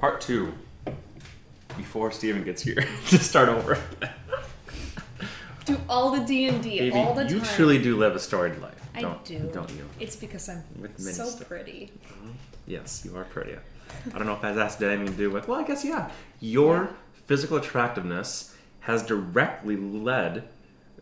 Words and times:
part 0.00 0.20
two. 0.20 0.52
Before 1.76 2.10
Steven 2.10 2.42
gets 2.42 2.62
here 2.62 2.74
to 3.08 3.18
start 3.18 3.48
over. 3.48 3.78
Do 5.64 5.80
all 5.88 6.10
the 6.10 6.20
D 6.20 6.46
and 6.48 6.62
D 6.62 6.90
all 6.92 7.14
the 7.14 7.24
time. 7.24 7.32
you 7.32 7.40
truly 7.40 7.78
do 7.78 7.96
live 7.96 8.16
a 8.16 8.18
storied 8.18 8.60
life. 8.60 8.74
I 8.94 9.02
don't, 9.02 9.24
do. 9.24 9.38
Don't 9.52 9.70
you? 9.70 9.84
It's 10.00 10.16
because 10.16 10.48
I'm 10.48 10.64
so 10.98 11.26
stuff. 11.26 11.46
pretty. 11.48 11.92
Mm-hmm. 12.08 12.30
Yes, 12.66 13.02
you 13.04 13.16
are 13.16 13.24
pretty. 13.24 13.54
I 14.12 14.18
don't 14.18 14.26
know 14.26 14.34
if 14.34 14.42
that 14.42 14.56
has 14.56 14.82
anything 14.82 15.06
to 15.06 15.12
do 15.12 15.30
with. 15.30 15.46
Well, 15.46 15.60
I 15.60 15.64
guess 15.64 15.84
yeah. 15.84 16.10
Your 16.40 16.84
Yeah. 16.84 16.88
physical 17.26 17.56
attractiveness 17.56 18.54
has 18.80 19.02
directly 19.04 19.76
led 19.76 20.48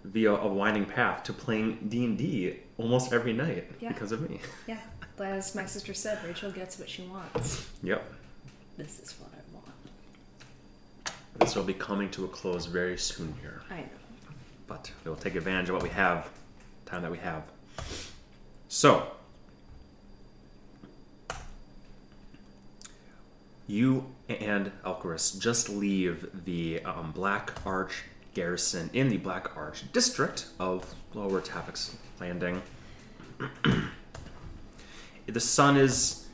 via 0.05 0.33
a 0.35 0.47
winding 0.49 0.85
path 0.85 1.23
to 1.25 1.33
playing 1.33 1.87
D 1.89 2.05
and 2.05 2.19
D 2.19 2.57
almost 2.77 3.13
every 3.13 3.33
night 3.33 3.71
Yeah. 3.81 3.89
because 3.89 4.13
of 4.13 4.29
me. 4.29 4.41
Yeah, 4.67 4.79
but 5.17 5.29
as 5.29 5.55
my 5.55 5.65
sister 5.67 5.95
said, 5.95 6.23
Rachel 6.25 6.51
gets 6.51 6.79
what 6.79 6.89
she 6.91 7.03
wants. 7.03 7.67
Yep. 7.83 8.05
This 8.79 9.01
is 9.01 9.15
what 9.19 9.31
I 9.33 9.43
want. 9.53 9.67
This 11.41 11.57
will 11.57 11.65
be 11.65 11.75
coming 11.75 12.09
to 12.13 12.25
a 12.25 12.29
close 12.29 12.67
very 12.67 12.97
soon 12.97 13.35
here, 13.41 13.61
I 13.69 13.81
know. 13.81 13.89
but 14.69 14.93
we'll 15.05 15.17
take 15.17 15.35
advantage 15.35 15.69
of 15.69 15.75
what 15.75 15.83
we 15.83 15.89
have, 15.89 16.29
time 16.87 17.03
that 17.03 17.11
we 17.11 17.19
have. 17.19 17.43
So, 18.69 19.09
you 23.67 24.07
and 24.29 24.71
Elcorus 24.85 25.41
just 25.41 25.69
leave 25.69 26.29
the 26.45 26.81
um, 26.85 27.11
Black 27.11 27.53
Arch 27.67 28.05
garrison 28.35 28.91
in 28.93 29.09
the 29.09 29.17
Black 29.17 29.57
Arch 29.57 29.93
district 29.93 30.47
of 30.61 30.95
Lower 31.15 31.41
Tavick's 31.41 31.97
Landing. 32.21 32.63
the 35.27 35.41
sun 35.41 35.77
is 35.77 36.28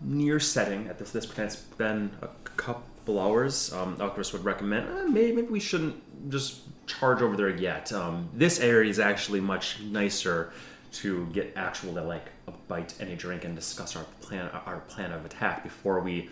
near 0.00 0.38
setting 0.40 0.86
at 0.88 0.98
this 0.98 1.10
this 1.10 1.26
point. 1.26 1.38
It's 1.46 1.56
been 1.56 2.10
a 2.22 2.28
couple 2.56 3.18
hours. 3.20 3.72
Um, 3.72 3.96
Elcorus 3.96 4.32
would 4.32 4.44
recommend 4.44 4.86
eh, 4.88 5.04
maybe, 5.08 5.32
maybe 5.32 5.48
we 5.48 5.60
shouldn't 5.60 6.30
just 6.30 6.60
charge 6.86 7.22
over 7.22 7.36
there 7.36 7.50
yet. 7.54 7.92
Um, 7.92 8.28
this 8.34 8.60
area 8.60 8.90
is 8.90 8.98
actually 8.98 9.40
much 9.40 9.80
nicer 9.80 10.52
to 10.90 11.26
get 11.26 11.52
actual 11.56 11.92
like 12.02 12.26
a 12.46 12.52
bite 12.66 12.94
and 13.00 13.10
a 13.10 13.16
drink 13.16 13.44
and 13.44 13.54
discuss 13.54 13.94
our 13.96 14.04
plan 14.22 14.48
our 14.66 14.78
plan 14.88 15.12
of 15.12 15.24
attack 15.26 15.62
before 15.62 16.00
we 16.00 16.30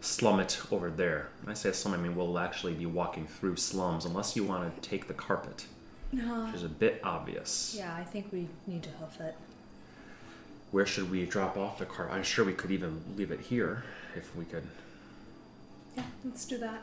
slum 0.00 0.38
it 0.40 0.60
over 0.70 0.90
there. 0.90 1.28
When 1.42 1.50
I 1.50 1.54
say 1.54 1.72
slum, 1.72 1.94
I 1.94 1.96
mean 1.96 2.14
we'll 2.14 2.38
actually 2.38 2.74
be 2.74 2.86
walking 2.86 3.26
through 3.26 3.56
slums 3.56 4.04
unless 4.04 4.36
you 4.36 4.44
want 4.44 4.80
to 4.80 4.88
take 4.88 5.08
the 5.08 5.14
carpet, 5.14 5.66
No. 6.12 6.44
which 6.46 6.54
is 6.54 6.62
a 6.62 6.68
bit 6.68 7.00
obvious. 7.02 7.74
Yeah, 7.76 7.94
I 7.96 8.04
think 8.04 8.30
we 8.32 8.46
need 8.66 8.82
to 8.84 8.90
hoof 8.90 9.20
it. 9.20 9.34
Where 10.76 10.84
should 10.84 11.10
we 11.10 11.24
drop 11.24 11.56
off 11.56 11.78
the 11.78 11.86
car? 11.86 12.10
I'm 12.10 12.22
sure 12.22 12.44
we 12.44 12.52
could 12.52 12.70
even 12.70 13.02
leave 13.16 13.30
it 13.30 13.40
here 13.40 13.82
if 14.14 14.36
we 14.36 14.44
could. 14.44 14.66
Yeah, 15.96 16.02
let's 16.22 16.44
do 16.44 16.58
that. 16.58 16.82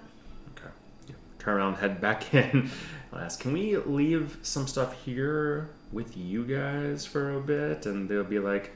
Okay. 0.58 0.72
Yeah. 1.08 1.13
Turn 1.38 1.58
around, 1.58 1.75
head 1.75 2.02
back 2.02 2.33
in. 2.33 2.72
I'll 3.11 3.19
ask, 3.19 3.39
can 3.39 3.53
we 3.53 3.77
leave 3.77 4.39
some 4.41 4.66
stuff 4.66 5.00
here 5.05 5.69
with 5.91 6.17
you 6.17 6.44
guys 6.44 7.05
for 7.05 7.35
a 7.35 7.39
bit? 7.39 7.85
And 7.85 8.09
they'll 8.09 8.23
be 8.23 8.39
like, 8.39 8.72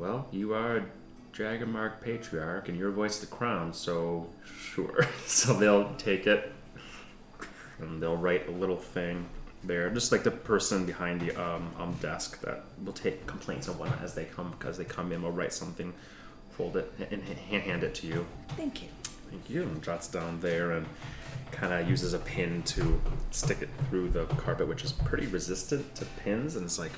well, 0.00 0.26
you 0.32 0.52
are 0.52 0.78
a 0.78 0.84
Dragon 1.30 1.70
Mark 1.70 2.02
patriarch 2.02 2.68
and 2.68 2.76
your 2.76 2.90
voice 2.90 3.20
the 3.20 3.26
crown, 3.26 3.72
so 3.72 4.26
sure. 4.58 5.06
so 5.26 5.52
they'll 5.52 5.94
take 5.94 6.26
it 6.26 6.50
and 7.78 8.02
they'll 8.02 8.16
write 8.16 8.48
a 8.48 8.50
little 8.50 8.78
thing 8.78 9.28
there, 9.66 9.90
just 9.90 10.12
like 10.12 10.22
the 10.22 10.30
person 10.30 10.86
behind 10.86 11.20
the 11.20 11.30
um, 11.40 11.70
um 11.78 11.94
desk 12.00 12.40
that 12.42 12.64
will 12.84 12.92
take 12.92 13.26
complaints 13.26 13.68
and 13.68 13.78
whatnot 13.78 14.02
as 14.02 14.14
they 14.14 14.24
come 14.24 14.50
because 14.52 14.78
they 14.78 14.84
come 14.84 15.12
in. 15.12 15.22
Will 15.22 15.32
write 15.32 15.52
something, 15.52 15.92
fold 16.50 16.76
it, 16.76 16.92
and 16.98 17.22
and 17.50 17.62
hand 17.62 17.82
it 17.84 17.94
to 17.96 18.06
you. 18.06 18.26
Thank 18.56 18.82
you. 18.82 18.88
Thank 19.30 19.50
you. 19.50 19.62
And 19.62 19.82
jots 19.82 20.06
down 20.08 20.40
there 20.40 20.72
and 20.72 20.86
kind 21.50 21.72
of 21.72 21.88
uses 21.88 22.14
a 22.14 22.18
pin 22.18 22.62
to 22.62 23.00
stick 23.30 23.62
it 23.62 23.68
through 23.88 24.10
the 24.10 24.26
carpet, 24.26 24.68
which 24.68 24.84
is 24.84 24.92
pretty 24.92 25.26
resistant 25.26 25.94
to 25.96 26.04
pins. 26.22 26.56
And 26.56 26.64
it's 26.64 26.78
like, 26.78 26.92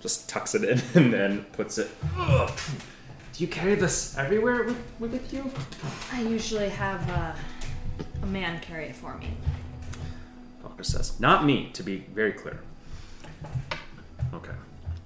just 0.00 0.28
tucks 0.28 0.54
it 0.54 0.64
in 0.64 0.80
and 1.02 1.12
then 1.12 1.44
puts 1.52 1.78
it. 1.78 1.90
Ugh. 2.16 2.50
Do 3.32 3.44
you 3.44 3.48
carry 3.48 3.76
this 3.76 4.16
everywhere 4.18 4.64
with, 4.64 4.78
with 4.98 5.32
you? 5.32 5.50
I 6.12 6.22
usually 6.22 6.68
have 6.68 7.08
uh, 7.10 7.32
a 8.22 8.26
man 8.26 8.60
carry 8.60 8.86
it 8.86 8.96
for 8.96 9.16
me. 9.16 9.30
Says, 10.84 11.18
not 11.20 11.44
me, 11.44 11.70
to 11.72 11.82
be 11.82 11.98
very 12.14 12.32
clear. 12.32 12.60
Okay. 14.32 14.52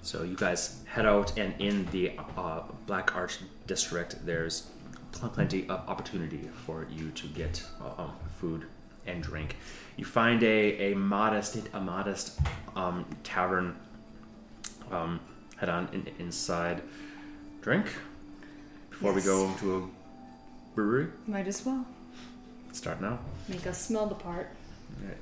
So 0.02 0.22
you 0.22 0.36
guys 0.36 0.80
head 0.86 1.06
out, 1.06 1.38
and 1.38 1.54
in 1.60 1.86
the 1.86 2.12
uh, 2.36 2.62
Black 2.86 3.14
Arch 3.16 3.38
district, 3.66 4.24
there's 4.26 4.68
pl- 5.12 5.30
plenty 5.30 5.62
of 5.68 5.88
opportunity 5.88 6.48
for 6.66 6.86
you 6.90 7.10
to 7.12 7.26
get 7.28 7.62
uh, 7.80 8.02
um, 8.02 8.12
food 8.38 8.66
and 9.06 9.22
drink. 9.22 9.56
You 9.96 10.04
find 10.04 10.42
a, 10.42 10.92
a 10.92 10.94
modest 10.94 11.68
a 11.72 11.80
modest 11.80 12.40
um, 12.76 13.04
tavern. 13.24 13.76
Um, 14.90 15.20
head 15.56 15.68
on 15.68 15.88
in, 15.92 16.08
inside. 16.18 16.82
Drink 17.62 17.86
before 18.90 19.12
we 19.12 19.22
go 19.22 19.54
to 19.60 19.76
a 19.76 20.74
brewery. 20.74 21.06
Might 21.28 21.46
as 21.46 21.64
well. 21.64 21.86
Start 22.72 23.00
now. 23.00 23.20
Make 23.48 23.66
us 23.66 23.80
smell 23.80 24.06
the 24.06 24.16
part. 24.16 24.50
Alright. 25.00 25.18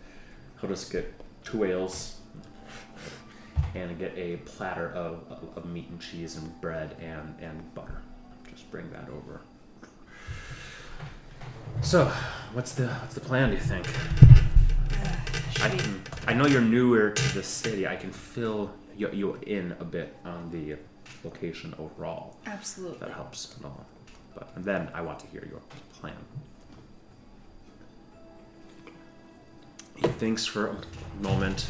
He'll 0.61 0.71
just 0.71 0.93
get 0.93 1.13
two 1.45 1.65
ales 1.65 2.21
and 3.75 3.99
get 3.99 4.13
a 4.17 4.37
platter 4.39 4.91
of, 4.93 5.25
of, 5.31 5.57
of 5.57 5.65
meat 5.67 5.89
and 5.89 6.01
cheese 6.01 6.37
and 6.37 6.61
bread 6.61 6.97
and, 7.01 7.35
and 7.41 7.75
butter. 7.75 8.03
Just 8.51 8.71
bring 8.71 8.91
that 8.91 9.09
over. 9.09 9.41
So, 11.83 12.07
what's 12.53 12.73
the 12.75 12.89
what's 12.89 13.15
the 13.15 13.21
plan? 13.21 13.51
Do 13.51 13.55
you 13.55 13.61
think? 13.61 13.87
Uh, 14.93 15.65
I 15.65 15.69
can. 15.71 16.03
I 16.27 16.35
know 16.35 16.47
you're 16.47 16.61
newer 16.61 17.11
to 17.11 17.35
the 17.35 17.43
city. 17.43 17.87
I 17.87 17.97
can 17.97 18.11
fill 18.11 18.71
you, 18.97 19.09
you 19.13 19.39
in 19.47 19.75
a 19.81 19.85
bit 19.85 20.17
on 20.25 20.51
the 20.51 20.77
location 21.25 21.75
overall. 21.79 22.37
Absolutely. 22.47 22.99
That 22.99 23.13
helps 23.13 23.57
at 23.59 23.65
all. 23.65 23.87
But 24.35 24.51
and 24.57 24.65
then 24.65 24.89
I 24.93 25.01
want 25.01 25.21
to 25.21 25.27
hear 25.29 25.47
your 25.49 25.61
plan. 26.01 26.17
He 30.01 30.09
thinks 30.09 30.47
for 30.47 30.69
a 30.69 31.23
moment, 31.23 31.69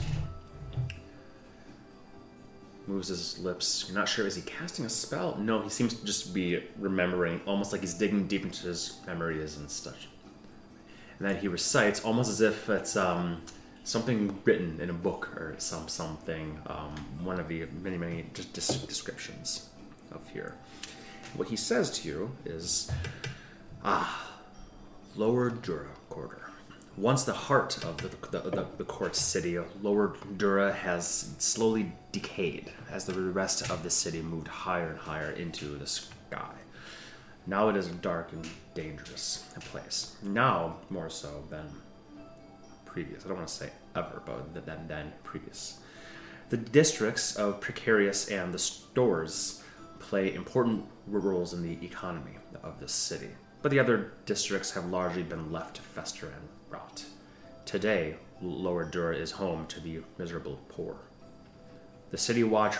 moves 2.86 3.08
his 3.08 3.38
lips. 3.38 3.86
You're 3.88 3.98
not 3.98 4.08
sure, 4.08 4.26
is 4.26 4.36
he 4.36 4.42
casting 4.42 4.84
a 4.84 4.88
spell? 4.88 5.36
No, 5.38 5.62
he 5.62 5.70
seems 5.70 5.94
to 5.94 6.04
just 6.04 6.34
be 6.34 6.62
remembering, 6.78 7.40
almost 7.46 7.72
like 7.72 7.80
he's 7.80 7.94
digging 7.94 8.26
deep 8.26 8.44
into 8.44 8.66
his 8.66 9.00
memories 9.06 9.56
and 9.56 9.70
such. 9.70 10.08
And 11.19 11.28
then 11.28 11.36
he 11.36 11.48
recites, 11.48 12.04
almost 12.04 12.30
as 12.30 12.40
if 12.40 12.69
it's 12.69 12.96
um, 12.96 13.42
something 13.84 14.38
written 14.44 14.80
in 14.80 14.90
a 14.90 14.94
book 14.94 15.36
or 15.36 15.54
some 15.58 15.88
something, 15.88 16.58
um, 16.66 16.94
one 17.22 17.38
of 17.38 17.48
the 17.48 17.66
many, 17.82 17.98
many 17.98 18.24
des- 18.34 18.86
descriptions 18.86 19.69
of 20.12 20.26
here. 20.28 20.54
What 21.36 21.48
he 21.48 21.56
says 21.56 21.90
to 22.00 22.08
you 22.08 22.30
is, 22.44 22.90
ah, 23.84 24.28
Lower 25.16 25.50
Quarter. 25.50 25.88
Once 26.96 27.24
the 27.24 27.32
heart 27.32 27.82
of 27.84 27.96
the, 27.98 28.08
the, 28.28 28.50
the, 28.50 28.66
the 28.78 28.84
court 28.84 29.16
city, 29.16 29.54
of 29.54 29.66
Lower 29.82 30.16
Dura 30.36 30.72
has 30.72 31.34
slowly 31.38 31.92
decayed 32.12 32.72
as 32.90 33.04
the 33.04 33.14
rest 33.14 33.70
of 33.70 33.82
the 33.82 33.90
city 33.90 34.20
moved 34.20 34.48
higher 34.48 34.90
and 34.90 34.98
higher 34.98 35.30
into 35.30 35.76
the 35.78 35.86
sky. 35.86 36.52
Now 37.46 37.68
it 37.68 37.76
is 37.76 37.88
a 37.88 37.94
dark 37.94 38.32
and 38.32 38.46
dangerous 38.74 39.44
place. 39.60 40.16
Now, 40.22 40.76
more 40.90 41.08
so 41.08 41.44
than 41.48 41.66
previous. 42.84 43.24
I 43.24 43.28
don't 43.28 43.38
want 43.38 43.48
to 43.48 43.54
say 43.54 43.70
ever, 43.94 44.22
but 44.26 44.66
than, 44.66 44.88
than 44.88 45.12
previous. 45.22 45.78
The 46.50 46.56
districts 46.56 47.36
of 47.36 47.60
Precarious 47.60 48.28
and 48.28 48.52
the 48.52 48.58
stores 48.58 49.62
play 50.00 50.34
important 50.34 50.84
roles 51.06 51.54
in 51.54 51.62
the 51.62 51.84
economy 51.84 52.36
of 52.62 52.81
the 52.81 52.88
city, 52.88 53.31
but 53.62 53.70
the 53.70 53.78
other 53.78 54.12
districts 54.26 54.72
have 54.72 54.86
largely 54.86 55.22
been 55.22 55.52
left 55.52 55.76
to 55.76 55.82
fester 55.82 56.26
and 56.26 56.48
rot. 56.70 57.05
Today, 57.67 58.17
Lower 58.40 58.84
Dura 58.84 59.17
is 59.17 59.32
home 59.32 59.67
to 59.67 59.81
the 59.81 60.00
miserable 60.19 60.58
poor. 60.69 60.96
The 62.11 62.19
City 62.19 62.43
Watch 62.43 62.76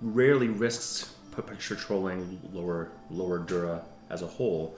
rarely 0.00 0.48
risks 0.48 1.14
patrolling 1.32 2.40
Lower 2.52 2.90
Lower 3.10 3.38
Dura 3.38 3.82
as 4.08 4.22
a 4.22 4.26
whole, 4.26 4.76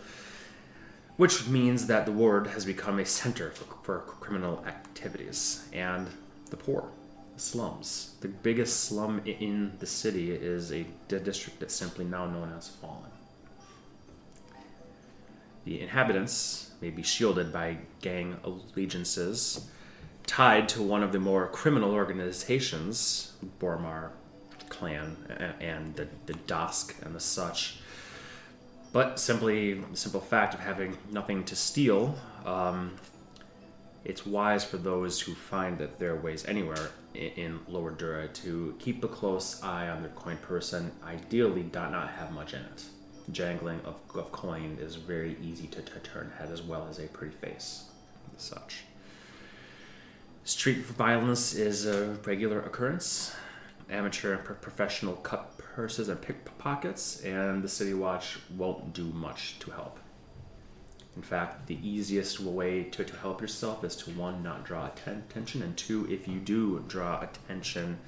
which 1.16 1.46
means 1.48 1.86
that 1.86 2.06
the 2.06 2.12
ward 2.12 2.46
has 2.48 2.64
become 2.64 2.98
a 2.98 3.04
center 3.04 3.50
for, 3.50 3.64
for 3.82 3.98
criminal 4.20 4.64
activities 4.66 5.68
and 5.72 6.08
the 6.50 6.56
poor, 6.56 6.88
slums. 7.36 8.14
The 8.20 8.28
biggest 8.28 8.84
slum 8.84 9.20
in 9.24 9.72
the 9.78 9.86
city 9.86 10.32
is 10.32 10.72
a 10.72 10.84
district 11.08 11.60
that's 11.60 11.74
simply 11.74 12.04
now 12.04 12.26
known 12.26 12.52
as 12.56 12.68
Fallen. 12.68 13.11
The 15.64 15.80
inhabitants 15.80 16.72
may 16.80 16.90
be 16.90 17.02
shielded 17.02 17.52
by 17.52 17.78
gang 18.00 18.36
allegiances 18.44 19.68
tied 20.26 20.68
to 20.70 20.82
one 20.82 21.02
of 21.02 21.12
the 21.12 21.20
more 21.20 21.48
criminal 21.48 21.92
organizations, 21.92 23.32
Boromar 23.60 24.10
clan 24.68 25.16
and 25.60 25.94
the, 25.94 26.08
the 26.26 26.34
Daask 26.34 27.00
and 27.04 27.14
the 27.14 27.20
such. 27.20 27.78
But 28.92 29.18
simply, 29.18 29.74
the 29.74 29.96
simple 29.96 30.20
fact 30.20 30.54
of 30.54 30.60
having 30.60 30.98
nothing 31.10 31.44
to 31.44 31.56
steal, 31.56 32.18
um, 32.44 32.96
it's 34.04 34.26
wise 34.26 34.64
for 34.64 34.76
those 34.76 35.20
who 35.20 35.34
find 35.34 35.78
that 35.78 35.98
there 35.98 36.12
are 36.12 36.20
ways 36.20 36.44
anywhere 36.46 36.90
in, 37.14 37.20
in 37.20 37.60
Lower 37.68 37.90
Dura 37.90 38.28
to 38.28 38.74
keep 38.78 39.02
a 39.04 39.08
close 39.08 39.62
eye 39.62 39.88
on 39.88 40.02
their 40.02 40.10
coin 40.12 40.38
purse 40.38 40.72
and 40.72 40.92
ideally 41.04 41.64
not 41.72 42.10
have 42.10 42.32
much 42.32 42.52
in 42.52 42.60
it. 42.60 42.84
Jangling 43.30 43.80
of, 43.84 43.96
of 44.14 44.32
coin 44.32 44.78
is 44.80 44.96
very 44.96 45.36
easy 45.42 45.66
to, 45.68 45.82
to 45.82 45.98
turn 46.00 46.32
head 46.38 46.50
as 46.50 46.62
well 46.62 46.86
as 46.90 46.98
a 46.98 47.06
pretty 47.08 47.34
face, 47.36 47.84
as 48.36 48.42
such. 48.42 48.82
Street 50.44 50.78
violence 50.78 51.54
is 51.54 51.86
a 51.86 52.16
regular 52.24 52.60
occurrence. 52.60 53.34
Amateur 53.88 54.34
and 54.34 54.44
pro- 54.44 54.56
professional 54.56 55.14
cut 55.14 55.56
purses 55.58 56.08
and 56.08 56.20
pickpockets, 56.20 57.20
and 57.22 57.62
the 57.62 57.68
City 57.68 57.94
Watch 57.94 58.38
won't 58.56 58.92
do 58.92 59.04
much 59.04 59.58
to 59.60 59.70
help. 59.70 60.00
In 61.14 61.22
fact, 61.22 61.66
the 61.66 61.78
easiest 61.86 62.40
way 62.40 62.84
to, 62.84 63.04
to 63.04 63.16
help 63.18 63.40
yourself 63.40 63.84
is 63.84 63.94
to 63.96 64.10
one, 64.10 64.42
not 64.42 64.64
draw 64.64 64.86
atten- 64.86 65.22
attention, 65.30 65.62
and 65.62 65.76
two, 65.76 66.10
if 66.10 66.26
you 66.26 66.40
do 66.40 66.82
draw 66.88 67.20
attention, 67.20 67.98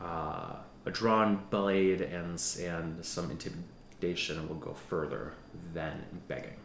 uh, 0.00 0.56
a 0.84 0.90
drawn 0.90 1.42
blade 1.50 2.00
and, 2.00 2.40
and 2.60 3.04
some 3.04 3.30
intimidation 3.30 3.64
will 4.00 4.56
go 4.56 4.74
further 4.88 5.32
than 5.74 6.04
begging. 6.28 6.56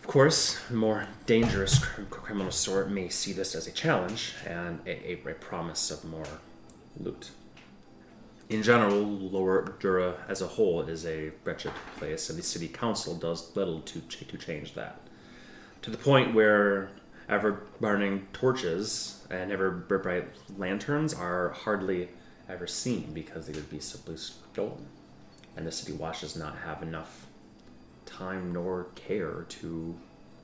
Of 0.00 0.06
course, 0.06 0.58
more 0.70 1.06
dangerous 1.26 1.78
cr- 1.78 2.02
criminal 2.02 2.50
sort 2.50 2.90
may 2.90 3.08
see 3.08 3.32
this 3.32 3.54
as 3.54 3.66
a 3.66 3.72
challenge 3.72 4.34
and 4.46 4.80
a, 4.86 5.12
a, 5.12 5.30
a 5.30 5.34
promise 5.34 5.90
of 5.90 6.04
more 6.04 6.26
loot. 6.98 7.30
In 8.48 8.62
general, 8.62 9.00
Lower 9.00 9.76
Dura 9.78 10.14
as 10.28 10.40
a 10.42 10.46
whole 10.46 10.82
is 10.82 11.06
a 11.06 11.30
wretched 11.44 11.72
place, 11.96 12.30
and 12.30 12.38
the 12.38 12.42
city 12.42 12.66
council 12.66 13.14
does 13.14 13.54
little 13.54 13.80
to, 13.82 14.00
ch- 14.08 14.26
to 14.26 14.36
change 14.36 14.74
that. 14.74 15.00
To 15.82 15.90
the 15.90 15.98
point 15.98 16.34
where 16.34 16.90
ever 17.28 17.62
burning 17.80 18.26
torches 18.32 19.24
and 19.30 19.52
ever 19.52 19.70
bright 19.70 20.28
lanterns 20.58 21.14
are 21.14 21.50
hardly 21.50 22.08
ever 22.50 22.66
seen 22.66 23.12
because 23.12 23.46
they 23.46 23.52
would 23.52 23.70
be 23.70 23.80
simply 23.80 24.16
stolen. 24.16 24.86
And 25.56 25.66
the 25.66 25.72
city 25.72 25.92
watch 25.92 26.20
does 26.20 26.36
not 26.36 26.56
have 26.58 26.82
enough 26.82 27.26
time 28.06 28.52
nor 28.52 28.88
care 28.94 29.46
to 29.48 29.96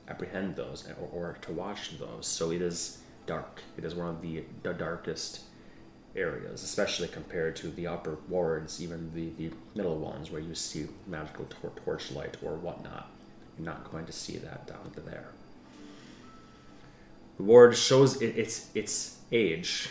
apprehend 0.09 0.57
those 0.57 0.87
or, 1.01 1.09
or 1.13 1.39
to 1.43 1.53
watch 1.53 1.99
those. 1.99 2.27
So 2.27 2.51
it 2.51 2.63
is 2.63 2.99
dark. 3.27 3.61
It 3.77 3.85
is 3.85 3.95
one 3.95 4.09
of 4.09 4.23
the, 4.23 4.45
the 4.63 4.73
darkest 4.73 5.41
areas, 6.15 6.63
especially 6.63 7.09
compared 7.09 7.57
to 7.57 7.69
the 7.69 7.87
upper 7.87 8.19
wards, 8.29 8.83
even 8.83 9.13
the, 9.15 9.31
the 9.37 9.55
middle 9.75 9.99
ones 9.99 10.31
where 10.31 10.41
you 10.41 10.55
see 10.55 10.87
magical 11.07 11.47
tor- 11.47 11.73
torchlight 11.85 12.37
or 12.43 12.57
whatnot. 12.57 13.11
You're 13.59 13.67
not 13.67 13.91
going 13.91 14.07
to 14.07 14.13
see 14.13 14.39
that 14.39 14.67
down 14.67 14.91
to 14.95 15.01
there. 15.01 15.29
The 17.37 17.43
ward 17.43 17.77
shows 17.77 18.23
it, 18.23 18.37
its 18.37 18.71
its 18.75 19.19
age, 19.31 19.91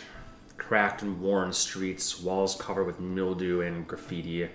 cracked 0.58 1.02
and 1.02 1.20
worn 1.20 1.52
streets, 1.52 2.20
walls 2.20 2.56
covered 2.56 2.84
with 2.84 3.00
mildew 3.00 3.60
and 3.60 3.86
graffiti, 3.86 4.48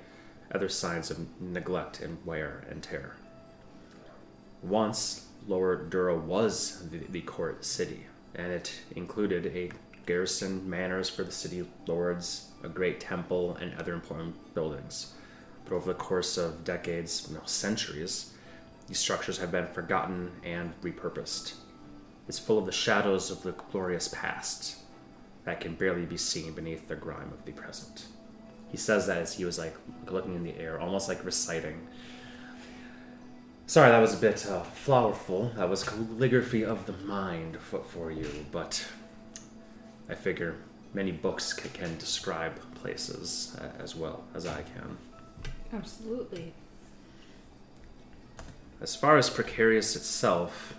other 0.53 0.69
signs 0.69 1.09
of 1.09 1.41
neglect 1.41 2.01
and 2.01 2.17
wear 2.25 2.65
and 2.69 2.83
tear. 2.83 3.15
Once, 4.61 5.27
Lower 5.47 5.75
Dura 5.75 6.17
was 6.17 6.87
the, 6.89 6.99
the 6.99 7.21
court 7.21 7.65
city, 7.65 8.05
and 8.35 8.51
it 8.51 8.81
included 8.95 9.47
a 9.47 9.71
garrison, 10.05 10.69
manors 10.69 11.09
for 11.09 11.23
the 11.23 11.31
city 11.31 11.65
lords, 11.87 12.49
a 12.63 12.69
great 12.69 12.99
temple, 12.99 13.57
and 13.59 13.73
other 13.75 13.93
important 13.93 14.53
buildings. 14.53 15.13
But 15.65 15.75
over 15.75 15.87
the 15.93 15.97
course 15.97 16.37
of 16.37 16.63
decades, 16.63 17.29
no, 17.31 17.39
centuries, 17.45 18.33
these 18.87 18.99
structures 18.99 19.37
have 19.39 19.51
been 19.51 19.67
forgotten 19.67 20.31
and 20.43 20.79
repurposed. 20.81 21.53
It's 22.27 22.39
full 22.39 22.59
of 22.59 22.65
the 22.65 22.71
shadows 22.71 23.31
of 23.31 23.41
the 23.43 23.53
glorious 23.53 24.07
past 24.09 24.80
that 25.43 25.59
can 25.59 25.75
barely 25.75 26.05
be 26.05 26.17
seen 26.17 26.53
beneath 26.53 26.87
the 26.87 26.95
grime 26.95 27.31
of 27.33 27.45
the 27.45 27.51
present. 27.51 28.05
He 28.69 28.77
says 28.77 29.07
that 29.07 29.17
as 29.17 29.33
he 29.33 29.45
was 29.45 29.57
like 29.57 29.75
looking 30.07 30.35
in 30.35 30.43
the 30.43 30.57
air, 30.57 30.79
almost 30.79 31.09
like 31.09 31.23
reciting. 31.25 31.87
Sorry, 33.67 33.89
that 33.89 33.99
was 33.99 34.13
a 34.13 34.17
bit 34.17 34.45
uh, 34.47 34.63
flowerful. 34.63 35.51
That 35.55 35.69
was 35.69 35.83
calligraphy 35.83 36.63
of 36.63 36.85
the 36.85 36.93
mind 37.05 37.57
for, 37.57 37.79
for 37.83 38.11
you, 38.11 38.29
but 38.51 38.85
I 40.09 40.15
figure 40.15 40.55
many 40.93 41.11
books 41.11 41.53
can, 41.53 41.69
can 41.71 41.97
describe 41.97 42.53
places 42.75 43.57
uh, 43.59 43.81
as 43.81 43.95
well 43.95 44.23
as 44.35 44.45
I 44.45 44.61
can. 44.61 44.97
Absolutely. 45.73 46.53
As 48.81 48.95
far 48.95 49.17
as 49.17 49.29
Precarious 49.29 49.95
itself, 49.95 50.75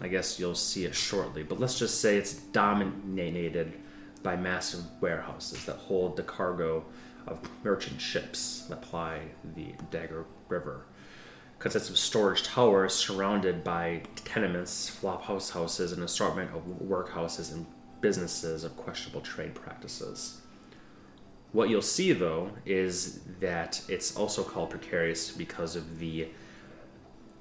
I 0.00 0.08
guess 0.08 0.38
you'll 0.38 0.54
see 0.54 0.84
it 0.84 0.94
shortly, 0.94 1.42
but 1.42 1.60
let's 1.60 1.78
just 1.78 2.00
say 2.00 2.16
it's 2.16 2.34
dominated 2.34 3.74
by 4.22 4.36
massive 4.36 4.80
warehouses 5.00 5.64
that 5.66 5.76
hold 5.76 6.16
the 6.16 6.22
cargo 6.22 6.84
of 7.26 7.38
merchant 7.62 8.00
ships 8.00 8.66
that 8.68 8.82
ply 8.82 9.20
the 9.54 9.72
Dagger 9.90 10.24
River. 10.48 10.86
Consists 11.58 11.88
of 11.88 11.98
storage 11.98 12.42
towers 12.42 12.92
surrounded 12.92 13.62
by 13.62 14.02
tenements, 14.24 14.90
flophouse 14.90 15.50
houses, 15.52 15.92
an 15.92 16.02
assortment 16.02 16.50
of 16.54 16.64
workhouses 16.82 17.52
and 17.52 17.64
businesses 18.00 18.64
of 18.64 18.76
questionable 18.76 19.20
trade 19.20 19.54
practices. 19.54 20.40
What 21.52 21.70
you'll 21.70 21.82
see, 21.82 22.12
though, 22.12 22.50
is 22.66 23.20
that 23.40 23.80
it's 23.88 24.16
also 24.16 24.42
called 24.42 24.70
precarious 24.70 25.30
because 25.30 25.76
of 25.76 26.00
the 26.00 26.28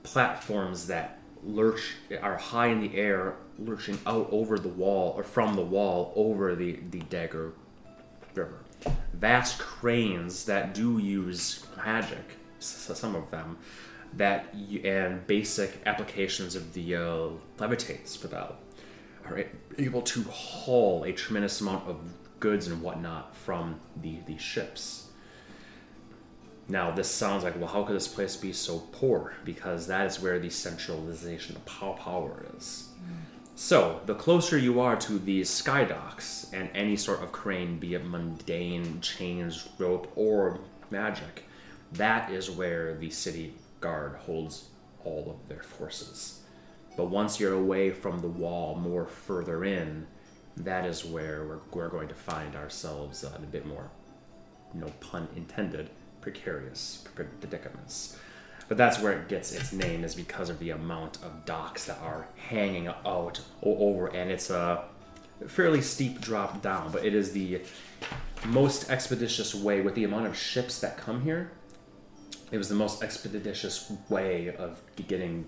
platforms 0.03 0.87
that 0.87 1.19
lurch 1.45 1.95
are 2.21 2.37
high 2.37 2.67
in 2.67 2.81
the 2.81 2.95
air, 2.95 3.35
lurching 3.59 3.99
out 4.05 4.27
over 4.31 4.57
the 4.57 4.69
wall 4.69 5.13
or 5.15 5.23
from 5.23 5.55
the 5.55 5.61
wall 5.61 6.13
over 6.15 6.55
the, 6.55 6.79
the 6.91 6.99
Dagger 6.99 7.53
River. 8.35 8.59
Vast 9.13 9.59
cranes 9.59 10.45
that 10.45 10.73
do 10.73 10.97
use 10.97 11.65
magic, 11.77 12.37
some 12.59 13.15
of 13.15 13.29
them, 13.31 13.57
that 14.15 14.53
and 14.83 15.25
basic 15.27 15.81
applications 15.85 16.55
of 16.55 16.73
the 16.73 16.95
uh, 16.95 17.29
levitate 17.57 18.07
spell 18.07 18.57
are 19.25 19.45
able 19.77 20.01
to 20.01 20.23
haul 20.23 21.03
a 21.03 21.11
tremendous 21.13 21.61
amount 21.61 21.87
of 21.87 21.97
goods 22.39 22.67
and 22.67 22.81
whatnot 22.81 23.35
from 23.35 23.79
the, 24.01 24.17
the 24.27 24.37
ships. 24.37 25.02
Now, 26.73 26.89
this 26.89 27.07
sounds 27.07 27.43
like, 27.43 27.55
well, 27.59 27.67
how 27.67 27.83
could 27.83 27.95
this 27.95 28.07
place 28.07 28.35
be 28.35 28.51
so 28.51 28.79
poor? 28.91 29.35
Because 29.45 29.85
that 29.85 30.07
is 30.07 30.19
where 30.19 30.39
the 30.39 30.49
centralization 30.49 31.55
of 31.55 31.63
power 31.65 32.47
is. 32.57 32.89
So, 33.53 34.01
the 34.07 34.15
closer 34.15 34.57
you 34.57 34.79
are 34.79 34.95
to 34.95 35.19
these 35.19 35.51
sky 35.51 35.83
docks 35.83 36.47
and 36.51 36.71
any 36.73 36.95
sort 36.95 37.21
of 37.21 37.31
crane, 37.31 37.77
be 37.77 37.93
it 37.93 38.03
mundane, 38.03 39.01
chains, 39.01 39.69
rope, 39.77 40.11
or 40.15 40.61
magic, 40.89 41.43
that 41.91 42.31
is 42.31 42.49
where 42.49 42.95
the 42.95 43.11
city 43.11 43.53
guard 43.79 44.15
holds 44.15 44.69
all 45.05 45.29
of 45.29 45.47
their 45.47 45.61
forces. 45.61 46.39
But 46.97 47.11
once 47.11 47.39
you're 47.39 47.53
away 47.53 47.91
from 47.91 48.19
the 48.19 48.27
wall, 48.27 48.73
more 48.73 49.05
further 49.05 49.63
in, 49.63 50.07
that 50.57 50.87
is 50.87 51.05
where 51.05 51.45
we're, 51.45 51.59
we're 51.71 51.89
going 51.89 52.07
to 52.07 52.15
find 52.15 52.55
ourselves 52.55 53.23
uh, 53.23 53.31
a 53.35 53.39
bit 53.41 53.67
more, 53.67 53.91
no 54.73 54.87
pun 55.01 55.27
intended, 55.35 55.91
precarious 56.23 57.03
predicaments. 57.13 58.17
But 58.69 58.77
that's 58.77 58.99
where 58.99 59.11
it 59.11 59.27
gets 59.27 59.51
its 59.51 59.73
name, 59.73 60.05
is 60.05 60.15
because 60.15 60.49
of 60.49 60.57
the 60.59 60.69
amount 60.69 61.17
of 61.17 61.45
docks 61.45 61.85
that 61.85 61.99
are 62.01 62.27
hanging 62.37 62.87
out 62.87 63.41
over, 63.61 64.07
and 64.07 64.31
it's 64.31 64.49
a 64.49 64.85
fairly 65.47 65.81
steep 65.81 66.21
drop 66.21 66.61
down, 66.61 66.91
but 66.91 67.03
it 67.05 67.13
is 67.13 67.33
the 67.33 67.61
most 68.45 68.89
expeditious 68.89 69.53
way 69.53 69.81
with 69.81 69.95
the 69.95 70.05
amount 70.05 70.25
of 70.25 70.37
ships 70.37 70.79
that 70.79 70.97
come 70.97 71.21
here. 71.21 71.51
It 72.51 72.57
was 72.57 72.69
the 72.69 72.75
most 72.75 73.03
expeditious 73.03 73.91
way 74.09 74.55
of 74.55 74.81
getting 75.07 75.45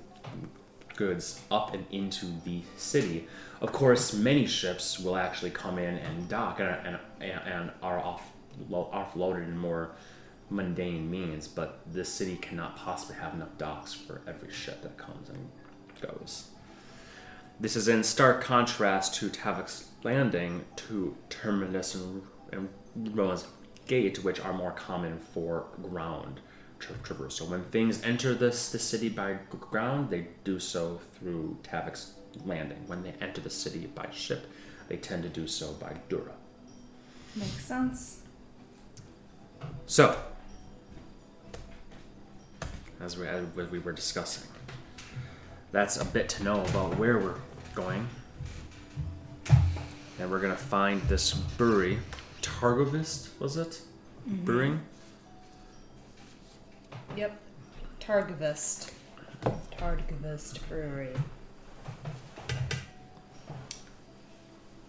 goods 0.97 1.41
up 1.51 1.73
and 1.73 1.85
into 1.91 2.25
the 2.43 2.61
city. 2.75 3.27
Of 3.61 3.71
course, 3.71 4.13
many 4.13 4.45
ships 4.45 4.99
will 4.99 5.15
actually 5.15 5.51
come 5.51 5.79
in 5.79 5.97
and 5.97 6.27
dock 6.27 6.59
and, 6.59 6.99
and, 7.21 7.41
and 7.45 7.71
are 7.81 7.99
off, 7.99 8.23
offloaded 8.69 9.43
in 9.43 9.57
more 9.57 9.91
mundane 10.49 11.09
means, 11.09 11.47
but 11.47 11.81
this 11.87 12.09
city 12.09 12.35
cannot 12.37 12.77
possibly 12.77 13.15
have 13.15 13.33
enough 13.33 13.57
docks 13.57 13.93
for 13.93 14.21
every 14.27 14.51
ship 14.51 14.81
that 14.83 14.97
comes 14.97 15.29
and 15.29 15.49
goes. 16.01 16.49
This 17.59 17.75
is 17.75 17.87
in 17.87 18.03
stark 18.03 18.41
contrast 18.41 19.15
to 19.15 19.29
Tavick's 19.29 19.89
Landing, 20.03 20.65
to 20.75 21.15
Terminus 21.29 21.95
and, 21.95 22.21
and 22.51 22.69
Wroann's 23.15 23.47
Gate, 23.87 24.23
which 24.23 24.39
are 24.39 24.53
more 24.53 24.71
common 24.71 25.19
for 25.19 25.67
ground 25.81 26.41
tra- 26.79 26.95
traversal. 26.97 27.49
When 27.49 27.63
things 27.65 28.03
enter 28.03 28.33
this 28.33 28.71
the 28.71 28.79
city 28.79 29.09
by 29.09 29.33
g- 29.33 29.39
ground, 29.59 30.09
they 30.09 30.27
do 30.43 30.59
so 30.59 30.99
through 31.17 31.57
Tavick's 31.63 32.13
Landing. 32.45 32.83
When 32.87 33.01
they 33.03 33.13
enter 33.21 33.39
the 33.39 33.49
city 33.49 33.87
by 33.95 34.09
ship, 34.11 34.51
they 34.89 34.97
tend 34.97 35.23
to 35.23 35.29
do 35.29 35.47
so 35.47 35.71
by 35.73 35.95
Dura. 36.09 36.33
Makes 37.35 37.65
sense. 37.65 38.21
So, 39.85 40.17
as 43.05 43.17
we, 43.17 43.27
as 43.27 43.71
we 43.71 43.79
were 43.79 43.91
discussing. 43.91 44.49
That's 45.71 46.01
a 46.01 46.05
bit 46.05 46.27
to 46.29 46.43
know 46.43 46.61
about 46.65 46.97
where 46.97 47.19
we're 47.19 47.39
going. 47.75 48.07
And 50.19 50.31
we're 50.31 50.39
gonna 50.39 50.55
find 50.55 51.01
this 51.03 51.33
brewery, 51.33 51.99
Targovist, 52.41 53.29
was 53.39 53.57
it? 53.57 53.81
Mm-hmm. 54.27 54.45
Brewing. 54.45 54.81
Yep. 57.15 57.39
Targavist. 57.99 58.91
Targavist 59.71 60.67
Brewery. 60.67 61.13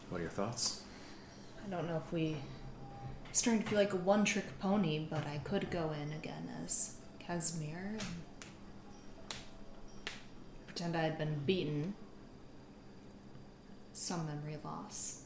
What 0.08 0.18
are 0.18 0.22
your 0.22 0.30
thoughts? 0.30 0.82
I 1.66 1.70
don't 1.70 1.86
know 1.86 2.02
if 2.04 2.12
we. 2.12 2.36
I'm 3.26 3.34
starting 3.34 3.62
to 3.62 3.68
feel 3.68 3.78
like 3.78 3.92
a 3.92 3.96
one 3.96 4.24
trick 4.24 4.58
pony, 4.60 5.06
but 5.10 5.26
I 5.26 5.38
could 5.44 5.70
go 5.70 5.92
in 5.92 6.12
again 6.12 6.48
as 6.64 6.95
Casimir 7.26 7.96
and 7.98 8.02
pretend 10.66 10.96
I 10.96 11.02
had 11.02 11.18
been 11.18 11.40
beaten. 11.44 11.94
Some 13.92 14.26
memory 14.26 14.58
loss. 14.62 15.22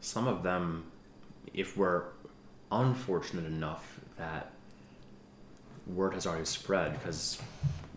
Some 0.00 0.26
of 0.26 0.42
them, 0.42 0.90
if 1.54 1.76
we're 1.76 2.04
unfortunate 2.70 3.46
enough 3.46 4.00
that 4.18 4.50
word 5.86 6.14
has 6.14 6.26
already 6.26 6.44
spread, 6.44 6.92
because 6.94 7.38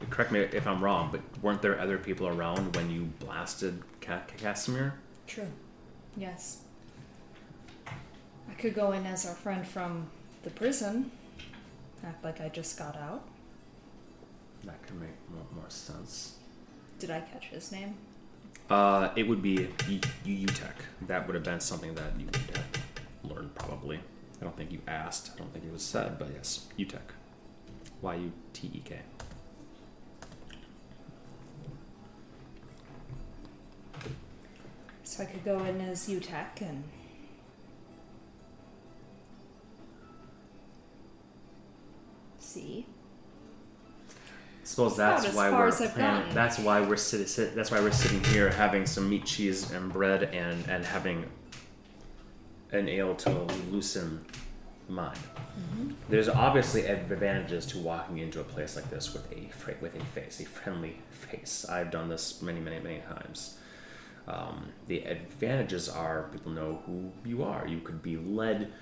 correct 0.09 0.31
me 0.31 0.39
if 0.39 0.65
I'm 0.67 0.83
wrong, 0.83 1.09
but 1.11 1.21
weren't 1.43 1.61
there 1.61 1.79
other 1.79 1.97
people 1.97 2.27
around 2.27 2.75
when 2.75 2.89
you 2.89 3.03
blasted 3.19 3.81
Ca- 4.01 4.21
Casimir? 4.37 4.93
True. 5.27 5.47
Yes. 6.15 6.59
I 7.87 8.53
could 8.57 8.75
go 8.75 8.91
in 8.93 9.05
as 9.05 9.25
our 9.25 9.35
friend 9.35 9.67
from 9.67 10.07
the 10.43 10.51
prison. 10.51 11.11
Act 12.05 12.23
like 12.23 12.41
I 12.41 12.49
just 12.49 12.77
got 12.77 12.95
out. 12.97 13.27
That 14.63 14.81
could 14.85 14.99
make 14.99 15.09
more, 15.33 15.45
more 15.55 15.69
sense. 15.69 16.35
Did 16.99 17.09
I 17.11 17.21
catch 17.21 17.45
his 17.47 17.71
name? 17.71 17.95
Uh, 18.69 19.09
it 19.15 19.27
would 19.27 19.41
be 19.41 19.67
U- 19.87 19.99
U- 20.25 20.47
Yutek. 20.47 20.75
That 21.07 21.25
would 21.27 21.35
have 21.35 21.43
been 21.43 21.59
something 21.59 21.93
that 21.95 22.19
you 22.19 22.25
would 22.25 22.35
have 22.35 22.65
learned 23.23 23.55
probably. 23.55 23.99
I 24.39 24.43
don't 24.43 24.55
think 24.57 24.71
you 24.71 24.81
asked. 24.87 25.31
I 25.35 25.39
don't 25.39 25.51
think 25.53 25.65
it 25.65 25.71
was 25.71 25.83
said, 25.83 26.17
but 26.19 26.29
yes, 26.33 26.67
Yutek. 26.77 27.13
Y 28.01 28.15
U 28.15 28.31
T 28.53 28.69
E 28.73 28.81
K. 28.83 28.99
So 35.03 35.23
I 35.23 35.25
could 35.27 35.45
go 35.45 35.63
in 35.63 35.79
as 35.81 36.07
Yutek 36.07 36.61
and 36.61 36.83
see. 42.55 42.85
Suppose 44.63 44.95
about 44.95 45.21
that's 45.21 45.35
why 45.35 45.51
we're 45.51 45.71
planning. 45.71 46.33
That's 46.33 46.57
why 46.57 46.81
we're 46.81 46.97
sitting. 46.97 47.27
Sit, 47.27 47.55
that's 47.55 47.69
why 47.69 47.79
we're 47.81 47.91
sitting 47.91 48.23
here 48.33 48.49
having 48.49 48.85
some 48.87 49.07
meat, 49.09 49.25
cheese, 49.25 49.71
and 49.71 49.93
bread, 49.93 50.23
and 50.23 50.67
and 50.67 50.83
having 50.83 51.25
an 52.71 52.89
ale 52.89 53.13
to 53.15 53.29
loosen 53.69 54.25
the 54.87 54.93
mind. 54.93 55.19
There's 56.09 56.27
obviously 56.27 56.85
advantages 56.87 57.65
to 57.67 57.77
walking 57.77 58.17
into 58.17 58.39
a 58.39 58.43
place 58.43 58.75
like 58.75 58.89
this 58.89 59.13
with 59.13 59.31
a 59.31 59.51
with 59.81 59.95
a 59.95 60.03
face, 60.05 60.39
a 60.39 60.45
friendly 60.45 60.97
face. 61.11 61.65
I've 61.69 61.91
done 61.91 62.09
this 62.09 62.41
many, 62.41 62.59
many, 62.59 62.79
many 62.79 63.01
times. 63.01 63.59
Um, 64.27 64.69
the 64.87 65.03
advantages 65.03 65.87
are 65.87 66.29
people 66.31 66.51
know 66.51 66.81
who 66.87 67.11
you 67.23 67.43
are. 67.43 67.67
You 67.67 67.81
could 67.81 68.01
be 68.01 68.17
led 68.17 68.73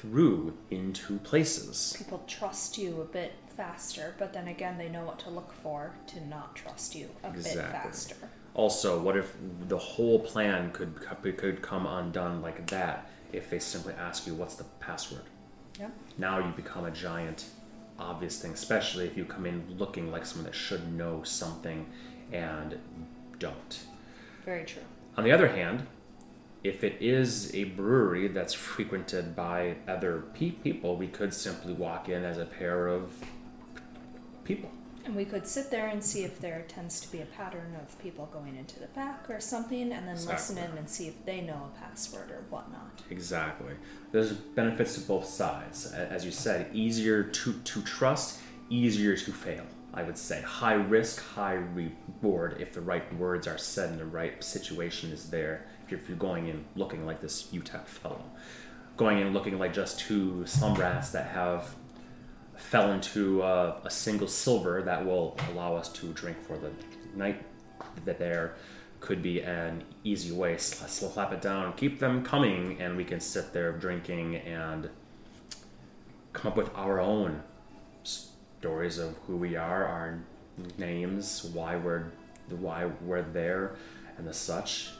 through 0.00 0.54
into 0.70 1.18
places. 1.18 1.94
People 1.96 2.22
trust 2.26 2.78
you 2.78 3.00
a 3.00 3.04
bit 3.04 3.32
faster, 3.56 4.14
but 4.18 4.32
then 4.32 4.48
again, 4.48 4.78
they 4.78 4.88
know 4.88 5.04
what 5.04 5.18
to 5.20 5.30
look 5.30 5.52
for 5.52 5.92
to 6.06 6.26
not 6.26 6.56
trust 6.56 6.94
you 6.94 7.08
a 7.22 7.30
bit 7.30 7.44
faster. 7.44 8.16
Also, 8.54 9.00
what 9.00 9.16
if 9.16 9.36
the 9.68 9.78
whole 9.78 10.18
plan 10.18 10.72
could 10.72 10.94
could 11.36 11.62
come 11.62 11.86
undone 11.86 12.42
like 12.42 12.66
that 12.68 13.10
if 13.32 13.50
they 13.50 13.58
simply 13.58 13.94
ask 13.94 14.26
you 14.26 14.34
what's 14.34 14.56
the 14.56 14.64
password? 14.80 15.24
Yep. 15.78 15.92
Now 16.18 16.38
you 16.38 16.52
become 16.52 16.84
a 16.84 16.90
giant 16.90 17.46
obvious 17.98 18.40
thing, 18.40 18.52
especially 18.52 19.06
if 19.06 19.16
you 19.16 19.24
come 19.24 19.46
in 19.46 19.62
looking 19.78 20.10
like 20.10 20.24
someone 20.24 20.46
that 20.46 20.54
should 20.54 20.92
know 20.92 21.22
something 21.22 21.86
and 22.32 22.78
don't. 23.38 23.80
Very 24.44 24.64
true. 24.64 24.82
On 25.16 25.24
the 25.24 25.32
other 25.32 25.48
hand, 25.48 25.86
if 26.62 26.84
it 26.84 26.96
is 27.00 27.54
a 27.54 27.64
brewery 27.64 28.28
that's 28.28 28.52
frequented 28.52 29.34
by 29.34 29.76
other 29.88 30.24
pe- 30.34 30.50
people, 30.50 30.96
we 30.96 31.06
could 31.06 31.32
simply 31.32 31.72
walk 31.72 32.08
in 32.08 32.24
as 32.24 32.38
a 32.38 32.44
pair 32.44 32.88
of 32.88 33.12
people. 34.44 34.70
And 35.04 35.16
we 35.16 35.24
could 35.24 35.46
sit 35.46 35.70
there 35.70 35.88
and 35.88 36.04
see 36.04 36.24
if 36.24 36.38
there 36.40 36.62
tends 36.68 37.00
to 37.00 37.10
be 37.10 37.22
a 37.22 37.26
pattern 37.26 37.74
of 37.82 37.98
people 37.98 38.28
going 38.30 38.56
into 38.56 38.78
the 38.78 38.86
back 38.88 39.24
or 39.30 39.40
something, 39.40 39.92
and 39.92 40.06
then 40.06 40.26
listen 40.26 40.58
in 40.58 40.76
and 40.76 40.88
see 40.88 41.08
if 41.08 41.24
they 41.24 41.40
know 41.40 41.70
a 41.74 41.80
password 41.80 42.30
or 42.30 42.44
whatnot. 42.50 43.00
Exactly. 43.08 43.72
There's 44.12 44.32
benefits 44.32 44.94
to 44.94 45.00
both 45.00 45.24
sides. 45.24 45.90
As 45.92 46.26
you 46.26 46.30
said, 46.30 46.70
easier 46.74 47.22
to, 47.22 47.52
to 47.54 47.82
trust, 47.82 48.40
easier 48.68 49.16
to 49.16 49.32
fail. 49.32 49.64
I 49.92 50.02
would 50.02 50.18
say 50.18 50.42
high 50.42 50.74
risk, 50.74 51.20
high 51.20 51.54
reward 51.54 52.58
if 52.60 52.72
the 52.72 52.80
right 52.80 53.12
words 53.16 53.48
are 53.48 53.58
said 53.58 53.90
and 53.90 53.98
the 53.98 54.04
right 54.04 54.42
situation 54.44 55.10
is 55.10 55.30
there. 55.30 55.66
If 55.92 56.08
you're, 56.08 56.18
going 56.18 56.48
in 56.48 56.64
looking 56.76 57.04
like 57.06 57.20
this 57.20 57.48
Yutek 57.52 57.86
fellow, 57.86 58.22
going 58.96 59.18
in 59.18 59.32
looking 59.32 59.58
like 59.58 59.72
just 59.72 59.98
two 59.98 60.44
slum 60.46 60.74
rats 60.74 61.10
that 61.10 61.28
have 61.28 61.74
fell 62.56 62.92
into 62.92 63.42
uh, 63.42 63.80
a 63.84 63.90
single 63.90 64.28
silver 64.28 64.82
that 64.82 65.04
will 65.04 65.36
allow 65.50 65.74
us 65.74 65.88
to 65.94 66.12
drink 66.12 66.40
for 66.42 66.58
the 66.58 66.70
night 67.16 67.42
that 68.04 68.18
there 68.18 68.54
could 69.00 69.22
be 69.22 69.40
an 69.40 69.82
easy 70.04 70.30
way. 70.30 70.56
Sl- 70.58 70.84
slap 70.86 71.32
it 71.32 71.40
down 71.40 71.72
keep 71.72 71.98
them 71.98 72.22
coming 72.22 72.80
and 72.80 72.96
we 72.96 73.04
can 73.04 73.18
sit 73.18 73.52
there 73.52 73.72
drinking 73.72 74.36
and 74.36 74.90
come 76.32 76.52
up 76.52 76.56
with 76.56 76.70
our 76.76 77.00
own 77.00 77.42
stories 78.02 78.98
of 78.98 79.16
who 79.26 79.36
we 79.36 79.56
are 79.56 79.86
our 79.86 80.18
names 80.76 81.50
why 81.54 81.76
we're 81.76 82.04
why 82.50 82.84
we're 83.02 83.22
there 83.22 83.76
and 84.18 84.26
the 84.26 84.34
such 84.34 84.90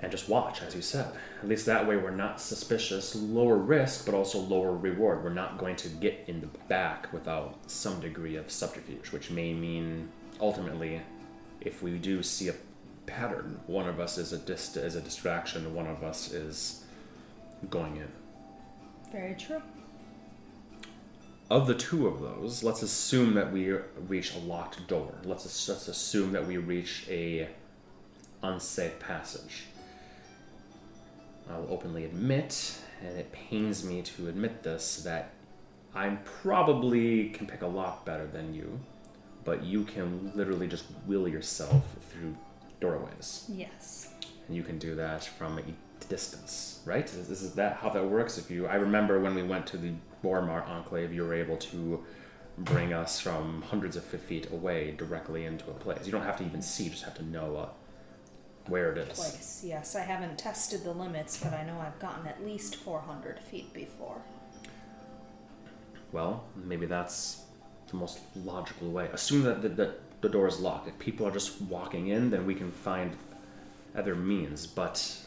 and 0.00 0.10
just 0.10 0.28
watch, 0.28 0.62
as 0.62 0.74
you 0.74 0.82
said. 0.82 1.06
At 1.42 1.48
least 1.48 1.66
that 1.66 1.86
way 1.86 1.96
we're 1.96 2.10
not 2.10 2.40
suspicious. 2.40 3.14
Lower 3.14 3.56
risk, 3.56 4.04
but 4.04 4.14
also 4.14 4.38
lower 4.38 4.72
reward. 4.72 5.24
We're 5.24 5.30
not 5.30 5.58
going 5.58 5.76
to 5.76 5.88
get 5.88 6.24
in 6.26 6.40
the 6.40 6.48
back 6.68 7.12
without 7.12 7.56
some 7.66 8.00
degree 8.00 8.36
of 8.36 8.50
subterfuge, 8.50 9.12
which 9.12 9.30
may 9.30 9.54
mean 9.54 10.08
ultimately, 10.40 11.00
if 11.60 11.82
we 11.82 11.96
do 11.98 12.22
see 12.22 12.48
a 12.48 12.54
pattern, 13.06 13.60
one 13.66 13.88
of 13.88 14.00
us 14.00 14.18
is 14.18 14.32
a 14.32 14.38
dist- 14.38 14.76
is 14.76 14.96
a 14.96 15.00
distraction, 15.00 15.74
one 15.74 15.86
of 15.86 16.02
us 16.02 16.32
is 16.32 16.84
going 17.70 17.96
in. 17.96 18.08
Very 19.10 19.34
true. 19.34 19.62
Of 21.48 21.68
the 21.68 21.74
two 21.74 22.08
of 22.08 22.20
those, 22.20 22.64
let's 22.64 22.82
assume 22.82 23.34
that 23.34 23.52
we 23.52 23.70
reach 24.08 24.34
a 24.34 24.38
locked 24.38 24.86
door. 24.88 25.14
Let's 25.24 25.68
let's 25.68 25.88
assume 25.88 26.32
that 26.32 26.46
we 26.46 26.56
reach 26.56 27.06
a 27.08 27.48
unsafe 28.42 28.98
passage. 28.98 29.66
I'll 31.50 31.66
openly 31.70 32.04
admit, 32.04 32.78
and 33.02 33.16
it 33.18 33.32
pains 33.32 33.84
me 33.84 34.02
to 34.02 34.28
admit 34.28 34.62
this, 34.62 35.02
that 35.04 35.30
I 35.94 36.08
probably 36.42 37.28
can 37.30 37.46
pick 37.46 37.62
a 37.62 37.66
lock 37.66 38.04
better 38.04 38.26
than 38.26 38.54
you, 38.54 38.78
but 39.44 39.64
you 39.64 39.84
can 39.84 40.32
literally 40.34 40.66
just 40.66 40.84
wheel 41.06 41.28
yourself 41.28 41.84
through 42.10 42.36
doorways, 42.80 43.44
Yes. 43.48 44.12
and 44.46 44.56
you 44.56 44.62
can 44.62 44.78
do 44.78 44.94
that 44.96 45.24
from 45.24 45.58
a 45.58 45.62
distance, 46.08 46.80
right? 46.84 47.04
Is, 47.04 47.30
is 47.30 47.54
that 47.54 47.76
how 47.76 47.88
that 47.90 48.04
works? 48.04 48.38
If 48.38 48.50
you, 48.50 48.66
I 48.66 48.74
remember 48.74 49.18
when 49.20 49.34
we 49.34 49.42
went 49.42 49.66
to 49.68 49.76
the 49.78 49.92
Boromar 50.22 50.66
Enclave, 50.68 51.12
you 51.12 51.22
were 51.24 51.34
able 51.34 51.56
to 51.56 52.04
bring 52.58 52.92
us 52.92 53.20
from 53.20 53.62
hundreds 53.62 53.96
of 53.96 54.04
feet 54.04 54.50
away 54.50 54.94
directly 54.96 55.44
into 55.44 55.66
a 55.70 55.74
place. 55.74 56.06
You 56.06 56.12
don't 56.12 56.22
have 56.22 56.38
to 56.38 56.44
even 56.44 56.62
see; 56.62 56.84
you 56.84 56.90
just 56.90 57.04
have 57.04 57.14
to 57.14 57.24
know 57.24 57.56
uh, 57.56 57.68
where 58.68 58.92
it 58.92 58.98
is. 58.98 59.18
Place. 59.18 59.62
Yes, 59.66 59.94
I 59.96 60.00
haven't 60.00 60.38
tested 60.38 60.84
the 60.84 60.92
limits, 60.92 61.38
but 61.42 61.52
I 61.52 61.64
know 61.64 61.78
I've 61.78 61.98
gotten 61.98 62.26
at 62.26 62.44
least 62.44 62.76
400 62.76 63.38
feet 63.38 63.72
before. 63.72 64.20
Well, 66.12 66.44
maybe 66.54 66.86
that's 66.86 67.42
the 67.88 67.96
most 67.96 68.20
logical 68.34 68.90
way. 68.90 69.08
Assume 69.12 69.42
that 69.44 69.62
the, 69.62 69.68
the, 69.68 69.94
the 70.20 70.28
door 70.28 70.48
is 70.48 70.60
locked. 70.60 70.88
If 70.88 70.98
people 70.98 71.26
are 71.26 71.30
just 71.30 71.60
walking 71.62 72.08
in, 72.08 72.30
then 72.30 72.46
we 72.46 72.54
can 72.54 72.72
find 72.72 73.16
other 73.94 74.14
means. 74.14 74.66
But 74.66 75.26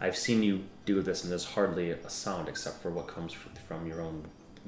I've 0.00 0.16
seen 0.16 0.42
you 0.42 0.64
do 0.84 1.00
this, 1.02 1.22
and 1.22 1.30
there's 1.30 1.44
hardly 1.44 1.90
a 1.90 2.10
sound 2.10 2.48
except 2.48 2.82
for 2.82 2.90
what 2.90 3.06
comes 3.06 3.32
from 3.32 3.86
your 3.86 4.00
own 4.00 4.24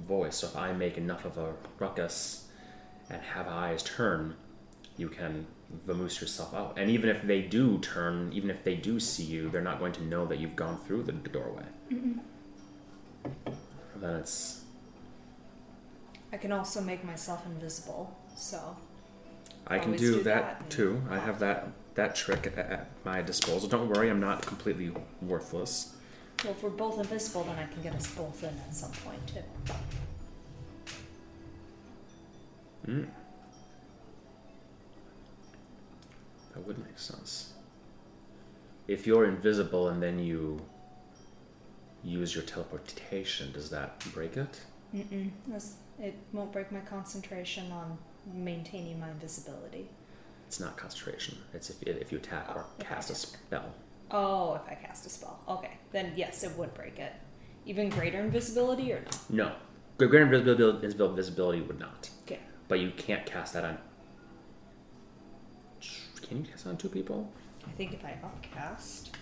voice. 0.07 0.37
So 0.37 0.49
if 0.49 0.57
I 0.57 0.73
make 0.73 0.97
enough 0.99 1.25
of 1.25 1.39
a 1.39 1.55
ruckus 1.79 2.49
and 3.11 3.21
have 3.23 3.49
eyes 3.49 3.83
turn, 3.83 4.37
you 4.97 5.09
can 5.09 5.47
vamoose 5.87 6.21
yourself 6.21 6.55
out. 6.55 6.75
And 6.77 6.91
even 6.91 7.09
if 7.09 7.23
they 7.23 7.43
do 7.43 7.79
turn, 7.79 8.33
even 8.33 8.51
if 8.51 8.65
they 8.65 8.75
do 8.75 9.01
see 9.01 9.25
you, 9.25 9.51
they're 9.51 9.61
not 9.63 9.79
going 9.79 9.93
to 9.93 10.05
know 10.05 10.27
that 10.27 10.39
you've 10.39 10.57
gone 10.57 10.79
through 10.87 11.05
the 11.05 11.13
doorway. 11.13 11.65
Then 13.97 14.17
it's 14.17 14.63
I 16.33 16.35
I 16.35 16.37
can 16.37 16.51
also 16.51 16.81
make 16.81 17.05
myself 17.05 17.47
invisible, 17.47 18.13
so 18.37 18.77
I 19.69 19.79
can 19.79 19.93
do, 19.93 20.17
do 20.17 20.23
that, 20.25 20.59
that 20.59 20.71
too. 20.71 21.01
I 21.09 21.19
have 21.19 21.39
that 21.39 21.69
that 21.95 22.17
trick 22.17 22.49
at, 22.49 22.59
at 22.59 22.89
my 23.05 23.23
disposal. 23.23 23.69
Don't 23.69 23.89
worry, 23.89 24.11
I'm 24.11 24.19
not 24.19 24.45
completely 24.45 24.91
worthless. 25.23 25.95
well, 26.43 26.53
if 26.53 26.63
we're 26.63 26.71
both 26.71 26.99
invisible, 26.99 27.45
then 27.45 27.57
I 27.57 27.67
can 27.73 27.83
get 27.83 27.95
us 27.95 28.09
both 28.09 28.43
in 28.43 28.49
at 28.49 28.75
some 28.75 28.91
point 28.91 29.21
too. 29.29 29.73
Mm. 32.89 33.07
That 36.55 36.67
would 36.67 36.79
make 36.79 36.99
sense. 36.99 37.53
If 38.87 39.07
you're 39.07 39.25
invisible 39.25 39.89
and 39.89 40.03
then 40.03 40.19
you 40.19 40.61
use 42.03 42.35
your 42.35 42.45
teleportation, 42.45 43.53
does 43.53 43.71
that 43.71 43.99
break 44.13 44.37
it? 44.37 44.61
Mm-mm. 44.95 45.31
That's, 45.49 45.75
it 45.99 46.15
won't 46.33 46.53
break 46.53 46.71
my 46.71 46.81
concentration 46.81 47.73
on 47.73 47.99
maintaining 48.33 49.01
my 49.01 49.11
invisibility. 49.11 49.89
It's 50.47 50.61
not 50.61 50.77
concentration. 50.77 51.39
It's 51.53 51.71
if, 51.71 51.83
if 51.83 52.13
you 52.13 52.19
attack 52.19 52.49
or 52.55 52.67
Oh, 52.69 52.73
I 52.81 52.85
cast 52.85 53.11
a 53.11 53.15
spell. 53.15 53.75
Oh, 54.11 54.55
if 54.55 54.71
I 54.71 54.75
cast 54.75 55.07
a 55.07 55.09
spell. 55.09 55.41
Okay, 55.49 55.73
then 55.93 56.13
yes, 56.15 56.45
it 56.45 56.57
would 56.57 56.73
break 56.75 56.99
it. 56.99 57.13
Even 57.67 57.89
greater 57.89 58.21
invisibility 58.21 58.93
or 58.93 59.01
no? 59.31 59.47
No. 59.47 59.53
Greater 59.99 60.23
invisibility, 60.25 60.87
invisibil- 60.87 61.17
visibility 61.17 61.61
would 61.63 61.81
not. 61.81 62.11
Okay. 62.25 62.39
But 62.69 62.81
you 62.81 62.93
can't 62.97 63.25
cast 63.27 63.55
that 63.55 63.65
on. 63.65 63.79
Can 66.27 66.39
you 66.45 66.51
cast 66.51 66.67
on 66.67 66.77
two 66.77 66.89
people? 66.89 67.31
I 67.67 67.71
think 67.73 67.93
if 67.93 68.05
I 68.05 68.17
upcast. 68.23 69.17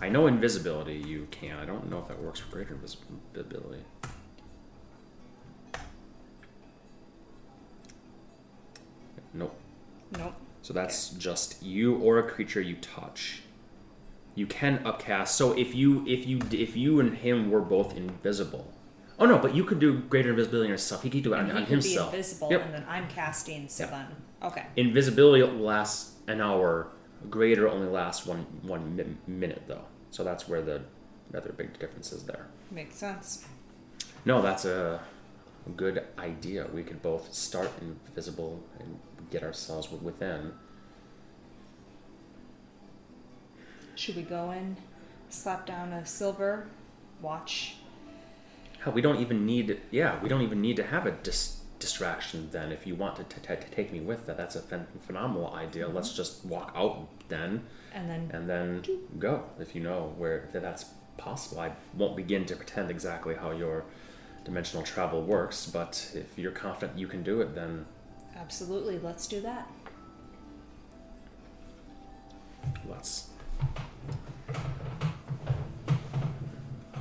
I 0.00 0.08
know 0.08 0.26
invisibility 0.26 0.94
you 0.94 1.26
can. 1.30 1.56
I 1.58 1.64
don't 1.64 1.88
know 1.88 1.98
if 2.00 2.08
that 2.08 2.20
works 2.20 2.40
for 2.40 2.50
greater 2.50 2.74
invisibility. 2.74 3.84
Nope. 9.32 9.54
Nope. 10.18 10.34
So 10.62 10.72
that's 10.72 11.10
just 11.10 11.62
you 11.62 11.96
or 11.96 12.18
a 12.18 12.28
creature 12.28 12.60
you 12.60 12.76
touch. 12.76 13.42
You 14.34 14.46
can 14.46 14.80
upcast. 14.84 15.36
So 15.36 15.52
if 15.52 15.74
you 15.74 16.04
if 16.06 16.26
you 16.26 16.40
if 16.50 16.76
you 16.76 17.00
and 17.00 17.16
him 17.16 17.50
were 17.50 17.60
both 17.60 17.96
invisible. 17.96 18.72
Oh 19.18 19.26
no, 19.26 19.38
but 19.38 19.54
you 19.54 19.62
could 19.64 19.78
do 19.78 19.98
greater 20.00 20.30
invisibility 20.30 20.66
on 20.66 20.70
yourself. 20.70 21.02
He 21.04 21.10
could 21.10 21.22
do 21.22 21.34
it 21.34 21.38
on, 21.38 21.44
And 21.50 21.58
he 21.58 21.64
on 21.64 21.70
himself. 21.70 22.10
be 22.10 22.16
invisible, 22.16 22.50
Yep. 22.50 22.64
and 22.64 22.74
then 22.74 22.84
I'm 22.88 23.08
casting. 23.08 23.68
So 23.68 23.84
Yeah. 23.84 23.90
then, 23.90 24.06
okay. 24.44 24.66
Invisibility 24.76 25.42
lasts 25.42 26.12
an 26.26 26.40
hour. 26.40 26.88
Greater 27.30 27.68
only 27.68 27.86
lasts 27.88 28.26
one 28.26 28.46
one 28.62 28.96
mi- 28.96 29.16
minute 29.26 29.62
though. 29.66 29.84
So 30.10 30.22
that's 30.24 30.48
where 30.48 30.62
the 30.62 30.82
other 31.34 31.52
big 31.52 31.78
difference 31.78 32.12
is 32.12 32.24
there. 32.24 32.46
Makes 32.70 32.96
sense. 32.96 33.44
No, 34.24 34.40
that's 34.42 34.64
a 34.64 35.00
good 35.76 36.04
idea. 36.18 36.66
We 36.72 36.82
could 36.82 37.02
both 37.02 37.32
start 37.32 37.70
invisible 37.80 38.62
and 38.78 38.98
get 39.30 39.42
ourselves 39.42 39.90
within. 39.90 40.52
Should 43.96 44.16
we 44.16 44.22
go 44.22 44.50
in, 44.50 44.76
slap 45.30 45.66
down 45.66 45.92
a 45.92 46.04
silver 46.04 46.66
watch? 47.22 47.76
Hell, 48.80 48.92
we 48.92 49.00
don't 49.00 49.20
even 49.20 49.46
need. 49.46 49.80
Yeah, 49.90 50.20
we 50.22 50.28
don't 50.28 50.42
even 50.42 50.60
need 50.60 50.76
to 50.76 50.84
have 50.84 51.06
a 51.06 51.12
dis- 51.12 51.60
distraction. 51.84 52.48
Then, 52.50 52.72
if 52.72 52.86
you 52.86 52.94
want 52.94 53.16
to, 53.16 53.24
t- 53.24 53.40
t- 53.46 53.62
to 53.62 53.70
take 53.74 53.92
me 53.92 54.00
with 54.00 54.26
that, 54.26 54.36
that's 54.36 54.56
a 54.56 54.60
phen- 54.60 54.86
phenomenal 55.06 55.52
idea. 55.54 55.86
Let's 55.86 56.08
mm-hmm. 56.08 56.16
just 56.16 56.44
walk 56.46 56.72
out 56.74 57.06
then, 57.28 57.64
And 57.92 58.08
then 58.08 58.30
and 58.32 58.48
then 58.48 58.82
go. 59.18 59.44
If 59.58 59.74
you 59.74 59.82
know 59.82 60.14
where 60.16 60.48
that 60.52 60.62
that's 60.62 60.86
possible, 61.16 61.60
I 61.60 61.72
won't 61.94 62.16
begin 62.16 62.46
to 62.46 62.56
pretend 62.56 62.90
exactly 62.90 63.34
how 63.34 63.50
your 63.50 63.84
dimensional 64.44 64.84
travel 64.84 65.22
works. 65.22 65.66
But 65.66 66.10
if 66.14 66.38
you're 66.38 66.52
confident 66.52 66.98
you 66.98 67.06
can 67.06 67.22
do 67.22 67.40
it, 67.42 67.54
then 67.54 67.84
absolutely, 68.36 68.98
let's 68.98 69.26
do 69.26 69.40
that. 69.42 69.68
let's. 72.88 73.28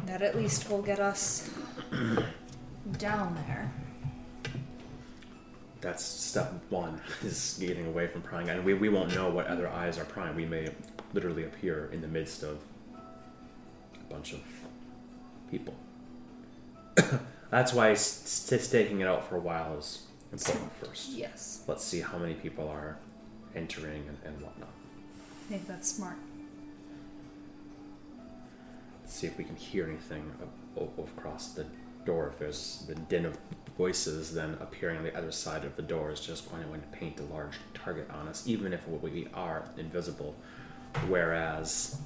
That 0.06 0.22
at 0.22 0.36
least 0.36 0.70
will 0.70 0.82
get 0.82 1.00
us 1.00 1.50
down 2.98 3.36
there. 3.48 3.72
That's 5.84 6.04
step 6.06 6.54
one 6.70 7.02
is 7.26 7.58
getting 7.60 7.86
away 7.88 8.08
from 8.08 8.22
prying 8.22 8.48
and 8.50 8.64
we, 8.64 8.74
we 8.74 8.88
won't 8.88 9.14
know 9.14 9.30
what 9.30 9.48
other 9.48 9.68
eyes 9.68 10.00
are 10.00 10.06
prying. 10.06 10.34
We 10.34 10.46
may 10.46 10.70
literally 11.14 11.44
appear 11.44 11.90
in 11.92 12.00
the 12.02 12.08
midst 12.08 12.42
of 12.42 12.58
a 12.96 14.14
bunch 14.14 14.32
of 14.32 14.40
people. 15.52 15.76
That's 17.50 17.74
why 17.74 17.92
s- 17.92 18.50
s- 18.54 18.64
staking 18.64 19.02
it 19.02 19.08
out 19.08 19.28
for 19.28 19.36
a 19.36 19.42
while 19.42 19.78
is 19.78 20.08
important 20.32 20.72
first. 20.82 21.12
Yes, 21.12 21.64
Let's 21.68 21.84
see 21.84 22.00
how 22.00 22.18
many 22.18 22.34
people 22.36 22.70
are 22.70 22.98
entering 23.54 24.06
and, 24.08 24.18
and 24.24 24.42
whatnot. 24.42 24.70
I 24.70 25.50
think 25.50 25.68
that's 25.68 25.92
smart. 25.92 26.16
Let's 29.02 29.14
see 29.14 29.28
if 29.28 29.38
we 29.38 29.44
can 29.44 29.58
hear 29.58 29.86
anything 29.86 30.32
across 30.98 31.50
the 31.50 31.66
door. 32.06 32.30
If 32.30 32.40
there's 32.40 32.84
the 32.88 32.96
din 32.96 33.26
of 33.26 33.38
voices, 33.78 34.34
then 34.34 34.58
appearing 34.62 34.98
on 34.98 35.04
the 35.04 35.18
other 35.18 35.32
side 35.32 35.66
of 35.66 35.76
the 35.76 35.82
door 35.82 36.12
is 36.12 36.20
just 36.20 36.50
going 36.50 36.64
to 36.64 36.88
paint 36.98 37.20
a 37.20 37.24
large 37.34 37.58
target 37.74 38.10
on 38.12 38.28
us, 38.28 38.44
even 38.46 38.74
if 38.74 38.88
we 38.88 39.28
are 39.34 39.66
invisible. 39.78 40.36
Whereas, 41.08 42.00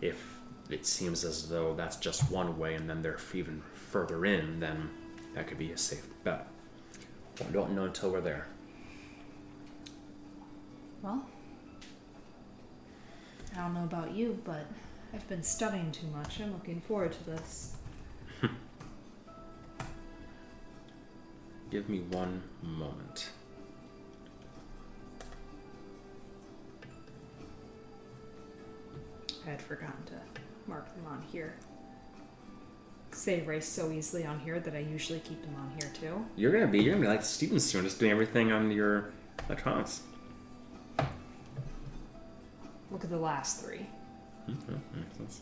if 0.00 0.38
it 0.70 0.86
seems 0.86 1.24
as 1.24 1.48
though 1.48 1.74
that's 1.74 1.96
just 1.96 2.30
one 2.30 2.58
way 2.58 2.74
and 2.74 2.88
then 2.88 3.02
they're 3.02 3.18
even 3.32 3.62
further 3.74 4.24
in, 4.24 4.60
then 4.60 4.90
that 5.34 5.46
could 5.46 5.58
be 5.58 5.72
a 5.72 5.78
safe 5.78 6.06
bet. 6.22 6.46
We 7.40 7.52
don't 7.52 7.72
know 7.72 7.84
until 7.84 8.10
we're 8.10 8.20
there. 8.20 8.46
Well, 11.02 11.26
I 13.54 13.58
don't 13.58 13.74
know 13.74 13.84
about 13.84 14.12
you, 14.12 14.40
but 14.44 14.66
I've 15.12 15.28
been 15.28 15.42
studying 15.42 15.92
too 15.92 16.06
much. 16.08 16.40
I'm 16.40 16.52
looking 16.52 16.80
forward 16.80 17.12
to 17.12 17.24
this. 17.26 17.73
Give 21.74 21.88
me 21.88 22.02
one 22.12 22.40
moment. 22.62 23.30
I 29.44 29.50
had 29.50 29.60
forgotten 29.60 30.04
to 30.06 30.12
mark 30.68 30.86
them 30.94 31.04
on 31.08 31.20
here. 31.32 31.54
'Cause 33.10 33.24
They 33.24 33.40
erase 33.40 33.66
so 33.66 33.90
easily 33.90 34.24
on 34.24 34.38
here 34.38 34.60
that 34.60 34.76
I 34.76 34.78
usually 34.78 35.18
keep 35.18 35.42
them 35.42 35.56
on 35.56 35.72
here 35.80 35.90
too. 35.94 36.24
You're 36.36 36.52
gonna 36.52 36.68
be 36.68 36.80
you're 36.80 36.94
gonna 36.94 37.06
be 37.06 37.08
like 37.12 37.24
Steven 37.24 37.58
soon, 37.58 37.82
just 37.82 37.98
doing 37.98 38.12
everything 38.12 38.52
on 38.52 38.70
your 38.70 39.10
electronics. 39.48 40.02
Look 42.92 43.02
at 43.02 43.10
the 43.10 43.18
last 43.18 43.64
three. 43.64 43.88
Mhm, 44.48 44.78
makes 44.94 45.16
sense. 45.16 45.40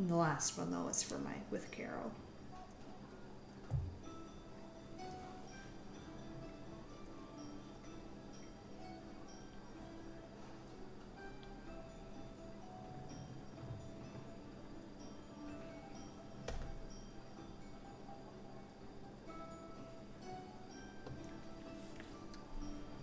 And 0.00 0.08
the 0.08 0.16
last 0.16 0.56
one 0.56 0.70
though 0.70 0.88
is 0.88 1.02
for 1.02 1.18
my 1.18 1.34
with 1.50 1.70
Carol. 1.70 2.10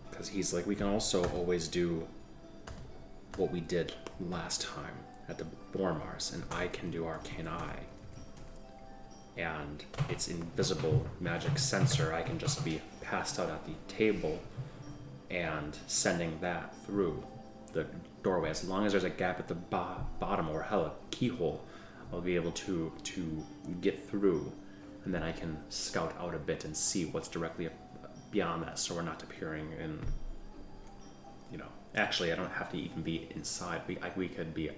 Because 0.09 0.27
he's 0.27 0.51
like, 0.51 0.65
we 0.65 0.73
can 0.73 0.87
also 0.87 1.23
always 1.25 1.67
do 1.67 2.07
what 3.35 3.51
we 3.51 3.59
did 3.59 3.93
last 4.19 4.63
time 4.63 4.95
at 5.29 5.37
the 5.37 5.45
Boromars, 5.73 6.33
and 6.33 6.43
I 6.51 6.67
can 6.67 6.91
do 6.91 7.05
Arcane 7.05 7.47
Eye. 7.47 7.79
And 9.37 9.83
it's 10.09 10.29
invisible 10.29 11.05
magic 11.19 11.59
sensor. 11.59 12.13
I 12.13 12.23
can 12.23 12.39
just 12.39 12.65
be 12.65 12.81
passed 13.01 13.39
out 13.39 13.49
at 13.49 13.65
the 13.65 13.73
table 13.87 14.39
and 15.29 15.77
sending 15.87 16.39
that 16.41 16.73
through 16.85 17.23
the 17.73 17.85
doorway. 18.23 18.49
As 18.49 18.63
long 18.63 18.85
as 18.85 18.93
there's 18.93 19.03
a 19.03 19.09
gap 19.09 19.39
at 19.39 19.47
the 19.47 19.53
bo- 19.53 20.05
bottom 20.19 20.49
or 20.49 20.63
hell, 20.63 20.85
a 20.85 20.91
keyhole, 21.11 21.63
I'll 22.11 22.21
be 22.21 22.35
able 22.35 22.51
to 22.51 22.91
to 23.03 23.45
get 23.81 24.09
through, 24.09 24.51
and 25.03 25.13
then 25.13 25.23
I 25.23 25.31
can 25.33 25.57
scout 25.69 26.15
out 26.19 26.33
a 26.33 26.39
bit 26.39 26.65
and 26.65 26.75
see 26.75 27.05
what's 27.05 27.27
directly 27.27 27.69
beyond 28.31 28.63
that, 28.63 28.79
so 28.79 28.95
we're 28.95 29.01
not 29.01 29.21
appearing 29.23 29.71
in. 29.79 29.99
You 31.51 31.57
know, 31.59 31.67
actually, 31.95 32.31
I 32.31 32.35
don't 32.35 32.51
have 32.51 32.71
to 32.71 32.77
even 32.77 33.01
be 33.01 33.27
inside. 33.35 33.81
We 33.87 33.97
I, 33.99 34.11
we 34.15 34.29
could 34.29 34.53
be 34.53 34.71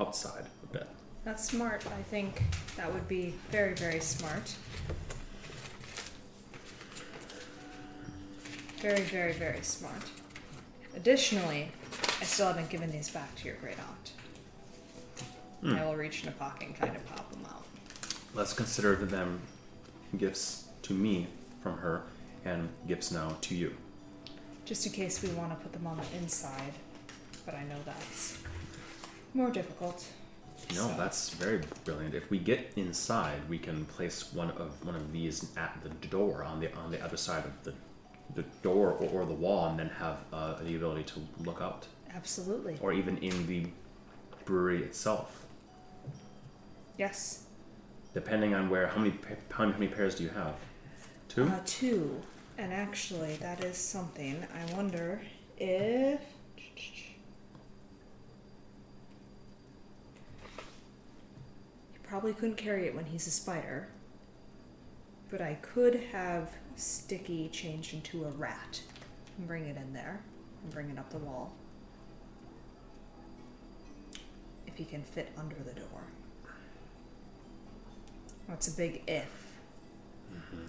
outside 0.00 0.46
a 0.64 0.66
bit. 0.72 0.88
That's 1.24 1.44
smart. 1.44 1.84
I 1.86 2.02
think 2.02 2.42
that 2.76 2.92
would 2.92 3.06
be 3.08 3.34
very, 3.50 3.74
very 3.74 4.00
smart. 4.00 4.54
Very, 8.80 9.02
very, 9.02 9.32
very 9.32 9.62
smart. 9.62 10.02
Additionally, 10.96 11.70
I 12.20 12.24
still 12.24 12.48
haven't 12.48 12.68
given 12.68 12.90
these 12.90 13.08
back 13.08 13.34
to 13.36 13.46
your 13.46 13.54
great 13.56 13.78
aunt. 13.78 14.12
Hmm. 15.60 15.76
I 15.76 15.84
will 15.84 15.94
reach 15.94 16.24
in 16.24 16.28
a 16.28 16.32
pocket 16.32 16.68
and 16.68 16.76
kind 16.76 16.96
of 16.96 17.06
pop 17.06 17.30
them 17.30 17.44
out. 17.48 17.64
Let's 18.34 18.52
consider 18.52 18.96
them 18.96 19.40
gifts 20.18 20.68
to 20.82 20.94
me 20.94 21.28
from 21.62 21.78
her 21.78 22.02
and 22.44 22.68
gifts 22.88 23.12
now 23.12 23.36
to 23.42 23.54
you. 23.54 23.74
Just 24.64 24.86
in 24.86 24.92
case 24.92 25.22
we 25.22 25.28
want 25.30 25.50
to 25.50 25.56
put 25.56 25.72
them 25.72 25.86
on 25.86 25.96
the 25.98 26.18
inside, 26.18 26.72
but 27.46 27.54
I 27.54 27.62
know 27.64 27.76
that's 27.84 28.38
more 29.34 29.50
difficult. 29.50 30.04
No, 30.74 30.88
So- 30.88 30.94
that's 30.96 31.30
very 31.30 31.62
brilliant. 31.84 32.14
If 32.14 32.30
we 32.30 32.38
get 32.38 32.72
inside, 32.76 33.40
we 33.48 33.58
can 33.58 33.84
place 33.86 34.32
one 34.32 34.50
of 34.52 34.84
one 34.84 34.94
of 34.94 35.12
these 35.12 35.50
at 35.56 35.76
the 35.82 35.88
door 36.08 36.44
on 36.44 36.60
the 36.60 36.72
on 36.76 36.90
the 36.90 37.02
other 37.04 37.16
side 37.16 37.44
of 37.44 37.52
the 37.64 37.74
the 38.34 38.42
door 38.62 38.92
or, 38.92 39.08
or 39.22 39.26
the 39.26 39.34
wall, 39.34 39.68
and 39.68 39.78
then 39.78 39.88
have 39.90 40.18
uh, 40.32 40.54
the 40.62 40.74
ability 40.76 41.02
to 41.04 41.20
look 41.44 41.60
out, 41.60 41.86
Absolutely. 42.14 42.78
or 42.80 42.92
even 42.92 43.18
in 43.18 43.46
the 43.46 43.66
brewery 44.46 44.82
itself, 44.82 45.44
Yes. 46.96 47.44
depending 48.14 48.54
on 48.54 48.70
where. 48.70 48.86
How 48.86 48.98
many 49.00 49.14
how 49.50 49.66
many 49.66 49.88
pairs 49.88 50.14
do 50.14 50.22
you 50.24 50.30
have? 50.30 50.54
Two. 51.28 51.44
Uh, 51.48 51.60
two. 51.66 52.22
And 52.56 52.72
actually, 52.72 53.36
that 53.36 53.62
is 53.64 53.76
something. 53.76 54.46
I 54.54 54.74
wonder 54.74 55.20
if. 55.58 56.20
You 61.92 62.01
probably 62.12 62.34
couldn't 62.34 62.56
carry 62.56 62.86
it 62.86 62.94
when 62.94 63.06
he's 63.06 63.26
a 63.26 63.30
spider. 63.30 63.88
But 65.30 65.40
I 65.40 65.54
could 65.62 65.94
have 66.12 66.50
Sticky 66.76 67.48
changed 67.48 67.94
into 67.94 68.26
a 68.26 68.28
rat 68.32 68.82
and 69.38 69.46
bring 69.46 69.66
it 69.66 69.78
in 69.78 69.94
there 69.94 70.20
and 70.62 70.70
bring 70.74 70.90
it 70.90 70.98
up 70.98 71.08
the 71.08 71.16
wall. 71.16 71.54
If 74.66 74.76
he 74.76 74.84
can 74.84 75.02
fit 75.02 75.30
under 75.38 75.56
the 75.56 75.72
door. 75.72 76.02
That's 78.46 78.68
a 78.68 78.72
big 78.72 79.04
if. 79.06 79.32
Mm-hmm. 80.34 80.66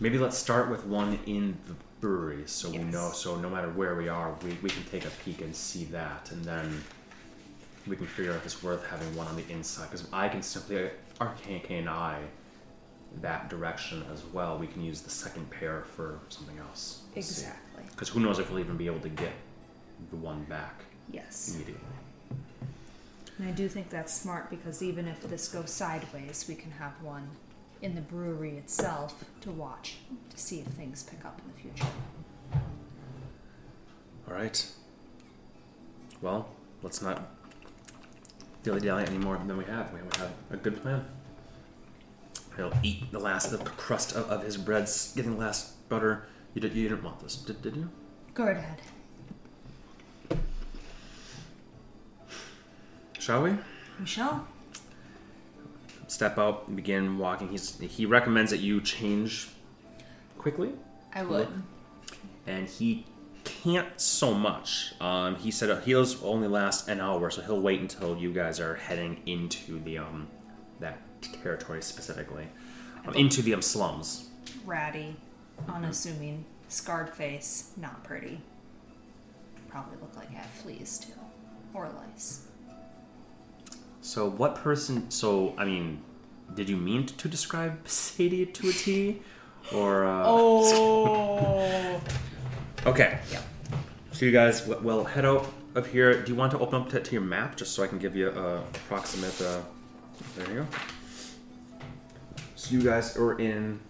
Maybe 0.00 0.16
let's 0.16 0.38
start 0.38 0.70
with 0.70 0.86
one 0.86 1.18
in 1.26 1.58
the 1.66 1.74
brewery, 2.00 2.44
so 2.46 2.70
we 2.70 2.78
know. 2.78 3.10
So 3.10 3.36
no 3.36 3.50
matter 3.50 3.68
where 3.68 3.96
we 3.96 4.08
are, 4.08 4.34
we, 4.42 4.56
we 4.62 4.70
can 4.70 4.84
take 4.84 5.04
a 5.04 5.10
peek 5.26 5.42
and 5.42 5.54
see 5.54 5.84
that, 5.84 6.30
and 6.32 6.42
then 6.42 6.82
we 7.86 7.96
can 7.96 8.06
figure 8.06 8.32
out 8.32 8.38
if 8.38 8.44
it's 8.46 8.62
worth 8.62 8.86
having 8.86 9.14
one 9.14 9.26
on 9.26 9.36
the 9.36 9.44
inside. 9.50 9.90
Because 9.90 10.08
I 10.12 10.28
can 10.28 10.42
simply 10.42 10.90
arcane 11.20 11.88
eye 11.88 12.20
that 13.20 13.48
direction 13.48 14.04
as 14.12 14.24
well. 14.32 14.58
We 14.58 14.66
can 14.66 14.82
use 14.82 15.00
the 15.02 15.10
second 15.10 15.48
pair 15.50 15.82
for 15.82 16.18
something 16.28 16.58
else. 16.58 17.02
Exactly. 17.14 17.84
Because 17.90 18.08
who 18.08 18.20
knows 18.20 18.38
if 18.38 18.50
we'll 18.50 18.60
even 18.60 18.76
be 18.76 18.86
able 18.86 19.00
to 19.00 19.08
get 19.08 19.32
the 20.10 20.16
one 20.16 20.44
back 20.44 20.80
Yes. 21.12 21.54
immediately. 21.54 21.84
And 23.38 23.48
I 23.48 23.50
do 23.52 23.68
think 23.68 23.90
that's 23.90 24.12
smart 24.12 24.48
because 24.50 24.82
even 24.82 25.06
if 25.08 25.20
this 25.22 25.48
goes 25.48 25.70
sideways, 25.70 26.46
we 26.48 26.54
can 26.54 26.70
have 26.72 26.92
one 27.02 27.28
in 27.82 27.94
the 27.94 28.00
brewery 28.00 28.56
itself 28.56 29.24
to 29.42 29.50
watch 29.50 29.96
to 30.30 30.38
see 30.38 30.60
if 30.60 30.66
things 30.68 31.02
pick 31.02 31.24
up 31.24 31.40
in 31.44 31.52
the 31.52 31.60
future. 31.60 31.92
All 34.28 34.34
right. 34.34 34.66
Well, 36.22 36.48
let's 36.82 37.02
not 37.02 37.28
dilly 38.64 38.80
dally 38.80 39.04
any 39.06 39.18
more 39.18 39.36
than 39.36 39.56
we 39.56 39.64
have. 39.66 39.92
We 39.92 40.00
have 40.18 40.32
a 40.50 40.56
good 40.56 40.82
plan. 40.82 41.04
He'll 42.56 42.72
eat 42.82 43.12
the 43.12 43.18
last 43.18 43.50
the 43.50 43.58
crust 43.58 44.16
of, 44.16 44.28
of 44.30 44.42
his 44.42 44.56
breads, 44.56 45.12
getting 45.14 45.32
the 45.32 45.38
last 45.38 45.88
butter. 45.88 46.26
You, 46.54 46.60
did, 46.60 46.72
you 46.74 46.88
didn't 46.88 47.04
want 47.04 47.20
this, 47.20 47.36
did, 47.36 47.60
did 47.62 47.76
you? 47.76 47.90
Go 48.32 48.44
ahead. 48.46 48.80
Shall 53.18 53.42
we? 53.42 53.54
Michelle? 53.98 54.46
Step 56.06 56.38
out 56.38 56.64
and 56.66 56.76
begin 56.76 57.18
walking. 57.18 57.48
He's 57.48 57.78
he 57.78 58.06
recommends 58.06 58.50
that 58.50 58.60
you 58.60 58.80
change 58.80 59.48
quickly. 60.38 60.72
I 61.14 61.22
would. 61.22 61.48
and 62.46 62.68
he 62.68 63.06
can't 63.44 64.00
so 64.00 64.34
much. 64.34 64.94
Um, 65.00 65.36
he 65.36 65.50
said 65.50 65.82
heals 65.84 66.22
only 66.22 66.48
last 66.48 66.88
an 66.88 67.00
hour, 67.00 67.30
so 67.30 67.42
he'll 67.42 67.60
wait 67.60 67.80
until 67.80 68.16
you 68.16 68.32
guys 68.32 68.60
are 68.60 68.74
heading 68.74 69.20
into 69.26 69.82
the 69.84 69.98
um 69.98 70.28
that 70.80 70.98
territory 71.42 71.82
specifically, 71.82 72.46
um, 73.06 73.14
into 73.14 73.42
the 73.42 73.54
um, 73.54 73.62
slums. 73.62 74.28
Ratty, 74.64 75.16
unassuming, 75.68 76.44
scarred 76.68 77.10
face, 77.10 77.70
not 77.76 78.02
pretty. 78.04 78.40
Probably 79.68 79.96
look 80.00 80.16
like 80.16 80.30
I 80.30 80.34
have 80.34 80.50
fleas 80.50 80.98
too. 80.98 81.12
Or 81.72 81.88
lice. 81.88 82.46
So 84.00 84.28
what 84.28 84.56
person? 84.56 85.10
So 85.10 85.54
I 85.58 85.64
mean, 85.64 86.02
did 86.54 86.68
you 86.68 86.76
mean 86.76 87.06
to 87.06 87.28
describe 87.28 87.88
Sadie 87.88 88.46
to 88.46 88.68
a 88.68 88.72
T, 88.72 89.22
or? 89.72 90.04
Uh, 90.04 90.22
Oh! 90.26 92.00
Okay. 92.86 93.18
Yep. 93.32 93.42
So 94.12 94.26
you 94.26 94.32
guys 94.32 94.60
w- 94.62 94.80
will 94.86 95.04
head 95.04 95.24
out 95.24 95.46
of 95.74 95.86
here. 95.86 96.22
Do 96.22 96.30
you 96.30 96.36
want 96.36 96.52
to 96.52 96.58
open 96.58 96.82
up 96.82 96.88
to, 96.90 97.00
to 97.00 97.12
your 97.12 97.22
map 97.22 97.56
just 97.56 97.72
so 97.74 97.82
I 97.82 97.86
can 97.86 97.98
give 97.98 98.14
you 98.14 98.28
a 98.28 98.58
approximate? 98.58 99.40
Uh, 99.40 99.60
there 100.36 100.48
you 100.50 100.54
go. 100.60 100.66
So 102.56 102.74
you 102.74 102.82
guys 102.82 103.16
are 103.16 103.38
in 103.38 103.80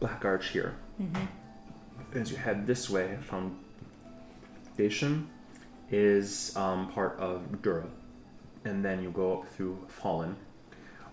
Black 0.00 0.24
Arch 0.24 0.48
here. 0.48 0.74
As 2.14 2.30
you 2.30 2.36
head 2.36 2.66
this 2.66 2.88
way, 2.90 3.16
Foundation 3.22 5.28
is 5.90 6.54
um, 6.56 6.90
part 6.92 7.18
of 7.18 7.62
Dura, 7.62 7.86
and 8.64 8.84
then 8.84 9.02
you 9.02 9.10
go 9.10 9.40
up 9.40 9.48
through 9.48 9.78
Fallen, 9.88 10.36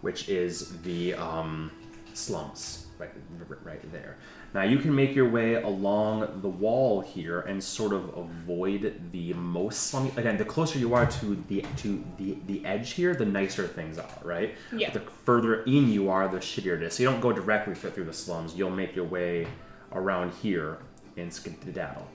which 0.01 0.29
is 0.29 0.79
the 0.81 1.13
um, 1.15 1.71
slums 2.13 2.87
right, 2.99 3.09
right 3.63 3.91
there. 3.91 4.17
Now 4.53 4.61
you 4.61 4.77
can 4.77 4.93
make 4.93 5.15
your 5.15 5.27
way 5.29 5.55
along 5.55 6.41
the 6.41 6.47
wall 6.47 7.01
here 7.01 7.41
and 7.41 7.63
sort 7.63 7.91
of 7.91 8.15
avoid 8.15 9.01
the 9.11 9.33
most 9.33 9.87
slummy. 9.87 10.11
Again, 10.15 10.37
the 10.37 10.45
closer 10.45 10.77
you 10.77 10.93
are 10.93 11.07
to 11.07 11.43
the 11.47 11.65
to 11.77 12.03
the 12.17 12.37
the 12.45 12.63
edge 12.65 12.91
here, 12.91 13.15
the 13.15 13.25
nicer 13.25 13.67
things 13.67 13.97
are, 13.97 14.19
right? 14.23 14.55
Yeah. 14.71 14.91
The 14.91 14.99
further 14.99 15.63
in 15.63 15.91
you 15.91 16.09
are, 16.09 16.27
the 16.27 16.37
shittier 16.37 16.75
it 16.75 16.83
is. 16.83 16.93
So 16.93 17.03
you 17.03 17.09
don't 17.09 17.21
go 17.21 17.33
directly 17.33 17.73
through 17.73 17.91
through 17.91 18.05
the 18.05 18.13
slums. 18.13 18.55
You'll 18.55 18.69
make 18.69 18.95
your 18.95 19.05
way 19.05 19.47
around 19.91 20.33
here 20.33 20.77
in 21.15 21.31
Skedaddle. 21.31 22.07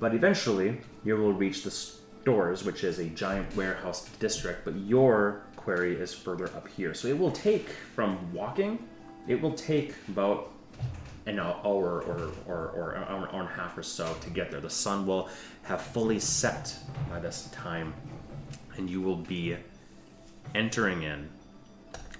But 0.00 0.14
eventually, 0.14 0.80
you 1.04 1.16
will 1.16 1.32
reach 1.32 1.62
the 1.62 1.70
stores, 1.70 2.64
which 2.64 2.82
is 2.82 2.98
a 2.98 3.04
giant 3.06 3.54
warehouse 3.54 4.08
district, 4.18 4.64
but 4.64 4.74
your 4.76 5.42
quarry 5.56 5.94
is 5.94 6.12
further 6.12 6.46
up 6.46 6.66
here. 6.68 6.94
So 6.94 7.08
it 7.08 7.18
will 7.18 7.30
take, 7.30 7.68
from 7.94 8.32
walking, 8.32 8.88
it 9.28 9.40
will 9.40 9.54
take 9.54 9.94
about 10.08 10.53
an 11.26 11.40
hour 11.40 11.62
or, 11.64 12.00
or, 12.02 12.32
or, 12.46 12.70
or 12.70 12.92
an 12.92 13.04
hour, 13.08 13.28
and 13.40 13.48
a 13.48 13.52
half 13.52 13.76
or 13.78 13.82
so 13.82 14.14
to 14.20 14.30
get 14.30 14.50
there. 14.50 14.60
The 14.60 14.70
sun 14.70 15.06
will 15.06 15.28
have 15.62 15.80
fully 15.80 16.20
set 16.20 16.76
by 17.08 17.18
this 17.20 17.48
time, 17.52 17.94
and 18.76 18.88
you 18.90 19.00
will 19.00 19.16
be 19.16 19.56
entering 20.54 21.02
in 21.02 21.28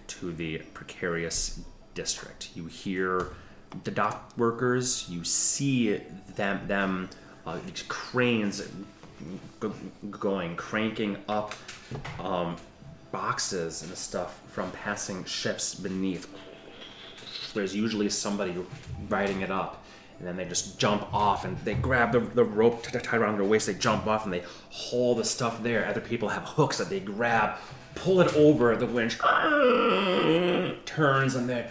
to 0.06 0.32
the 0.32 0.58
precarious 0.72 1.60
district. 1.94 2.50
You 2.54 2.66
hear 2.66 3.28
the 3.84 3.90
dock 3.90 4.32
workers. 4.36 5.06
You 5.08 5.24
see 5.24 6.00
them 6.36 6.66
them 6.66 7.10
uh, 7.46 7.58
cranes 7.88 8.66
g- 9.60 9.70
going, 10.10 10.56
cranking 10.56 11.16
up 11.28 11.54
um, 12.18 12.56
boxes 13.12 13.82
and 13.82 13.96
stuff 13.96 14.40
from 14.50 14.70
passing 14.72 15.24
ships 15.24 15.74
beneath. 15.74 16.26
There's 17.54 17.74
usually 17.74 18.08
somebody 18.10 18.54
riding 19.08 19.40
it 19.40 19.50
up. 19.50 19.84
And 20.18 20.28
then 20.28 20.36
they 20.36 20.44
just 20.44 20.78
jump 20.78 21.12
off 21.12 21.44
and 21.44 21.58
they 21.64 21.74
grab 21.74 22.12
the, 22.12 22.20
the 22.20 22.44
rope 22.44 22.84
t- 22.84 22.98
tied 22.98 23.20
around 23.20 23.36
their 23.36 23.44
waist. 23.44 23.66
They 23.66 23.74
jump 23.74 24.06
off 24.06 24.24
and 24.24 24.32
they 24.32 24.44
haul 24.70 25.14
the 25.14 25.24
stuff 25.24 25.62
there. 25.62 25.86
Other 25.86 26.00
people 26.00 26.28
have 26.28 26.44
hooks 26.44 26.78
that 26.78 26.88
they 26.88 27.00
grab, 27.00 27.56
pull 27.94 28.20
it 28.20 28.34
over. 28.34 28.76
The 28.76 28.86
winch 28.86 29.18
turns 30.86 31.34
and 31.34 31.48
they 31.48 31.68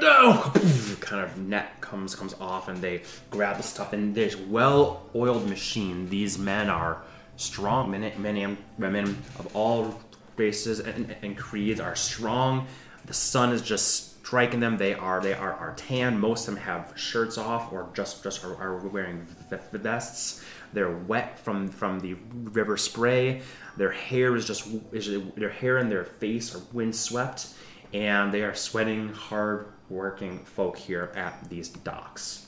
no 0.00 0.52
kind 1.00 1.24
of 1.24 1.36
net 1.36 1.80
comes 1.80 2.14
comes 2.14 2.34
off 2.40 2.68
and 2.68 2.78
they 2.78 3.02
grab 3.30 3.56
the 3.56 3.62
stuff. 3.62 3.92
And 3.92 4.14
this 4.14 4.36
well-oiled 4.36 5.48
machine. 5.48 6.08
These 6.08 6.38
men 6.38 6.70
are 6.70 7.02
strong. 7.36 7.90
Men, 7.90 8.12
men 8.20 8.56
women 8.78 9.18
of 9.38 9.54
all 9.54 10.00
races 10.36 10.80
and, 10.80 11.14
and 11.22 11.36
creeds 11.36 11.80
are 11.80 11.96
strong. 11.96 12.66
The 13.06 13.14
sun 13.14 13.52
is 13.52 13.62
just 13.62 14.11
striking 14.22 14.60
them. 14.60 14.76
They 14.76 14.94
are 14.94 15.20
they 15.20 15.34
are, 15.34 15.52
are 15.52 15.74
tan. 15.76 16.18
Most 16.18 16.48
of 16.48 16.54
them 16.54 16.64
have 16.64 16.92
shirts 16.96 17.38
off 17.38 17.72
or 17.72 17.88
just 17.94 18.22
just 18.22 18.44
are, 18.44 18.56
are 18.56 18.76
wearing 18.76 19.26
vests. 19.50 20.44
They're 20.72 20.96
wet 20.96 21.38
from 21.38 21.68
from 21.68 22.00
the 22.00 22.14
river 22.32 22.76
spray. 22.76 23.42
Their 23.76 23.92
hair 23.92 24.34
is 24.36 24.46
just 24.46 24.68
is 24.92 25.10
their 25.36 25.50
hair 25.50 25.78
and 25.78 25.90
their 25.90 26.04
face 26.04 26.54
are 26.54 26.62
windswept, 26.72 27.48
and 27.92 28.32
they 28.32 28.42
are 28.42 28.54
sweating, 28.54 29.08
hard 29.08 29.66
working 29.88 30.38
folk 30.44 30.76
here 30.76 31.10
at 31.14 31.48
these 31.48 31.68
docks. 31.68 32.46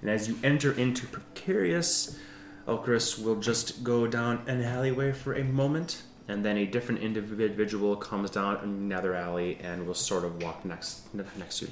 And 0.00 0.10
as 0.10 0.28
you 0.28 0.38
enter 0.44 0.72
into 0.72 1.06
precarious, 1.06 2.18
Elchris 2.68 3.18
will 3.22 3.36
just 3.36 3.82
go 3.82 4.06
down 4.06 4.42
an 4.46 4.62
alleyway 4.62 5.12
for 5.12 5.34
a 5.34 5.42
moment, 5.42 6.02
and 6.28 6.44
then 6.44 6.56
a 6.58 6.66
different 6.66 7.00
individual 7.02 7.96
comes 7.96 8.30
down 8.30 8.56
another 8.56 9.14
alley 9.14 9.58
and 9.62 9.86
will 9.86 9.94
sort 9.94 10.24
of 10.24 10.42
walk 10.42 10.64
next 10.64 11.12
next 11.14 11.58
to 11.58 11.66
you. 11.66 11.70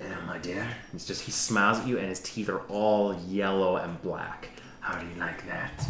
And 0.00 0.26
my 0.26 0.38
dear, 0.38 0.66
it's 0.92 1.06
just 1.06 1.22
he 1.22 1.30
smiles 1.30 1.78
at 1.78 1.86
you, 1.86 1.98
and 1.98 2.08
his 2.08 2.20
teeth 2.20 2.48
are 2.48 2.60
all 2.62 3.14
yellow 3.28 3.76
and 3.76 4.00
black. 4.02 4.50
How 4.80 4.98
do 4.98 5.06
you 5.06 5.14
like 5.18 5.46
that? 5.46 5.86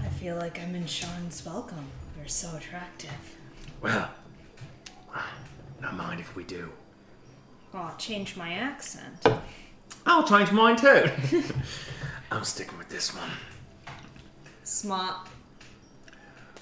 I 0.00 0.08
feel 0.08 0.36
like 0.36 0.60
I'm 0.60 0.74
in 0.74 0.86
Sean's 0.86 1.44
welcome. 1.46 1.86
You're 2.16 2.26
so 2.26 2.56
attractive. 2.56 3.36
Well, 3.80 4.10
not 5.80 5.96
mind 5.96 6.20
if 6.20 6.34
we 6.34 6.44
do. 6.44 6.72
Oh, 7.74 7.94
change 7.98 8.36
my 8.36 8.54
accent. 8.54 9.26
I'll 10.06 10.26
change 10.26 10.50
mine 10.50 10.76
too. 10.76 11.10
I'm 12.30 12.44
sticking 12.44 12.78
with 12.78 12.88
this 12.88 13.14
one. 13.14 13.30
Smart. 14.62 15.28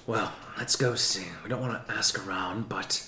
Well, 0.07 0.33
let's 0.59 0.77
go 0.77 0.95
see. 0.95 1.27
We 1.43 1.49
don't 1.51 1.61
want 1.61 1.87
to 1.87 1.93
ask 1.93 2.27
around, 2.27 2.69
but 2.69 3.07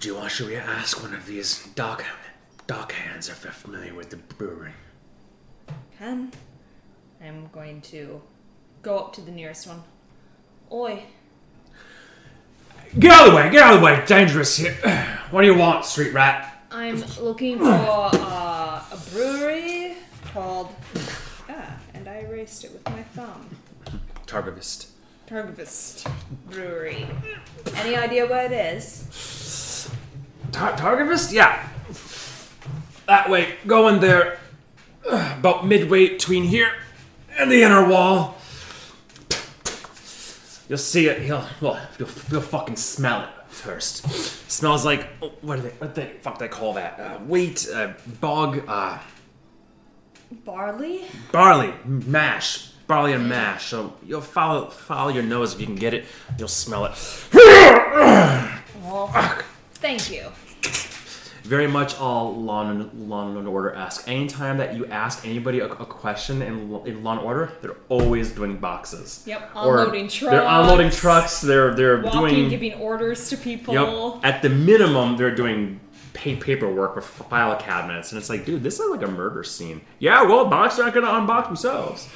do 0.00 0.08
you 0.08 0.14
want 0.16 0.30
should 0.30 0.48
we 0.48 0.56
ask 0.56 1.02
one 1.02 1.14
of 1.14 1.26
these 1.26 1.66
dark 1.74 2.04
dark 2.66 2.92
hands 2.92 3.28
if 3.28 3.42
they're 3.42 3.52
familiar 3.52 3.94
with 3.94 4.10
the 4.10 4.16
brewery? 4.16 4.72
Ken, 5.98 6.30
I'm 7.24 7.48
going 7.52 7.80
to 7.82 8.20
go 8.82 8.98
up 8.98 9.12
to 9.14 9.20
the 9.20 9.30
nearest 9.30 9.66
one. 9.66 9.82
Oi, 10.70 11.04
Get 12.98 13.12
out 13.12 13.26
of 13.26 13.32
the 13.32 13.36
way! 13.36 13.50
Get 13.50 13.62
out 13.62 13.74
of 13.74 13.80
the 13.80 13.84
way! 13.84 14.02
Dangerous 14.06 14.56
here. 14.56 14.76
What 15.30 15.40
do 15.42 15.48
you 15.48 15.58
want, 15.58 15.84
street 15.84 16.12
rat? 16.14 16.64
I'm 16.70 17.02
looking 17.20 17.58
for 17.58 17.64
uh, 17.66 18.84
a 18.92 18.98
brewery 19.12 19.96
called. 20.32 20.72
Ah, 21.48 21.76
and 21.94 22.06
I 22.08 22.18
erased 22.20 22.64
it 22.64 22.72
with 22.72 22.88
my 22.88 23.02
thumb. 23.02 23.50
Targavist. 24.26 24.88
Targvist 25.28 26.10
Brewery. 26.50 27.06
Any 27.74 27.96
idea 27.96 28.26
what 28.26 28.46
it 28.46 28.52
is? 28.52 29.90
Tar- 30.52 30.72
Targavist? 30.76 31.32
Yeah. 31.32 31.68
That 33.06 33.28
way. 33.30 33.56
Go 33.66 33.88
in 33.88 34.00
there. 34.00 34.38
uh, 35.08 35.34
About 35.38 35.66
midway 35.66 36.08
between 36.10 36.44
here 36.44 36.70
and 37.38 37.50
the 37.50 37.62
inner 37.62 37.88
wall. 37.88 38.36
You'll 40.68 40.78
see 40.78 41.06
it. 41.08 41.22
You'll 41.26 41.44
well, 41.60 41.80
you'll, 41.98 42.08
you'll 42.30 42.40
fucking 42.40 42.76
smell 42.76 43.22
it 43.22 43.28
first. 43.48 44.08
Smells 44.50 44.84
like 44.84 45.06
oh, 45.22 45.32
what 45.40 45.56
do 45.56 45.62
they 45.62 45.68
what 45.78 45.94
they 45.94 46.06
fuck 46.20 46.38
they 46.40 46.48
call 46.48 46.72
that? 46.74 46.98
Uh, 46.98 47.18
wheat, 47.20 47.68
uh, 47.72 47.92
bog, 48.20 48.64
uh, 48.66 48.98
Barley? 50.44 51.04
barley 51.30 51.72
mash, 51.84 52.70
barley 52.86 53.12
and 53.12 53.28
mash. 53.28 53.66
So 53.66 53.94
you'll 54.04 54.20
follow 54.20 54.68
follow 54.70 55.10
your 55.10 55.22
nose 55.22 55.54
if 55.54 55.60
you 55.60 55.66
can 55.66 55.76
get 55.76 55.94
it. 55.94 56.04
You'll 56.38 56.48
smell 56.48 56.86
it. 56.86 56.92
Well, 58.82 59.08
thank 59.74 60.10
you. 60.10 60.30
Very 61.46 61.68
much 61.68 61.96
all 62.00 62.34
Law 62.34 62.68
and, 62.68 63.08
Law 63.08 63.28
and 63.28 63.46
Order 63.46 63.72
ask. 63.72 64.08
Anytime 64.08 64.58
that 64.58 64.74
you 64.74 64.84
ask 64.86 65.24
anybody 65.24 65.60
a, 65.60 65.66
a 65.66 65.86
question 65.86 66.42
in, 66.42 66.74
in 66.86 67.04
Law 67.04 67.12
and 67.12 67.20
Order, 67.20 67.52
they're 67.62 67.76
always 67.88 68.32
doing 68.32 68.56
boxes. 68.56 69.22
Yep, 69.26 69.50
Or 69.54 69.78
unloading 69.78 70.08
They're 70.22 70.42
unloading 70.42 70.90
trucks, 70.90 71.00
trucks. 71.00 71.40
They're 71.42 71.72
they're 71.74 72.02
Walking, 72.02 72.20
doing 72.20 72.48
giving 72.48 72.74
orders 72.74 73.28
to 73.30 73.36
people. 73.36 73.74
Yep. 73.74 74.24
At 74.24 74.42
the 74.42 74.48
minimum, 74.48 75.16
they're 75.16 75.34
doing 75.34 75.78
pa- 76.14 76.40
paperwork 76.40 76.96
with 76.96 77.04
file 77.04 77.56
cabinets, 77.56 78.10
and 78.10 78.18
it's 78.18 78.28
like, 78.28 78.44
dude, 78.44 78.64
this 78.64 78.80
is 78.80 78.90
like 78.90 79.02
a 79.02 79.10
murder 79.10 79.44
scene. 79.44 79.82
Yeah, 80.00 80.22
well, 80.22 80.46
boxes 80.46 80.80
aren't 80.80 80.94
gonna 80.94 81.06
unbox 81.06 81.46
themselves. 81.46 82.08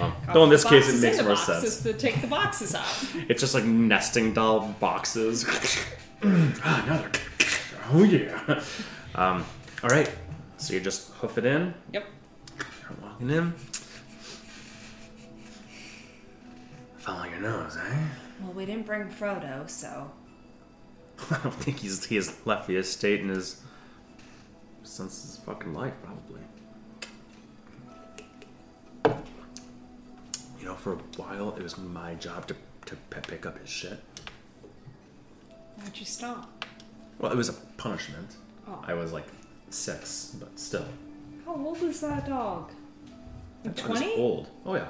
Um, 0.00 0.12
though 0.32 0.44
in 0.44 0.50
this 0.50 0.64
case, 0.64 0.88
it 0.88 1.00
makes 1.00 1.22
more 1.22 1.36
sense. 1.36 1.82
To 1.82 1.92
take 1.92 2.20
the 2.20 2.26
boxes 2.26 2.74
out. 2.74 2.86
It's 3.28 3.40
just 3.40 3.54
like 3.54 3.64
nesting 3.64 4.32
doll 4.34 4.74
boxes. 4.80 5.44
ah, 6.22 6.82
another. 6.86 7.10
Oh 7.92 8.02
yeah. 8.02 8.62
Um, 9.14 9.44
all 9.82 9.90
right. 9.90 10.10
So 10.56 10.72
you 10.72 10.80
just 10.80 11.12
hoof 11.14 11.36
it 11.36 11.44
in. 11.44 11.74
Yep. 11.92 12.06
Start 12.80 13.02
walking 13.02 13.28
in. 13.30 13.52
Follow 16.96 17.24
your 17.24 17.40
nose, 17.40 17.76
eh? 17.76 17.98
Well, 18.42 18.52
we 18.54 18.64
didn't 18.64 18.86
bring 18.86 19.08
Frodo, 19.10 19.68
so 19.68 20.10
I 21.30 21.38
don't 21.42 21.54
think 21.54 21.80
he's 21.80 22.06
he 22.06 22.16
has 22.16 22.34
left 22.46 22.66
the 22.66 22.76
estate 22.76 23.20
in 23.20 23.28
his 23.28 23.60
since 24.82 25.22
his 25.22 25.36
fucking 25.44 25.74
life, 25.74 25.92
probably. 26.02 26.23
You 30.64 30.70
know, 30.70 30.76
for 30.76 30.94
a 30.94 30.98
while, 31.18 31.54
it 31.56 31.62
was 31.62 31.76
my 31.76 32.14
job 32.14 32.46
to 32.46 32.56
to 32.86 32.96
pick 33.10 33.44
up 33.44 33.58
his 33.58 33.68
shit. 33.68 34.00
why'd 35.76 35.94
you 35.94 36.06
stop? 36.06 36.64
Well, 37.18 37.30
it 37.30 37.36
was 37.36 37.50
a 37.50 37.52
punishment. 37.76 38.36
Oh. 38.66 38.82
I 38.86 38.94
was 38.94 39.12
like 39.12 39.26
six, 39.68 40.34
but 40.40 40.58
still. 40.58 40.86
How 41.44 41.54
old 41.54 41.82
is 41.82 42.00
that 42.00 42.26
dog? 42.26 42.70
Twenty? 43.76 44.14
old. 44.14 44.48
Oh 44.64 44.74
yeah. 44.74 44.88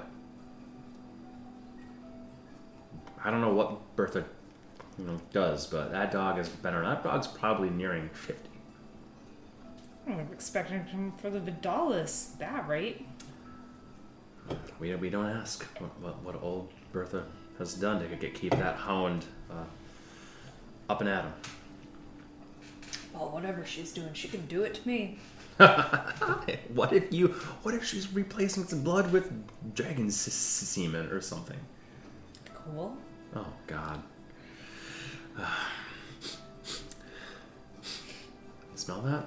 I 3.25 3.33
don't 3.33 3.41
know 3.41 3.53
what 3.53 3.97
Bertha, 3.97 4.25
you 4.97 5.07
know, 5.07 5.21
does, 5.33 5.67
but 5.67 5.91
that 5.91 6.13
dog 6.13 6.37
has 6.37 6.51
been 6.51 6.75
around. 6.75 7.03
That 7.03 7.03
dog's 7.03 7.27
probably 7.27 7.71
nearing 7.71 8.11
fifty. 8.11 8.49
I'm 10.07 10.29
expecting 10.33 10.85
him 10.85 11.15
for 11.17 11.31
the 11.31 11.41
Vidalis 11.41 12.39
that 12.39 12.69
rate. 12.69 13.09
We, 14.79 14.95
we 14.97 15.11
don't 15.11 15.27
ask 15.27 15.65
what, 15.79 15.91
what, 16.01 16.23
what 16.23 16.43
old 16.43 16.71
Bertha 16.93 17.25
has 17.59 17.75
done 17.75 18.01
to 18.01 18.17
get 18.17 18.35
keep 18.35 18.51
that 18.53 18.77
hound 18.77 19.25
uh, 19.51 19.65
up 20.89 21.01
and 21.01 21.09
at 21.09 21.25
him. 21.25 21.33
Well, 23.15 23.31
whatever 23.31 23.65
she's 23.65 23.93
doing, 23.93 24.13
she 24.13 24.29
can 24.29 24.45
do 24.47 24.63
it 24.63 24.75
to 24.75 24.89
me. 24.89 25.19
what 26.75 26.93
if 26.93 27.13
you? 27.13 27.29
What 27.63 27.75
if 27.75 27.85
she's 27.85 28.13
replacing 28.13 28.65
some 28.65 28.83
blood 28.83 29.13
with 29.13 29.31
dragon 29.77 30.09
s- 30.09 30.27
s- 30.27 30.35
semen 30.35 31.07
or 31.13 31.21
something? 31.21 31.59
Cool. 32.53 32.97
Oh 33.37 33.47
God. 33.69 34.03
Smell 38.75 39.01
that? 39.03 39.27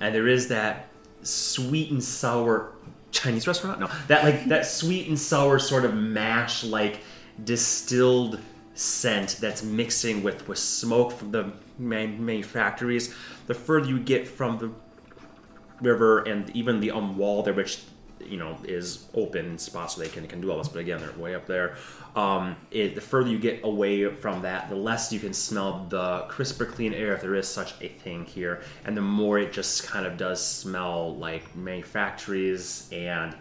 And 0.00 0.12
there 0.12 0.26
is 0.26 0.48
that 0.48 0.88
sweet 1.22 1.90
and 1.92 2.02
sour 2.02 2.72
Chinese 3.10 3.46
restaurant. 3.46 3.80
No, 3.80 3.90
that 4.08 4.24
like 4.24 4.46
that 4.46 4.66
sweet 4.66 5.08
and 5.08 5.18
sour 5.18 5.58
sort 5.58 5.84
of 5.84 5.94
mash, 5.94 6.64
like 6.64 7.00
distilled 7.42 8.40
scent 8.74 9.36
that's 9.40 9.62
mixing 9.62 10.22
with 10.22 10.46
with 10.48 10.58
smoke 10.58 11.12
from 11.12 11.32
the 11.32 11.52
main, 11.78 12.24
main 12.24 12.42
factories. 12.42 13.14
The 13.46 13.54
further 13.54 13.88
you 13.88 13.98
get 13.98 14.26
from 14.26 14.58
the 14.58 14.70
river 15.80 16.20
and 16.20 16.50
even 16.54 16.80
the 16.80 16.90
um, 16.90 17.16
wall 17.16 17.42
there, 17.42 17.54
which 17.54 17.82
you 18.20 18.36
know 18.36 18.58
is 18.64 19.06
open 19.14 19.58
spots 19.58 19.94
so 19.94 20.02
they 20.02 20.08
can, 20.08 20.26
can 20.26 20.40
do 20.40 20.50
all 20.50 20.58
this. 20.58 20.68
But 20.68 20.80
again, 20.80 21.00
they're 21.00 21.12
way 21.12 21.34
up 21.34 21.46
there. 21.46 21.76
Um, 22.16 22.56
it, 22.70 22.94
the 22.96 23.00
further 23.00 23.30
you 23.30 23.38
get 23.38 23.60
away 23.64 24.12
from 24.12 24.42
that, 24.42 24.68
the 24.68 24.76
less 24.76 25.12
you 25.12 25.20
can 25.20 25.32
smell 25.32 25.86
the 25.88 26.24
crisper, 26.28 26.66
clean 26.66 26.92
air, 26.92 27.14
if 27.14 27.20
there 27.20 27.34
is 27.34 27.46
such 27.46 27.74
a 27.80 27.88
thing 27.88 28.24
here, 28.24 28.62
and 28.84 28.96
the 28.96 29.02
more 29.02 29.38
it 29.38 29.52
just 29.52 29.86
kind 29.86 30.06
of 30.06 30.16
does 30.16 30.44
smell 30.44 31.14
like 31.16 31.54
manufactories 31.54 32.88
and 32.92 33.36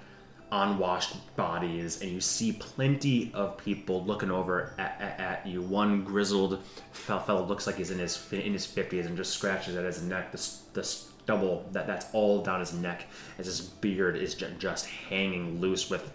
unwashed 0.52 1.16
bodies, 1.36 2.02
and 2.02 2.12
you 2.12 2.22
see 2.22 2.54
plenty 2.54 3.32
of 3.34 3.58
people 3.58 4.04
looking 4.04 4.32
over 4.32 4.74
at, 4.78 5.00
at, 5.00 5.20
at 5.20 5.48
you. 5.48 5.62
One 5.62 6.04
grizzled 6.04 6.64
fel- 6.92 7.20
fellow 7.20 7.46
looks 7.46 7.68
like 7.68 7.78
he's 7.78 7.92
in 7.92 8.00
his 8.00 8.32
in 8.32 8.54
his 8.54 8.66
fifties 8.66 9.06
and 9.06 9.18
just 9.18 9.34
scratches 9.34 9.76
at 9.76 9.86
his 9.86 10.02
neck. 10.02 10.32
This 10.32 10.64
this 10.74 11.10
stubble 11.24 11.68
that 11.72 11.86
that's 11.86 12.08
all 12.14 12.42
down 12.42 12.60
his 12.60 12.74
neck 12.74 13.06
as 13.38 13.46
his 13.46 13.62
beard 13.62 14.16
is 14.16 14.34
just 14.34 14.88
hanging 14.88 15.62
loose 15.62 15.90
with 15.90 16.12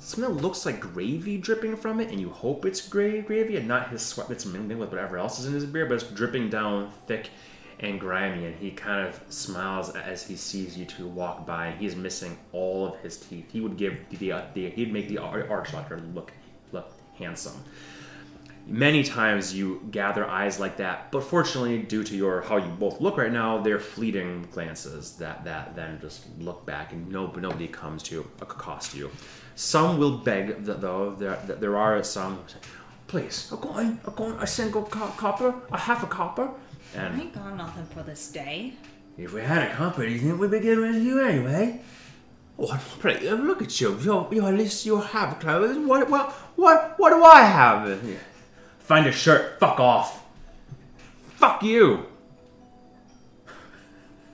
something 0.00 0.34
that 0.34 0.42
looks 0.42 0.66
like 0.66 0.80
gravy 0.80 1.36
dripping 1.36 1.76
from 1.76 2.00
it, 2.00 2.10
and 2.10 2.18
you 2.20 2.30
hope 2.30 2.64
it's 2.64 2.86
gra- 2.88 3.22
gravy 3.22 3.56
and 3.56 3.68
not 3.68 3.90
his 3.90 4.02
sweat 4.02 4.28
that's 4.28 4.46
mingling 4.46 4.78
with 4.78 4.90
whatever 4.90 5.18
else 5.18 5.38
is 5.38 5.46
in 5.46 5.52
his 5.52 5.66
beer, 5.66 5.86
but 5.86 5.94
it's 5.94 6.10
dripping 6.10 6.48
down 6.48 6.90
thick 7.06 7.30
and 7.78 8.00
grimy. 8.00 8.46
And 8.46 8.56
he 8.56 8.70
kind 8.70 9.06
of 9.06 9.20
smiles 9.28 9.90
as 9.90 10.26
he 10.26 10.36
sees 10.36 10.76
you 10.76 10.86
two 10.86 11.06
walk 11.06 11.46
by, 11.46 11.68
and 11.68 11.78
he's 11.78 11.94
missing 11.94 12.38
all 12.52 12.86
of 12.86 12.98
his 13.00 13.18
teeth. 13.18 13.50
He 13.52 13.60
would 13.60 13.76
give 13.76 13.98
the, 14.10 14.32
uh, 14.32 14.42
the 14.54 14.70
he'd 14.70 14.92
make 14.92 15.08
the 15.08 15.18
ar- 15.18 15.48
arch 15.48 15.72
doctor 15.72 16.00
look 16.14 16.32
look 16.72 16.92
handsome. 17.18 17.62
Many 18.66 19.02
times 19.02 19.54
you 19.54 19.82
gather 19.90 20.24
eyes 20.24 20.60
like 20.60 20.76
that, 20.76 21.10
but 21.10 21.24
fortunately, 21.24 21.78
due 21.82 22.04
to 22.04 22.16
your 22.16 22.42
how 22.42 22.58
you 22.58 22.70
both 22.70 23.00
look 23.00 23.16
right 23.16 23.32
now, 23.32 23.58
they're 23.58 23.80
fleeting 23.80 24.46
glances 24.52 25.16
that 25.16 25.44
that 25.44 25.74
then 25.74 25.98
just 26.00 26.26
look 26.38 26.64
back, 26.64 26.92
and 26.92 27.10
no 27.10 27.32
nobody 27.32 27.66
comes 27.66 28.02
to 28.04 28.20
accost 28.40 28.94
you. 28.94 29.10
Some 29.54 29.98
will 29.98 30.18
beg, 30.18 30.64
th- 30.64 30.78
though. 30.78 31.14
There 31.18 31.36
there 31.60 31.76
are 31.76 32.02
some. 32.02 32.36
who 32.36 32.48
say, 32.48 32.58
Please, 33.06 33.50
a 33.52 33.56
coin, 33.56 33.98
a 34.06 34.10
coin, 34.10 34.32
a 34.40 34.46
single 34.46 34.84
co- 34.84 35.12
copper, 35.16 35.54
a 35.72 35.78
half 35.78 36.02
a 36.04 36.06
copper. 36.06 36.48
I 36.96 37.06
ain't 37.08 37.34
got 37.34 37.56
nothing 37.56 37.86
for 37.86 38.02
this 38.02 38.30
day. 38.30 38.74
if 39.18 39.32
we 39.32 39.42
had 39.42 39.70
a 39.70 39.74
copper, 39.74 40.06
do 40.06 40.12
you 40.12 40.18
think 40.20 40.40
we'd 40.40 40.50
be 40.50 40.60
getting 40.60 40.80
with 40.80 41.02
you 41.02 41.20
anyway? 41.20 41.80
Oh, 42.58 42.66
what? 42.66 42.80
Pray, 43.00 43.18
look 43.30 43.62
at 43.62 43.80
you. 43.80 43.98
You, 43.98 44.26
you 44.30 44.46
at 44.46 44.54
least 44.54 44.86
you 44.86 45.00
have 45.00 45.38
clothes. 45.40 45.76
What? 45.78 46.08
What? 46.10 46.30
What? 46.56 46.94
What 46.98 47.10
do 47.10 47.22
I 47.24 47.42
have? 47.42 48.00
Find 48.80 49.06
a 49.06 49.12
shirt. 49.12 49.58
Fuck 49.58 49.80
off. 49.80 50.22
Fuck 51.36 51.62
you. 51.62 52.06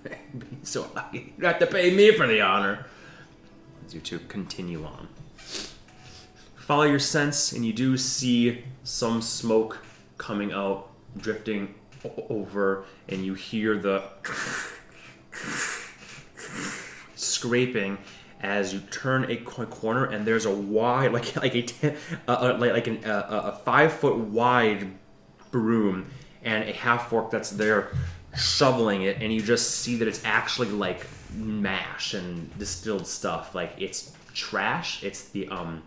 so 0.63 0.91
lucky. 0.95 1.33
You 1.39 1.47
have 1.47 1.59
to 1.61 1.67
pay 1.67 1.95
me 1.95 2.13
for 2.13 2.27
the 2.27 2.41
honor. 2.41 2.87
As 3.87 3.95
you 3.95 4.01
two 4.01 4.19
continue 4.19 4.85
on. 4.85 5.07
Follow 6.57 6.83
your 6.83 6.99
sense, 6.99 7.53
and 7.53 7.65
you 7.65 7.73
do 7.73 7.97
see 7.97 8.65
some 8.83 9.23
smoke 9.23 9.85
coming 10.19 10.53
out, 10.53 10.91
drifting 11.17 11.73
over, 12.29 12.85
and 13.09 13.25
you 13.25 13.35
hear 13.35 13.79
the 13.79 14.03
scraping 17.15 17.99
as 18.41 18.75
you 18.75 18.81
turn 18.91 19.31
a 19.31 19.37
corner, 19.37 20.07
and 20.07 20.27
there's 20.27 20.47
a 20.47 20.53
wide, 20.53 21.13
like 21.13 21.37
like 21.41 21.55
a 21.55 21.63
ten, 21.63 21.97
uh, 22.27 22.33
uh, 22.33 22.57
like 22.59 22.73
like 22.73 22.87
an, 22.89 23.05
uh, 23.05 23.09
uh, 23.09 23.53
a 23.55 23.59
five 23.65 23.93
foot 23.93 24.17
wide 24.17 24.91
broom 25.53 26.11
and 26.43 26.69
a 26.69 26.73
half 26.73 27.09
fork 27.09 27.31
that's 27.31 27.51
there 27.51 27.93
shoveling 28.37 29.03
it, 29.03 29.19
and 29.21 29.33
you 29.33 29.41
just 29.41 29.77
see 29.77 29.95
that 29.95 30.09
it's 30.09 30.25
actually 30.25 30.71
like 30.71 31.07
mash 31.35 32.15
and 32.15 32.57
distilled 32.59 33.07
stuff. 33.07 33.55
Like 33.55 33.75
it's 33.79 34.13
trash. 34.35 35.03
It's 35.03 35.29
the 35.29 35.49
um. 35.49 35.83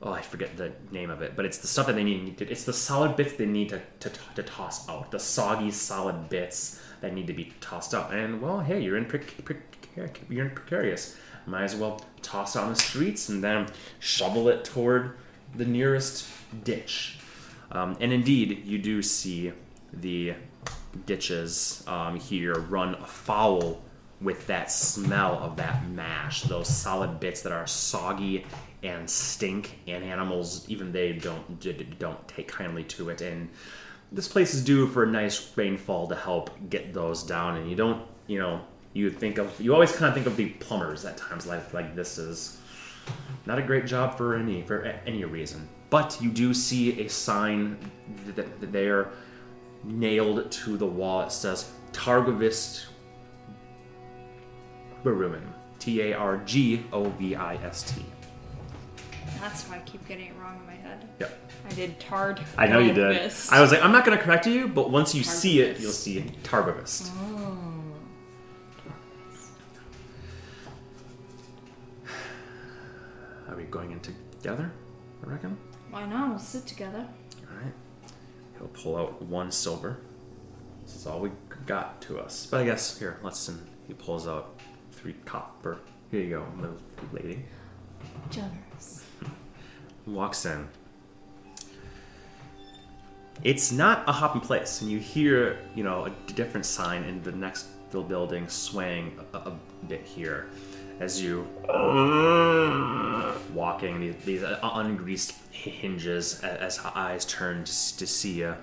Oh, 0.00 0.12
I 0.12 0.22
forget 0.22 0.56
the 0.56 0.72
name 0.92 1.10
of 1.10 1.22
it, 1.22 1.34
but 1.34 1.44
it's 1.44 1.58
the 1.58 1.66
stuff 1.66 1.88
that 1.88 1.96
they 1.96 2.04
need. 2.04 2.38
To, 2.38 2.48
it's 2.48 2.64
the 2.64 2.72
solid 2.72 3.16
bits 3.16 3.32
they 3.32 3.46
need 3.46 3.70
to, 3.70 3.80
to, 3.98 4.12
to 4.36 4.42
toss 4.44 4.88
out. 4.88 5.10
The 5.10 5.18
soggy, 5.18 5.72
solid 5.72 6.28
bits 6.28 6.80
that 7.00 7.14
need 7.14 7.26
to 7.26 7.32
be 7.32 7.52
tossed 7.60 7.94
out. 7.94 8.12
And 8.14 8.40
well, 8.40 8.60
hey, 8.60 8.80
you're 8.80 8.96
in 8.96 9.06
prec- 9.06 9.42
precar- 9.42 10.10
you're 10.28 10.46
in 10.46 10.50
precarious. 10.54 11.16
Might 11.46 11.64
as 11.64 11.74
well 11.74 12.04
toss 12.22 12.56
on 12.56 12.68
the 12.68 12.78
streets 12.78 13.28
and 13.28 13.42
then 13.42 13.66
shovel 13.98 14.48
it 14.48 14.64
toward 14.64 15.16
the 15.56 15.64
nearest 15.64 16.28
ditch. 16.62 17.18
Um, 17.72 17.96
and 18.00 18.12
indeed, 18.12 18.66
you 18.66 18.78
do 18.78 19.02
see 19.02 19.52
the 19.92 20.34
ditches 21.06 21.82
um, 21.86 22.18
here 22.18 22.54
run 22.54 22.94
afoul 22.96 23.82
with 24.20 24.46
that 24.48 24.70
smell 24.70 25.34
of 25.38 25.56
that 25.56 25.88
mash, 25.90 26.42
those 26.42 26.68
solid 26.68 27.20
bits 27.20 27.42
that 27.42 27.52
are 27.52 27.66
soggy 27.66 28.44
and 28.82 29.08
stink, 29.08 29.78
and 29.86 30.04
animals, 30.04 30.68
even 30.68 30.92
they 30.92 31.12
don't 31.12 31.98
don't 31.98 32.28
take 32.28 32.48
kindly 32.48 32.84
to 32.84 33.10
it. 33.10 33.20
And 33.20 33.48
this 34.10 34.28
place 34.28 34.54
is 34.54 34.64
due 34.64 34.86
for 34.88 35.04
a 35.04 35.06
nice 35.06 35.56
rainfall 35.56 36.08
to 36.08 36.14
help 36.14 36.50
get 36.70 36.92
those 36.92 37.22
down. 37.22 37.56
And 37.56 37.70
you 37.70 37.76
don't, 37.76 38.02
you 38.26 38.38
know, 38.38 38.60
you 38.92 39.10
think 39.10 39.38
of 39.38 39.60
you 39.60 39.72
always 39.72 39.92
kind 39.92 40.06
of 40.06 40.14
think 40.14 40.26
of 40.26 40.36
the 40.36 40.50
plumbers 40.50 41.04
at 41.04 41.16
times 41.16 41.46
like 41.46 41.72
like 41.72 41.94
this 41.94 42.18
is 42.18 42.58
not 43.46 43.58
a 43.58 43.62
great 43.62 43.86
job 43.86 44.16
for 44.16 44.34
any 44.34 44.62
for 44.62 44.82
any 45.06 45.24
reason. 45.24 45.68
But 45.90 46.18
you 46.20 46.30
do 46.30 46.52
see 46.52 47.00
a 47.00 47.08
sign 47.08 47.78
that, 48.26 48.60
that 48.60 48.72
they 48.72 48.88
are 48.88 49.10
nailed 49.84 50.50
to 50.50 50.76
the 50.76 50.86
wall. 50.86 51.22
It 51.22 51.32
says 51.32 51.70
Targovist 51.92 52.86
Baruman. 55.14 55.42
T 55.78 56.02
A 56.02 56.14
R 56.14 56.38
G 56.38 56.84
O 56.92 57.04
V 57.10 57.34
I 57.34 57.54
S 57.56 57.94
T. 57.94 58.02
That's 59.40 59.64
why 59.64 59.76
I 59.76 59.80
keep 59.80 60.06
getting 60.08 60.26
it 60.26 60.34
wrong 60.40 60.58
in 60.58 60.66
my 60.66 60.74
head. 60.74 61.08
Yep. 61.20 61.50
I 61.68 61.74
did 61.74 62.00
tard. 62.00 62.40
I 62.56 62.66
know 62.66 62.78
you 62.80 62.92
did. 62.92 63.32
I 63.50 63.60
was 63.60 63.70
like, 63.70 63.82
I'm 63.84 63.92
not 63.92 64.04
going 64.04 64.16
to 64.18 64.24
correct 64.24 64.46
you, 64.46 64.66
but 64.68 64.90
once 64.90 65.14
you 65.14 65.22
see 65.22 65.60
it, 65.60 65.78
you'll 65.78 65.92
see 65.92 66.24
Targovist. 66.42 67.10
Oh. 67.16 67.56
Are 73.48 73.56
we 73.56 73.64
going 73.64 73.92
in 73.92 74.00
together? 74.00 74.70
I 75.24 75.30
reckon. 75.30 75.56
Why 75.90 76.04
not? 76.06 76.30
We'll 76.30 76.38
sit 76.38 76.66
together. 76.66 77.06
All 77.48 77.56
right. 77.56 77.72
He'll 78.58 78.68
pull 78.68 78.96
out 78.96 79.22
one 79.22 79.52
silver. 79.52 79.98
This 80.84 80.96
is 80.96 81.06
all 81.06 81.20
we 81.20 81.30
got 81.66 82.02
to 82.02 82.18
us. 82.18 82.46
But 82.50 82.62
I 82.62 82.64
guess 82.64 82.98
here, 82.98 83.20
let's. 83.22 83.46
And 83.48 83.64
he 83.86 83.94
pulls 83.94 84.26
out 84.26 84.57
three 84.98 85.14
copper. 85.24 85.78
Here 86.10 86.22
you 86.22 86.30
go, 86.30 86.46
little 86.60 86.76
lady. 87.12 87.44
Generous. 88.30 89.04
walks 90.06 90.44
in. 90.44 90.66
It's 93.44 93.70
not 93.70 94.08
a 94.08 94.12
hopping 94.12 94.40
place, 94.40 94.80
and 94.82 94.90
you 94.90 94.98
hear, 94.98 95.60
you 95.76 95.84
know, 95.84 96.06
a 96.06 96.32
different 96.32 96.66
sign 96.66 97.04
in 97.04 97.22
the 97.22 97.30
next 97.30 97.66
buil- 97.92 98.02
building 98.02 98.48
swaying 98.48 99.16
a, 99.32 99.38
a 99.38 99.52
bit 99.86 100.02
here 100.04 100.48
as 100.98 101.22
you 101.22 101.46
walking 103.54 104.00
these, 104.00 104.16
these 104.24 104.42
ungreased 104.42 105.34
hinges 105.52 106.42
a- 106.42 106.60
as 106.60 106.80
eyes 106.96 107.24
turn 107.26 107.62
to, 107.62 107.96
to 107.98 108.06
see 108.06 108.42
a, 108.42 108.58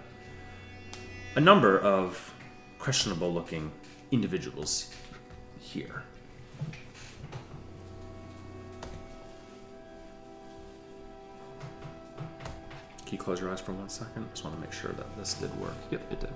a 1.36 1.40
number 1.40 1.80
of 1.80 2.34
questionable-looking 2.80 3.72
individuals 4.12 4.94
here. 5.60 6.04
Can 13.06 13.18
you 13.18 13.24
close 13.24 13.40
your 13.40 13.52
eyes 13.52 13.62
for 13.62 13.72
one 13.74 13.88
second? 13.88 14.28
Just 14.32 14.44
want 14.44 14.56
to 14.56 14.62
make 14.62 14.74
sure 14.74 14.92
that 14.94 15.18
this 15.18 15.36
did 15.36 15.56
work. 15.60 15.76
Yep, 15.92 16.12
it 16.12 16.20
did. 16.22 16.34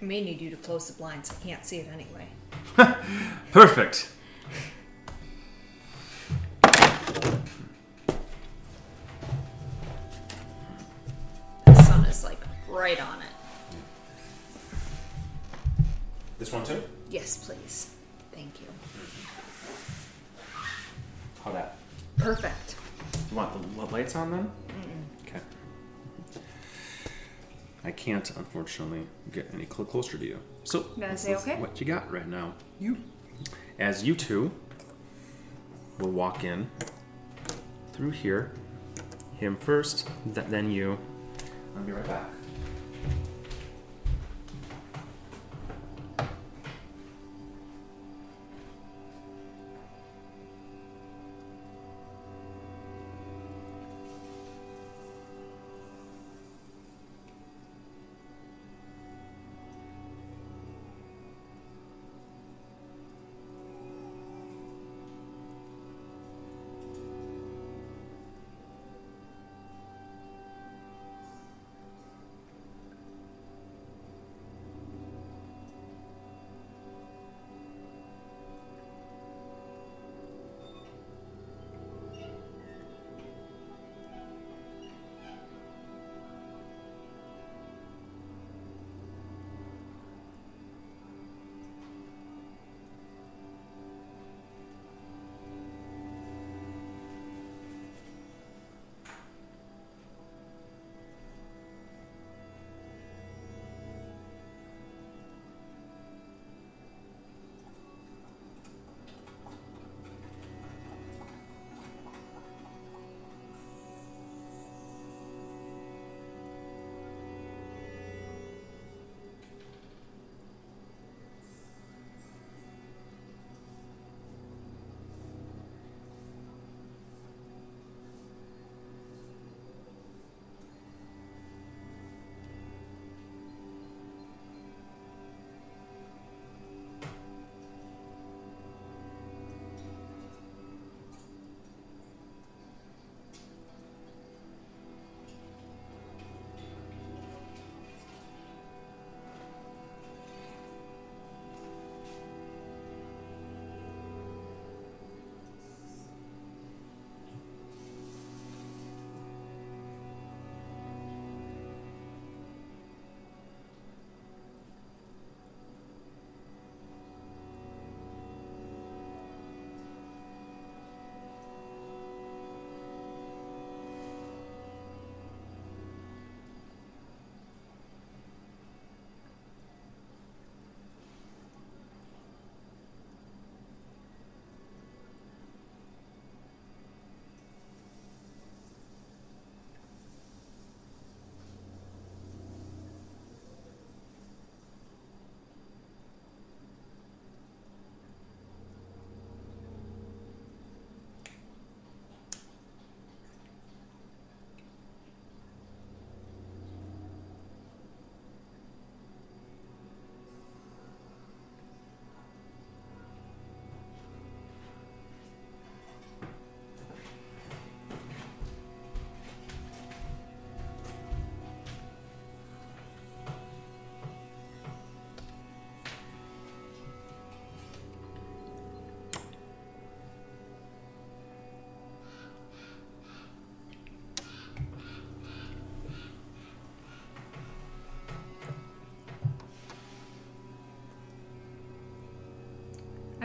I 0.00 0.04
may 0.04 0.22
need 0.22 0.40
you 0.40 0.50
to 0.50 0.56
close 0.56 0.86
the 0.86 0.92
blinds. 0.92 1.32
I 1.32 1.44
can't 1.44 1.64
see 1.64 1.78
it 1.78 1.88
anyway. 1.92 2.28
Perfect. 3.50 4.12
The 11.64 11.82
sun 11.82 12.04
is 12.04 12.22
like 12.22 12.38
right 12.68 13.00
on 13.00 13.18
it. 13.22 13.26
This 16.38 16.52
one 16.52 16.64
too? 16.64 16.80
Yes, 17.10 17.38
please. 17.38 17.90
Thank 18.32 18.60
you. 18.60 18.66
How 21.42 21.50
that? 21.52 21.76
Perfect. 22.18 22.75
You 23.36 23.42
want 23.42 23.76
the 23.76 23.84
lights 23.94 24.16
on 24.16 24.30
then? 24.30 24.50
Okay. 25.28 25.40
I 27.84 27.90
can't, 27.90 28.30
unfortunately, 28.34 29.06
get 29.30 29.50
any 29.52 29.66
cl- 29.66 29.84
closer 29.84 30.16
to 30.16 30.24
you. 30.24 30.38
So, 30.64 30.84
Gonna 30.98 31.08
this 31.12 31.20
say 31.20 31.32
is 31.32 31.42
okay? 31.42 31.56
what 31.60 31.78
you 31.78 31.84
got 31.84 32.10
right 32.10 32.26
now. 32.26 32.54
You. 32.80 32.96
As 33.78 34.02
you 34.02 34.14
two 34.14 34.50
will 35.98 36.12
walk 36.12 36.44
in 36.44 36.70
through 37.92 38.12
here, 38.12 38.52
him 39.34 39.58
first, 39.58 40.08
th- 40.34 40.46
then 40.46 40.70
you. 40.70 40.96
I'll 41.76 41.82
be 41.82 41.92
right 41.92 42.06
back. 42.06 42.30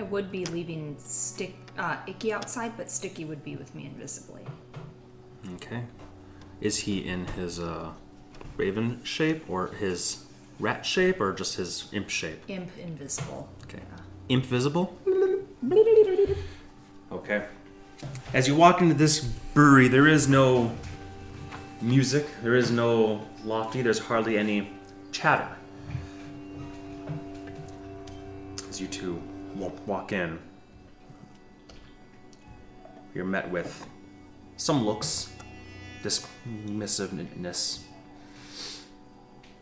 Would 0.10 0.32
be 0.32 0.46
leaving 0.46 0.96
Stick 0.98 1.56
uh, 1.78 1.98
Icky 2.08 2.34
outside, 2.34 2.74
but 2.78 2.90
Sticky 2.90 3.26
would 3.26 3.44
be 3.44 3.56
with 3.56 3.74
me 3.76 3.86
invisibly. 3.86 4.44
Okay. 5.56 5.84
Is 6.60 6.78
he 6.78 7.00
in 7.00 7.26
his 7.28 7.60
uh, 7.60 7.92
raven 8.58 9.04
shape 9.04 9.50
or 9.50 9.68
his 9.68 10.26
rat 10.60 10.86
shape 10.86 11.20
or 11.20 11.34
just 11.34 11.56
his 11.56 11.88
imp 11.92 12.10
shape? 12.10 12.42
Imp 12.48 12.70
invisible. 12.78 13.50
Okay. 13.64 13.82
Imp 14.30 14.46
visible? 14.46 14.96
Okay. 17.12 17.46
As 18.34 18.48
you 18.48 18.56
walk 18.56 18.82
into 18.82 18.94
this 18.94 19.20
brewery, 19.54 19.88
there 19.88 20.08
is 20.08 20.28
no 20.28 20.72
music, 21.82 22.28
there 22.44 22.56
is 22.56 22.72
no 22.72 23.28
lofty, 23.44 23.82
there's 23.82 24.00
hardly 24.00 24.38
any 24.38 24.70
chatter. 25.12 25.48
Walk 29.86 30.12
in, 30.12 30.40
you're 33.14 33.26
met 33.26 33.50
with 33.50 33.88
some 34.58 34.86
looks, 34.86 35.32
dismissiveness. 36.04 37.80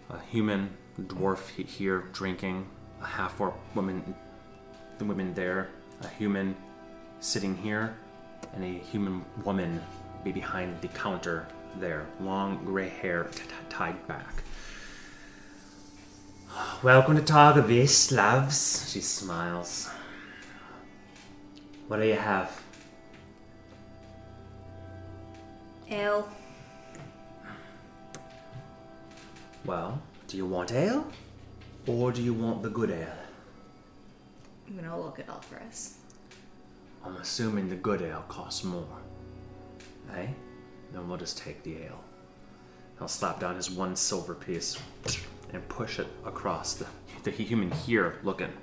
A 0.10 0.20
human 0.30 0.76
dwarf 1.00 1.50
here 1.50 2.06
drinking, 2.12 2.68
a 3.02 3.06
half 3.06 3.40
orc 3.40 3.56
woman, 3.76 4.14
the 4.98 5.06
women 5.06 5.34
there, 5.34 5.70
a 6.02 6.08
human 6.08 6.56
sitting 7.20 7.56
here, 7.58 7.96
and 8.54 8.64
a 8.64 8.80
human 8.86 9.24
woman 9.44 9.82
be 10.24 10.32
behind 10.32 10.82
the 10.82 10.88
counter 10.90 11.48
there, 11.80 12.06
long 12.20 12.64
gray 12.66 12.90
hair 12.90 13.26
t- 13.26 13.40
t- 13.40 13.50
tied 13.70 14.08
back. 14.08 14.44
Welcome 16.84 17.16
to 17.16 17.22
Targavis, 17.22 18.12
loves. 18.12 18.90
She 18.92 19.02
smiles. 19.02 19.90
What 21.90 22.00
do 22.00 22.06
you 22.06 22.14
have? 22.14 22.62
Ale. 25.90 26.30
Well, 29.66 30.00
do 30.28 30.38
you 30.38 30.46
want 30.46 30.72
ale? 30.72 31.08
Or 31.88 32.12
do 32.12 32.22
you 32.22 32.36
want 32.36 32.62
the 32.62 32.70
good 32.70 32.92
ale? 32.92 33.08
I'm 34.68 34.76
gonna 34.76 35.02
look 35.02 35.18
it 35.18 35.28
up 35.28 35.44
for 35.44 35.56
us. 35.68 35.96
I'm 37.04 37.16
assuming 37.16 37.70
the 37.70 37.76
good 37.76 38.04
ale 38.04 38.24
costs 38.28 38.64
more. 38.64 39.00
Eh? 40.16 40.28
Then 40.94 41.10
we'll 41.10 41.18
just 41.18 41.40
take 41.40 41.64
the 41.64 41.78
ale. 41.78 42.04
He'll 43.00 43.08
slap 43.08 43.40
down 43.40 43.56
his 43.56 43.72
one 43.72 43.96
silver 43.96 44.36
piece 44.36 44.78
and 45.54 45.68
push 45.70 45.98
it 45.98 46.08
across 46.24 46.76
the, 46.76 46.86
the 47.24 47.32
human 47.32 47.72
here 47.72 48.20
looking 48.22 48.54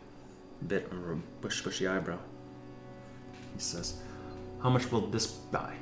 bit 0.68 0.86
of 0.92 1.10
a 1.10 1.16
bush 1.40 1.60
bushy 1.62 1.88
eyebrow. 1.88 2.20
He 3.56 3.62
says, 3.62 3.94
How 4.62 4.68
much 4.68 4.92
will 4.92 5.06
this 5.06 5.26
buy? 5.26 5.72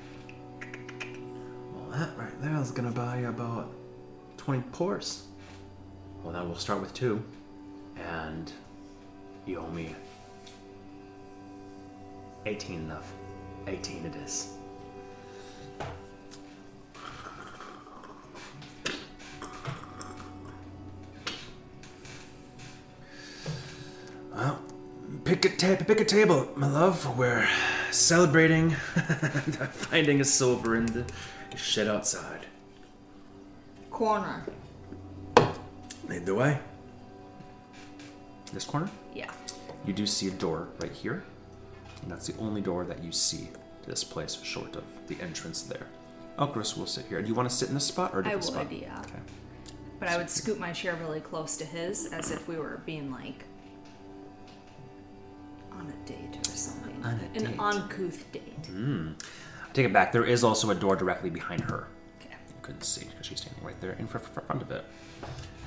Well, 1.74 1.90
that 1.90 2.16
right 2.16 2.40
there 2.40 2.54
is 2.60 2.70
gonna 2.70 2.92
buy 2.92 3.16
about 3.18 3.72
20 4.36 4.62
pours. 4.70 5.24
Well, 6.22 6.32
then 6.32 6.46
we'll 6.46 6.56
start 6.56 6.80
with 6.80 6.94
two. 6.94 7.20
And 7.96 8.52
you 9.44 9.58
owe 9.58 9.70
me 9.70 9.92
18 12.46 12.78
enough. 12.78 13.12
18 13.66 14.06
it 14.06 14.14
is. 14.16 14.54
Ta- 25.64 25.84
pick 25.84 26.00
a 26.00 26.04
table, 26.04 26.48
my 26.56 26.68
love. 26.70 27.16
We're 27.18 27.48
celebrating 27.90 28.70
finding 29.72 30.20
a 30.20 30.24
silver 30.24 30.76
in 30.76 30.86
the 30.86 31.04
shed 31.56 31.88
outside. 31.88 32.46
Corner. 33.90 34.44
Lead 36.08 36.26
the 36.26 36.34
way. 36.34 36.58
This 38.52 38.64
corner? 38.64 38.90
Yeah. 39.14 39.30
You 39.86 39.92
do 39.92 40.06
see 40.06 40.28
a 40.28 40.30
door 40.30 40.68
right 40.80 40.92
here, 40.92 41.24
and 42.02 42.10
that's 42.10 42.26
the 42.26 42.36
only 42.40 42.60
door 42.60 42.84
that 42.84 43.02
you 43.02 43.12
see 43.12 43.48
to 43.82 43.88
this 43.90 44.04
place, 44.04 44.40
short 44.42 44.76
of 44.76 44.84
the 45.08 45.16
entrance 45.20 45.62
there. 45.62 45.86
Oh, 46.38 46.46
Elgris 46.46 46.76
will 46.76 46.86
sit 46.86 47.06
here. 47.06 47.22
Do 47.22 47.28
you 47.28 47.34
want 47.34 47.48
to 47.48 47.54
sit 47.54 47.68
in 47.68 47.74
this 47.74 47.84
spot 47.84 48.12
or 48.12 48.20
a 48.20 48.26
I 48.26 48.34
different 48.34 48.44
would, 48.44 48.52
spot? 48.68 48.72
yeah. 48.72 48.98
Okay. 49.00 49.20
But 50.00 50.08
I 50.08 50.16
would 50.16 50.28
scoot 50.28 50.58
my 50.58 50.72
chair 50.72 50.96
really 51.00 51.20
close 51.20 51.56
to 51.58 51.64
his 51.64 52.12
as 52.12 52.30
if 52.30 52.48
we 52.48 52.56
were 52.56 52.82
being 52.84 53.10
like 53.12 53.44
on 55.85 55.93
a 55.93 56.09
date 56.09 56.39
or 56.41 56.45
something. 56.57 57.05
On 57.05 57.20
a 57.35 57.39
An 57.39 57.61
uncouth 57.61 58.30
date. 58.32 58.66
Hmm. 58.66 59.12
I 59.68 59.72
take 59.72 59.87
it 59.87 59.93
back. 59.93 60.12
There 60.12 60.24
is 60.24 60.45
also 60.45 60.70
a 60.70 60.74
door 60.74 60.97
directly 60.97 61.30
behind 61.30 61.62
her. 61.62 61.89
Okay. 62.20 62.35
You 62.49 62.55
couldn't 62.62 62.82
see 62.85 63.07
because 63.07 63.26
she's 63.26 63.41
standing 63.41 63.64
right 63.64 63.80
there 63.80 63.93
in 63.93 64.07
fr- 64.07 64.18
fr- 64.18 64.41
front 64.41 64.62
of 64.62 64.70
it. 64.70 64.85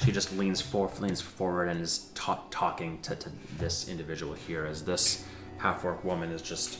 She 0.04 0.12
just 0.12 0.36
leans 0.38 0.62
for 0.62 0.90
leans 1.00 1.22
forward 1.22 1.70
and 1.70 1.82
is 1.82 2.10
ta- 2.14 2.44
talking 2.52 3.02
to, 3.02 3.16
to 3.16 3.32
this 3.58 3.90
individual 3.90 4.34
here. 4.34 4.66
As 4.66 4.84
this 4.84 5.26
half 5.58 5.84
orc 5.84 6.04
woman 6.04 6.32
is 6.32 6.42
just 6.42 6.80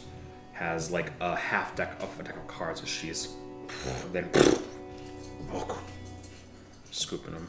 has 0.54 0.92
like 0.92 1.12
a 1.20 1.36
half 1.36 1.76
deck 1.76 2.02
of 2.02 2.20
a 2.20 2.24
deck 2.24 2.36
of 2.36 2.48
cards 2.48 2.82
as 2.82 2.90
she's 2.90 3.36
then 4.14 4.30
scooping 6.92 7.34
them. 7.34 7.48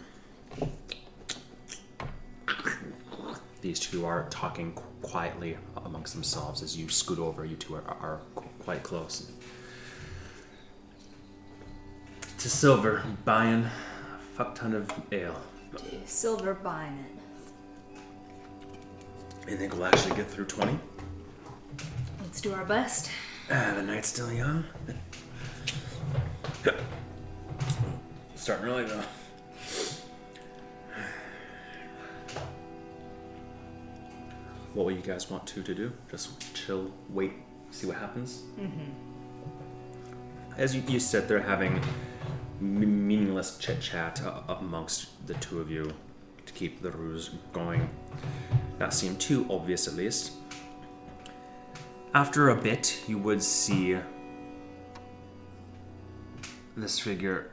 These 3.61 3.81
two 3.81 4.07
are 4.07 4.29
talking 4.31 4.73
qu- 4.73 4.83
quietly 5.03 5.57
amongst 5.85 6.15
themselves 6.15 6.63
as 6.63 6.77
you 6.77 6.89
scoot 6.89 7.19
over. 7.19 7.45
You 7.45 7.57
two 7.57 7.75
are, 7.75 7.83
are 7.85 8.21
qu- 8.37 8.49
quite 8.61 8.83
close. 8.83 9.31
To 12.39 12.49
Silver, 12.49 13.03
buying 13.25 13.65
a 13.65 13.71
fuck 14.37 14.55
ton 14.55 14.75
of 14.75 14.89
ale. 15.11 15.41
To 15.77 16.07
Silver 16.07 16.55
buying 16.55 17.05
it. 17.05 17.15
You 19.51 19.57
think 19.57 19.73
we'll 19.75 19.87
actually 19.87 20.15
get 20.15 20.29
through 20.31 20.45
20? 20.45 20.79
Let's 22.23 22.41
do 22.41 22.53
our 22.55 22.65
best. 22.65 23.11
Ah, 23.51 23.73
the 23.75 23.83
night's 23.83 24.09
still 24.09 24.31
young. 24.33 24.65
Starting 28.37 28.67
early 28.67 28.85
though. 28.85 29.03
What 34.79 34.85
will 34.85 34.93
you 34.93 35.03
guys 35.03 35.29
want 35.29 35.45
to 35.49 35.63
to 35.65 35.75
do? 35.75 35.93
Just 36.09 36.55
chill, 36.55 36.93
wait, 37.09 37.33
see 37.73 37.89
what 37.89 37.97
happens. 37.97 38.43
Mm-hmm. 38.61 38.93
As 40.57 40.73
you, 40.73 40.85
you 40.87 41.01
sit 41.01 41.27
there 41.27 41.41
having 41.41 41.83
m- 42.61 43.09
meaningless 43.09 43.59
chit 43.59 43.81
chat 43.81 44.23
uh, 44.23 44.43
amongst 44.47 45.27
the 45.27 45.35
two 45.35 45.59
of 45.59 45.69
you 45.69 45.93
to 46.47 46.53
keep 46.53 46.81
the 46.81 46.93
ruse 46.93 47.31
going, 47.53 47.91
not 48.79 48.95
seem 48.95 49.17
too 49.17 49.49
obvious 49.51 49.89
at 49.89 49.95
least. 49.95 50.35
After 52.15 52.51
a 52.51 52.55
bit, 52.55 53.03
you 53.09 53.19
would 53.19 53.43
see 53.43 53.99
this 56.77 57.01
figure 57.01 57.51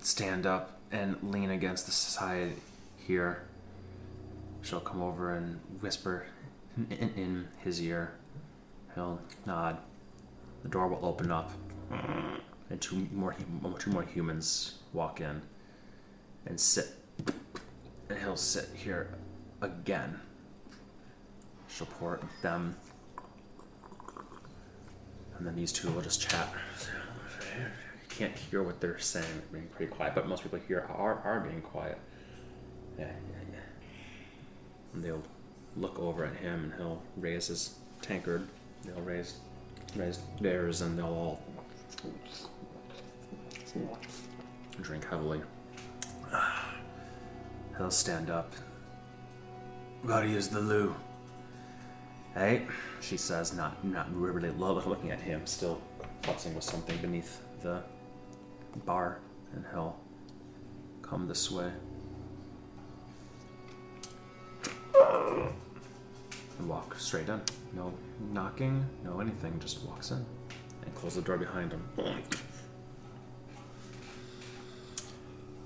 stand 0.00 0.44
up 0.44 0.80
and 0.92 1.16
lean 1.22 1.48
against 1.48 1.86
the 1.86 1.92
side 1.92 2.56
here. 2.98 3.47
She'll 4.62 4.80
come 4.80 5.02
over 5.02 5.34
and 5.34 5.60
whisper 5.80 6.26
in, 6.76 7.12
in, 7.16 7.48
his 7.58 7.80
ear. 7.80 8.12
He'll 8.94 9.20
nod. 9.46 9.78
The 10.62 10.68
door 10.68 10.88
will 10.88 11.04
open 11.04 11.30
up, 11.30 11.52
and 12.70 12.80
two 12.80 13.06
more 13.12 13.34
two 13.78 13.90
more 13.90 14.02
humans 14.02 14.78
walk 14.92 15.20
in 15.20 15.40
and 16.46 16.58
sit. 16.58 16.88
And 18.08 18.18
he'll 18.18 18.36
sit 18.36 18.68
here 18.74 19.14
again. 19.60 20.18
She'll 21.68 21.86
pour 21.86 22.20
them 22.42 22.74
and 25.38 25.46
then 25.46 25.54
these 25.54 25.72
two 25.72 25.90
will 25.90 26.02
just 26.02 26.20
chat. 26.20 26.48
You 27.56 28.08
can't 28.08 28.36
hear 28.36 28.62
what 28.62 28.80
they're 28.80 28.98
saying, 28.98 29.26
they're 29.32 29.60
being 29.60 29.72
pretty 29.72 29.92
quiet, 29.92 30.14
but 30.14 30.28
most 30.28 30.42
people 30.42 30.58
here 30.66 30.86
are, 30.92 31.20
are 31.24 31.40
being 31.40 31.62
quiet. 31.62 31.98
Yeah, 32.98 33.06
yeah. 33.52 33.57
And 34.94 35.02
they'll 35.02 35.22
look 35.76 35.98
over 35.98 36.24
at 36.24 36.36
him 36.36 36.64
and 36.64 36.74
he'll 36.74 37.02
raise 37.16 37.48
his 37.48 37.74
tankard. 38.02 38.46
They'll 38.84 39.02
raise 39.02 39.38
raise 39.96 40.20
theirs 40.40 40.80
and 40.82 40.98
they'll 40.98 41.06
all 41.06 41.42
drink 44.82 45.08
heavily. 45.08 45.40
He'll 47.76 47.90
stand 47.90 48.28
up. 48.30 48.52
Gotta 50.06 50.28
use 50.28 50.48
the 50.48 50.60
loo. 50.60 50.94
Hey, 52.34 52.66
she 53.00 53.16
says, 53.16 53.54
not 53.54 53.84
not 53.84 54.06
really 54.14 54.50
lo- 54.50 54.82
looking 54.86 55.10
at 55.10 55.20
him, 55.20 55.46
still 55.46 55.80
futzing 56.22 56.54
with 56.54 56.64
something 56.64 56.96
beneath 56.98 57.40
the 57.62 57.82
bar, 58.84 59.18
and 59.54 59.64
he'll 59.72 59.96
come 61.02 61.26
this 61.26 61.50
way. 61.50 61.70
And 64.94 66.68
walk 66.68 66.98
straight 66.98 67.28
in. 67.28 67.40
No 67.74 67.92
knocking, 68.32 68.84
no 69.04 69.20
anything, 69.20 69.58
just 69.60 69.82
walks 69.84 70.10
in. 70.10 70.24
And 70.84 70.94
close 70.94 71.14
the 71.14 71.22
door 71.22 71.36
behind 71.36 71.72
him. 71.72 72.22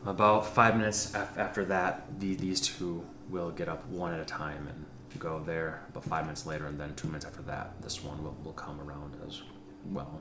About 0.04 0.46
five 0.46 0.76
minutes 0.76 1.14
af- 1.14 1.38
after 1.38 1.64
that, 1.66 2.18
the, 2.18 2.34
these 2.34 2.60
two 2.60 3.04
will 3.30 3.50
get 3.50 3.68
up 3.68 3.86
one 3.88 4.12
at 4.12 4.20
a 4.20 4.24
time 4.24 4.66
and 4.66 4.84
go 5.20 5.40
there. 5.44 5.84
About 5.90 6.04
five 6.04 6.24
minutes 6.24 6.44
later, 6.44 6.66
and 6.66 6.78
then 6.78 6.94
two 6.96 7.06
minutes 7.06 7.24
after 7.24 7.42
that, 7.42 7.80
this 7.82 8.02
one 8.02 8.22
will, 8.22 8.36
will 8.42 8.52
come 8.52 8.80
around 8.80 9.16
as 9.26 9.42
well. 9.90 10.20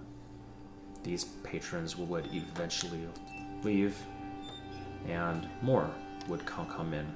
These 1.03 1.23
patrons 1.43 1.97
would 1.97 2.27
eventually 2.31 2.99
leave, 3.63 3.97
and 5.07 5.49
more 5.63 5.89
would 6.27 6.45
come, 6.45 6.67
come 6.67 6.93
in. 6.93 7.07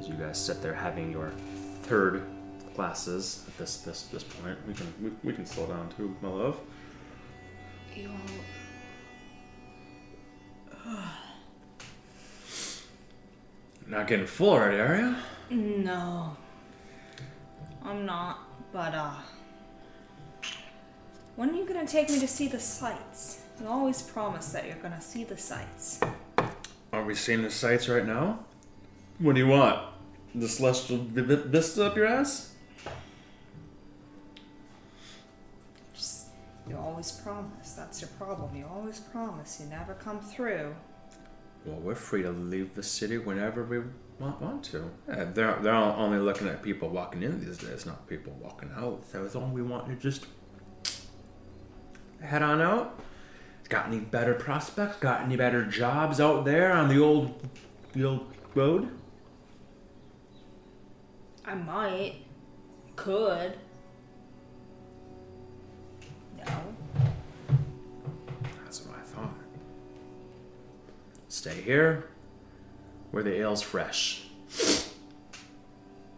As 0.00 0.08
you 0.08 0.14
guys 0.14 0.42
sit 0.42 0.62
there 0.62 0.72
having 0.72 1.12
your 1.12 1.30
third 1.82 2.24
classes 2.74 3.44
at 3.46 3.58
this 3.58 3.82
this 3.82 4.04
this 4.04 4.22
point, 4.22 4.56
we 4.66 4.72
can 4.72 4.86
we, 5.02 5.10
we 5.22 5.34
can 5.34 5.44
slow 5.44 5.66
down 5.66 5.90
too, 5.94 6.16
my 6.22 6.30
love. 6.30 6.58
You 7.94 8.08
Not 13.86 14.06
getting 14.06 14.26
full 14.26 14.54
already, 14.54 14.78
are 14.78 14.96
you? 14.96 15.14
No. 15.58 16.34
I'm 17.84 18.06
not, 18.06 18.38
but 18.72 18.94
uh 18.94 19.12
when 21.36 21.50
are 21.50 21.54
you 21.54 21.66
gonna 21.66 21.86
take 21.86 22.08
me 22.08 22.18
to 22.20 22.28
see 22.28 22.48
the 22.48 22.58
sights? 22.58 23.42
You 23.60 23.66
always 23.66 24.00
promise 24.00 24.48
that 24.52 24.66
you're 24.66 24.76
gonna 24.76 25.02
see 25.02 25.24
the 25.24 25.36
sights. 25.36 26.00
Are 26.90 27.04
we 27.04 27.14
seeing 27.14 27.42
the 27.42 27.50
sights 27.50 27.86
right 27.86 28.06
now? 28.06 28.38
What 29.18 29.34
do 29.34 29.40
you 29.42 29.48
want? 29.48 29.89
The 30.34 30.48
celestial 30.48 30.98
vi- 30.98 31.22
vi- 31.22 31.48
vista 31.48 31.86
up 31.86 31.96
your 31.96 32.06
ass? 32.06 32.54
Just, 35.94 36.28
you 36.68 36.76
always 36.76 37.10
promise. 37.12 37.72
That's 37.72 38.00
your 38.00 38.10
problem. 38.10 38.54
You 38.54 38.66
always 38.66 39.00
promise. 39.00 39.60
You 39.62 39.68
never 39.70 39.94
come 39.94 40.20
through. 40.20 40.74
Well, 41.64 41.78
we're 41.80 41.94
free 41.94 42.22
to 42.22 42.30
leave 42.30 42.74
the 42.74 42.82
city 42.82 43.18
whenever 43.18 43.64
we 43.64 43.80
want, 44.18 44.40
want 44.40 44.64
to. 44.64 44.90
Yeah, 45.08 45.24
they're 45.34 45.58
they're 45.60 45.74
only 45.74 46.18
looking 46.18 46.48
at 46.48 46.62
people 46.62 46.88
walking 46.88 47.22
in 47.22 47.44
these 47.44 47.58
days, 47.58 47.84
not 47.84 48.06
people 48.08 48.32
walking 48.40 48.70
out. 48.76 49.02
So 49.10 49.24
it's 49.24 49.34
all 49.34 49.48
we 49.48 49.62
want 49.62 49.88
to 49.88 49.94
just 49.96 50.26
head 52.22 52.42
on 52.42 52.62
out. 52.62 52.98
Got 53.68 53.86
any 53.88 53.98
better 53.98 54.34
prospects? 54.34 54.96
Got 54.96 55.22
any 55.22 55.36
better 55.36 55.64
jobs 55.64 56.18
out 56.20 56.44
there 56.44 56.72
on 56.72 56.88
the 56.88 56.98
old 56.98 57.46
the 57.92 58.04
old 58.04 58.32
road? 58.54 58.88
I 61.50 61.54
might. 61.54 62.14
Could. 62.94 63.58
No. 66.38 66.62
That's 68.62 68.86
what 68.86 68.96
I 68.96 69.02
thought. 69.02 69.34
Stay 71.26 71.60
here, 71.62 72.10
where 73.10 73.24
the 73.24 73.42
ale's 73.42 73.62
fresh. 73.62 74.28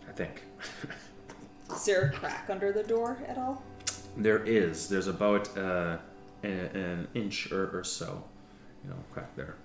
I 0.07 0.13
think. 0.15 0.43
Is 1.75 1.87
there 1.87 2.03
a 2.03 2.11
crack 2.13 2.49
under 2.51 2.71
the 2.71 2.83
door 2.83 3.17
at 3.27 3.39
all? 3.39 3.63
There 4.19 4.45
is. 4.45 4.91
There's 4.91 5.07
about 5.07 5.57
uh, 5.57 5.97
an, 6.43 6.51
an 6.51 7.09
inch 7.15 7.51
or, 7.51 7.79
or 7.79 7.85
so, 7.85 8.23
you 8.85 8.91
know, 8.91 8.97
crack 9.15 9.35
there. 9.35 9.57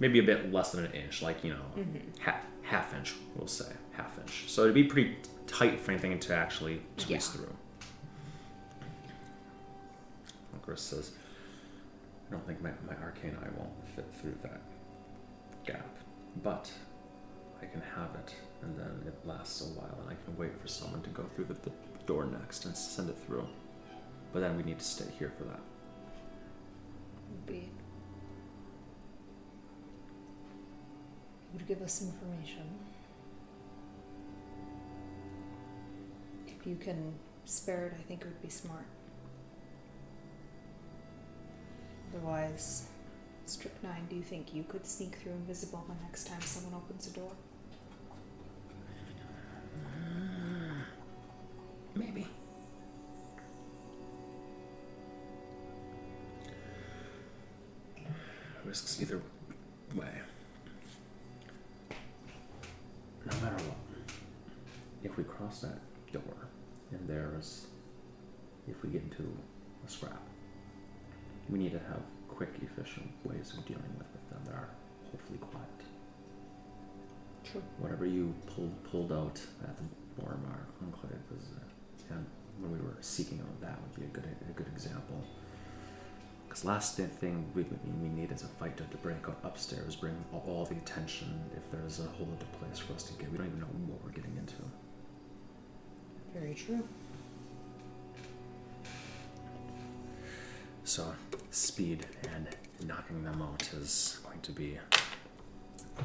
Maybe 0.00 0.18
a 0.20 0.22
bit 0.22 0.52
less 0.52 0.72
than 0.72 0.84
an 0.84 0.92
inch, 0.92 1.22
like 1.22 1.42
you 1.42 1.52
know, 1.54 1.64
mm-hmm. 1.76 2.20
half 2.20 2.44
half 2.62 2.94
inch, 2.94 3.14
we'll 3.34 3.48
say 3.48 3.72
half 3.92 4.18
inch. 4.18 4.44
So 4.48 4.62
it'd 4.62 4.74
be 4.74 4.84
pretty 4.84 5.16
tight 5.46 5.80
for 5.80 5.90
anything 5.92 6.18
to 6.20 6.34
actually 6.34 6.80
squeeze 6.96 7.10
Yeah. 7.10 7.18
through. 7.40 7.56
Chris 10.62 10.82
says, 10.82 11.12
"I 12.28 12.32
don't 12.32 12.46
think 12.46 12.62
my, 12.62 12.70
my 12.86 12.94
arcane 13.02 13.34
eye 13.42 13.48
won't 13.56 13.72
fit 13.96 14.04
through 14.20 14.36
that 14.42 14.60
gap, 15.64 15.88
but 16.42 16.70
I 17.62 17.66
can 17.66 17.80
have 17.80 18.14
it, 18.16 18.34
and 18.60 18.78
then 18.78 19.02
it 19.06 19.14
lasts 19.26 19.62
a 19.62 19.64
while, 19.80 19.98
and 20.02 20.10
I 20.10 20.24
can 20.26 20.36
wait 20.36 20.60
for 20.60 20.68
someone 20.68 21.00
to 21.02 21.10
go 21.10 21.24
through 21.34 21.46
the, 21.46 21.54
the 21.54 21.70
door 22.06 22.26
next 22.26 22.66
and 22.66 22.76
send 22.76 23.08
it 23.08 23.16
through. 23.26 23.48
But 24.34 24.40
then 24.40 24.58
we 24.58 24.62
need 24.62 24.78
to 24.78 24.84
stay 24.84 25.06
here 25.18 25.32
for 25.38 25.44
that. 25.44 25.60
Be. 27.46 27.70
Would 31.58 31.66
give 31.66 31.82
us 31.82 32.02
information. 32.02 32.62
If 36.46 36.64
you 36.64 36.76
can 36.76 37.14
spare 37.46 37.86
it, 37.86 37.94
I 37.98 38.02
think 38.02 38.22
it 38.22 38.26
would 38.26 38.40
be 38.40 38.48
smart. 38.48 38.84
Otherwise, 42.14 42.86
Strychnine, 43.46 44.06
do 44.08 44.14
you 44.14 44.22
think 44.22 44.54
you 44.54 44.62
could 44.62 44.86
sneak 44.86 45.16
through 45.16 45.32
invisible 45.32 45.84
the 45.88 46.04
next 46.04 46.28
time 46.28 46.40
someone 46.42 46.74
opens 46.74 47.08
a 47.08 47.10
door? 47.10 47.32
Mm, 49.84 50.82
maybe. 51.96 52.28
Risks 58.64 59.02
either 59.02 59.20
way. 59.96 60.20
No 63.30 63.36
matter 63.40 63.62
what, 63.64 63.76
if 65.02 65.16
we 65.16 65.24
cross 65.24 65.60
that 65.60 65.78
door 66.12 66.48
and 66.90 67.08
there's, 67.08 67.66
if 68.66 68.82
we 68.82 68.90
get 68.90 69.02
into 69.02 69.22
a 69.86 69.90
scrap, 69.90 70.22
we 71.48 71.58
need 71.58 71.72
to 71.72 71.78
have 71.78 72.02
quick, 72.28 72.50
efficient 72.62 73.10
ways 73.24 73.52
of 73.56 73.66
dealing 73.66 73.92
with 73.98 74.12
them 74.30 74.40
that 74.44 74.54
are 74.54 74.68
hopefully 75.10 75.38
quiet. 75.38 75.66
True. 77.44 77.62
Whatever 77.78 78.06
you 78.06 78.34
pulled 78.46 78.82
pulled 78.84 79.12
out 79.12 79.40
at 79.62 79.76
the 79.76 79.82
Boromar 80.20 80.66
Enclave 80.82 81.18
was, 81.30 81.44
uh, 81.56 82.14
and 82.14 82.26
when 82.60 82.72
we 82.72 82.78
were 82.78 82.96
seeking 83.00 83.40
out 83.40 83.60
that 83.60 83.78
would 83.82 83.94
be 83.94 84.04
a 84.04 84.08
good 84.08 84.24
a 84.48 84.52
good 84.52 84.68
example. 84.68 85.24
Because 86.58 86.68
last 86.68 86.96
thing 86.96 87.46
we, 87.54 87.62
we 88.02 88.08
need 88.08 88.32
is 88.32 88.42
a 88.42 88.48
fight 88.48 88.76
to, 88.78 88.82
to 88.82 88.96
break 88.96 89.28
up 89.28 89.44
upstairs, 89.44 89.94
bring 89.94 90.16
all, 90.32 90.42
all 90.48 90.64
the 90.64 90.74
attention. 90.74 91.40
If 91.56 91.70
there's 91.70 92.00
a 92.00 92.02
whole 92.02 92.26
other 92.36 92.46
place 92.58 92.80
for 92.80 92.94
us 92.94 93.04
to 93.04 93.12
get, 93.12 93.30
we 93.30 93.38
don't 93.38 93.46
even 93.46 93.60
know 93.60 93.66
what 93.86 94.02
we're 94.04 94.10
getting 94.10 94.36
into. 94.36 94.56
Very 96.34 96.54
true. 96.54 96.82
So 100.82 101.14
speed 101.52 102.06
and 102.34 102.48
knocking 102.88 103.22
them 103.22 103.40
out 103.40 103.62
is 103.74 104.18
going 104.24 104.40
to 104.40 104.50
be 104.50 104.80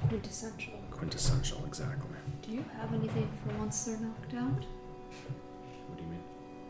Quintessential. 0.08 0.74
quintessential. 0.92 1.64
Exactly. 1.66 2.10
Do 2.44 2.52
you 2.52 2.64
have 2.78 2.94
anything 2.94 3.28
for 3.44 3.58
once 3.58 3.86
they're 3.86 3.98
knocked 3.98 4.36
out? 4.36 4.66
What 5.88 5.98
do 5.98 6.04
you 6.04 6.10
mean? 6.12 6.24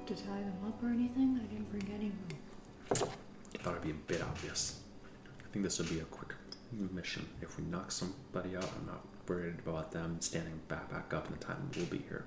To 0.05 0.15
tie 0.15 0.39
them 0.39 0.55
up 0.67 0.81
or 0.81 0.87
anything? 0.87 1.37
I 1.43 1.45
didn't 1.53 1.69
bring 1.69 1.93
any 1.93 2.13
rope. 2.29 3.09
I 3.09 3.22
thought 3.63 3.71
it'd 3.75 3.83
be 3.83 3.91
a 3.91 3.93
bit 3.93 4.21
obvious. 4.21 4.79
I 5.39 5.53
think 5.53 5.63
this 5.63 5.79
would 5.79 5.89
be 5.89 5.99
a 5.99 6.05
quick 6.05 6.33
mission. 6.91 7.25
If 7.41 7.57
we 7.57 7.63
knock 7.63 7.91
somebody 7.91 8.57
out, 8.57 8.69
I'm 8.77 8.85
not 8.85 9.05
worried 9.25 9.59
about 9.65 9.91
them 9.91 10.17
standing 10.19 10.59
back 10.67 10.91
back 10.91 11.13
up 11.13 11.27
in 11.27 11.33
the 11.33 11.39
time 11.39 11.69
we'll 11.75 11.85
be 11.85 11.99
here. 11.99 12.25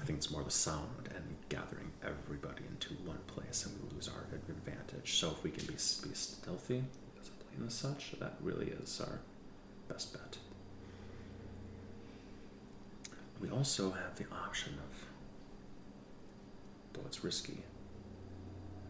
I 0.00 0.04
think 0.04 0.18
it's 0.18 0.32
more 0.32 0.42
the 0.42 0.50
sound 0.50 1.08
and 1.14 1.36
gathering 1.48 1.92
everybody 2.02 2.64
into 2.68 2.94
one 3.04 3.20
place, 3.28 3.66
and 3.66 3.74
we 3.80 3.94
lose 3.94 4.08
our 4.08 4.26
advantage. 4.32 5.14
So 5.16 5.30
if 5.30 5.44
we 5.44 5.50
can 5.50 5.64
be 5.66 5.74
be 5.74 5.78
stealthy 5.78 6.82
plane 7.56 7.66
as 7.66 7.74
such, 7.74 8.14
that 8.18 8.34
really 8.40 8.66
is 8.66 9.00
our 9.00 9.20
best 9.88 10.12
bet. 10.12 10.38
We 13.40 13.50
also 13.50 13.90
have 13.90 14.16
the 14.16 14.24
option 14.34 14.74
of, 14.74 15.06
though 16.94 17.06
it's 17.06 17.22
risky, 17.22 17.62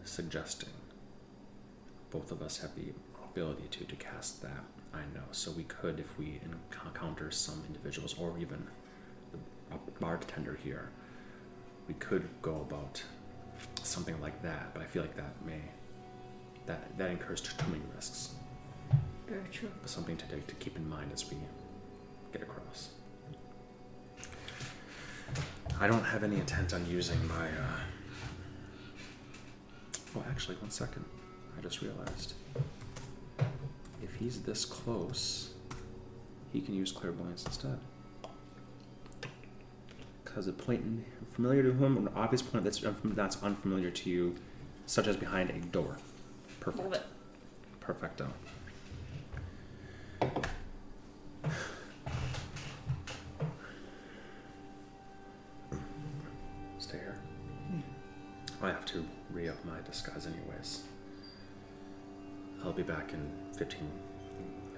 suggesting 0.07 0.69
both 2.09 2.31
of 2.31 2.41
us 2.41 2.59
have 2.59 2.73
the 2.75 2.93
ability 3.23 3.67
to, 3.71 3.83
to 3.85 3.95
cast 3.95 4.41
that 4.41 4.63
I 4.93 5.01
know. 5.13 5.25
So 5.31 5.51
we 5.51 5.63
could, 5.63 5.99
if 5.99 6.17
we 6.17 6.39
encounter 6.73 7.31
some 7.31 7.63
individuals 7.67 8.15
or 8.17 8.37
even 8.39 8.65
the 9.31 9.91
bartender 9.99 10.57
here, 10.63 10.89
we 11.87 11.93
could 11.95 12.27
go 12.41 12.61
about 12.61 13.03
something 13.83 14.19
like 14.21 14.41
that. 14.43 14.73
But 14.73 14.83
I 14.83 14.85
feel 14.85 15.01
like 15.01 15.15
that 15.15 15.45
may 15.45 15.61
that 16.65 16.97
that 16.97 17.11
incurs 17.11 17.41
too, 17.41 17.55
too 17.57 17.69
many 17.69 17.83
risks. 17.95 18.35
Very 19.27 19.47
true. 19.51 19.69
But 19.81 19.89
something 19.89 20.17
to, 20.17 20.25
to 20.25 20.55
keep 20.55 20.75
in 20.75 20.87
mind 20.89 21.11
as 21.13 21.29
we 21.29 21.37
get 22.31 22.41
across. 22.41 22.89
I 25.79 25.87
don't 25.87 26.03
have 26.03 26.23
any 26.23 26.37
intent 26.37 26.73
on 26.73 26.85
using 26.89 27.25
my. 27.27 27.47
Uh... 27.47 27.96
Oh, 30.17 30.23
actually, 30.29 30.55
one 30.57 30.71
second. 30.71 31.05
I 31.57 31.61
just 31.61 31.81
realized. 31.81 32.33
If 34.01 34.15
he's 34.15 34.41
this 34.41 34.65
close, 34.65 35.51
he 36.51 36.61
can 36.61 36.73
use 36.73 36.91
clairvoyance 36.91 37.45
instead. 37.45 37.77
Because 40.23 40.47
a 40.47 40.53
point 40.53 41.05
familiar 41.33 41.61
to 41.63 41.71
him, 41.71 41.97
or 41.97 42.01
an 42.01 42.09
obvious 42.15 42.41
point 42.41 42.63
that's 42.63 42.79
unfam- 42.79 43.15
that's 43.15 43.43
unfamiliar 43.43 43.91
to 43.91 44.09
you, 44.09 44.35
such 44.87 45.07
as 45.07 45.15
behind 45.15 45.51
a 45.51 45.59
door. 45.67 45.97
Perfect. 46.59 46.83
Love 46.83 46.93
it. 46.93 47.03
Perfecto. 47.79 48.27
Stay 56.79 56.97
here. 56.97 57.19
Hmm. 57.69 58.65
I 58.65 58.69
have 58.69 58.85
to 58.85 59.05
re 59.37 59.49
up 59.49 59.63
my 59.65 59.79
disguise, 59.85 60.25
anyways. 60.25 60.83
I'll 62.63 62.73
be 62.73 62.81
back 62.81 63.13
in 63.13 63.31
15 63.55 63.79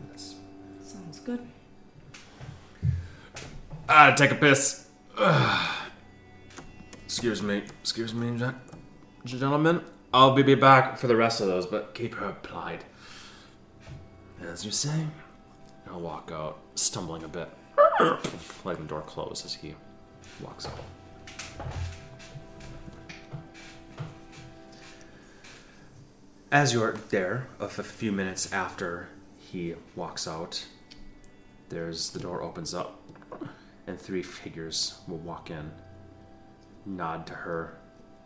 minutes. 0.02 0.36
Sounds 0.82 1.20
good. 1.20 1.40
Ah, 3.88 4.14
take 4.16 4.32
a 4.32 4.36
piss. 4.36 4.88
Excuse 7.06 7.42
me. 7.42 7.64
Excuse 7.82 8.14
me, 8.14 8.38
gen- 8.38 8.60
gentlemen. 9.24 9.82
I'll 10.14 10.34
be 10.34 10.56
back 10.56 10.98
for 10.98 11.08
the 11.08 11.16
rest 11.16 11.40
of 11.40 11.48
those, 11.48 11.66
but 11.66 11.94
keep 11.94 12.16
her 12.16 12.26
applied. 12.26 12.84
As 14.42 14.66
you 14.66 14.72
say. 14.72 15.06
I'll 15.90 16.02
walk 16.02 16.32
out, 16.34 16.60
stumbling 16.76 17.24
a 17.24 17.28
bit, 17.28 17.50
letting 18.64 18.84
the 18.84 18.90
door 18.90 19.02
close 19.02 19.44
as 19.44 19.56
he 19.56 19.74
walks 20.40 20.68
out. 20.68 20.80
As 26.52 26.74
you're 26.74 26.94
there, 27.10 27.48
a 27.60 27.68
few 27.70 28.12
minutes 28.12 28.52
after 28.52 29.08
he 29.38 29.76
walks 29.96 30.28
out, 30.28 30.66
there's 31.70 32.10
the 32.10 32.20
door 32.20 32.42
opens 32.42 32.74
up, 32.74 33.00
and 33.86 34.00
three 34.00 34.24
figures 34.24 35.00
will 35.08 35.18
walk 35.20 35.52
in, 35.52 35.72
nod 36.86 37.28
to 37.28 37.34
her, 37.34 37.78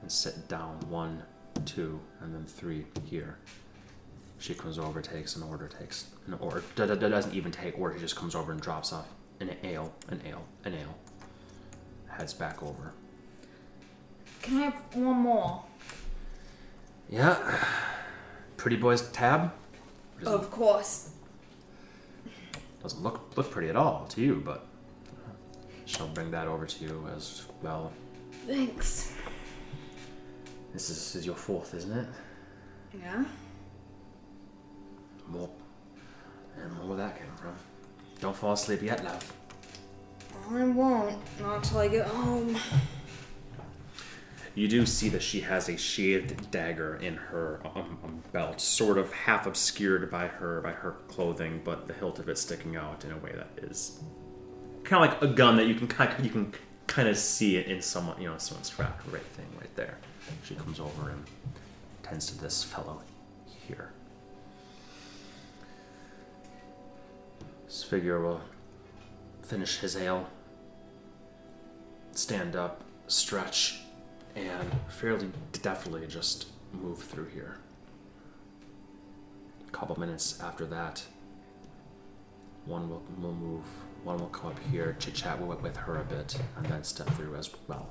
and 0.01 0.09
sit 0.11 0.47
down. 0.47 0.79
One, 0.89 1.21
two, 1.65 1.99
and 2.21 2.33
then 2.33 2.45
three 2.45 2.85
here. 3.05 3.37
She 4.39 4.53
comes 4.53 4.79
over, 4.79 5.01
takes 5.01 5.35
an 5.35 5.43
order, 5.43 5.67
takes 5.67 6.07
an 6.27 6.33
order. 6.35 6.63
d- 6.75 6.87
d- 6.87 6.95
Doesn't 6.95 7.33
even 7.33 7.51
take 7.51 7.77
order. 7.77 7.95
She 7.95 8.01
just 8.01 8.15
comes 8.15 8.35
over 8.35 8.51
and 8.53 8.61
drops 8.61 8.91
off 8.93 9.07
an 9.41 9.51
ale, 9.63 9.93
an 10.09 10.21
ale, 10.25 10.43
an 10.63 10.73
ale. 10.75 10.97
Heads 12.09 12.33
back 12.33 12.61
over. 12.63 12.93
Can 14.41 14.57
I 14.57 14.61
have 14.65 14.75
one 14.95 15.17
more? 15.17 15.63
Yeah. 17.09 17.65
Pretty 18.63 18.77
boy's 18.77 19.01
tab. 19.09 19.51
Doesn't, 20.21 20.33
Of 20.39 20.49
course. 20.49 21.09
doesn't 22.81 23.03
look 23.03 23.35
look 23.35 23.51
pretty 23.51 23.67
at 23.67 23.75
all 23.75 24.05
to 24.11 24.21
you, 24.21 24.41
but 24.45 24.65
she'll 25.83 26.07
bring 26.07 26.31
that 26.31 26.47
over 26.47 26.65
to 26.65 26.85
you 26.85 27.05
as 27.13 27.45
well. 27.61 27.91
Thanks. 28.47 29.11
This 30.71 30.89
is, 30.89 30.95
this 30.95 31.15
is 31.17 31.25
your 31.25 31.35
fourth, 31.35 31.73
isn't 31.73 31.91
it? 31.91 32.07
Yeah? 32.97 33.25
More. 35.27 35.49
And 36.57 36.71
more 36.77 36.87
where 36.87 36.97
that 36.99 37.17
came 37.17 37.35
from. 37.35 37.55
Don't 38.21 38.33
fall 38.35 38.53
asleep 38.53 38.81
yet, 38.81 39.03
love. 39.03 39.33
I 40.49 40.63
won't. 40.63 41.17
Not 41.41 41.65
till 41.65 41.79
I 41.79 41.89
get 41.89 42.07
home. 42.07 42.55
You 44.55 44.67
do 44.67 44.85
see 44.85 45.09
that 45.09 45.23
she 45.23 45.41
has 45.41 45.67
a 45.67 45.77
sheathed 45.77 46.51
dagger 46.51 46.97
in 46.97 47.15
her 47.15 47.59
um, 47.65 47.97
um, 48.03 48.23
belt, 48.31 48.61
sort 48.61 48.99
of 48.99 49.11
half 49.11 49.47
obscured 49.47 50.11
by 50.11 50.27
her 50.27 50.61
by 50.61 50.71
her 50.71 50.91
clothing, 51.07 51.61
but 51.63 51.87
the 51.87 51.93
hilt 51.93 52.19
of 52.19 52.29
it 52.29 52.37
sticking 52.37 52.75
out 52.75 53.03
in 53.03 53.11
a 53.11 53.17
way 53.17 53.31
that 53.35 53.63
is 53.63 53.99
kind 54.83 55.03
of 55.03 55.11
like 55.11 55.21
a 55.23 55.33
gun 55.33 55.55
that 55.57 55.65
you 55.65 55.73
can 55.73 55.87
kind 55.87 56.11
of, 56.13 56.23
you 56.23 56.29
can 56.29 56.53
kind 56.85 57.07
of 57.07 57.17
see 57.17 57.55
it 57.55 57.67
in 57.67 57.81
someone 57.81 58.21
you 58.21 58.29
know 58.29 58.37
someone's 58.37 58.77
right 58.77 59.25
thing 59.33 59.47
right 59.59 59.75
there. 59.75 59.97
She 60.43 60.53
comes 60.55 60.79
over 60.79 61.09
and 61.09 61.25
tends 62.03 62.27
to 62.27 62.39
this 62.39 62.63
fellow 62.63 63.01
here. 63.67 63.91
This 67.65 67.83
figure 67.83 68.21
will 68.21 68.41
finish 69.41 69.79
his 69.79 69.95
ale, 69.95 70.29
stand 72.11 72.55
up, 72.55 72.83
stretch, 73.07 73.82
and 74.35 74.71
fairly 74.89 75.29
deftly 75.51 76.05
just 76.07 76.47
move 76.73 76.99
through 76.99 77.27
here. 77.27 77.57
A 79.67 79.71
couple 79.71 79.99
minutes 79.99 80.39
after 80.41 80.65
that, 80.65 81.03
one 82.65 82.89
will, 82.89 83.03
will 83.19 83.33
move, 83.33 83.63
one 84.03 84.17
will 84.17 84.27
come 84.27 84.51
up 84.51 84.59
here, 84.71 84.95
chit 84.99 85.13
chat 85.13 85.39
with, 85.41 85.61
with 85.61 85.75
her 85.75 85.99
a 85.99 86.03
bit, 86.03 86.37
and 86.57 86.65
then 86.67 86.83
step 86.83 87.07
through 87.11 87.35
as 87.35 87.49
well. 87.67 87.89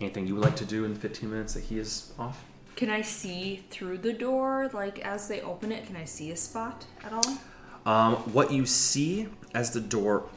Anything 0.00 0.26
you 0.26 0.34
would 0.34 0.44
like 0.44 0.56
to 0.56 0.64
do 0.64 0.84
in 0.84 0.92
the 0.92 1.00
15 1.00 1.30
minutes 1.30 1.54
that 1.54 1.64
he 1.64 1.78
is 1.78 2.12
off? 2.18 2.44
Can 2.76 2.90
I 2.90 3.00
see 3.00 3.64
through 3.70 3.98
the 3.98 4.12
door? 4.12 4.70
Like, 4.74 4.98
as 4.98 5.28
they 5.28 5.40
open 5.40 5.72
it, 5.72 5.86
can 5.86 5.96
I 5.96 6.04
see 6.04 6.30
a 6.30 6.36
spot 6.36 6.84
at 7.02 7.12
all? 7.12 7.38
Um, 7.86 8.16
what 8.32 8.52
you 8.52 8.66
see 8.66 9.28
as 9.54 9.70
the 9.70 9.80
door 9.80 10.28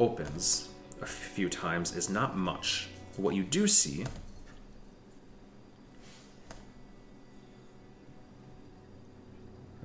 opens 0.00 0.70
a 1.00 1.06
few 1.06 1.48
times 1.48 1.94
is 1.96 2.08
not 2.08 2.36
much. 2.36 2.88
What 3.16 3.34
you 3.34 3.42
do 3.44 3.66
see 3.68 4.04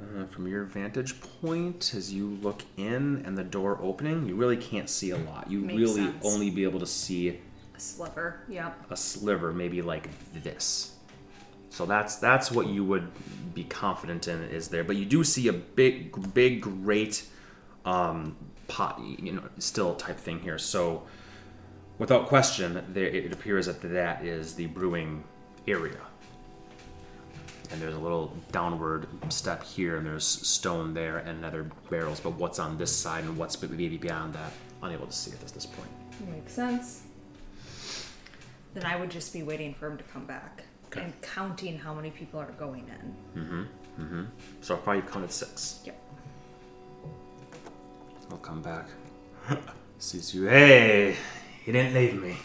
uh, 0.01 0.25
from 0.25 0.47
your 0.47 0.63
vantage 0.63 1.19
point 1.41 1.93
as 1.95 2.13
you 2.13 2.27
look 2.41 2.63
in 2.77 3.23
and 3.25 3.37
the 3.37 3.43
door 3.43 3.79
opening, 3.81 4.27
you 4.27 4.35
really 4.35 4.57
can't 4.57 4.89
see 4.89 5.11
a 5.11 5.17
lot. 5.17 5.49
You 5.49 5.59
Makes 5.61 5.79
really 5.79 6.05
sense. 6.05 6.25
only 6.25 6.49
be 6.49 6.63
able 6.63 6.79
to 6.79 6.85
see 6.87 7.39
A 7.75 7.79
sliver. 7.79 8.41
Yep. 8.47 8.91
a 8.91 8.97
sliver, 8.97 9.51
maybe 9.53 9.81
like 9.81 10.09
this. 10.43 10.95
So 11.69 11.85
that's 11.85 12.15
that's 12.15 12.51
what 12.51 12.67
you 12.67 12.83
would 12.83 13.07
be 13.53 13.63
confident 13.63 14.27
in 14.27 14.41
is 14.45 14.69
there. 14.69 14.83
But 14.83 14.95
you 14.95 15.05
do 15.05 15.23
see 15.23 15.47
a 15.49 15.53
big, 15.53 16.33
big, 16.33 16.61
great 16.61 17.25
um, 17.85 18.35
pot, 18.69 19.01
you 19.01 19.33
know, 19.33 19.43
still 19.57 19.95
type 19.95 20.17
thing 20.17 20.39
here. 20.39 20.57
So 20.57 21.03
without 21.97 22.27
question, 22.27 22.81
there 22.93 23.07
it 23.07 23.33
appears 23.33 23.65
that 23.65 23.81
that 23.81 24.23
is 24.23 24.55
the 24.55 24.67
brewing 24.67 25.23
area. 25.67 25.99
And 27.71 27.79
there's 27.79 27.93
a 27.93 27.99
little 27.99 28.33
downward 28.51 29.07
step 29.31 29.63
here, 29.63 29.97
and 29.97 30.05
there's 30.05 30.25
stone 30.25 30.93
there 30.93 31.17
and 31.19 31.45
other 31.45 31.69
barrels. 31.89 32.19
But 32.19 32.31
what's 32.31 32.57
on 32.57 32.77
this 32.77 32.95
side 32.95 33.25
and 33.25 33.37
what's 33.37 33.61
maybe 33.61 33.97
beyond 33.97 34.33
that, 34.33 34.51
unable 34.81 35.05
to 35.05 35.13
see 35.13 35.31
at 35.31 35.39
this, 35.41 35.51
this 35.51 35.65
point. 35.67 35.89
Makes 36.31 36.53
sense. 36.53 37.03
Then 38.73 38.85
I 38.85 38.95
would 38.95 39.11
just 39.11 39.33
be 39.33 39.43
waiting 39.43 39.73
for 39.73 39.87
him 39.87 39.97
to 39.97 40.03
come 40.05 40.25
back 40.25 40.63
Okay. 40.87 41.01
and 41.01 41.21
counting 41.21 41.77
how 41.77 41.93
many 41.93 42.09
people 42.09 42.39
are 42.39 42.51
going 42.53 42.85
in. 42.89 43.41
Mm-hmm. 43.41 44.01
Mm-hmm. 44.01 44.23
So 44.61 44.77
far, 44.77 44.95
you've 44.95 45.11
counted 45.11 45.31
six. 45.31 45.81
Yep. 45.85 45.95
I'll 48.31 48.37
come 48.37 48.61
back. 48.61 48.87
Sees 49.97 50.33
you. 50.33 50.45
Hey, 50.45 51.15
you 51.65 51.73
didn't 51.73 51.93
leave 51.93 52.21
me. 52.21 52.37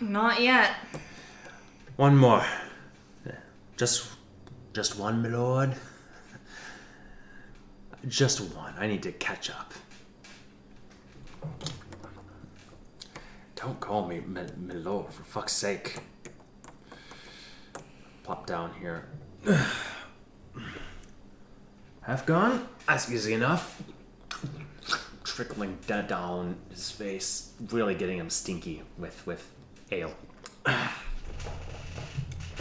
Not 0.00 0.40
yet. 0.40 0.74
One 1.96 2.16
more. 2.16 2.44
Just, 3.76 4.08
just 4.72 4.98
one, 4.98 5.22
my 5.22 5.28
lord. 5.28 5.74
Just 8.08 8.40
one. 8.54 8.74
I 8.78 8.86
need 8.86 9.02
to 9.02 9.12
catch 9.12 9.50
up. 9.50 9.72
Don't 13.54 13.80
call 13.80 14.06
me 14.06 14.20
my, 14.20 14.44
my 14.58 14.74
lord, 14.74 15.12
for 15.12 15.24
fuck's 15.24 15.52
sake. 15.52 15.98
Plop 18.22 18.46
down 18.46 18.72
here. 18.80 19.08
Half 22.02 22.26
gone? 22.26 22.68
That's 22.86 23.10
easy 23.10 23.34
enough. 23.34 23.82
Trickling 25.36 25.76
da- 25.86 26.00
down 26.00 26.56
his 26.70 26.90
face, 26.90 27.52
really 27.70 27.94
getting 27.94 28.16
him 28.18 28.30
stinky 28.30 28.82
with 28.96 29.26
with 29.26 29.46
ale. 29.92 30.14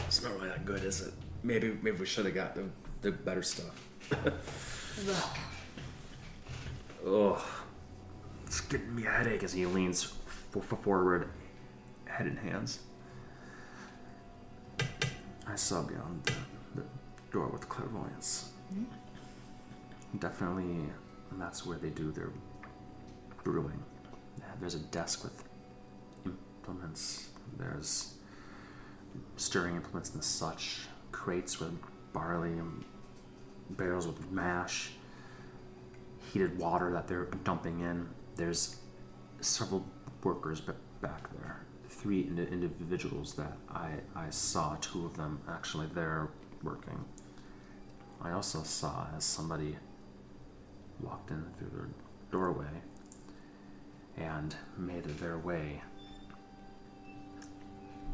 It's 0.07 0.21
not 0.21 0.33
really 0.35 0.49
that 0.49 0.65
good, 0.65 0.83
is 0.83 0.99
it? 1.01 1.13
Maybe 1.41 1.77
maybe 1.81 1.97
we 1.99 2.05
should 2.05 2.25
have 2.25 2.35
got 2.35 2.53
the 2.53 2.65
the 3.01 3.11
better 3.11 3.41
stuff. 3.41 3.81
Ugh. 7.07 7.41
It's 8.45 8.59
giving 8.59 8.93
me 8.93 9.05
a 9.05 9.09
headache 9.09 9.43
as 9.43 9.53
he 9.53 9.65
leans 9.65 10.13
f- 10.27 10.57
f- 10.71 10.79
forward, 10.81 11.29
head 12.05 12.27
in 12.27 12.35
hands. 12.35 12.79
I 15.47 15.55
saw 15.55 15.81
beyond 15.81 16.23
the, 16.25 16.81
the 16.81 16.87
door 17.31 17.47
with 17.47 17.67
clairvoyance. 17.69 18.51
Mm. 18.73 18.85
Definitely, 20.19 20.89
and 21.31 21.39
that's 21.41 21.65
where 21.65 21.77
they 21.77 21.89
do 21.89 22.11
their 22.11 22.31
brewing. 23.45 23.81
There's 24.59 24.75
a 24.75 24.79
desk 24.79 25.23
with 25.23 25.43
implements. 26.25 27.29
There's 27.57 28.15
stirring 29.37 29.75
implements 29.75 30.13
and 30.13 30.23
such, 30.23 30.87
crates 31.11 31.59
with 31.59 31.77
barley 32.11 32.51
and 32.51 32.83
barrels 33.69 34.07
with 34.07 34.29
mash, 34.31 34.91
heated 36.33 36.57
water 36.57 36.91
that 36.91 37.07
they're 37.07 37.25
dumping 37.43 37.81
in. 37.81 38.09
There's 38.35 38.77
several 39.39 39.85
workers 40.23 40.59
back 40.59 41.31
there. 41.37 41.61
Three 41.87 42.21
indi- 42.21 42.47
individuals 42.47 43.35
that 43.35 43.57
I, 43.69 43.91
I 44.15 44.29
saw, 44.31 44.75
two 44.81 45.05
of 45.05 45.15
them 45.15 45.39
actually 45.47 45.87
there 45.93 46.29
working. 46.63 47.05
I 48.21 48.31
also 48.31 48.63
saw 48.63 49.07
as 49.15 49.23
somebody 49.23 49.77
walked 50.99 51.29
in 51.29 51.45
through 51.59 51.69
their 51.69 51.89
doorway 52.31 52.65
and 54.17 54.55
made 54.77 55.05
their 55.05 55.37
way 55.37 55.81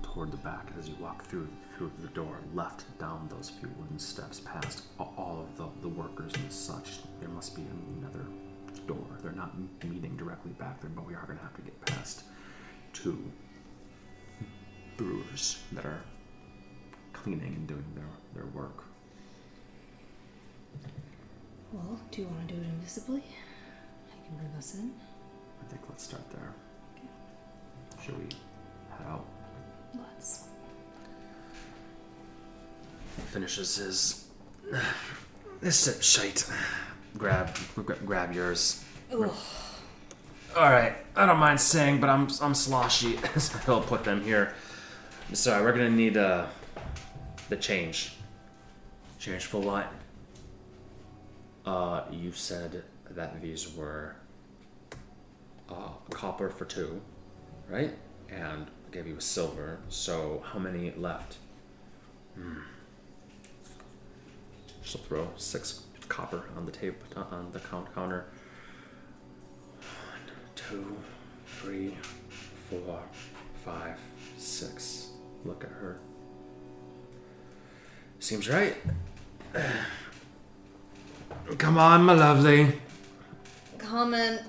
toward 0.01 0.31
the 0.31 0.37
back 0.37 0.67
as 0.77 0.89
you 0.89 0.95
walk 0.99 1.23
through 1.25 1.47
through 1.77 1.91
the 1.99 2.09
door, 2.09 2.37
left 2.53 2.85
down 2.99 3.27
those 3.29 3.49
few 3.49 3.69
wooden 3.79 3.97
steps, 3.97 4.39
past 4.41 4.83
all 4.99 5.47
of 5.47 5.57
the, 5.57 5.67
the 5.81 5.87
workers 5.87 6.31
and 6.35 6.51
such. 6.51 6.99
There 7.19 7.29
must 7.29 7.55
be 7.55 7.63
another 7.97 8.25
door. 8.85 9.05
They're 9.23 9.31
not 9.31 9.53
meeting 9.83 10.15
directly 10.17 10.51
back 10.51 10.79
there, 10.81 10.91
but 10.93 11.07
we 11.07 11.15
are 11.15 11.25
going 11.25 11.37
to 11.37 11.43
have 11.43 11.55
to 11.55 11.61
get 11.61 11.85
past 11.85 12.23
two 12.93 13.31
brewers 14.97 15.63
that 15.71 15.85
are 15.85 16.01
cleaning 17.13 17.55
and 17.55 17.67
doing 17.67 17.85
their, 17.95 18.05
their 18.43 18.51
work. 18.51 18.83
Well, 21.71 21.99
do 22.11 22.21
you 22.21 22.27
want 22.27 22.47
to 22.49 22.55
do 22.55 22.61
it 22.61 22.65
invisibly? 22.65 23.23
I 24.11 24.27
can 24.27 24.37
bring 24.37 24.51
us 24.57 24.75
in. 24.75 24.91
I 25.72 25.74
think 25.74 25.88
let's 25.88 26.03
start 26.03 26.30
there. 26.32 26.51
Should 28.03 28.17
we 28.17 28.26
head 28.26 29.07
out? 29.07 29.26
Let's. 29.97 30.43
finishes 33.28 33.78
his 33.78 34.26
this 35.61 36.01
shite. 36.01 36.45
Grab, 37.17 37.55
gra- 37.78 37.95
grab 38.05 38.36
yours. 38.36 38.84
Ugh. 39.13 39.32
All 40.57 40.69
right, 40.69 40.93
I 41.15 41.26
don't 41.26 41.39
mind 41.39 41.61
saying, 41.61 42.01
but 42.01 42.09
I'm 42.09 42.28
I'm 42.41 42.53
sloshy. 42.53 43.17
so 43.38 43.57
He'll 43.59 43.82
put 43.82 44.03
them 44.03 44.22
here. 44.26 44.53
Sorry, 45.32 45.63
we're 45.63 45.72
gonna 45.72 45.89
need 45.89 46.17
uh 46.17 46.47
the 47.47 47.55
change. 47.55 48.17
Change 49.19 49.45
for 49.45 49.61
what? 49.61 49.89
Uh, 51.65 52.01
you 52.11 52.34
said 52.34 52.84
that 53.11 53.41
these 53.41 53.74
were 53.74 54.15
uh, 55.72 55.89
copper 56.11 56.49
for 56.49 56.65
two, 56.65 57.01
right? 57.69 57.93
And 58.30 58.67
gave 58.91 59.07
you 59.07 59.17
a 59.17 59.22
silver. 59.22 59.80
So 59.89 60.43
how 60.45 60.59
many 60.59 60.93
left? 60.97 61.38
She'll 64.82 65.01
throw 65.01 65.30
six 65.38 65.84
copper 66.09 66.43
on 66.57 66.65
the 66.65 66.72
tape 66.72 67.01
on 67.15 67.49
the 67.51 67.59
count 67.59 67.93
counter. 67.93 68.26
One, 69.80 70.36
two, 70.55 70.97
three, 71.45 71.95
four, 72.69 72.99
five, 73.63 73.97
six. 74.38 75.09
Look 75.45 75.63
at 75.63 75.69
her. 75.69 75.99
Seems 78.19 78.49
right. 78.49 78.76
Come 81.57 81.78
on, 81.78 82.03
my 82.03 82.13
lovely. 82.13 82.80
Comment. 83.78 84.41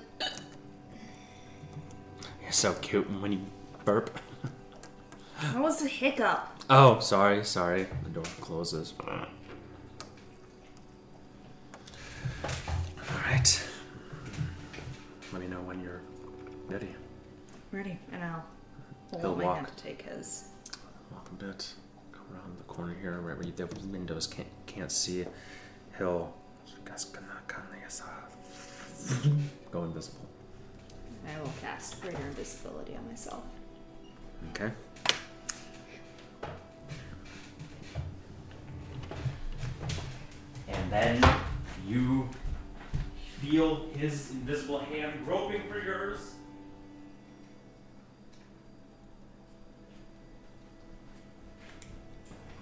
So 2.53 2.73
cute 2.75 3.09
when 3.19 3.31
you 3.33 3.39
burp. 3.83 4.19
That 5.41 5.59
was 5.59 5.83
a 5.83 5.87
hiccup. 5.87 6.47
Oh, 6.69 6.99
sorry, 6.99 7.43
sorry. 7.43 7.87
The 8.03 8.09
door 8.11 8.23
closes. 8.41 8.93
Alright. 13.11 13.63
Let 15.31 15.41
me 15.41 15.47
know 15.47 15.61
when 15.61 15.81
you're 15.81 16.01
ready. 16.67 16.89
Ready, 17.71 17.97
and 18.11 18.23
I'll 18.23 18.45
He'll 19.19 19.35
walk. 19.35 19.75
to 19.75 19.83
take 19.83 20.03
his. 20.03 20.45
Walk 21.11 21.27
a 21.31 21.33
bit. 21.33 21.73
Go 22.11 22.19
around 22.31 22.59
the 22.59 22.63
corner 22.65 22.95
here, 23.01 23.19
right 23.19 23.35
where 23.35 23.45
you, 23.47 23.51
the 23.51 23.65
windows 23.87 24.27
can't 24.27 24.47
can't 24.67 24.91
see. 24.91 25.25
He'll 25.97 26.33
go 29.71 29.83
invisible. 29.83 30.29
I 31.27 31.39
will 31.39 31.53
cast 31.61 32.01
greater 32.01 32.21
invisibility 32.27 32.95
on 32.95 33.07
myself. 33.07 33.43
Okay. 34.49 34.71
And 40.67 40.91
then 40.91 41.23
you 41.87 42.29
feel 43.39 43.87
his 43.97 44.31
invisible 44.31 44.79
hand 44.79 45.25
groping 45.25 45.61
for 45.69 45.79
yours. 45.79 46.35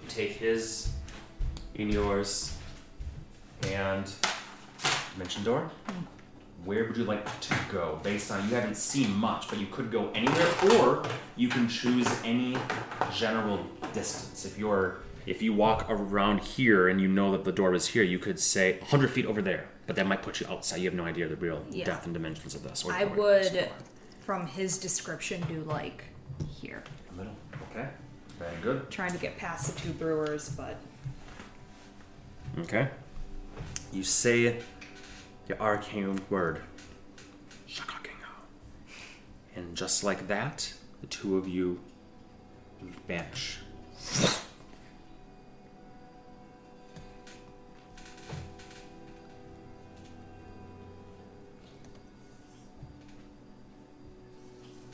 You 0.02 0.08
take 0.08 0.32
his 0.32 0.92
in 1.74 1.90
yours 1.90 2.56
and 3.68 4.10
mention 5.16 5.44
door. 5.44 5.70
Mm-hmm. 5.88 6.11
Where 6.64 6.84
would 6.84 6.96
you 6.96 7.04
like 7.04 7.40
to 7.40 7.54
go? 7.72 7.98
Based 8.04 8.30
on 8.30 8.48
you 8.48 8.54
haven't 8.54 8.76
seen 8.76 9.12
much, 9.16 9.48
but 9.48 9.58
you 9.58 9.66
could 9.66 9.90
go 9.90 10.10
anywhere, 10.14 10.48
or 10.78 11.02
you 11.36 11.48
can 11.48 11.68
choose 11.68 12.08
any 12.24 12.56
general 13.12 13.66
distance. 13.92 14.44
If 14.44 14.58
you're 14.58 14.98
if 15.26 15.40
you 15.42 15.52
walk 15.52 15.86
around 15.88 16.40
here 16.40 16.88
and 16.88 17.00
you 17.00 17.08
know 17.08 17.32
that 17.32 17.44
the 17.44 17.52
door 17.52 17.74
is 17.74 17.86
here, 17.86 18.02
you 18.02 18.18
could 18.18 18.38
say 18.40 18.78
100 18.80 19.08
feet 19.10 19.26
over 19.26 19.40
there, 19.40 19.68
but 19.86 19.94
that 19.96 20.06
might 20.06 20.20
put 20.22 20.40
you 20.40 20.46
outside. 20.48 20.78
You 20.78 20.86
have 20.88 20.94
no 20.94 21.04
idea 21.04 21.28
the 21.28 21.36
real 21.36 21.64
Yeah. 21.70 21.84
depth 21.84 22.04
and 22.06 22.14
dimensions 22.14 22.54
of 22.56 22.62
this. 22.64 22.84
Or 22.84 22.92
I 22.92 23.04
would, 23.04 23.68
from 24.20 24.46
his 24.48 24.78
description, 24.78 25.40
do 25.48 25.62
like 25.62 26.04
here. 26.60 26.82
The 27.10 27.16
middle. 27.18 27.36
Okay. 27.70 27.88
Very 28.38 28.56
good. 28.62 28.90
Trying 28.90 29.12
to 29.12 29.18
get 29.18 29.36
past 29.38 29.72
the 29.74 29.80
two 29.80 29.92
brewers, 29.92 30.48
but 30.48 30.76
Okay. 32.58 32.88
You 33.92 34.02
say 34.02 34.60
your 35.48 35.60
arcane 35.60 36.20
word. 36.30 36.62
And 39.54 39.76
just 39.76 40.02
like 40.02 40.28
that, 40.28 40.72
the 41.00 41.06
two 41.06 41.36
of 41.36 41.46
you 41.46 41.78
vanish. 43.06 43.58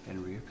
And 0.09 0.25
reappear. 0.25 0.48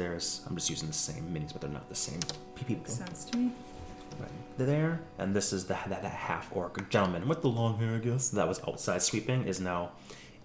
As 0.00 0.06
there's, 0.06 0.40
I'm 0.46 0.54
just 0.56 0.70
using 0.70 0.88
the 0.88 0.94
same 0.94 1.24
minis, 1.24 1.52
but 1.52 1.60
they're 1.60 1.70
not 1.70 1.90
the 1.90 1.94
same 1.94 2.20
makes 2.66 2.92
sense 2.92 3.24
to 3.26 3.36
me. 3.36 3.52
Right. 4.18 4.30
There, 4.56 5.00
and 5.18 5.36
this 5.36 5.52
is 5.52 5.66
the 5.66 5.74
that, 5.74 6.02
that 6.02 6.04
half 6.04 6.48
orc 6.56 6.88
gentleman 6.88 7.28
with 7.28 7.42
the 7.42 7.48
long 7.48 7.76
hair, 7.78 7.96
I 7.96 7.98
guess, 7.98 8.30
that 8.30 8.48
was 8.48 8.60
outside 8.66 9.02
sweeping, 9.02 9.46
is 9.46 9.60
now 9.60 9.90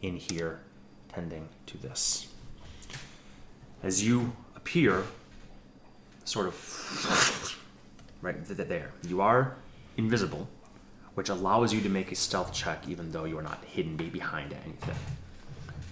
in 0.01 0.17
here 0.17 0.59
tending 1.07 1.47
to 1.67 1.77
this. 1.77 2.27
As 3.81 4.05
you 4.05 4.33
appear, 4.57 5.05
sort 6.25 6.47
of 6.47 7.57
right 8.21 8.35
th- 8.45 8.67
there, 8.67 8.91
you 9.07 9.21
are 9.21 9.55
invisible, 9.95 10.49
which 11.13 11.29
allows 11.29 11.73
you 11.73 11.79
to 11.79 11.89
make 11.89 12.11
a 12.11 12.15
stealth 12.15 12.51
check 12.51 12.89
even 12.89 13.09
though 13.13 13.23
you 13.23 13.37
are 13.37 13.43
not 13.43 13.63
hidden 13.63 13.95
behind 13.95 14.53
anything. 14.65 14.97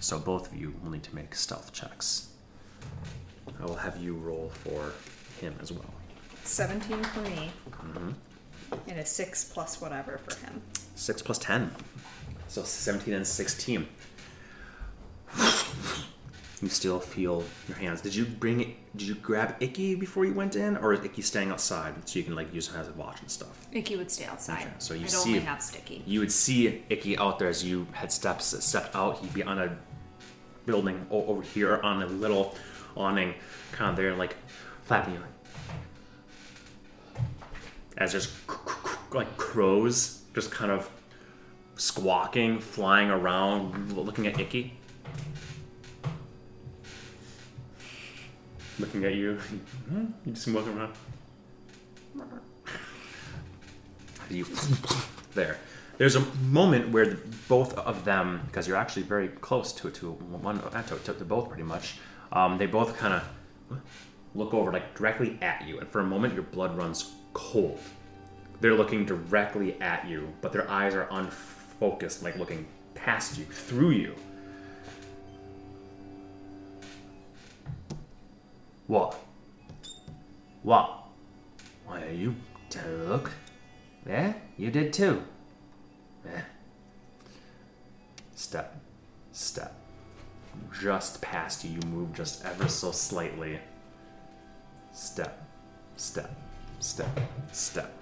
So 0.00 0.18
both 0.18 0.52
of 0.52 0.54
you 0.54 0.74
will 0.82 0.90
need 0.90 1.04
to 1.04 1.14
make 1.14 1.34
stealth 1.34 1.72
checks. 1.72 2.28
I 3.60 3.64
will 3.64 3.76
have 3.76 3.96
you 3.96 4.14
roll 4.14 4.50
for 4.50 4.92
him 5.40 5.54
as 5.60 5.72
well. 5.72 5.94
17 6.44 7.02
for 7.04 7.20
me, 7.20 7.50
mm-hmm. 7.70 8.10
and 8.88 8.98
a 8.98 9.04
6 9.06 9.44
plus 9.44 9.80
whatever 9.80 10.18
for 10.18 10.38
him. 10.44 10.60
Six 10.94 11.22
plus 11.22 11.38
ten. 11.38 11.70
So 12.48 12.62
seventeen 12.62 13.14
and 13.14 13.26
sixteen. 13.26 13.88
You 16.62 16.68
still 16.68 17.00
feel 17.00 17.44
your 17.68 17.76
hands. 17.76 18.00
Did 18.00 18.14
you 18.14 18.24
bring 18.24 18.60
it 18.60 18.68
did 18.96 19.08
you 19.08 19.16
grab 19.16 19.56
Icky 19.60 19.96
before 19.96 20.24
you 20.24 20.32
went 20.32 20.54
in? 20.54 20.76
Or 20.76 20.92
is 20.92 21.04
Icky 21.04 21.20
staying 21.22 21.50
outside 21.50 22.08
so 22.08 22.18
you 22.18 22.24
can 22.24 22.36
like 22.36 22.54
use 22.54 22.68
him 22.68 22.80
as 22.80 22.88
a 22.88 22.92
watch 22.92 23.20
and 23.20 23.30
stuff? 23.30 23.66
Icky 23.72 23.96
would 23.96 24.10
stay 24.10 24.24
outside. 24.26 24.62
Okay, 24.62 24.70
so 24.78 24.94
you 24.94 25.04
I'd 25.04 25.10
see 25.10 25.30
only 25.30 25.40
have 25.40 25.60
Sticky. 25.60 26.02
You 26.06 26.20
would 26.20 26.32
see 26.32 26.84
Icky 26.88 27.18
out 27.18 27.38
there 27.40 27.48
as 27.48 27.64
you 27.64 27.86
had 27.92 28.12
steps 28.12 28.64
stepped 28.64 28.94
out. 28.94 29.18
He'd 29.18 29.34
be 29.34 29.42
on 29.42 29.58
a 29.58 29.76
building 30.64 31.04
o- 31.10 31.26
over 31.26 31.42
here 31.42 31.80
on 31.82 32.02
a 32.02 32.06
little 32.06 32.54
awning 32.96 33.34
kind 33.72 33.90
of 33.90 33.96
there 33.96 34.10
and 34.10 34.18
like 34.18 34.36
flapping 34.82 35.14
like 35.14 35.22
as 37.96 38.12
just 38.12 38.30
like 39.12 39.36
crows 39.36 40.22
just 40.34 40.50
kind 40.50 40.72
of 40.72 40.90
squawking, 41.76 42.58
flying 42.60 43.10
around, 43.10 43.92
looking 43.92 44.26
at 44.26 44.38
Icky. 44.38 44.72
Looking 48.78 49.04
at 49.04 49.14
you. 49.14 49.38
You 50.26 50.32
just 50.32 50.48
walking 50.48 50.76
around. 50.76 50.92
You 54.30 54.46
there. 55.34 55.58
There's 55.98 56.16
a 56.16 56.20
moment 56.50 56.90
where 56.90 57.18
both 57.46 57.76
of 57.78 58.04
them, 58.04 58.40
because 58.46 58.66
you're 58.66 58.76
actually 58.76 59.02
very 59.02 59.28
close 59.28 59.70
to 59.74 59.90
to 59.90 60.12
one 60.12 60.58
uh, 60.60 60.82
to, 60.82 61.12
to 61.12 61.24
both 61.24 61.48
pretty 61.48 61.62
much, 61.62 61.98
um, 62.34 62.58
they 62.58 62.66
both 62.66 62.96
kind 62.98 63.14
of 63.14 63.80
look 64.34 64.52
over 64.52 64.72
like 64.72 64.94
directly 64.96 65.38
at 65.40 65.66
you, 65.66 65.78
and 65.78 65.88
for 65.88 66.00
a 66.00 66.04
moment 66.04 66.34
your 66.34 66.42
blood 66.42 66.76
runs 66.76 67.12
cold. 67.32 67.78
They're 68.60 68.74
looking 68.74 69.04
directly 69.04 69.80
at 69.80 70.06
you, 70.06 70.32
but 70.40 70.52
their 70.52 70.68
eyes 70.70 70.94
are 70.94 71.08
unfocused, 71.10 72.22
like 72.22 72.36
looking 72.36 72.66
past 72.94 73.38
you, 73.38 73.44
through 73.44 73.90
you. 73.90 74.14
What? 78.86 79.18
What? 80.62 81.04
Why, 81.86 82.02
are 82.02 82.12
you 82.12 82.34
took? 82.68 83.30
Yeah, 84.06 84.34
you 84.56 84.70
did 84.70 84.92
too. 84.92 85.22
Yeah. 86.24 86.42
Step, 88.34 88.76
step. 89.32 89.83
Just 90.80 91.20
past 91.20 91.64
you, 91.64 91.70
you 91.70 91.80
move 91.88 92.12
just 92.14 92.44
ever 92.44 92.68
so 92.68 92.90
slightly. 92.90 93.58
Step, 94.92 95.46
step, 95.96 96.34
step, 96.80 97.20
step. 97.52 97.92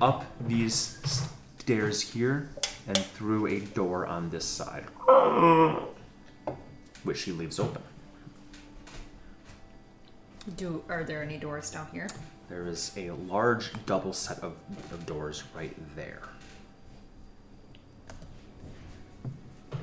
Up 0.00 0.24
these 0.46 1.26
stairs 1.58 2.00
here 2.00 2.50
and 2.86 2.98
through 2.98 3.46
a 3.46 3.60
door 3.60 4.06
on 4.06 4.30
this 4.30 4.44
side, 4.44 4.84
which 7.04 7.18
she 7.18 7.32
leaves 7.32 7.58
open. 7.58 7.82
Do 10.56 10.82
are 10.88 11.04
there 11.04 11.22
any 11.22 11.36
doors 11.36 11.70
down 11.70 11.86
here? 11.92 12.08
There 12.48 12.66
is 12.66 12.92
a 12.96 13.10
large 13.10 13.70
double 13.86 14.12
set 14.12 14.38
of, 14.40 14.54
of 14.92 15.06
doors 15.06 15.44
right 15.54 15.76
there. 15.94 16.22
I 19.72 19.76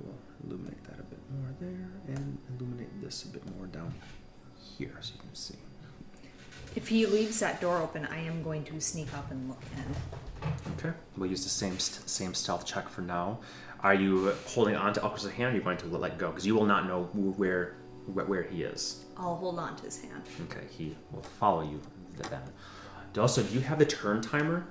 will 0.00 0.16
illuminate 0.44 0.82
that 0.84 0.98
a 0.98 1.02
bit 1.04 1.20
more 1.38 1.54
there 1.60 1.88
and 2.08 2.38
illuminate 2.58 3.00
this 3.02 3.24
a 3.24 3.28
bit 3.28 3.44
more 3.56 3.66
down 3.66 3.94
here 4.78 4.96
so 5.00 5.12
you 5.14 5.20
can 5.20 5.34
see. 5.34 5.54
If 6.74 6.88
he 6.88 7.06
leaves 7.36 7.40
that 7.52 7.60
door 7.60 7.78
open, 7.78 8.06
I 8.06 8.18
am 8.20 8.42
going 8.42 8.64
to 8.64 8.80
sneak 8.80 9.12
up 9.12 9.30
and 9.30 9.46
look 9.48 9.60
in. 9.76 10.48
Okay. 10.78 10.96
We'll 11.18 11.28
use 11.28 11.44
the 11.44 11.50
same 11.50 11.78
st- 11.78 12.08
same 12.08 12.32
stealth 12.32 12.64
check 12.64 12.88
for 12.88 13.02
now. 13.02 13.40
Are 13.80 13.92
you 13.94 14.32
holding 14.46 14.74
on 14.74 14.94
to 14.94 15.00
Elker's 15.00 15.28
hand 15.30 15.48
or 15.48 15.48
are 15.48 15.54
you 15.56 15.60
going 15.60 15.76
to 15.78 15.86
let 15.86 16.16
go? 16.16 16.30
Because 16.30 16.46
you 16.46 16.54
will 16.54 16.64
not 16.64 16.86
know 16.86 17.02
where, 17.12 17.74
where 18.06 18.24
where 18.24 18.42
he 18.42 18.62
is. 18.62 19.04
I'll 19.18 19.36
hold 19.36 19.58
on 19.58 19.76
to 19.76 19.82
his 19.82 20.00
hand. 20.00 20.22
Okay, 20.44 20.64
he 20.70 20.96
will 21.12 21.22
follow 21.22 21.62
you 21.62 21.78
th- 22.16 22.30
then. 22.30 22.40
Also, 23.18 23.42
do 23.42 23.52
you 23.52 23.60
have 23.60 23.78
the 23.78 23.86
turn 23.86 24.22
timer? 24.22 24.66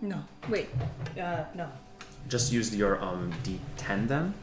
No. 0.00 0.22
Wait. 0.48 0.68
Uh, 1.20 1.44
no. 1.54 1.68
Just 2.28 2.52
use 2.52 2.74
your 2.74 3.02
um, 3.02 3.32
D10 3.42 4.06
then. 4.06 4.34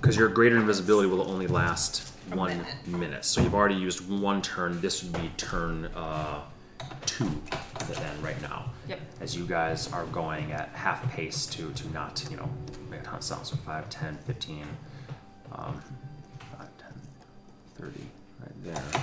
Because 0.00 0.16
your 0.16 0.28
greater 0.28 0.56
invisibility 0.56 1.08
will 1.08 1.28
only 1.30 1.46
last 1.46 2.08
A 2.08 2.11
one 2.30 2.48
minute. 2.58 2.86
minute. 2.86 3.24
So 3.24 3.40
you've 3.42 3.54
already 3.54 3.74
used 3.74 4.08
one 4.08 4.42
turn. 4.42 4.80
This 4.80 5.02
would 5.02 5.12
be 5.20 5.30
turn 5.36 5.86
uh, 5.94 6.40
two 7.06 7.30
then 7.88 8.22
right 8.22 8.40
now. 8.42 8.70
Yep. 8.88 9.00
As 9.20 9.36
you 9.36 9.44
guys 9.46 9.92
are 9.92 10.04
going 10.06 10.52
at 10.52 10.68
half 10.70 11.08
pace 11.12 11.46
to, 11.46 11.70
to 11.72 11.88
not, 11.90 12.24
you 12.30 12.36
know, 12.36 12.48
make 12.90 13.00
a 13.00 13.04
ton 13.04 13.14
of 13.16 13.22
sound. 13.22 13.46
So 13.46 13.56
5, 13.56 13.90
10, 13.90 14.18
15, 14.26 14.64
um, 15.52 15.82
5, 16.58 16.68
10, 16.78 16.88
30, 17.76 18.00
right 18.40 18.64
there. 18.64 19.02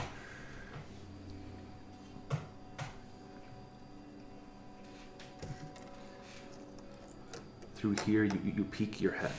Through 7.76 7.96
here, 8.06 8.24
you, 8.24 8.40
you- 8.44 8.52
you 8.58 8.64
peek 8.66 9.00
your 9.02 9.14
head. 9.14 9.32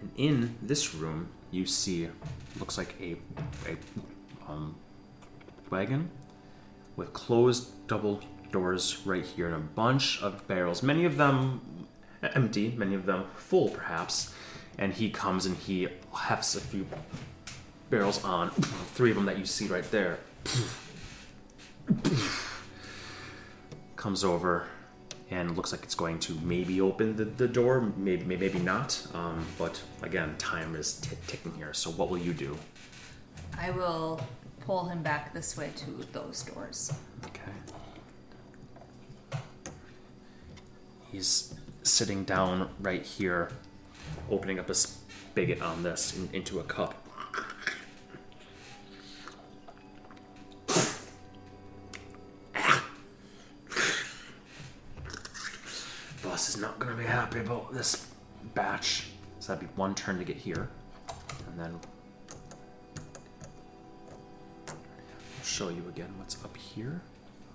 And 0.00 0.10
in 0.16 0.56
this 0.62 0.94
room, 0.94 1.28
you 1.50 1.66
see, 1.66 2.08
looks 2.58 2.78
like 2.78 2.94
a, 3.00 3.16
a 3.68 3.76
um, 4.50 4.74
wagon 5.70 6.10
with 6.96 7.12
closed 7.12 7.86
double 7.86 8.20
doors 8.50 9.02
right 9.04 9.24
here 9.24 9.46
and 9.46 9.54
a 9.54 9.58
bunch 9.58 10.20
of 10.22 10.46
barrels, 10.48 10.82
many 10.82 11.04
of 11.04 11.16
them 11.16 11.60
empty, 12.22 12.74
many 12.76 12.94
of 12.94 13.06
them 13.06 13.24
full 13.36 13.68
perhaps. 13.68 14.34
And 14.78 14.92
he 14.92 15.10
comes 15.10 15.46
and 15.46 15.56
he 15.56 15.88
hefts 16.14 16.54
a 16.56 16.60
few 16.60 16.86
barrels 17.90 18.24
on, 18.24 18.50
three 18.94 19.10
of 19.10 19.16
them 19.16 19.26
that 19.26 19.38
you 19.38 19.44
see 19.44 19.66
right 19.66 19.88
there. 19.90 20.18
Comes 23.96 24.24
over 24.24 24.66
and 25.30 25.56
looks 25.56 25.72
like 25.72 25.82
it's 25.82 25.94
going 25.94 26.18
to 26.18 26.34
maybe 26.42 26.80
open 26.80 27.16
the, 27.16 27.24
the 27.24 27.46
door, 27.46 27.92
maybe 27.96 28.24
maybe, 28.24 28.46
maybe 28.46 28.58
not. 28.58 29.00
Um, 29.14 29.46
but 29.58 29.80
again, 30.02 30.34
time 30.38 30.74
is 30.74 30.94
t- 30.94 31.16
ticking 31.26 31.54
here. 31.54 31.72
So 31.72 31.90
what 31.90 32.10
will 32.10 32.18
you 32.18 32.32
do? 32.32 32.58
I 33.58 33.70
will 33.70 34.20
pull 34.60 34.86
him 34.86 35.02
back 35.02 35.32
this 35.32 35.56
way 35.56 35.70
to 35.76 35.90
those 36.12 36.42
doors. 36.42 36.92
Okay. 37.26 37.52
He's 41.12 41.54
sitting 41.82 42.24
down 42.24 42.70
right 42.80 43.04
here, 43.04 43.50
opening 44.30 44.58
up 44.58 44.70
a 44.70 44.74
spigot 44.74 45.62
on 45.62 45.82
this 45.82 46.16
in, 46.16 46.28
into 46.32 46.60
a 46.60 46.64
cup. 46.64 46.94
Happy 57.10 57.40
about 57.40 57.74
this 57.74 58.06
batch. 58.54 59.08
So 59.40 59.52
that'd 59.54 59.68
be 59.68 59.74
one 59.76 59.94
turn 59.94 60.18
to 60.18 60.24
get 60.24 60.36
here, 60.36 60.68
and 61.48 61.58
then 61.58 61.80
I'll 64.68 65.44
show 65.44 65.68
you 65.70 65.82
again 65.88 66.12
what's 66.18 66.42
up 66.44 66.56
here. 66.56 67.00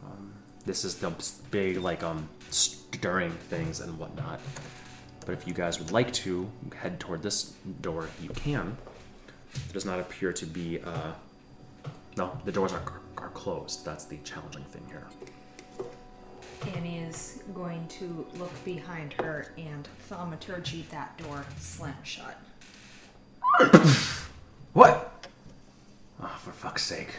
Um, 0.03 0.33
this 0.65 0.83
is 0.83 0.95
the 0.95 1.13
big, 1.51 1.77
like, 1.77 2.01
um, 2.03 2.27
stirring 2.49 3.31
things 3.49 3.81
and 3.81 3.97
whatnot. 3.99 4.39
But 5.25 5.33
if 5.33 5.47
you 5.47 5.53
guys 5.53 5.79
would 5.79 5.91
like 5.91 6.11
to 6.13 6.49
head 6.75 6.99
toward 6.99 7.21
this 7.21 7.53
door, 7.81 8.09
you 8.21 8.29
can. 8.29 8.75
It 9.53 9.73
does 9.73 9.85
not 9.85 9.99
appear 9.99 10.33
to 10.33 10.45
be, 10.45 10.79
uh, 10.81 11.11
no, 12.17 12.37
the 12.45 12.51
doors 12.51 12.73
are, 12.73 12.83
are 13.17 13.29
closed. 13.29 13.85
That's 13.85 14.05
the 14.05 14.17
challenging 14.17 14.63
thing 14.65 14.83
here. 14.87 15.07
Ani 16.75 16.99
is 16.99 17.41
going 17.53 17.87
to 17.87 18.25
look 18.37 18.51
behind 18.65 19.13
her 19.13 19.47
and 19.57 19.87
thaumaturgy 20.07 20.85
that 20.91 21.17
door 21.17 21.45
slam 21.59 21.95
shut. 22.03 22.37
What? 24.73 25.25
Oh, 26.21 26.37
for 26.43 26.51
fuck's 26.51 26.83
sake. 26.83 27.15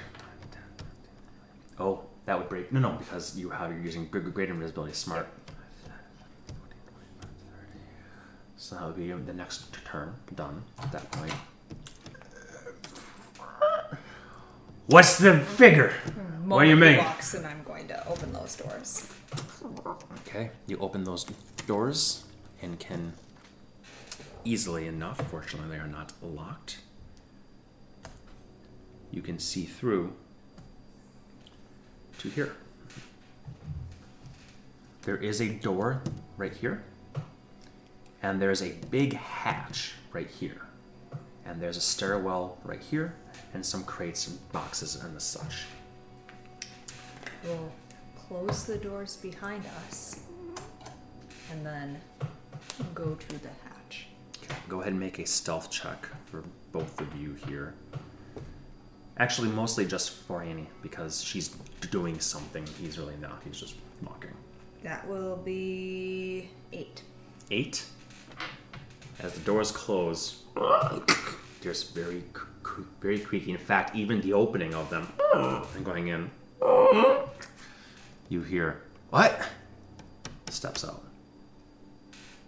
Oh, 1.81 2.03
that 2.27 2.39
would 2.39 2.51
break. 2.51 2.71
No, 2.71 2.81
no, 2.81 2.91
because 2.99 3.35
you 3.35 3.49
have 3.49 3.71
you're 3.71 3.81
using 3.81 4.09
gr- 4.09 4.19
greater 4.19 4.53
invisibility. 4.53 4.93
Smart. 4.93 5.27
So 8.59 8.75
that 8.77 8.85
would 8.85 8.97
be 8.97 9.11
the 9.11 9.33
next 9.33 9.73
turn. 9.87 10.13
Done 10.35 10.63
at 10.83 10.93
that 10.93 11.11
point. 11.13 11.33
What's 14.89 15.17
the 15.17 15.41
figure? 15.41 15.95
Hmm, 16.05 16.51
what 16.51 16.65
do 16.65 16.69
you 16.69 16.77
mean? 16.77 16.99
Walks 16.99 17.33
and 17.33 17.47
I'm 17.47 17.63
going 17.63 17.89
to 17.89 18.07
open 18.07 18.35
those 18.35 18.55
doors. 18.57 19.09
Okay, 20.29 20.51
you 20.67 20.77
open 20.79 21.05
those 21.05 21.25
doors 21.67 22.25
and 22.63 22.79
can 22.79 23.13
easily 24.45 24.87
enough, 24.87 25.21
fortunately, 25.31 25.69
they 25.77 25.83
are 25.83 25.89
not 25.89 26.13
locked. 26.23 26.79
You 29.11 29.23
can 29.23 29.39
see 29.39 29.65
through 29.65 30.13
to 32.19 32.29
here. 32.29 32.55
There 35.03 35.17
is 35.17 35.41
a 35.41 35.49
door 35.49 36.03
right 36.37 36.53
here, 36.53 36.83
and 38.23 38.41
there's 38.43 38.63
a 38.63 38.73
big 38.91 39.15
hatch 39.15 39.95
right 40.13 40.29
here, 40.29 40.63
and 41.45 41.61
there's 41.61 41.77
a 41.77 41.81
stairwell 41.81 42.59
right 42.65 42.81
here, 42.81 43.15
and 43.55 43.65
some 43.65 43.85
crates 43.85 44.27
and 44.27 44.53
boxes 44.53 44.97
and 44.97 45.15
the 45.15 45.21
such. 45.21 45.65
Close 48.29 48.65
the 48.65 48.77
doors 48.77 49.17
behind 49.17 49.65
us 49.87 50.21
and 51.53 51.65
then 51.65 52.01
go 52.93 53.15
to 53.15 53.29
the 53.39 53.49
hatch. 53.65 54.09
Go 54.69 54.81
ahead 54.81 54.93
and 54.93 55.01
make 55.01 55.21
a 55.21 55.27
stealth 55.27 55.71
check 55.71 56.09
for 56.27 56.43
both 56.73 57.01
of 57.01 57.15
you 57.17 57.37
here. 57.47 57.75
Actually, 59.19 59.49
mostly 59.51 59.87
just 59.87 60.11
for 60.11 60.43
Ani 60.43 60.67
because 60.83 61.23
she's 61.23 61.57
doing 61.91 62.19
something. 62.19 62.67
He's 62.81 62.99
really 62.99 63.17
not. 63.21 63.41
He's 63.45 63.61
just 63.61 63.77
walking. 64.03 64.33
That 64.83 65.07
will 65.07 65.37
be 65.37 66.51
eight. 66.73 67.03
Eight. 67.53 67.85
As 69.21 69.33
the 69.35 69.41
doors 69.41 69.71
close, 69.71 70.43
there's 71.63 71.85
very, 71.91 72.25
very 73.01 73.21
creaky. 73.21 73.53
In 73.53 73.59
fact, 73.59 73.95
even 73.95 74.21
the 74.21 74.33
opening 74.33 74.75
of 74.75 74.91
them 74.91 75.07
and 75.77 75.85
going 75.85 76.09
in, 76.09 76.31
you 78.29 78.43
hear 78.43 78.83
what? 79.11 79.41
Steps 80.51 80.85
out. 80.85 81.03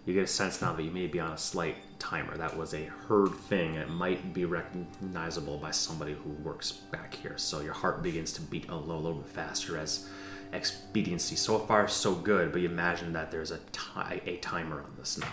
You 0.05 0.13
get 0.13 0.23
a 0.23 0.27
sense 0.27 0.61
now 0.61 0.73
that 0.73 0.83
you 0.83 0.91
may 0.91 1.07
be 1.07 1.19
on 1.19 1.31
a 1.31 1.37
slight 1.37 1.75
timer. 1.99 2.35
That 2.37 2.57
was 2.57 2.73
a 2.73 2.85
heard 2.85 3.35
thing, 3.35 3.75
it 3.75 3.89
might 3.89 4.33
be 4.33 4.45
recognizable 4.45 5.57
by 5.57 5.71
somebody 5.71 6.13
who 6.13 6.29
works 6.43 6.71
back 6.71 7.13
here. 7.13 7.37
So 7.37 7.59
your 7.61 7.73
heart 7.73 8.01
begins 8.01 8.31
to 8.33 8.41
beat 8.41 8.69
a 8.69 8.75
little, 8.75 9.01
little 9.01 9.19
bit 9.19 9.31
faster 9.31 9.77
as 9.77 10.09
expediency. 10.51 11.35
So 11.35 11.59
far, 11.59 11.87
so 11.87 12.15
good, 12.15 12.51
but 12.51 12.61
you 12.61 12.69
imagine 12.69 13.13
that 13.13 13.29
there's 13.31 13.51
a, 13.51 13.59
ti- 13.71 14.21
a 14.25 14.37
timer 14.37 14.81
on 14.81 14.91
this 14.97 15.17
now. 15.17 15.27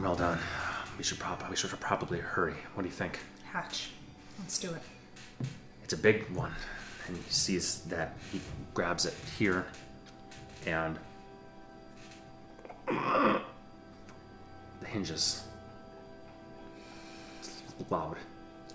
Well 0.00 0.16
done. 0.16 0.38
We 0.96 1.04
should 1.04 1.18
probably 1.18 1.50
we 1.50 1.56
should 1.56 1.70
probably 1.80 2.18
hurry. 2.20 2.54
What 2.74 2.82
do 2.84 2.88
you 2.88 2.94
think? 2.94 3.18
Hatch. 3.44 3.90
Let's 4.38 4.58
do 4.58 4.70
it. 4.72 4.82
It's 5.82 5.92
a 5.92 5.96
big 5.96 6.28
one, 6.30 6.52
and 7.06 7.16
he 7.16 7.22
sees 7.28 7.80
that 7.82 8.14
he 8.32 8.40
grabs 8.72 9.06
it 9.06 9.14
here, 9.38 9.66
and 10.66 10.98
the 12.86 13.40
hinges 14.86 15.44
loud. 17.90 18.16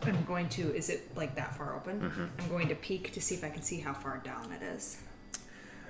I'm 0.04 0.24
going 0.26 0.48
to. 0.50 0.74
Is 0.76 0.90
it 0.90 1.16
like 1.16 1.36
that 1.36 1.56
far 1.56 1.76
open? 1.76 2.30
I'm 2.40 2.50
going 2.50 2.68
to 2.70 2.76
peek 2.76 3.12
to 3.14 3.22
see 3.22 3.36
if 3.36 3.44
I 3.44 3.50
can 3.50 3.62
see 3.62 3.80
how 3.80 3.94
far 3.94 4.20
down 4.20 4.52
it 4.52 4.64
is. 4.64 5.02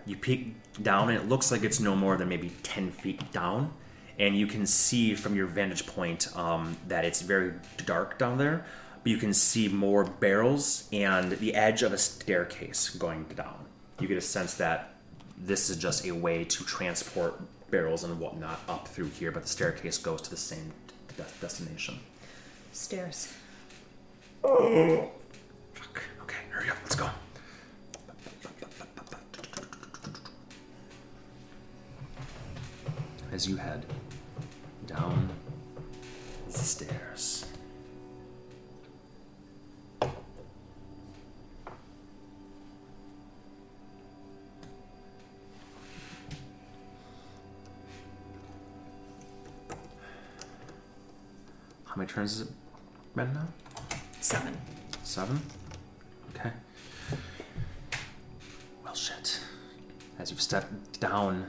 You 0.05 0.15
peek 0.15 0.55
down, 0.81 1.09
and 1.09 1.17
it 1.17 1.29
looks 1.29 1.51
like 1.51 1.63
it's 1.63 1.79
no 1.79 1.95
more 1.95 2.17
than 2.17 2.27
maybe 2.29 2.51
10 2.63 2.91
feet 2.91 3.31
down. 3.31 3.71
And 4.17 4.35
you 4.35 4.47
can 4.47 4.65
see 4.65 5.15
from 5.15 5.35
your 5.35 5.45
vantage 5.45 5.85
point 5.85 6.35
um, 6.35 6.75
that 6.87 7.05
it's 7.05 7.21
very 7.21 7.53
dark 7.85 8.17
down 8.17 8.37
there. 8.37 8.65
But 9.03 9.11
you 9.11 9.17
can 9.17 9.33
see 9.33 9.67
more 9.67 10.03
barrels 10.03 10.87
and 10.91 11.31
the 11.31 11.55
edge 11.55 11.83
of 11.83 11.93
a 11.93 11.97
staircase 11.97 12.89
going 12.89 13.23
down. 13.35 13.65
You 13.99 14.07
get 14.07 14.17
a 14.17 14.21
sense 14.21 14.55
that 14.55 14.93
this 15.37 15.69
is 15.69 15.77
just 15.77 16.05
a 16.05 16.11
way 16.11 16.43
to 16.43 16.63
transport 16.65 17.39
barrels 17.71 18.03
and 18.03 18.19
whatnot 18.19 18.59
up 18.67 18.87
through 18.87 19.09
here, 19.09 19.31
but 19.31 19.43
the 19.43 19.49
staircase 19.49 19.97
goes 19.97 20.21
to 20.23 20.29
the 20.29 20.37
same 20.37 20.71
de- 21.15 21.25
destination. 21.39 21.99
Stairs. 22.73 23.33
Oh. 24.43 25.09
Fuck. 25.73 26.01
Okay, 26.23 26.37
hurry 26.49 26.69
up. 26.69 26.77
Let's 26.83 26.95
go. 26.95 27.09
As 33.31 33.47
you 33.47 33.55
head 33.57 33.85
down 34.87 35.29
the 36.47 36.57
stairs. 36.57 37.45
Many 51.99 52.09
turns 52.09 52.39
has 52.39 52.47
it 52.47 52.53
been 53.13 53.33
now? 53.33 53.47
Seven. 54.21 54.57
Seven? 55.03 55.41
Okay. 56.33 56.51
Well, 58.85 58.95
shit. 58.95 59.41
As 60.17 60.31
you've 60.31 60.41
stepped 60.41 60.99
down 61.01 61.45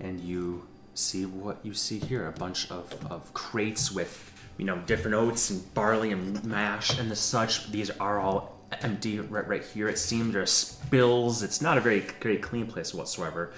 and 0.00 0.20
you 0.20 0.66
see 0.94 1.26
what 1.26 1.58
you 1.62 1.74
see 1.74 1.98
here 1.98 2.28
a 2.28 2.32
bunch 2.32 2.70
of, 2.70 2.94
of 3.10 3.32
crates 3.34 3.92
with, 3.92 4.32
you 4.56 4.64
know, 4.64 4.78
different 4.86 5.16
oats 5.16 5.50
and 5.50 5.74
barley 5.74 6.12
and 6.12 6.42
mash 6.44 6.98
and 6.98 7.10
the 7.10 7.16
such. 7.16 7.70
These 7.70 7.90
are 7.90 8.18
all 8.20 8.58
empty 8.80 9.20
right, 9.20 9.46
right 9.46 9.64
here. 9.64 9.86
It 9.88 9.98
seems 9.98 10.32
there 10.32 10.42
are 10.42 10.46
spills. 10.46 11.42
It's 11.42 11.60
not 11.60 11.76
a 11.76 11.80
very, 11.82 12.00
very 12.22 12.38
clean 12.38 12.66
place 12.66 12.94
whatsoever. 12.94 13.52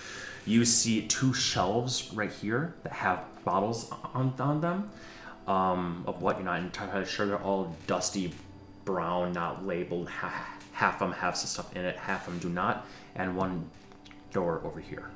You 0.44 0.64
see 0.64 1.06
two 1.06 1.32
shelves 1.32 2.12
right 2.12 2.32
here 2.32 2.74
that 2.82 2.92
have 2.92 3.24
bottles 3.44 3.92
on, 4.12 4.34
on 4.40 4.60
them 4.60 4.90
um, 5.46 6.04
of 6.06 6.22
what 6.22 6.36
you're 6.36 6.44
not 6.44 6.60
entirely 6.60 7.06
sure. 7.06 7.26
They're 7.26 7.38
all 7.42 7.76
dusty 7.86 8.32
brown, 8.84 9.32
not 9.32 9.66
labeled. 9.66 10.08
Ha- 10.08 10.58
half 10.72 10.94
of 10.94 11.10
them 11.10 11.12
have 11.12 11.36
some 11.36 11.46
stuff 11.48 11.74
in 11.76 11.84
it, 11.84 11.96
half 11.96 12.26
of 12.26 12.34
them 12.34 12.50
do 12.50 12.54
not. 12.54 12.86
And 13.14 13.36
one 13.36 13.68
door 14.32 14.60
over 14.64 14.80
here. 14.80 15.08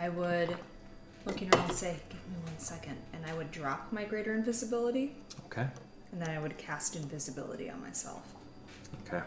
I 0.00 0.08
would, 0.10 0.56
looking 1.26 1.52
around, 1.54 1.70
and 1.70 1.76
say, 1.76 1.96
"Give 2.08 2.18
me 2.28 2.36
one 2.44 2.58
second," 2.58 2.96
and 3.12 3.26
I 3.26 3.34
would 3.34 3.50
drop 3.50 3.90
my 3.92 4.04
greater 4.04 4.32
invisibility, 4.34 5.16
Okay. 5.46 5.66
and 6.12 6.22
then 6.22 6.30
I 6.30 6.38
would 6.38 6.56
cast 6.56 6.94
invisibility 6.94 7.68
on 7.68 7.80
myself. 7.80 8.22
Okay. 9.06 9.22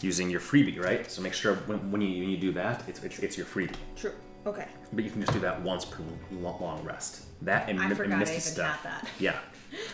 Using 0.00 0.28
your 0.28 0.40
freebie, 0.40 0.82
right? 0.82 1.08
So 1.10 1.22
make 1.22 1.34
sure 1.34 1.54
when, 1.66 1.90
when 1.92 2.00
you 2.00 2.20
when 2.20 2.30
you 2.30 2.36
do 2.36 2.52
that, 2.52 2.82
it's, 2.88 3.02
it's 3.04 3.18
it's 3.20 3.36
your 3.36 3.46
freebie. 3.46 3.76
True. 3.96 4.12
Okay. 4.46 4.66
But 4.92 5.04
you 5.04 5.10
can 5.10 5.20
just 5.20 5.32
do 5.32 5.40
that 5.40 5.60
once 5.62 5.84
per 5.84 6.02
long 6.32 6.82
rest. 6.84 7.24
That 7.42 7.68
and, 7.68 7.78
I 7.80 7.88
mi- 7.88 7.94
forgot 7.94 8.14
I 8.14 8.18
Misty 8.20 8.34
even 8.36 8.42
Step. 8.42 8.66
had 8.66 8.84
that. 9.02 9.08
Yeah, 9.18 9.36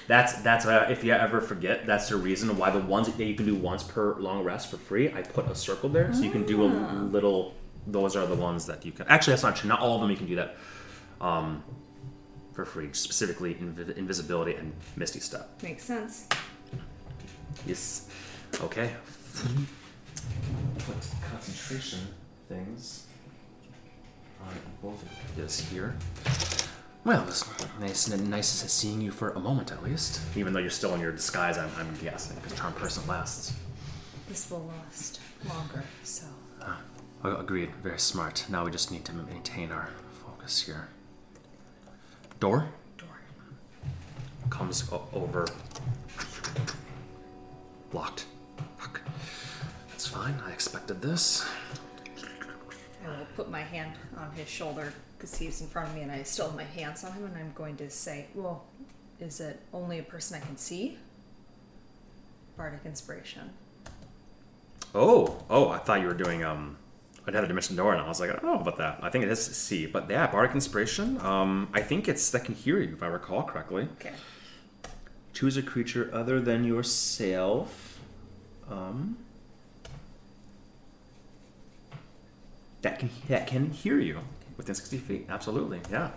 that's 0.07 0.35
that's 0.43 0.67
uh, 0.67 0.87
if 0.91 1.03
you 1.03 1.13
ever 1.13 1.41
forget, 1.41 1.85
that's 1.87 2.09
the 2.09 2.17
reason 2.17 2.57
why 2.57 2.71
the 2.71 2.79
ones 2.81 3.13
that 3.13 3.25
you 3.25 3.35
can 3.35 3.47
do 3.47 3.55
once 3.57 3.83
per 3.83 4.15
long 4.17 4.45
rest 4.45 4.71
for 4.71 4.77
free. 4.77 5.13
I 5.13 5.23
put 5.23 5.47
a 5.51 5.55
circle 5.55 5.89
there, 5.89 6.13
so 6.15 6.23
you 6.23 6.31
can 6.31 6.45
do 6.47 6.65
a 6.65 6.69
Ah. 6.69 6.93
little. 7.03 7.55
Those 7.87 8.17
are 8.17 8.27
the 8.27 8.37
ones 8.37 8.65
that 8.67 8.85
you 8.87 8.93
can. 8.93 9.07
Actually, 9.09 9.33
that's 9.33 9.43
not 9.43 9.57
true. 9.57 9.69
Not 9.69 9.81
all 9.81 9.97
of 9.97 10.01
them 10.01 10.11
you 10.11 10.17
can 10.17 10.27
do 10.27 10.37
that 10.37 10.57
um, 11.21 11.63
for 12.55 12.65
free. 12.65 12.89
Specifically, 12.93 13.55
invi- 13.55 13.97
invisibility 13.97 14.55
and 14.55 14.73
Misty 14.97 15.21
Step. 15.21 15.61
Makes 15.63 15.83
sense. 15.85 16.27
Yes. 17.67 18.09
Okay. 18.63 18.91
Put 20.79 20.97
concentration 21.31 21.99
things 22.49 23.07
on 24.49 24.55
both 24.83 25.03
of 25.03 25.37
this 25.37 25.61
here. 25.71 25.95
Well, 27.05 27.23
it 27.23 27.27
was 27.27 27.45
nice 27.81 28.09
and 28.09 28.31
nice 28.31 28.49
seeing 28.49 29.01
you 29.01 29.11
for 29.11 29.31
a 29.31 29.39
moment 29.41 29.73
at 29.73 29.83
least. 29.83 30.21
Even 30.37 30.53
though 30.53 30.61
you're 30.61 30.71
still 30.71 30.95
in 30.95 31.01
your 31.01 31.13
disguise, 31.13 31.59
I'm, 31.59 31.71
I'm 31.79 31.95
guessing, 32.03 32.37
because 32.37 32.57
charm 32.59 32.73
person 32.75 33.07
lasts. 33.07 33.53
This 34.29 34.51
will 34.51 34.71
last 34.87 35.21
longer, 35.49 35.85
so. 36.03 36.25
Uh, 36.63 37.37
agreed. 37.37 37.71
Very 37.83 37.99
smart. 37.99 38.47
Now 38.49 38.65
we 38.65 38.71
just 38.71 38.91
need 38.91 39.05
to 39.07 39.13
maintain 39.13 39.71
our 39.71 39.91
focus 40.25 40.63
here. 40.63 40.89
Door 42.41 42.69
Door. 42.99 43.09
comes 44.51 44.91
o- 44.93 45.07
over. 45.13 45.47
Locked. 47.93 48.25
Fuck. 48.79 49.01
That's 49.91 50.07
fine. 50.07 50.35
I 50.47 50.53
expected 50.53 51.01
this. 51.01 51.47
I 53.05 53.19
will 53.19 53.27
put 53.37 53.51
my 53.51 53.61
hand 53.61 53.93
on 54.17 54.31
his 54.33 54.49
shoulder 54.49 54.93
because 55.17 55.37
he's 55.37 55.61
in 55.61 55.69
front 55.69 55.89
of 55.89 55.95
me 55.95 56.03
and 56.03 56.11
I 56.11 56.23
still 56.23 56.47
have 56.47 56.57
my 56.57 56.65
hands 56.65 57.05
on 57.05 57.13
him 57.13 57.25
and 57.25 57.37
I'm 57.37 57.53
going 57.55 57.77
to 57.77 57.91
say, 57.91 58.27
Well, 58.35 58.65
is 59.21 59.41
it 59.41 59.61
only 59.73 59.99
a 59.99 60.03
person 60.03 60.41
I 60.41 60.45
can 60.45 60.57
see? 60.57 60.99
Bardic 62.57 62.81
inspiration. 62.85 63.51
Oh, 64.95 65.43
oh, 65.51 65.71
I 65.71 65.79
thought 65.79 66.01
you 66.01 66.07
were 66.07 66.15
doing 66.15 66.45
um 66.45 66.77
another 67.27 67.47
dimension 67.47 67.77
door, 67.77 67.93
and 67.93 68.03
I 68.03 68.09
was 68.09 68.21
like, 68.21 68.31
I 68.31 68.35
don't 68.35 68.45
know 68.45 68.61
about 68.61 68.77
that. 68.79 68.99
I 69.03 69.11
think 69.11 69.25
it 69.25 69.31
is 69.31 69.45
C, 69.45 69.87
but 69.87 70.09
yeah, 70.11 70.27
bardic 70.27 70.55
inspiration. 70.55 71.19
Um, 71.21 71.69
I 71.73 71.81
think 71.81 72.09
it's 72.09 72.31
that 72.31 72.45
can 72.45 72.55
hear 72.55 72.81
you, 72.81 72.93
if 72.95 73.03
I 73.03 73.07
recall 73.07 73.43
correctly. 73.43 73.89
Okay. 74.01 74.13
Choose 75.33 75.57
a 75.57 75.63
creature 75.63 76.11
other 76.13 76.41
than 76.41 76.65
yourself. 76.65 77.99
Um, 78.71 79.17
that 82.85 82.99
can 82.99 83.09
that 83.29 83.47
can 83.47 83.71
hear 83.71 83.99
you 83.99 84.21
within 84.57 84.75
sixty 84.75 84.99
feet. 84.99 85.27
Absolutely, 85.29 85.81
yeah. 85.91 86.11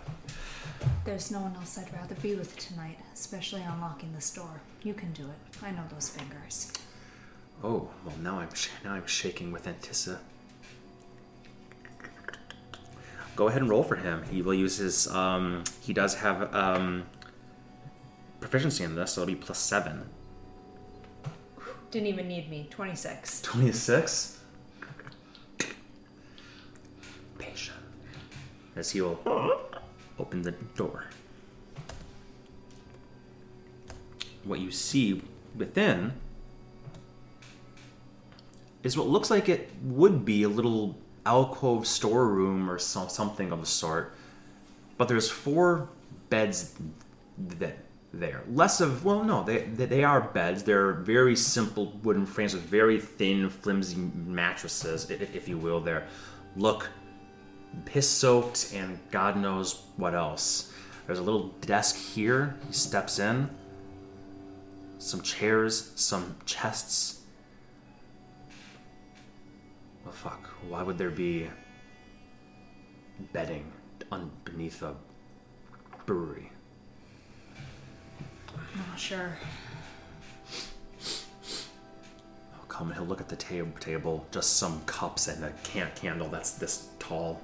There's 1.04 1.30
no 1.30 1.40
one 1.40 1.54
else 1.56 1.78
I'd 1.78 1.92
rather 1.92 2.14
be 2.16 2.34
with 2.36 2.56
tonight, 2.56 2.98
especially 3.14 3.62
unlocking 3.62 4.12
this 4.14 4.30
door. 4.30 4.60
You 4.82 4.94
can 4.94 5.10
do 5.12 5.22
it. 5.24 5.64
I 5.64 5.70
know 5.72 5.82
those 5.90 6.08
fingers. 6.10 6.72
Oh, 7.64 7.88
well, 8.04 8.14
now 8.22 8.38
I'm 8.38 8.54
sh- 8.54 8.68
now 8.84 8.92
I'm 8.92 9.06
shaking 9.06 9.50
with 9.50 9.66
anticipation. 9.66 10.22
Go 13.34 13.48
ahead 13.48 13.62
and 13.62 13.70
roll 13.70 13.82
for 13.84 13.96
him. 13.96 14.24
He 14.30 14.42
will 14.42 14.54
use 14.54 14.76
his. 14.76 15.08
Um, 15.08 15.64
he 15.80 15.92
does 15.94 16.16
have 16.16 16.54
um, 16.54 17.06
proficiency 18.40 18.84
in 18.84 18.94
this, 18.94 19.12
so 19.12 19.22
it'll 19.22 19.32
be 19.32 19.40
plus 19.40 19.58
seven. 19.58 20.08
Didn't 21.90 22.08
even 22.08 22.28
need 22.28 22.50
me. 22.50 22.66
26. 22.70 23.40
Twenty-six. 23.40 24.34
Patient. 24.34 24.37
As 28.78 28.90
he 28.92 29.00
will 29.00 29.20
open 30.20 30.42
the 30.42 30.52
door. 30.76 31.04
What 34.44 34.60
you 34.60 34.70
see 34.70 35.20
within 35.56 36.12
is 38.84 38.96
what 38.96 39.08
looks 39.08 39.30
like 39.30 39.48
it 39.48 39.70
would 39.82 40.24
be 40.24 40.44
a 40.44 40.48
little 40.48 40.96
alcove 41.26 41.86
storeroom 41.86 42.70
or 42.70 42.78
some, 42.78 43.08
something 43.08 43.50
of 43.50 43.60
the 43.60 43.66
sort. 43.66 44.14
But 44.96 45.08
there's 45.08 45.28
four 45.28 45.88
beds 46.30 46.74
th- 47.58 47.74
there. 48.14 48.42
Less 48.48 48.80
of 48.80 49.04
well, 49.04 49.24
no, 49.24 49.42
they 49.42 49.62
they 49.62 50.04
are 50.04 50.20
beds. 50.20 50.62
They're 50.62 50.92
very 50.92 51.36
simple 51.36 51.98
wooden 52.04 52.26
frames 52.26 52.54
with 52.54 52.62
very 52.62 53.00
thin, 53.00 53.50
flimsy 53.50 53.96
mattresses, 53.96 55.10
if 55.10 55.48
you 55.48 55.58
will. 55.58 55.80
There, 55.80 56.06
look 56.56 56.88
piss 57.84 58.08
soaked 58.08 58.72
and 58.74 58.98
God 59.10 59.36
knows 59.36 59.82
what 59.96 60.14
else. 60.14 60.72
There's 61.06 61.18
a 61.18 61.22
little 61.22 61.48
desk 61.62 61.96
here. 61.96 62.56
He 62.66 62.72
steps 62.72 63.18
in. 63.18 63.48
Some 64.98 65.22
chairs, 65.22 65.92
some 65.94 66.36
chests. 66.44 67.20
Well, 70.04 70.12
fuck. 70.12 70.46
Why 70.68 70.82
would 70.82 70.98
there 70.98 71.10
be 71.10 71.48
bedding 73.32 73.72
un- 74.10 74.30
beneath 74.44 74.82
a 74.82 74.94
brewery? 76.04 76.50
Not 78.90 78.98
sure. 78.98 79.36
He'll 80.50 82.66
come 82.68 82.88
and 82.88 82.96
he'll 82.96 83.06
look 83.06 83.20
at 83.20 83.28
the 83.28 83.36
tab- 83.36 83.78
table, 83.80 84.26
just 84.30 84.56
some 84.56 84.82
cups 84.84 85.28
and 85.28 85.44
a 85.44 85.52
can- 85.62 85.90
candle 85.94 86.28
that's 86.28 86.52
this 86.52 86.88
tall. 86.98 87.40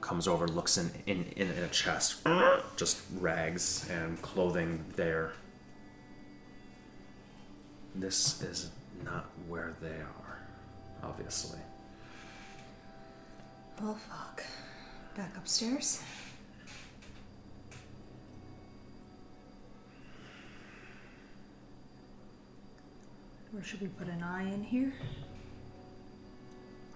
Comes 0.00 0.26
over, 0.26 0.48
looks 0.48 0.76
in, 0.78 0.90
in, 1.06 1.24
in, 1.36 1.50
in 1.50 1.64
a 1.64 1.68
chest, 1.68 2.26
just 2.76 3.02
rags 3.18 3.88
and 3.90 4.20
clothing 4.22 4.84
there. 4.96 5.32
This 7.94 8.42
is 8.42 8.70
not 9.04 9.26
where 9.48 9.74
they 9.80 9.88
are, 9.88 10.38
obviously. 11.02 11.58
Well, 13.80 13.94
fuck. 14.08 14.42
Back 15.16 15.36
upstairs? 15.36 16.02
Or 23.56 23.62
should 23.62 23.80
we 23.80 23.88
put 23.88 24.08
an 24.08 24.22
eye 24.22 24.44
in 24.52 24.62
here? 24.62 24.92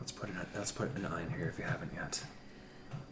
Let's 0.04 0.12
put 0.12 0.28
an 0.28 0.46
let's 0.54 0.70
put 0.70 0.94
an 0.96 1.06
eye 1.06 1.22
in 1.22 1.30
here 1.30 1.48
if 1.50 1.58
you 1.58 1.64
haven't 1.64 1.90
yet. 1.94 2.22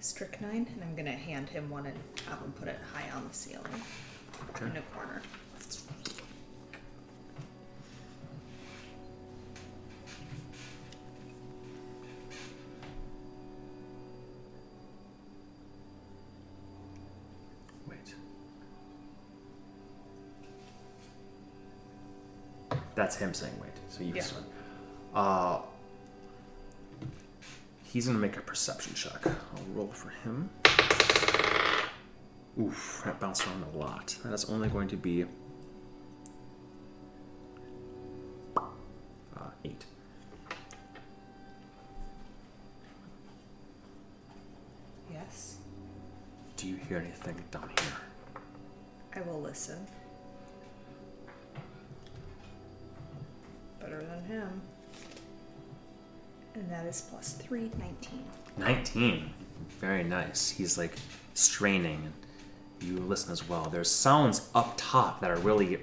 Strychnine, 0.01 0.66
and 0.74 0.85
I'm 0.85 0.94
gonna 0.94 1.10
hand 1.12 1.48
him 1.48 1.70
one 1.70 1.86
and 1.86 1.97
have 2.28 2.39
him 2.40 2.52
put 2.52 2.69
it 2.69 2.78
high 2.93 3.09
on 3.16 3.27
the 3.27 3.32
ceiling 3.35 3.64
Okay. 4.51 4.66
in 4.66 4.77
a 4.77 4.82
corner. 4.94 5.23
Wait. 17.89 18.14
That's 22.94 23.16
him 23.16 23.35
saying 23.35 23.55
wait. 23.60 23.70
So 23.89 24.02
you 24.02 24.14
Yeah. 24.14 24.23
start. 24.23 24.44
Uh, 25.14 25.60
he's 27.93 28.06
gonna 28.06 28.19
make 28.19 28.39
a 28.39 28.40
perception 28.40 28.94
check. 28.94 29.27
I'll 29.27 29.64
roll 29.74 29.89
for 29.89 30.09
him. 30.09 30.48
Oof, 32.59 33.02
that 33.05 33.20
bounced 33.20 33.47
around 33.47 33.64
a 33.74 33.78
lot. 33.78 34.16
That 34.24 34.32
is 34.32 34.47
only 34.47 34.69
going 34.69 34.89
to 34.89 34.97
be 34.97 35.27
uh, 38.56 38.60
eight. 39.64 39.85
Yes. 45.10 45.56
Do 46.56 46.69
you 46.69 46.77
hear 46.77 46.98
anything 46.98 47.43
down 47.51 47.70
here? 47.78 47.93
I 49.14 49.20
will 49.28 49.40
listen. 49.40 49.86
Better 53.81 54.02
than 54.02 54.24
him. 54.24 54.62
And 56.55 56.70
that 56.70 56.87
is 56.87 57.01
plus 57.03 57.33
three, 57.33 57.70
19. 57.79 58.24
19. 58.59 59.31
Very 59.81 60.05
nice. 60.05 60.51
He's 60.51 60.77
like 60.77 60.97
straining, 61.35 62.12
you 62.81 62.99
listen 62.99 63.33
as 63.33 63.49
well. 63.49 63.65
There's 63.70 63.91
sounds 63.91 64.51
up 64.55 64.74
top 64.77 65.20
that 65.20 65.31
are 65.31 65.39
really 65.39 65.79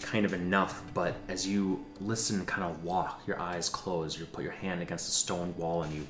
kind 0.00 0.24
of 0.24 0.32
enough, 0.32 0.82
but 0.94 1.14
as 1.28 1.46
you 1.46 1.84
listen 2.00 2.44
kind 2.46 2.64
of 2.70 2.82
walk, 2.84 3.22
your 3.26 3.40
eyes 3.40 3.68
close, 3.68 4.18
you 4.18 4.26
put 4.26 4.42
your 4.42 4.52
hand 4.52 4.82
against 4.82 5.08
a 5.08 5.12
stone 5.12 5.54
wall 5.56 5.82
and 5.82 5.92
you 5.94 6.06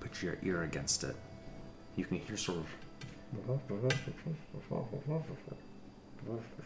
put 0.00 0.22
your 0.22 0.36
ear 0.42 0.62
against 0.62 1.04
it. 1.04 1.16
You 1.96 2.04
can 2.04 2.18
hear 2.18 2.36
sort 2.36 2.58
of. 2.58 2.66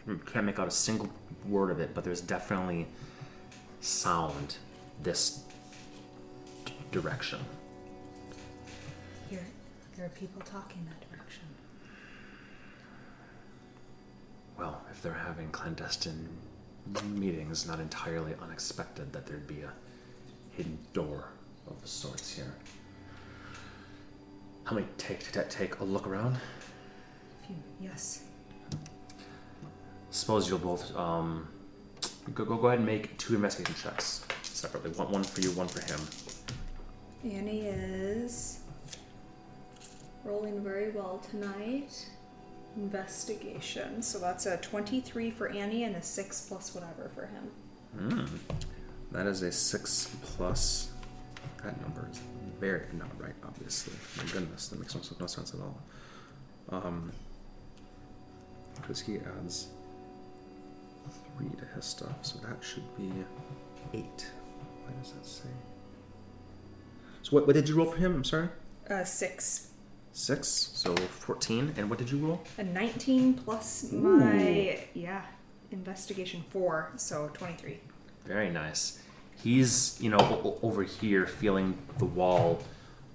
You 0.07 0.19
can't 0.25 0.45
make 0.45 0.59
out 0.59 0.67
a 0.67 0.71
single 0.71 1.09
word 1.47 1.71
of 1.71 1.79
it, 1.79 1.93
but 1.93 2.03
there's 2.03 2.21
definitely 2.21 2.85
sound 3.81 4.57
this 5.03 5.43
direction. 6.91 7.39
Here, 9.29 9.45
there 9.95 10.05
are 10.05 10.09
people 10.09 10.41
talking 10.41 10.85
that 10.85 11.09
direction. 11.09 11.43
Well, 14.57 14.81
if 14.91 15.01
they're 15.01 15.13
having 15.13 15.49
clandestine 15.51 16.27
meetings, 17.05 17.67
not 17.67 17.79
entirely 17.79 18.33
unexpected 18.41 19.13
that 19.13 19.25
there'd 19.25 19.47
be 19.47 19.61
a 19.61 19.71
hidden 20.55 20.77
door 20.93 21.25
of 21.67 21.75
sorts 21.87 22.33
here. 22.35 22.53
How 24.63 24.75
many 24.75 24.87
take 24.97 25.31
take 25.31 25.49
take 25.49 25.79
a 25.79 25.83
look 25.83 26.07
around? 26.07 26.37
Phew, 27.47 27.55
Yes. 27.81 28.23
Suppose 30.11 30.49
you'll 30.49 30.59
both 30.59 30.95
um 30.95 31.47
go 32.33 32.45
go 32.45 32.57
go 32.57 32.67
ahead 32.67 32.79
and 32.79 32.85
make 32.85 33.17
two 33.17 33.35
investigation 33.35 33.75
checks 33.81 34.25
separately. 34.43 34.91
One 34.91 35.11
one 35.11 35.23
for 35.23 35.41
you, 35.41 35.51
one 35.51 35.67
for 35.67 35.81
him. 35.81 35.99
Ani 37.23 37.61
is 37.61 38.59
rolling 40.23 40.63
very 40.63 40.91
well 40.91 41.21
tonight. 41.29 42.07
Investigation. 42.77 44.01
So 44.01 44.19
that's 44.19 44.45
a 44.45 44.57
23 44.57 45.31
for 45.31 45.49
Ani 45.49 45.83
and 45.83 45.95
a 45.95 46.01
6 46.01 46.41
plus 46.47 46.73
whatever 46.73 47.09
for 47.13 47.25
him. 47.25 47.51
Hmm. 47.97 48.25
That 49.11 49.25
is 49.25 49.41
a 49.41 49.51
six 49.51 50.15
plus. 50.21 50.91
That 51.63 51.79
number 51.81 52.07
is 52.11 52.21
very 52.59 52.85
not 52.93 53.09
right, 53.19 53.33
obviously. 53.43 53.93
My 54.17 54.31
goodness, 54.31 54.67
that 54.67 54.79
makes 54.79 54.95
no, 55.19 55.25
sense 55.25 55.53
at 55.53 55.59
all. 55.59 55.81
Um, 56.69 57.11
because 58.75 59.01
he 59.01 59.17
adds 59.17 59.67
three 61.37 61.49
to 61.49 61.65
his 61.75 61.85
stuff, 61.85 62.17
so 62.21 62.37
that 62.47 62.63
should 62.63 62.83
be 62.97 63.11
eight. 63.93 64.27
Why 64.85 64.93
does 65.01 65.11
that 65.13 65.25
say? 65.25 65.49
So 67.29 67.35
what, 67.35 67.45
what 67.47 67.53
did 67.53 67.69
you 67.69 67.75
roll 67.75 67.85
for 67.91 67.97
him? 67.97 68.15
I'm 68.15 68.23
sorry. 68.23 68.49
Uh, 68.89 69.03
6. 69.03 69.67
Six. 70.11 70.47
So 70.73 70.95
fourteen. 70.95 71.73
And 71.77 71.89
what 71.89 71.99
did 71.99 72.09
you 72.11 72.17
roll? 72.17 72.41
A 72.57 72.63
19 72.63 73.35
plus 73.35 73.91
my, 73.91 74.79
yeah, 74.95 75.21
investigation 75.71 76.43
4. 76.49 76.93
So 76.95 77.29
23. 77.33 77.77
Very 78.25 78.49
nice. 78.49 79.01
He's, 79.43 79.97
you 80.01 80.09
know, 80.09 80.17
o- 80.19 80.57
over 80.63 80.81
here 80.83 81.27
feeling 81.27 81.77
the 81.99 82.05
wall, 82.05 82.61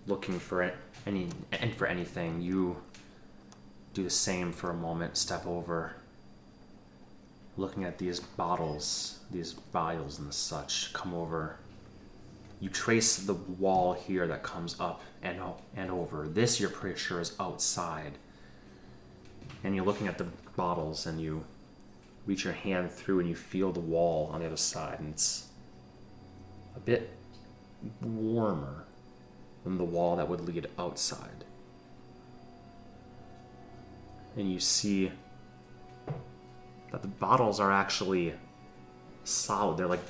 looking 0.07 0.39
for 0.39 0.73
any 1.07 1.28
and 1.53 1.74
for 1.74 1.86
anything. 1.86 2.41
You 2.41 2.77
do 3.93 4.05
the 4.05 4.11
same 4.11 4.53
for 4.53 4.70
a 4.70 4.74
moment. 4.74 5.16
Step 5.16 5.45
over, 5.47 5.95
looking 7.57 7.82
at 7.85 7.99
these 7.99 8.20
bottles, 8.20 9.19
these 9.31 9.53
vials 9.73 10.19
and 10.20 10.32
such. 10.32 10.93
Come 10.93 11.12
over. 11.12 11.57
You 12.60 12.68
trace 12.70 13.16
the 13.16 13.35
wall 13.35 13.93
here 13.93 14.26
that 14.26 14.43
comes 14.43 14.76
up 14.81 15.02
and 15.22 15.40
and 15.76 15.90
over. 15.90 16.28
This 16.28 16.60
you're 16.60 16.70
pretty 16.70 16.98
sure 16.98 17.20
is 17.20 17.35
outside. 17.39 18.12
And 19.62 19.74
you're 19.74 19.85
looking 19.85 20.09
at 20.09 20.18
the 20.18 20.26
bottles 20.56 21.06
and 21.06 21.20
you 21.20 21.44
reach 22.26 22.44
your 22.44 22.52
hand 22.52 22.90
through 22.90 23.20
and 23.20 23.28
you 23.28 23.35
feel 23.35 23.72
the 23.72 23.81
wall 23.81 24.31
on 24.32 24.40
the 24.40 24.47
other 24.47 24.56
side 24.56 24.98
and 24.98 25.10
it's 25.10 25.48
a 26.76 26.81
bit 26.81 27.10
warmer 28.01 28.85
than 29.64 29.76
the 29.76 29.85
wall 29.85 30.16
that 30.16 30.28
would 30.28 30.40
lead 30.40 30.66
outside 30.78 31.44
and 34.36 34.51
you 34.51 34.59
see 34.59 35.10
that 36.90 37.02
the 37.02 37.09
bottles 37.09 37.60
are 37.60 37.70
actually 37.70 38.32
solid 39.24 39.76
they're 39.76 39.86
like 39.86 40.05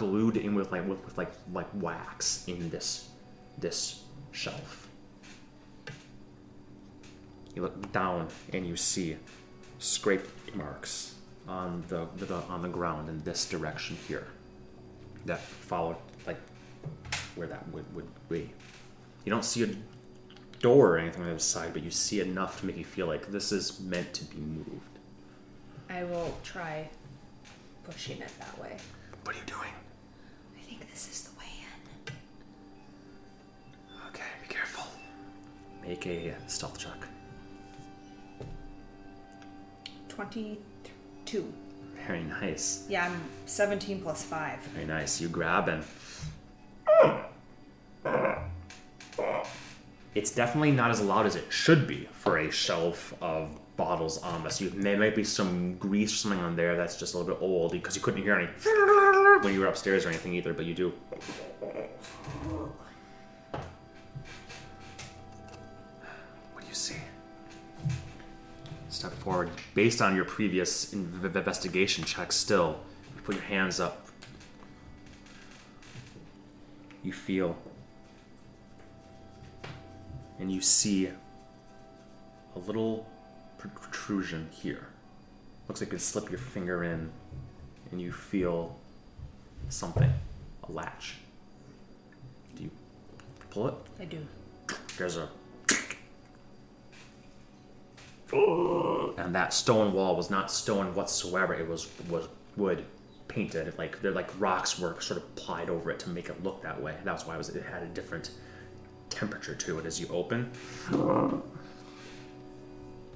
glued 0.00 0.36
in 0.38 0.54
with 0.54 0.72
like 0.72 0.86
with, 0.88 1.04
with 1.04 1.18
like 1.18 1.32
like 1.52 1.68
wax 1.74 2.44
in 2.48 2.70
this 2.70 3.10
this 3.58 4.04
shelf 4.32 4.88
you 7.54 7.62
look 7.62 7.92
down 7.92 8.28
and 8.54 8.66
you 8.66 8.76
see 8.76 9.16
scrape 9.78 10.26
marks 10.54 11.14
on 11.48 11.84
the, 11.88 12.06
the 12.16 12.34
on 12.48 12.62
the 12.62 12.68
ground 12.68 13.08
in 13.08 13.22
this 13.24 13.44
direction 13.44 13.96
here. 14.08 14.26
that 15.26 15.40
follow 15.40 15.96
like 16.26 16.38
where 17.34 17.46
that 17.46 17.66
would, 17.68 17.84
would 17.94 18.08
be. 18.28 18.50
You 19.24 19.30
don't 19.30 19.44
see 19.44 19.64
a 19.64 19.70
door 20.60 20.94
or 20.94 20.98
anything 20.98 21.20
on 21.22 21.26
the 21.26 21.32
other 21.32 21.40
side, 21.40 21.72
but 21.72 21.82
you 21.82 21.90
see 21.90 22.20
enough 22.20 22.60
to 22.60 22.66
make 22.66 22.78
you 22.78 22.84
feel 22.84 23.06
like 23.06 23.26
this 23.30 23.52
is 23.52 23.80
meant 23.80 24.12
to 24.14 24.24
be 24.24 24.38
moved. 24.38 24.98
I 25.90 26.04
will 26.04 26.38
try 26.42 26.88
pushing 27.84 28.20
it 28.20 28.30
that 28.38 28.58
way. 28.58 28.76
What 29.24 29.34
are 29.34 29.38
you 29.38 29.44
doing? 29.46 29.74
I 30.70 30.74
think 30.74 30.90
this 30.92 31.08
is 31.10 31.22
the 31.22 31.36
way 31.38 31.46
in. 32.06 32.12
Okay, 34.08 34.22
be 34.46 34.54
careful. 34.54 34.84
Make 35.84 36.06
a 36.06 36.30
uh, 36.30 36.34
stealth 36.46 36.78
check. 36.78 37.08
22. 40.08 41.52
Very 42.06 42.22
nice. 42.22 42.86
Yeah, 42.88 43.06
I'm 43.06 43.20
17 43.46 44.00
plus 44.00 44.22
5. 44.22 44.60
Very 44.60 44.86
nice. 44.86 45.20
You 45.20 45.28
grab 45.28 45.68
and. 45.68 45.84
It's 50.14 50.30
definitely 50.30 50.70
not 50.72 50.90
as 50.92 51.00
loud 51.00 51.26
as 51.26 51.34
it 51.34 51.46
should 51.50 51.88
be 51.88 52.08
for 52.12 52.38
a 52.38 52.50
shelf 52.50 53.12
of 53.20 53.50
bottles 53.80 54.18
on 54.18 54.44
this. 54.44 54.60
You, 54.60 54.68
there 54.68 54.98
might 54.98 55.16
be 55.16 55.24
some 55.24 55.74
grease 55.76 56.12
or 56.12 56.16
something 56.16 56.40
on 56.40 56.54
there 56.54 56.76
that's 56.76 56.98
just 56.98 57.14
a 57.14 57.18
little 57.18 57.34
bit 57.34 57.42
old 57.42 57.72
because 57.72 57.96
you 57.96 58.02
couldn't 58.02 58.22
hear 58.22 58.34
any 58.34 58.46
when 59.42 59.54
you 59.54 59.60
were 59.60 59.68
upstairs 59.68 60.04
or 60.04 60.10
anything 60.10 60.34
either, 60.34 60.52
but 60.52 60.66
you 60.66 60.74
do. 60.74 60.92
What 66.52 66.60
do 66.60 66.66
you 66.68 66.74
see? 66.74 66.96
Step 68.90 69.12
forward. 69.12 69.48
Based 69.74 70.02
on 70.02 70.14
your 70.14 70.26
previous 70.26 70.92
investigation 70.92 72.04
check, 72.04 72.32
still, 72.32 72.80
you 73.16 73.22
put 73.22 73.34
your 73.34 73.44
hands 73.44 73.80
up. 73.80 74.08
You 77.02 77.14
feel. 77.14 77.56
And 80.38 80.52
you 80.52 80.60
see 80.60 81.06
a 81.06 82.58
little 82.58 83.06
protrusion 83.68 84.48
here. 84.50 84.88
Looks 85.68 85.80
like 85.80 85.88
you 85.88 85.92
could 85.92 86.00
slip 86.00 86.30
your 86.30 86.38
finger 86.38 86.84
in 86.84 87.10
and 87.90 88.00
you 88.00 88.12
feel 88.12 88.76
something. 89.68 90.10
A 90.64 90.72
latch. 90.72 91.16
Do 92.56 92.64
you 92.64 92.70
pull 93.50 93.68
it? 93.68 93.74
I 94.00 94.04
do. 94.04 94.26
There's 94.96 95.16
a. 95.16 95.28
And 99.18 99.34
that 99.34 99.52
stone 99.52 99.92
wall 99.92 100.16
was 100.16 100.30
not 100.30 100.50
stone 100.50 100.94
whatsoever. 100.94 101.54
It 101.54 101.68
was 101.68 101.88
was 102.08 102.28
wood 102.56 102.84
painted. 103.28 103.76
Like 103.78 104.00
they're 104.02 104.12
like 104.12 104.30
rocks 104.40 104.78
were 104.78 105.00
sort 105.00 105.18
of 105.18 105.24
applied 105.24 105.70
over 105.70 105.90
it 105.90 105.98
to 106.00 106.10
make 106.10 106.28
it 106.28 106.42
look 106.42 106.62
that 106.62 106.80
way. 106.80 106.94
That's 107.04 107.26
why 107.26 107.34
it 107.34 107.38
was 107.38 107.48
it 107.48 107.62
had 107.64 107.82
a 107.82 107.86
different 107.86 108.30
temperature 109.08 109.54
to 109.54 109.78
it 109.78 109.86
as 109.86 110.00
you 110.00 110.08
open. 110.08 110.50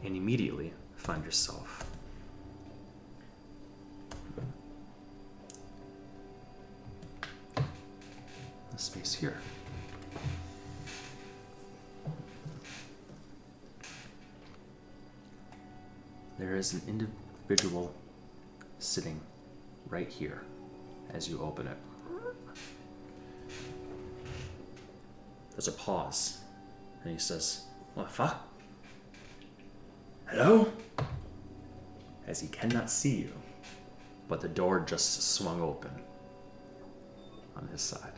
And 0.05 0.17
immediately 0.17 0.73
find 0.97 1.25
yourself 1.25 1.87
the 8.71 8.79
space 8.79 9.15
here. 9.15 9.39
There 16.39 16.57
is 16.57 16.75
an 16.75 16.83
individual 16.87 17.95
sitting 18.81 19.21
right 19.89 20.09
here 20.09 20.43
as 21.13 21.29
you 21.29 21.41
open 21.41 21.67
it. 21.67 21.77
There's 25.53 25.69
a 25.69 25.73
pause, 25.73 26.39
and 27.03 27.13
he 27.13 27.19
says, 27.19 27.65
What 27.95 28.09
the 28.09 28.13
fuck? 28.13 28.54
Hello? 30.27 30.73
As 32.27 32.41
he 32.41 32.49
cannot 32.49 32.91
see 32.91 33.17
you, 33.17 33.33
but 34.29 34.41
the 34.41 34.49
door 34.49 34.81
just 34.81 35.23
swung 35.23 35.61
open 35.61 35.91
on 37.57 37.69
his 37.69 37.83
side. 37.83 38.13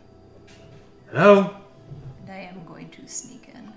Hello? 1.10 1.56
And 2.22 2.30
I 2.32 2.38
am 2.38 2.64
going 2.64 2.88
to 2.90 3.06
sneak 3.06 3.50
in. 3.54 3.72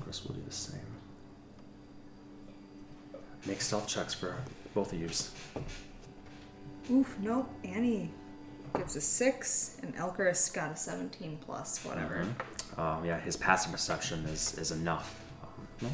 Chris 0.00 0.24
will 0.24 0.34
do 0.34 0.42
the 0.46 0.52
same. 0.52 0.80
Make 3.46 3.60
stealth 3.60 3.88
checks 3.88 4.12
for 4.12 4.36
both 4.74 4.92
of 4.92 5.00
yous. 5.00 5.32
Oof, 6.90 7.16
nope. 7.20 7.48
Ani 7.64 8.10
gives 8.74 8.96
a 8.96 9.00
6, 9.00 9.78
and 9.82 9.94
Elkerus 9.96 10.52
got 10.52 10.72
a 10.72 10.76
17 10.76 11.38
plus, 11.44 11.84
whatever. 11.84 12.26
Um, 12.76 13.04
yeah, 13.04 13.20
his 13.20 13.36
passive 13.36 13.72
perception 13.72 14.24
is, 14.26 14.56
is 14.58 14.70
enough. 14.70 15.20
Um. 15.82 15.90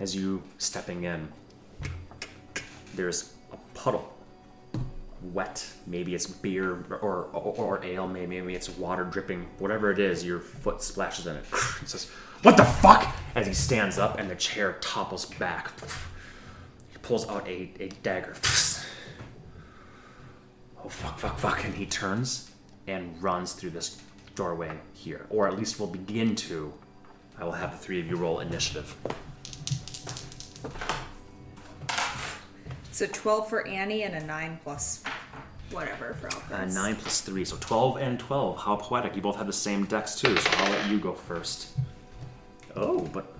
As 0.00 0.16
you 0.16 0.42
stepping 0.58 1.04
in, 1.04 1.28
there's 2.94 3.34
a 3.52 3.56
puddle, 3.74 4.12
wet. 5.32 5.64
Maybe 5.86 6.14
it's 6.14 6.26
beer 6.26 6.84
or, 6.90 7.28
or, 7.32 7.54
or 7.56 7.84
ale. 7.84 8.08
Maybe 8.08 8.40
maybe 8.40 8.54
it's 8.54 8.68
water 8.68 9.04
dripping. 9.04 9.46
Whatever 9.58 9.92
it 9.92 9.98
is, 9.98 10.24
your 10.24 10.40
foot 10.40 10.82
splashes 10.82 11.26
in 11.26 11.36
it. 11.36 11.44
He 11.80 11.86
says, 11.86 12.10
"What 12.42 12.56
the 12.56 12.64
fuck?" 12.64 13.14
As 13.34 13.46
he 13.46 13.54
stands 13.54 13.98
up 13.98 14.18
and 14.18 14.28
the 14.28 14.34
chair 14.34 14.76
topples 14.80 15.24
back. 15.24 15.70
He 16.90 16.98
pulls 16.98 17.28
out 17.28 17.46
a, 17.46 17.70
a 17.80 17.88
dagger. 18.02 18.34
Oh 20.84 20.88
fuck, 20.88 21.18
fuck, 21.18 21.38
fuck! 21.38 21.64
And 21.64 21.74
he 21.74 21.86
turns 21.86 22.50
and 22.86 23.20
runs 23.22 23.52
through 23.52 23.70
this 23.70 24.00
doorway 24.34 24.76
here, 24.94 25.26
or 25.30 25.46
at 25.46 25.56
least 25.58 25.78
will 25.78 25.86
begin 25.86 26.34
to. 26.36 26.72
I 27.38 27.44
will 27.44 27.52
have 27.52 27.72
the 27.72 27.78
three 27.78 28.00
of 28.00 28.06
you 28.08 28.16
roll 28.16 28.40
initiative. 28.40 28.94
It's 32.88 33.00
a 33.00 33.08
12 33.08 33.48
for 33.48 33.66
Ani 33.66 34.02
and 34.02 34.14
a 34.14 34.26
9 34.26 34.60
plus 34.62 35.02
whatever 35.70 36.14
for 36.20 36.26
Uh, 36.26 36.30
Elkerus. 36.30 36.74
nine 36.74 36.96
plus 36.96 37.22
three, 37.22 37.44
so 37.46 37.56
twelve 37.58 37.96
and 37.96 38.18
twelve. 38.20 38.58
How 38.58 38.76
poetic! 38.76 39.16
You 39.16 39.22
both 39.22 39.36
have 39.36 39.46
the 39.46 39.52
same 39.54 39.86
dex 39.86 40.16
too, 40.20 40.36
so 40.36 40.50
I'll 40.58 40.70
let 40.70 40.90
you 40.90 40.98
go 40.98 41.14
first. 41.14 41.68
Oh, 42.76 43.00
but 43.00 43.32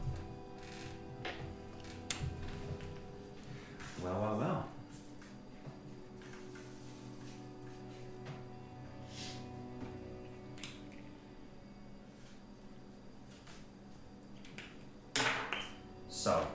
well, 4.03 4.19
well, 4.21 4.39
well. 4.39 4.69
So 16.23 16.47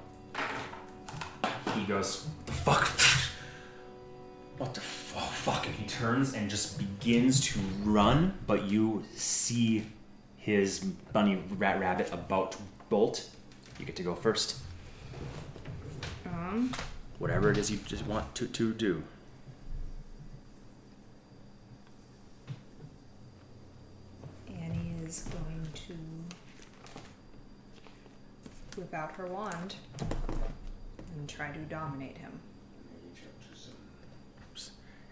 he 1.76 1.84
goes, 1.84 2.26
"The 2.46 2.54
fuck." 2.54 2.88
what 4.60 4.74
the 4.74 4.80
fu- 4.80 5.20
fuck? 5.20 5.66
And 5.66 5.76
he 5.76 5.86
turns 5.86 6.34
and 6.36 6.50
just 6.50 6.78
begins 6.78 7.42
to 7.48 7.60
run, 7.84 8.34
but 8.48 8.64
you 8.64 9.04
see 9.14 9.86
his 10.38 10.80
bunny 11.12 11.44
rat 11.58 11.82
rabbit 11.82 12.14
about 12.14 12.54
to 12.54 12.60
bolt. 12.88 13.30
You 13.78 13.86
get 13.86 13.98
to 13.98 14.04
go 14.04 14.16
first. 14.16 14.56
Um, 16.26 16.72
Whatever 17.20 17.52
it 17.52 17.58
is 17.58 17.70
you 17.70 17.76
just 17.86 18.06
want 18.06 18.34
to, 18.36 18.48
to 18.48 18.74
do. 18.74 19.04
Ani 24.48 24.94
is 25.04 25.28
going 25.30 25.68
to 25.88 25.94
whip 28.78 28.94
out 28.94 29.12
her 29.16 29.26
wand 29.28 29.76
and 31.16 31.28
try 31.28 31.52
to 31.52 31.60
dominate 31.60 32.18
him. 32.18 32.40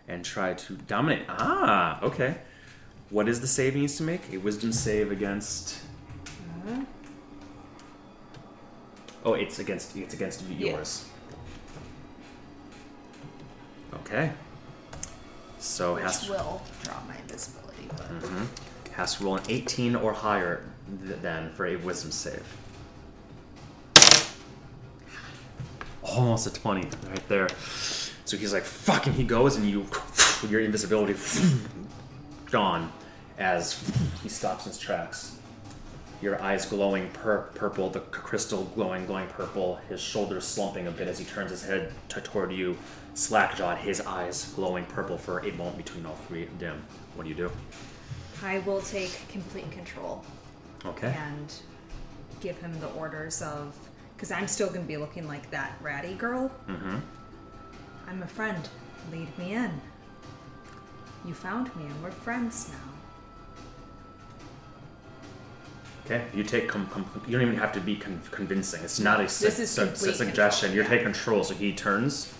And 0.08 0.24
try 0.24 0.54
to 0.54 0.74
dominate. 0.76 1.24
Ah, 1.28 2.00
okay. 2.04 2.38
What 3.10 3.28
is 3.28 3.42
the 3.42 3.48
save 3.48 3.74
he 3.74 3.82
needs 3.82 3.98
to 3.98 4.04
make? 4.04 4.32
A 4.32 4.38
wisdom 4.38 4.72
save 4.72 5.12
against. 5.12 5.80
Oh, 9.24 9.34
it's 9.34 9.58
against 9.58 9.96
it's 9.98 10.14
against 10.14 10.42
Yeah. 10.44 10.74
yours. 10.74 11.06
Okay. 13.96 14.32
So 15.58 15.96
has 15.96 16.24
to, 16.26 16.34
will 16.34 16.62
draw 16.84 17.02
my 17.08 17.18
invisibility, 17.18 17.88
but 17.88 18.08
Mhm. 18.22 18.48
has 18.92 19.16
to 19.16 19.24
roll 19.24 19.38
an 19.38 19.44
18 19.50 19.96
or 19.96 20.14
higher 20.14 20.62
th- 21.08 21.20
then 21.24 21.52
for 21.56 21.66
a 21.66 21.76
wisdom 21.78 22.12
save. 22.12 22.44
Almost 26.06 26.48
a 26.48 26.53
20 26.53 26.82
right 27.10 27.27
there. 27.30 27.48
So 28.26 28.38
he's 28.38 28.53
like, 28.53 28.64
fucking, 28.64 29.14
he 29.14 29.23
goes, 29.23 29.56
and 29.57 29.68
you, 29.69 29.86
your 30.49 30.61
invisibility, 30.61 31.15
gone 32.52 32.91
as 33.38 33.82
he 34.23 34.30
stops 34.30 34.65
in 34.65 34.72
his 34.72 34.80
tracks. 34.80 35.38
your 36.22 36.41
eyes 36.41 36.65
glowing 36.65 37.10
pur- 37.10 37.49
purple, 37.56 37.90
the 37.90 37.99
crystal 37.99 38.64
glowing, 38.76 39.06
glowing 39.06 39.27
purple, 39.27 39.76
his 39.90 39.99
shoulders 40.02 40.45
slumping 40.45 40.88
a 40.88 40.91
bit 40.91 41.07
as 41.07 41.19
he 41.19 41.26
turns 41.26 41.52
his 41.52 41.64
head 41.64 41.91
t- 42.10 42.22
toward 42.22 42.52
you, 42.52 42.77
slack-jawed, 43.15 43.77
his 43.77 43.99
eyes 44.02 44.52
glowing 44.56 44.86
purple 44.86 45.18
for 45.18 45.40
a 45.40 45.52
moment 45.53 45.77
between 45.77 46.06
all 46.06 46.15
three 46.27 46.48
dim. 46.60 46.82
What 47.15 47.23
do 47.23 47.30
you 47.30 47.36
do? 47.36 47.52
I 48.44 48.60
will 48.60 48.82
take 48.82 49.11
complete 49.30 49.69
control 49.72 50.23
Okay. 50.86 51.14
and 51.18 51.53
give 52.41 52.57
him 52.60 52.80
the 52.80 52.88
orders 52.91 53.41
of. 53.41 53.76
Because 54.26 54.42
I'm 54.42 54.48
still 54.48 54.70
going 54.70 54.82
to 54.82 54.88
be 54.88 54.98
looking 54.98 55.28
like 55.28 55.52
that 55.52 55.74
ratty 55.84 56.16
girl. 56.16 56.50
Mm-hmm. 56.68 56.96
I'm 58.08 58.24
a 58.24 58.28
friend. 58.28 58.68
Lead 59.12 59.28
me 59.38 59.54
in. 59.54 59.70
You 61.24 61.36
found 61.36 61.68
me 61.76 61.86
and 61.86 62.04
we're 62.04 62.10
friends 62.10 62.72
now. 62.72 62.76
Okay. 66.06 66.24
You 66.34 66.44
take. 66.44 66.68
Com- 66.68 66.88
com- 66.88 67.08
you 67.28 67.34
don't 67.34 67.44
even 67.48 67.56
have 67.60 67.72
to 67.74 67.80
be 67.80 67.98
con- 67.98 68.20
convincing. 68.32 68.84
It's 68.84 69.00
not 69.00 69.20
a, 69.22 69.30
su- 69.30 69.46
This 69.46 69.60
is 69.60 69.70
su- 69.70 69.82
su- 69.82 69.88
complete 69.92 70.16
suggestion. 70.16 70.70
control, 70.70 70.74
You're 70.74 70.84
yeah. 70.86 70.90
taking 70.90 71.06
control. 71.14 71.44
So 71.44 71.54
he 71.54 71.72
turns, 71.72 72.34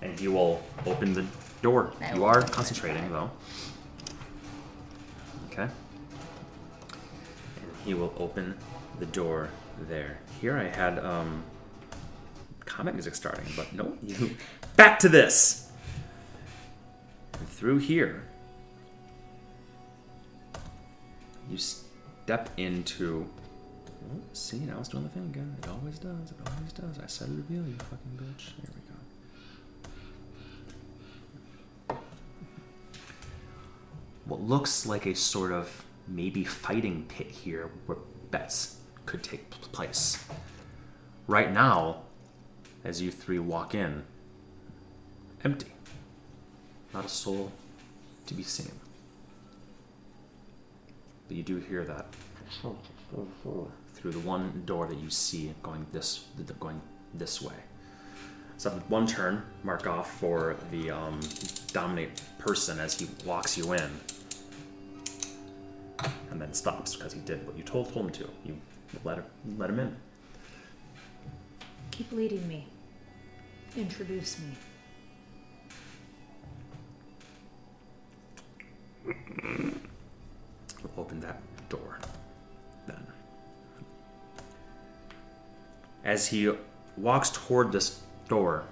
and 0.00 0.18
he 0.18 0.28
will 0.28 0.62
open 0.86 1.12
the 1.12 1.26
door. 1.60 1.92
I 2.00 2.14
you 2.14 2.24
are 2.24 2.40
concentrating 2.40 3.12
though. 3.12 3.30
Okay. 5.52 5.64
And 5.64 5.70
he 7.84 7.92
will 7.92 8.14
open 8.16 8.56
the 8.98 9.06
door 9.06 9.50
there. 9.88 10.18
Here 10.40 10.56
I 10.56 10.64
had 10.64 10.98
um 10.98 11.44
comic 12.64 12.94
music 12.94 13.14
starting, 13.14 13.46
but 13.56 13.72
no, 13.72 13.96
you 14.02 14.36
back 14.76 14.98
to 15.00 15.08
this. 15.08 15.70
And 17.38 17.48
through 17.48 17.78
here 17.78 18.22
you 21.50 21.58
step 21.58 22.50
into 22.56 23.28
Oh, 24.08 24.20
see, 24.32 24.58
now 24.58 24.78
it's 24.78 24.88
doing 24.88 25.04
the 25.04 25.08
thing 25.10 25.24
again. 25.24 25.56
It 25.58 25.68
always 25.68 25.98
does. 25.98 26.30
It 26.30 26.36
always 26.54 26.72
does. 26.72 26.98
I 27.02 27.06
said 27.06 27.28
reveal, 27.28 27.66
you 27.66 27.74
fucking 27.74 28.16
bitch. 28.16 28.52
Here 28.54 28.70
we 31.88 31.94
go. 31.94 32.00
What 34.26 34.40
looks 34.42 34.86
like 34.86 35.06
a 35.06 35.14
sort 35.14 35.52
of 35.52 35.84
maybe 36.06 36.44
fighting 36.44 37.06
pit 37.08 37.28
here 37.28 37.70
where 37.86 37.98
bets 38.30 38.75
could 39.06 39.22
take 39.22 39.50
place. 39.50 40.24
Right 41.26 41.52
now, 41.52 42.02
as 42.84 43.00
you 43.00 43.10
three 43.10 43.38
walk 43.38 43.74
in, 43.74 44.04
empty. 45.44 45.72
Not 46.92 47.04
a 47.04 47.08
soul 47.08 47.52
to 48.26 48.34
be 48.34 48.42
seen. 48.42 48.72
But 51.28 51.36
you 51.36 51.42
do 51.42 51.56
hear 51.56 51.84
that 51.84 52.06
through 53.94 54.12
the 54.12 54.20
one 54.20 54.62
door 54.66 54.86
that 54.86 54.98
you 54.98 55.10
see 55.10 55.52
going 55.62 55.86
this 55.92 56.24
going 56.60 56.80
this 57.14 57.42
way. 57.42 57.54
So 58.58 58.70
one 58.88 59.06
turn, 59.06 59.42
mark 59.64 59.86
off 59.86 60.18
for 60.18 60.56
the 60.70 60.90
um, 60.90 61.20
dominate 61.72 62.22
person 62.38 62.78
as 62.78 62.98
he 62.98 63.08
walks 63.24 63.58
you 63.58 63.72
in, 63.74 63.90
and 66.30 66.40
then 66.40 66.54
stops 66.54 66.96
because 66.96 67.12
he 67.12 67.20
did 67.20 67.46
what 67.46 67.56
you 67.58 67.64
told 67.64 67.90
him 67.90 68.08
to. 68.10 68.28
You 68.44 68.56
let 69.04 69.18
him 69.18 69.24
let 69.58 69.70
him 69.70 69.78
in. 69.78 69.96
Keep 71.90 72.12
leading 72.12 72.46
me. 72.46 72.66
Introduce 73.76 74.38
me. 74.38 74.52
We'll 80.82 80.92
open 80.98 81.20
that 81.20 81.40
door 81.68 81.98
then. 82.86 83.06
As 86.04 86.26
he 86.28 86.50
walks 86.96 87.30
toward 87.30 87.72
this 87.72 88.00
door 88.28 88.64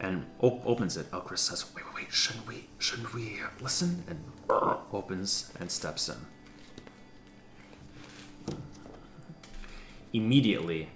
and 0.00 0.24
op- 0.40 0.66
opens 0.66 0.96
it, 0.96 1.10
Elchris 1.12 1.38
says, 1.38 1.64
"Wait, 1.74 1.84
wait, 1.86 1.94
wait! 1.94 2.12
Shouldn't 2.12 2.46
we? 2.46 2.66
Shouldn't 2.78 3.14
we 3.14 3.40
listen?" 3.60 4.04
And 4.08 4.24
opens 4.92 5.52
and 5.58 5.70
steps 5.70 6.08
in. 6.08 6.16
Immediately, 10.12 10.88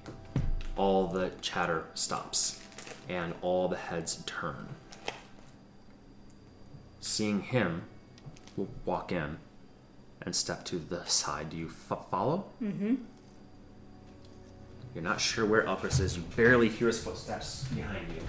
all 0.76 1.06
the 1.06 1.30
chatter 1.40 1.84
stops, 1.94 2.60
and 3.09 3.34
all 3.40 3.68
the 3.68 3.76
heads 3.76 4.22
turn. 4.26 4.68
Seeing 7.01 7.40
him, 7.40 7.82
walk 8.84 9.12
in 9.12 9.38
and 10.22 10.34
step 10.34 10.64
to 10.66 10.76
the 10.78 11.05
side. 11.05 11.51
Do 11.51 11.56
you 11.56 11.68
f- 11.90 11.98
follow? 12.10 12.47
Mm-hmm. 12.62 12.97
You're 14.94 15.05
not 15.05 15.20
sure 15.20 15.47
where 15.47 15.62
Elchris 15.64 16.01
is. 16.01 16.16
You 16.16 16.24
barely 16.36 16.68
hear 16.68 16.88
his 16.88 17.02
footsteps 17.02 17.64
behind 17.68 18.09
you. 18.12 18.22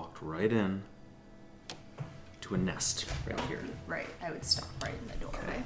Walked 0.00 0.22
right 0.22 0.50
in 0.50 0.82
to 2.40 2.54
a 2.54 2.56
nest 2.56 3.04
right 3.26 3.38
here. 3.40 3.62
Right, 3.86 4.08
I 4.24 4.30
would 4.30 4.42
stop 4.42 4.66
right 4.82 4.94
in 4.94 5.08
the 5.08 5.26
doorway. 5.26 5.62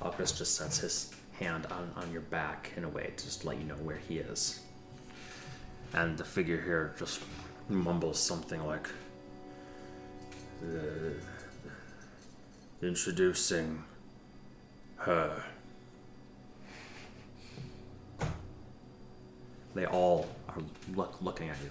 Alcris 0.00 0.36
just 0.36 0.56
sets 0.56 0.78
his 0.78 1.14
hand 1.38 1.66
on, 1.66 1.92
on 1.94 2.10
your 2.10 2.22
back 2.22 2.72
in 2.76 2.82
a 2.82 2.88
way 2.88 3.12
to 3.16 3.24
just 3.24 3.44
let 3.44 3.58
you 3.58 3.64
know 3.64 3.76
where 3.76 3.98
he 4.08 4.18
is. 4.18 4.58
And 5.92 6.18
the 6.18 6.24
figure 6.24 6.60
here 6.60 6.96
just 6.98 7.20
mumbles 7.68 8.18
something 8.18 8.66
like, 8.66 8.88
"Uh, 10.64 11.14
Introducing 12.82 13.84
her. 14.96 15.44
They 19.76 19.86
all 19.86 20.26
are 20.48 20.60
look, 20.96 21.22
looking 21.22 21.48
at 21.48 21.56
you. 21.62 21.70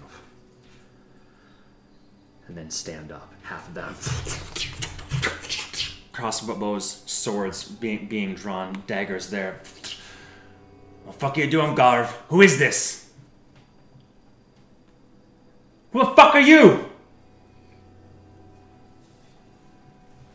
And 2.52 2.58
then 2.58 2.70
stand 2.70 3.12
up, 3.12 3.32
half 3.44 3.66
of 3.66 3.72
them 3.72 3.94
crossbows, 6.12 7.02
swords 7.06 7.64
being 7.64 8.06
being 8.06 8.34
drawn, 8.34 8.82
daggers 8.86 9.30
there. 9.30 9.58
What 11.04 11.14
the 11.14 11.18
fuck 11.18 11.38
are 11.38 11.40
you 11.40 11.50
doing, 11.50 11.74
Garv? 11.74 12.10
Who 12.28 12.42
is 12.42 12.58
this? 12.58 13.10
Who 15.92 16.00
the 16.00 16.10
fuck 16.10 16.34
are 16.34 16.42
you? 16.42 16.90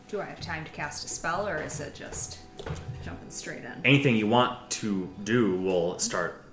Do 0.07 0.19
I 0.19 0.25
have 0.25 0.41
time 0.41 0.65
to 0.65 0.71
cast 0.71 1.05
a 1.05 1.07
spell 1.07 1.47
or 1.47 1.57
is 1.57 1.79
it 1.79 1.93
just 1.93 2.39
jumping 3.05 3.29
straight 3.29 3.63
in? 3.63 3.73
Anything 3.85 4.15
you 4.15 4.25
want 4.25 4.71
to 4.71 5.13
do 5.23 5.55
will 5.57 5.99
start, 5.99 6.45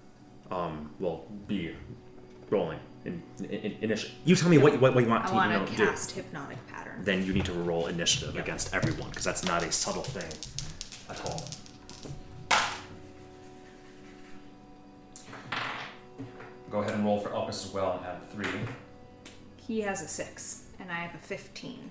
um, 0.50 0.90
will 1.00 1.24
be 1.48 1.74
rolling 2.50 2.80
in, 3.04 3.22
in, 3.38 3.76
initiative. 3.80 4.16
You 4.24 4.36
tell 4.36 4.48
me 4.48 4.58
what, 4.58 4.80
what, 4.80 4.94
what 4.94 5.04
you 5.04 5.10
want 5.10 5.24
I 5.24 5.28
to 5.28 5.34
want 5.34 5.52
you 5.52 5.58
know, 5.58 5.66
to 5.66 5.72
cast 5.72 6.10
do. 6.10 6.16
hypnotic 6.16 6.64
pattern. 6.68 7.00
Then 7.02 7.24
you 7.24 7.32
need 7.32 7.44
to 7.46 7.52
roll 7.52 7.86
initiative 7.86 8.34
yep. 8.34 8.44
against 8.44 8.74
everyone 8.74 9.10
because 9.10 9.24
that's 9.24 9.44
not 9.44 9.62
a 9.62 9.70
subtle 9.70 10.02
thing 10.02 10.30
at 11.10 11.24
all. 11.26 11.44
Go 16.70 16.80
ahead 16.80 16.94
and 16.94 17.04
roll 17.04 17.20
for 17.20 17.28
Elpis 17.28 17.66
as 17.66 17.72
well 17.72 17.92
and 17.92 18.04
have 18.04 18.18
three. 18.32 18.60
He 19.56 19.80
has 19.82 20.02
a 20.02 20.08
six, 20.08 20.64
and 20.80 20.90
I 20.90 20.96
have 20.96 21.14
a 21.14 21.18
fifteen. 21.18 21.90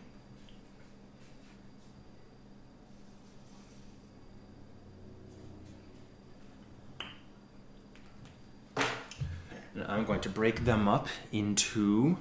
And 9.84 9.92
I'm 9.92 10.06
going 10.06 10.22
to 10.22 10.30
break 10.30 10.64
them 10.64 10.88
up 10.88 11.10
into 11.34 12.16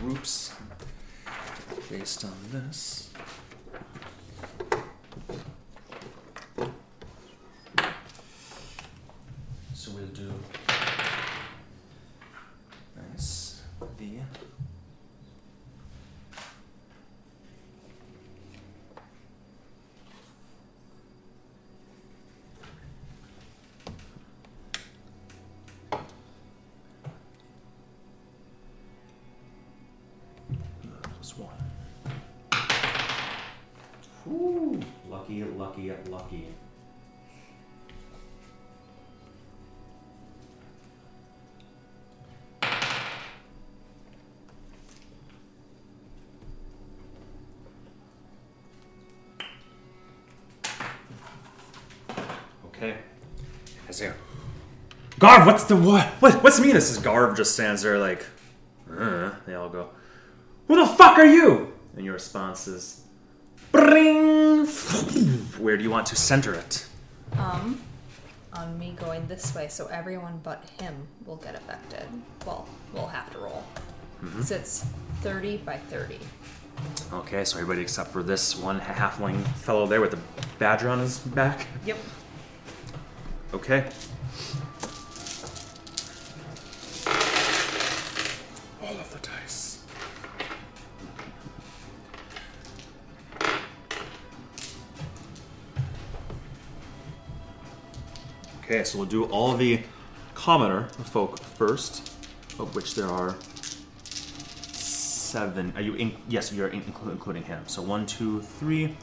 groups 0.00 0.54
based 1.90 2.24
on 2.24 2.32
this. 2.50 3.09
Garv, 55.20 55.44
what's 55.44 55.64
the 55.64 55.76
what? 55.76 56.06
What? 56.20 56.42
What's 56.42 56.56
the 56.56 56.64
mean? 56.64 56.72
This 56.74 56.90
is 56.90 56.96
Garv 56.96 57.36
just 57.36 57.52
stands 57.52 57.82
there 57.82 57.98
like. 57.98 58.24
Uh, 58.90 59.30
they 59.46 59.54
all 59.54 59.68
go. 59.68 59.90
Who 60.66 60.76
the 60.76 60.86
fuck 60.86 61.18
are 61.18 61.26
you? 61.26 61.74
And 61.94 62.06
your 62.06 62.14
response 62.14 62.66
is, 62.66 63.04
Bring. 63.70 64.64
Where 65.58 65.76
do 65.76 65.82
you 65.82 65.90
want 65.90 66.06
to 66.06 66.16
center 66.16 66.54
it? 66.54 66.86
Um, 67.36 67.82
on 68.54 68.78
me 68.78 68.96
going 68.98 69.26
this 69.26 69.54
way, 69.54 69.68
so 69.68 69.88
everyone 69.88 70.40
but 70.42 70.64
him 70.80 71.06
will 71.26 71.36
get 71.36 71.54
affected. 71.54 72.06
Well, 72.46 72.66
we'll 72.94 73.06
have 73.06 73.30
to 73.32 73.38
roll. 73.40 73.62
So 74.42 74.54
it's 74.54 74.86
30 75.20 75.58
by 75.58 75.76
30. 75.76 76.18
Okay, 77.12 77.44
so 77.44 77.58
everybody 77.58 77.82
except 77.82 78.10
for 78.10 78.22
this 78.22 78.56
one 78.56 78.80
halfling 78.80 79.46
fellow 79.58 79.86
there 79.86 80.00
with 80.00 80.12
the 80.12 80.18
badger 80.58 80.88
on 80.88 80.98
his 80.98 81.18
back. 81.18 81.66
Yep. 81.84 81.98
Okay. 83.52 83.90
Okay, 98.70 98.84
so 98.84 98.98
we'll 98.98 99.08
do 99.08 99.24
all 99.24 99.56
the 99.56 99.80
commoner 100.34 100.84
folk 101.06 101.40
first, 101.40 102.12
of 102.60 102.76
which 102.76 102.94
there 102.94 103.08
are 103.08 103.34
seven. 104.04 105.72
Are 105.74 105.80
you 105.80 105.94
in? 105.94 106.14
Yes, 106.28 106.52
you're 106.52 106.68
in, 106.68 106.80
including 106.86 107.42
him. 107.42 107.64
So 107.66 107.82
one, 107.82 108.06
two, 108.06 108.40
three, 108.42 108.96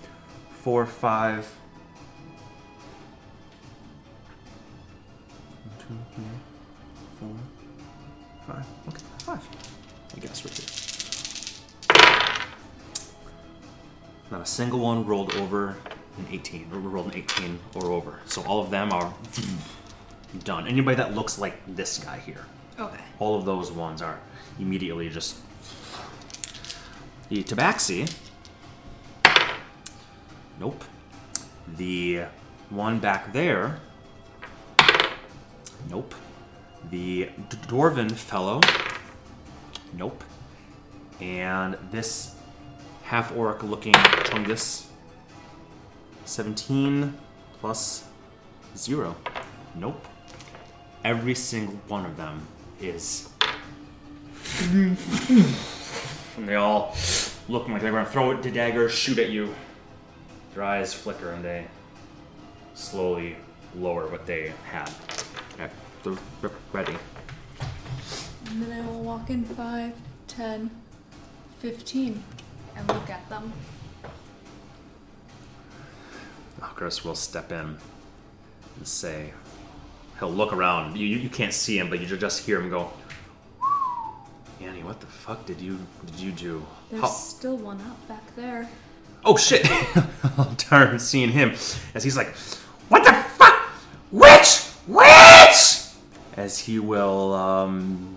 four, 0.62 0.86
five. 0.86 1.46
One, 5.66 5.76
two, 5.80 5.98
three, 6.16 6.24
four, 7.20 7.36
five. 8.48 8.66
Okay, 8.88 9.04
five. 9.26 9.46
I 10.16 10.20
guess 10.22 10.46
we're 10.46 10.52
good. 10.56 10.72
Not 14.32 14.40
a 14.40 14.46
single 14.46 14.80
one 14.80 15.06
rolled 15.06 15.36
over 15.36 15.76
an 16.18 16.28
18, 16.32 16.70
or 16.74 16.80
rolled 16.80 17.08
an 17.14 17.18
18 17.20 17.60
or 17.76 17.92
over. 17.92 18.20
So 18.26 18.42
all 18.44 18.62
of 18.62 18.70
them 18.72 18.92
are 18.92 19.14
done. 20.44 20.68
Anybody 20.68 20.96
that 20.98 21.14
looks 21.16 21.38
like 21.40 21.56
this 21.76 22.00
guy 22.00 22.20
here, 22.20 22.46
Okay. 22.80 23.00
all 23.20 23.36
of 23.38 23.46
those 23.46 23.72
ones 23.72 24.02
are 24.02 24.20
immediately 24.60 25.10
just. 25.10 25.38
The 27.30 27.44
tabaxi. 27.44 28.12
Nope. 30.60 30.84
The 31.76 32.24
one 32.70 33.00
back 33.00 33.34
there. 33.34 33.80
Nope. 35.90 36.16
The 36.90 37.30
D- 37.50 37.58
dwarven 37.68 38.12
fellow. 38.12 38.62
Nope. 39.94 40.24
And 41.22 41.78
this 41.92 42.36
half 43.04 43.36
orc 43.36 43.62
looking 43.64 43.94
Chungus. 43.94 44.87
17 46.28 47.18
plus 47.60 48.06
0. 48.76 49.16
Nope. 49.76 50.06
Every 51.04 51.36
single 51.36 51.76
one 51.88 52.06
of 52.06 52.18
them 52.18 52.46
is. 52.82 53.30
And 54.62 56.48
they 56.48 56.56
all 56.56 56.96
looking 57.48 57.74
like 57.74 57.82
they're 57.82 57.92
going 57.92 58.06
to 58.06 58.12
throw 58.12 58.32
it 58.32 58.44
to 58.44 58.52
daggers, 58.52 58.92
shoot 58.92 59.18
at 59.20 59.30
you. 59.30 59.54
Their 60.54 60.64
eyes 60.64 60.94
flicker 60.94 61.32
and 61.32 61.44
they 61.44 61.68
slowly 62.74 63.36
lower 63.76 64.08
what 64.08 64.26
they 64.26 64.54
had. 64.70 64.92
Okay, 65.54 65.70
they're 66.04 66.18
they're 66.42 66.52
ready. 66.74 66.98
And 68.50 68.64
then 68.64 68.72
I 68.72 68.86
will 68.88 69.02
walk 69.02 69.30
in 69.30 69.44
5, 69.44 69.94
10, 70.28 70.72
15, 71.60 72.24
and 72.76 72.88
look 72.88 73.10
at 73.10 73.28
them. 73.30 73.52
Chris 76.62 77.04
will 77.04 77.16
step 77.16 77.52
in 77.52 77.78
and 78.78 78.88
say, 78.88 79.32
he'll 80.20 80.32
look 80.32 80.54
around. 80.54 80.96
You, 80.98 81.06
you, 81.06 81.18
you 81.18 81.30
can't 81.30 81.54
see 81.54 81.78
him, 81.78 81.90
but 81.90 82.00
you 82.00 82.06
just 82.18 82.46
hear 82.46 82.60
him 82.62 82.70
go, 82.70 82.92
Ani, 84.62 84.84
what 84.84 85.00
the 85.00 85.06
fuck 85.08 85.46
did 85.46 85.62
you 85.62 85.80
did 86.06 86.20
you 86.20 86.32
do? 86.32 86.66
There's 86.90 87.02
How- 87.02 87.08
still 87.10 87.58
one 87.58 87.80
up 87.82 88.08
back 88.08 88.36
there. 88.36 88.68
Oh 89.24 89.38
shit! 89.38 89.68
I'll 90.38 90.54
turn 90.58 90.98
seeing 91.00 91.30
him 91.30 91.52
as 91.94 92.04
he's 92.04 92.16
like, 92.18 92.30
What 92.90 93.04
the 93.04 93.14
fuck? 93.14 93.70
Witch! 94.12 94.64
As 96.38 96.60
he 96.60 96.80
will 96.80 97.34
um, 97.34 98.16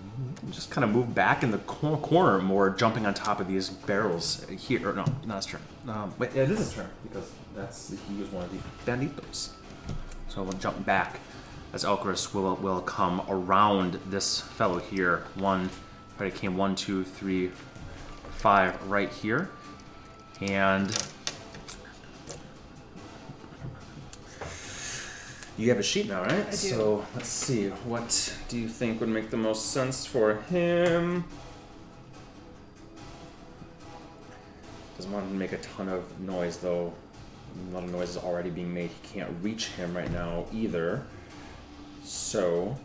just 0.51 0.69
kind 0.69 0.85
of 0.85 0.91
move 0.91 1.13
back 1.13 1.43
in 1.43 1.51
the 1.51 1.57
cor- 1.59 1.97
corner 1.97 2.39
more, 2.39 2.69
jumping 2.69 3.05
on 3.05 3.13
top 3.13 3.39
of 3.39 3.47
these 3.47 3.69
barrels 3.69 4.45
here. 4.49 4.93
No, 4.93 5.05
not 5.25 5.37
his 5.37 5.45
turn. 5.47 5.61
Um, 5.87 6.13
wait, 6.17 6.31
yeah, 6.33 6.43
it 6.43 6.51
is 6.51 6.59
his 6.59 6.73
turn 6.73 6.89
because 7.03 7.31
that's 7.55 7.93
he 8.07 8.21
was 8.21 8.31
one 8.31 8.45
of 8.45 8.51
the 8.51 8.89
banditos. 8.89 9.49
So 10.29 10.43
we'll 10.43 10.53
jump 10.53 10.85
back 10.85 11.19
as 11.73 11.83
Elchris 11.83 12.33
will 12.33 12.55
will 12.55 12.81
come 12.81 13.21
around 13.27 13.99
this 14.07 14.41
fellow 14.41 14.79
here. 14.79 15.23
One, 15.35 15.69
right, 16.19 16.33
it 16.33 16.35
came 16.35 16.57
one, 16.57 16.75
two, 16.75 17.03
three, 17.03 17.51
five 18.31 18.81
right 18.89 19.09
here. 19.09 19.49
And 20.41 20.89
you 25.57 25.69
have 25.69 25.79
a 25.79 25.83
sheet 25.83 26.07
now, 26.07 26.21
right? 26.23 26.47
I 26.47 26.51
do. 26.51 26.55
So 26.55 27.05
let's 27.15 27.27
see. 27.27 27.67
What 27.69 28.37
do 28.49 28.57
you 28.57 28.67
think 28.67 28.99
would 28.99 29.09
make 29.09 29.29
the 29.29 29.37
most 29.37 29.71
sense 29.71 30.05
for 30.05 30.35
him? 30.43 31.23
Doesn't 34.97 35.11
want 35.11 35.27
to 35.27 35.33
make 35.33 35.51
a 35.51 35.57
ton 35.57 35.89
of 35.89 36.19
noise, 36.19 36.57
though. 36.57 36.93
A 37.69 37.73
lot 37.73 37.83
of 37.83 37.91
noise 37.91 38.09
is 38.09 38.17
already 38.17 38.49
being 38.49 38.73
made. 38.73 38.91
He 39.01 39.19
can't 39.19 39.29
reach 39.41 39.67
him 39.69 39.95
right 39.95 40.11
now 40.11 40.45
either. 40.53 41.03
So. 42.03 42.77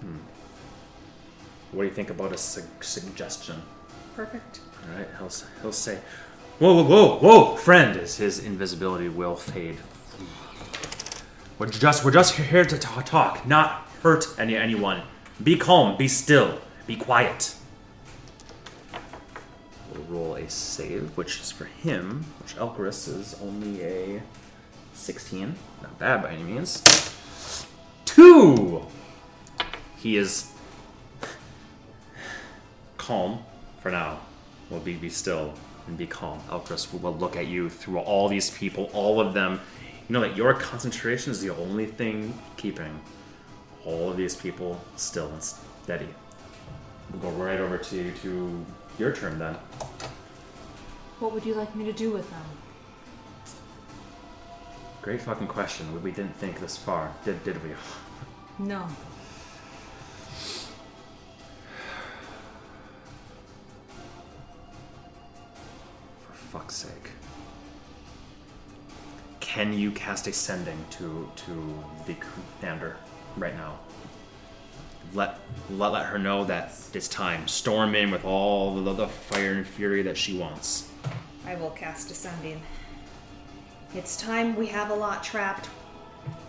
Hmm. 0.00 0.16
What 1.72 1.82
do 1.82 1.88
you 1.88 1.94
think 1.94 2.10
about 2.10 2.32
a 2.32 2.38
su- 2.38 2.62
suggestion? 2.80 3.62
Perfect. 4.16 4.60
All 4.90 4.98
right, 4.98 5.08
he'll, 5.18 5.30
he'll 5.62 5.72
say, 5.72 5.98
"Whoa, 6.60 6.74
whoa, 6.74 6.84
whoa, 6.84 7.18
whoa, 7.20 7.56
friend!" 7.56 7.98
As 7.98 8.18
his 8.18 8.38
invisibility 8.38 9.08
will 9.08 9.34
fade. 9.34 9.78
We're 11.58 11.68
just 11.68 12.04
we're 12.04 12.10
just 12.10 12.34
here 12.34 12.66
to 12.66 12.78
ta- 12.78 13.00
talk, 13.00 13.46
not 13.46 13.88
hurt 14.02 14.26
any 14.38 14.56
anyone. 14.56 15.00
Be 15.42 15.56
calm, 15.56 15.96
be 15.96 16.06
still, 16.06 16.60
be 16.86 16.96
quiet. 16.96 17.54
We'll 19.90 20.04
roll 20.04 20.34
a 20.34 20.50
save, 20.50 21.16
which 21.16 21.40
is 21.40 21.50
for 21.50 21.64
him, 21.64 22.26
which 22.42 22.54
Elkaris 22.56 23.08
is 23.08 23.36
only 23.40 23.82
a 23.82 24.22
16. 24.92 25.54
Not 25.80 25.98
bad 25.98 26.22
by 26.22 26.32
any 26.32 26.42
means. 26.42 26.82
Two! 28.04 28.84
He 29.96 30.18
is 30.18 30.52
calm 32.98 33.44
for 33.80 33.90
now. 33.90 34.20
Will 34.68 34.80
be, 34.80 34.94
be 34.94 35.08
still 35.08 35.54
and 35.90 35.98
be 35.98 36.06
calm. 36.06 36.40
Elkris 36.48 36.90
will, 36.92 37.00
will 37.00 37.16
look 37.18 37.36
at 37.36 37.48
you 37.48 37.68
through 37.68 37.98
all 37.98 38.28
these 38.28 38.48
people, 38.50 38.88
all 38.94 39.20
of 39.20 39.34
them. 39.34 39.60
You 40.08 40.12
know 40.14 40.20
that 40.20 40.36
your 40.36 40.54
concentration 40.54 41.32
is 41.32 41.40
the 41.40 41.50
only 41.50 41.84
thing 41.86 42.32
keeping 42.56 42.98
all 43.84 44.10
of 44.10 44.16
these 44.16 44.36
people 44.36 44.80
still 44.96 45.28
and 45.28 45.42
steady. 45.42 46.08
We'll 47.12 47.20
go 47.20 47.30
right 47.30 47.58
over 47.60 47.76
to, 47.76 48.12
to 48.22 48.64
your 48.98 49.12
turn 49.12 49.38
then. 49.40 49.54
What 51.18 51.32
would 51.32 51.44
you 51.44 51.54
like 51.54 51.74
me 51.74 51.84
to 51.84 51.92
do 51.92 52.12
with 52.12 52.28
them? 52.30 52.42
Great 55.02 55.20
fucking 55.22 55.48
question. 55.48 55.92
We- 55.92 55.98
We 55.98 56.12
didn't 56.12 56.36
think 56.36 56.60
this 56.60 56.76
far, 56.76 57.12
did, 57.24 57.42
did 57.44 57.62
we? 57.64 57.70
No. 58.58 58.86
Fuck's 66.50 66.74
sake. 66.74 67.10
Can 69.38 69.72
you 69.72 69.92
cast 69.92 70.26
a 70.26 70.32
sending 70.32 70.84
to 70.90 71.30
to 71.36 71.84
the 72.06 72.16
commander 72.58 72.96
right 73.36 73.56
now? 73.56 73.78
Let 75.14 75.38
let 75.70 75.92
let 75.92 76.06
her 76.06 76.18
know 76.18 76.44
that 76.46 76.72
it's 76.92 77.06
time. 77.06 77.46
Storm 77.46 77.94
in 77.94 78.10
with 78.10 78.24
all 78.24 78.74
the, 78.74 78.92
the 78.92 79.06
fire 79.06 79.52
and 79.52 79.66
fury 79.66 80.02
that 80.02 80.16
she 80.16 80.36
wants. 80.36 80.90
I 81.46 81.54
will 81.54 81.70
cast 81.70 82.10
a 82.10 82.14
Sending. 82.14 82.60
It's 83.94 84.16
time 84.16 84.56
we 84.56 84.66
have 84.66 84.90
a 84.90 84.94
lot 84.94 85.22
trapped. 85.22 85.68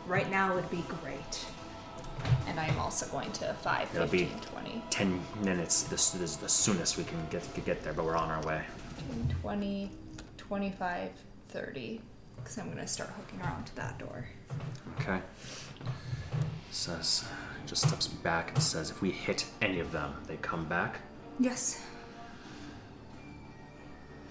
Right 0.07 0.29
now 0.31 0.55
would 0.55 0.69
be 0.71 0.83
great. 1.01 1.45
And 2.47 2.59
I 2.59 2.65
am 2.65 2.79
also 2.79 3.05
going 3.07 3.31
to 3.33 3.53
5, 3.53 3.95
It'll 3.95 4.07
15, 4.07 4.27
be- 4.27 4.45
20. 4.47 4.83
Ten 4.89 5.21
minutes. 5.43 5.83
This 5.83 6.13
is 6.15 6.37
the 6.37 6.49
soonest 6.49 6.97
we 6.97 7.03
can 7.03 7.19
get 7.29 7.43
get 7.65 7.83
there, 7.83 7.93
but 7.93 8.05
we're 8.05 8.17
on 8.17 8.29
our 8.29 8.41
way. 8.43 8.63
15, 9.07 9.35
20, 9.41 9.91
25, 10.37 11.11
30. 11.49 12.01
Because 12.35 12.57
I'm 12.57 12.65
going 12.65 12.77
to 12.77 12.87
start 12.87 13.09
hooking 13.11 13.41
around 13.41 13.65
to 13.65 13.75
that 13.75 13.97
door. 13.97 14.25
Okay. 14.99 15.19
Says, 16.71 17.25
just 17.65 17.87
steps 17.87 18.07
back 18.07 18.53
and 18.53 18.63
says, 18.63 18.89
if 18.89 19.01
we 19.01 19.11
hit 19.11 19.45
any 19.61 19.79
of 19.79 19.91
them, 19.91 20.13
they 20.27 20.37
come 20.37 20.65
back. 20.65 20.99
Yes. 21.39 21.83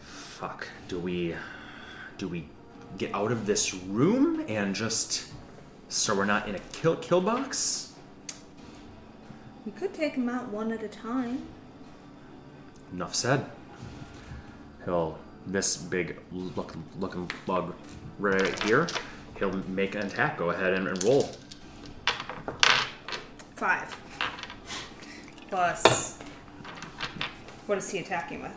Fuck. 0.01 0.69
Do 0.89 0.99
we 0.99 1.35
do 2.17 2.29
we 2.29 2.47
get 2.99 3.15
out 3.15 3.31
of 3.33 3.47
this 3.47 3.75
room 3.75 4.45
and 4.49 4.75
just 4.75 5.33
so 5.89 6.15
we're 6.15 6.25
not 6.25 6.49
in 6.49 6.55
a 6.55 6.59
kill 6.73 6.97
kill 6.97 7.21
box? 7.21 7.93
We 9.67 9.73
could 9.73 9.93
take 9.93 10.15
them 10.15 10.29
out 10.29 10.49
one 10.49 10.73
at 10.73 10.83
a 10.83 10.89
time. 10.89 11.43
Enough 12.93 13.15
said. 13.15 13.47
He'll 14.85 15.19
this 15.47 15.77
big 15.77 16.19
look, 16.33 16.75
looking 16.99 17.31
bug 17.47 17.75
right 18.19 18.63
here. 18.63 18.87
He'll 19.39 19.53
make 19.69 19.95
an 19.95 20.07
attack. 20.07 20.39
Go 20.39 20.51
ahead 20.51 20.75
and, 20.75 20.89
and 20.89 21.03
roll. 21.03 21.31
Five. 23.57 23.97
Plus. 25.49 26.19
What 27.67 27.79
is 27.79 27.91
he 27.91 27.99
attacking 27.99 28.43
with? 28.43 28.53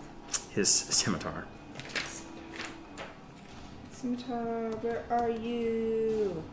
His 0.52 0.70
scimitar. 0.70 1.46
Scimitar, 3.92 4.72
where 4.82 5.04
are 5.10 5.30
you? 5.30 6.44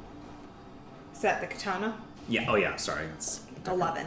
Is 1.12 1.20
that 1.22 1.40
the 1.40 1.46
katana? 1.46 1.96
Yeah. 2.28 2.46
Oh 2.48 2.54
yeah. 2.54 2.76
Sorry. 2.76 3.06
It's 3.16 3.40
Eleven. 3.66 4.06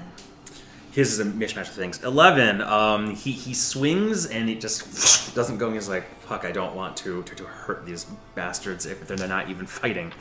His 0.94 1.14
is 1.14 1.20
a 1.20 1.26
mishmash 1.26 1.62
of 1.70 1.70
things. 1.70 2.04
Eleven. 2.04 2.62
Um, 2.62 3.16
he 3.16 3.32
he 3.32 3.54
swings 3.54 4.28
and 4.28 4.50
it 4.50 4.62
just 4.62 5.34
doesn't 5.36 5.58
go. 5.58 5.66
And 5.68 5.76
he's 5.76 5.90
like, 5.90 6.06
"Fuck! 6.22 6.46
I 6.46 6.52
don't 6.52 6.76
want 6.76 6.96
to 6.98 7.24
to, 7.24 7.36
to 7.36 7.44
hurt 7.46 7.86
these 7.86 8.06
bastards 8.36 8.86
if 8.86 9.08
they're 9.08 9.28
not 9.28 9.50
even 9.50 9.66
fighting." 9.66 10.14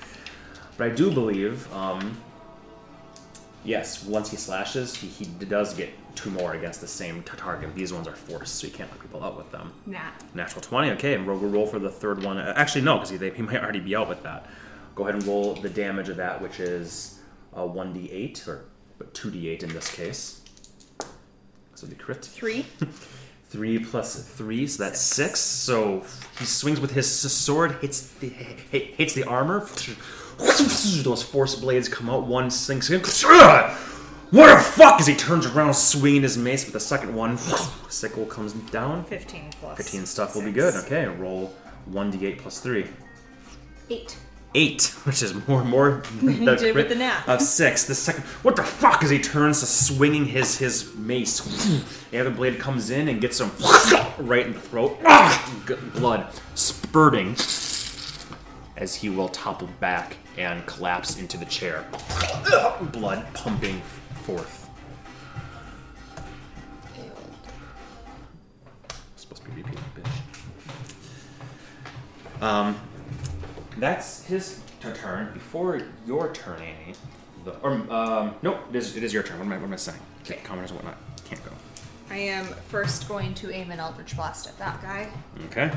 But 0.79 0.91
I 0.91 0.95
do 0.95 1.11
believe, 1.11 1.71
um, 1.75 2.17
yes, 3.65 4.03
once 4.05 4.31
he 4.31 4.39
slashes, 4.39 4.95
he, 4.95 5.07
he 5.07 5.27
does 5.45 5.75
get 5.75 5.91
two 6.17 6.31
more 6.31 6.55
against 6.55 6.81
the 6.81 6.89
same 6.89 7.23
target. 7.25 7.75
These 7.75 7.93
ones 7.93 8.09
are 8.09 8.17
forced, 8.17 8.55
so 8.55 8.67
you 8.67 8.73
can't 8.73 8.91
let 8.91 9.01
people 9.01 9.23
out 9.23 9.37
with 9.37 9.51
them. 9.53 9.73
Nat. 9.87 10.13
Natural 10.35 10.63
twenty. 10.63 10.91
Okay, 10.93 11.13
and 11.15 11.27
roll, 11.27 11.39
roll 11.39 11.67
for 11.67 11.79
the 11.79 11.91
third 11.91 12.25
one. 12.25 12.39
Uh, 12.39 12.55
Actually, 12.57 12.83
no, 12.83 12.97
because 12.99 13.11
he, 13.11 13.31
he 13.31 13.43
might 13.43 13.63
already 13.63 13.81
be 13.81 13.95
out 13.95 14.09
with 14.09 14.23
that. 14.23 14.49
Go 14.95 15.03
ahead 15.05 15.15
and 15.17 15.25
roll 15.27 15.55
the 15.55 15.71
damage 15.71 16.09
of 16.09 16.17
that, 16.17 16.41
which 16.41 16.61
is 16.61 17.21
uh, 17.57 17.67
one 17.67 17.93
d 17.93 18.11
eight 18.11 18.49
or 18.49 18.65
two 19.13 19.31
d 19.31 19.49
eight 19.49 19.63
in 19.63 19.69
this 19.75 19.95
case. 19.95 20.42
So 21.83 21.89
the 21.89 21.97
crit. 21.97 22.25
Three. 22.25 22.65
Three 23.51 23.81
plus 23.81 24.23
three, 24.23 24.67
so 24.69 24.85
that's 24.85 25.01
six. 25.01 25.41
So 25.41 26.05
he 26.39 26.45
swings 26.47 26.81
with 26.81 26.93
his 26.93 27.11
sword, 27.11 27.73
hits 27.83 28.07
the 28.13 28.29
hits 28.29 29.13
the 29.15 29.25
armor. 29.25 29.61
Those 30.39 31.23
force 31.23 31.57
blades 31.57 31.89
come 31.89 32.09
out. 32.09 32.27
One 32.27 32.51
sinks 32.51 32.89
in. 32.89 33.03
What 34.31 34.57
the 34.57 34.63
fuck? 34.63 35.01
As 35.01 35.07
he 35.07 35.15
turns 35.15 35.45
around, 35.45 35.75
swinging 35.75 36.23
his 36.23 36.39
mace, 36.39 36.65
but 36.65 36.73
the 36.73 36.81
second 36.81 37.15
one, 37.15 37.37
sickle 37.91 38.25
comes 38.25 38.55
down. 38.71 39.05
Fifteen 39.05 39.51
plus. 39.61 39.77
Fifteen 39.77 40.07
stuff 40.07 40.35
will 40.35 40.45
be 40.45 40.53
good. 40.53 40.75
Okay, 40.87 41.05
roll 41.07 41.53
one 41.85 42.11
d8 42.11 42.39
plus 42.39 42.61
three. 42.61 42.87
Eight. 43.91 44.17
Eight, 44.55 44.95
which 45.05 45.23
is 45.23 45.33
more 45.49 45.65
more 45.65 46.03
than 46.21 46.45
the 46.45 46.57
did 46.57 46.63
with 46.63 46.73
crit 46.75 46.89
the 46.91 46.95
nat. 46.97 47.23
of 47.27 47.41
six. 47.41 47.87
The 47.87 47.95
second, 47.95 48.25
what 48.43 48.55
the 48.57 48.63
fuck? 48.63 49.03
As 49.03 49.09
he 49.09 49.19
turns 49.19 49.61
to 49.61 49.67
swinging 49.67 50.27
his 50.27 50.59
his 50.59 50.95
mace, 50.97 51.41
the 52.11 52.19
other 52.21 52.31
blade 52.31 52.59
comes 52.59 52.91
in 52.91 53.09
and 53.09 53.19
gets 53.21 53.41
him 53.41 53.51
right 54.27 54.47
in 54.47 54.53
the 54.53 54.61
throat. 54.61 54.99
Blood 55.95 56.27
spurting 56.55 57.35
as 58.77 58.95
he 58.95 59.09
will 59.09 59.29
topple 59.29 59.69
back 59.81 60.19
and 60.37 60.67
collapse 60.67 61.19
into 61.19 61.39
the 61.39 61.47
chair. 61.47 61.87
Blood 62.93 63.25
pumping 63.33 63.81
forth. 64.25 64.69
Supposed 69.17 69.45
to 69.45 69.51
be 69.51 69.63
repeated, 69.63 69.81
bitch. 69.97 70.13
Um, 72.43 72.77
that's 73.83 74.25
his 74.25 74.61
turn. 74.81 75.35
Before 75.35 75.81
your 76.07 76.33
turn, 76.33 76.61
Ani. 76.63 76.95
The, 77.45 77.51
or 77.59 77.73
um, 77.91 78.37
nope, 78.41 78.61
it 78.71 78.77
is, 78.77 78.97
it 78.97 79.03
is 79.03 79.13
your 79.13 79.25
turn. 79.25 79.39
What 79.39 79.47
am 79.47 79.53
I, 79.53 79.57
what 79.57 79.65
am 79.65 79.73
I 79.73 79.77
saying? 79.77 79.99
Okay. 80.23 80.39
Commoners 80.45 80.71
and 80.71 80.79
whatnot 80.79 80.97
can't 81.25 81.45
go. 81.45 81.51
I 82.09 82.17
am 82.19 82.45
first 82.69 83.09
going 83.09 83.35
to 83.35 83.51
aim 83.51 83.73
an 83.73 83.81
Eldritch 83.81 84.15
Blast 84.15 84.47
at 84.47 84.57
that 84.59 84.81
guy. 84.81 85.11
Okay. 85.47 85.73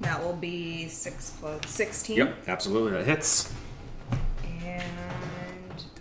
That 0.00 0.22
will 0.22 0.36
be 0.36 0.88
six 0.88 1.34
plus 1.38 1.68
sixteen. 1.68 2.16
Yep, 2.16 2.48
absolutely. 2.48 2.92
That 2.92 3.04
hits. 3.04 3.52
And 4.64 4.82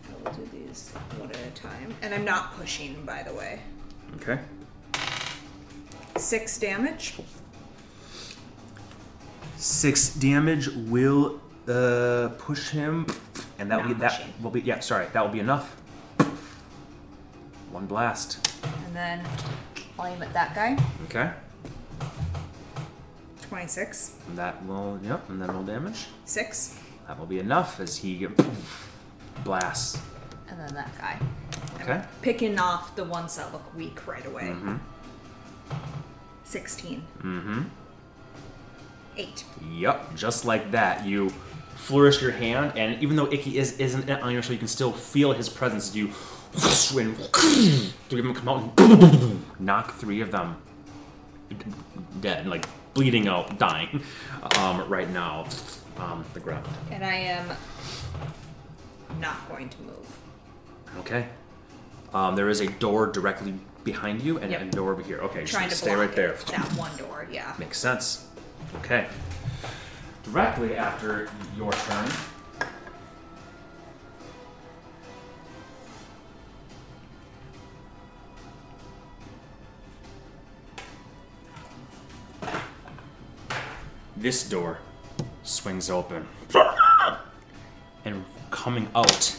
I 0.08 0.30
will 0.30 0.32
do 0.36 0.48
these 0.54 0.92
one 1.18 1.30
at 1.30 1.38
a 1.38 1.52
time. 1.52 1.94
And 2.02 2.14
I'm 2.14 2.24
not 2.24 2.58
pushing, 2.58 3.04
by 3.06 3.24
the 3.24 3.34
way. 3.34 3.60
Okay. 4.22 4.40
Six 6.18 6.58
damage. 6.58 7.16
Six 9.58 10.10
damage 10.14 10.68
will 10.68 11.40
uh, 11.68 12.30
push 12.38 12.70
him, 12.70 13.08
and 13.58 13.72
that 13.72 13.78
will 13.78 13.90
Not 13.90 13.96
be 13.96 14.02
that 14.02 14.12
pushing. 14.12 14.34
will 14.42 14.52
be 14.52 14.62
yeah. 14.62 14.80
Sorry, 14.80 15.08
that 15.14 15.22
will 15.24 15.32
be 15.32 15.40
enough. 15.40 15.76
One 17.72 17.86
blast. 17.88 18.48
And 18.86 18.96
then 18.96 19.26
I'll 19.98 20.06
aim 20.08 20.22
at 20.22 20.34
that 20.34 20.56
guy. 20.56 20.78
Okay. 21.06 21.32
Twenty-six. 23.42 24.16
And 24.28 24.38
that 24.38 24.64
will 24.66 25.00
yep, 25.04 25.28
and 25.30 25.42
then 25.42 25.50
roll 25.52 25.64
damage. 25.64 26.08
Six. 26.26 26.80
That 27.08 27.18
will 27.20 27.26
be 27.28 27.40
enough 27.40 27.80
as 27.80 27.98
he 27.98 28.28
blasts. 29.44 30.00
And 30.48 30.60
then 30.60 30.74
that 30.74 30.96
guy. 30.98 31.20
Okay. 31.82 32.02
Picking 32.22 32.58
off 32.60 32.96
the 32.96 33.04
ones 33.04 33.36
that 33.38 33.52
look 33.54 33.76
weak 33.76 34.08
right 34.08 34.26
away. 34.26 34.44
Mm-hmm. 34.44 34.76
Sixteen. 36.44 37.04
Mm-hmm. 37.20 37.64
Eight. 39.18 39.44
Yep, 39.72 40.16
just 40.16 40.46
like 40.46 40.72
that. 40.72 41.06
You 41.06 41.30
flourish 41.76 42.22
your 42.22 42.32
hand, 42.32 42.78
and 42.78 43.02
even 43.04 43.16
though 43.16 43.32
Icky 43.32 43.58
is 43.58 43.78
isn't 43.80 44.10
on 44.10 44.32
your 44.34 44.42
shoulder, 44.42 44.54
you 44.54 44.60
can 44.60 44.68
still 44.68 44.92
feel 44.92 45.34
his 45.34 45.50
presence. 45.50 45.90
as 45.90 45.96
You 45.96 46.08
and 46.98 47.18
three 48.10 48.20
of 48.20 48.26
them 48.26 48.34
come 48.34 48.48
out 48.50 48.80
and 48.80 49.46
knock 49.60 49.94
three 49.96 50.22
of 50.22 50.32
them 50.32 50.56
dead, 52.22 52.48
like 52.48 52.66
bleeding 52.94 53.28
out, 53.28 53.58
dying, 53.60 54.02
um, 54.58 54.88
right 54.90 55.10
now, 55.12 55.46
um, 55.98 56.24
the 56.34 56.40
ground. 56.40 56.66
And 56.92 57.04
I 57.04 57.16
am 57.16 57.50
not 59.20 59.48
going 59.50 59.70
to 59.70 59.82
move. 59.82 60.18
Okay. 61.00 61.28
Um, 62.14 62.36
there 62.36 62.50
is 62.50 62.62
a 62.62 62.68
door 62.68 63.08
directly 63.08 63.54
behind 63.84 64.22
you, 64.22 64.38
and 64.40 64.52
Yep. 64.52 64.62
a 64.62 64.66
door 64.66 64.94
over 64.94 65.02
here. 65.02 65.20
Okay, 65.20 65.44
just 65.44 65.78
stay 65.78 65.94
right 65.96 66.16
there. 66.16 66.34
that 66.52 66.72
one 66.74 66.96
door. 66.98 67.28
Yeah. 67.30 67.54
Makes 67.60 67.78
sense. 67.80 68.26
Okay. 68.80 69.08
directly 70.24 70.76
after 70.76 71.30
your 71.58 71.72
turn. 71.72 72.10
This 84.18 84.48
door 84.50 84.80
swings 85.44 85.90
open. 85.90 86.28
And 88.06 88.24
coming 88.52 88.88
out 88.96 89.36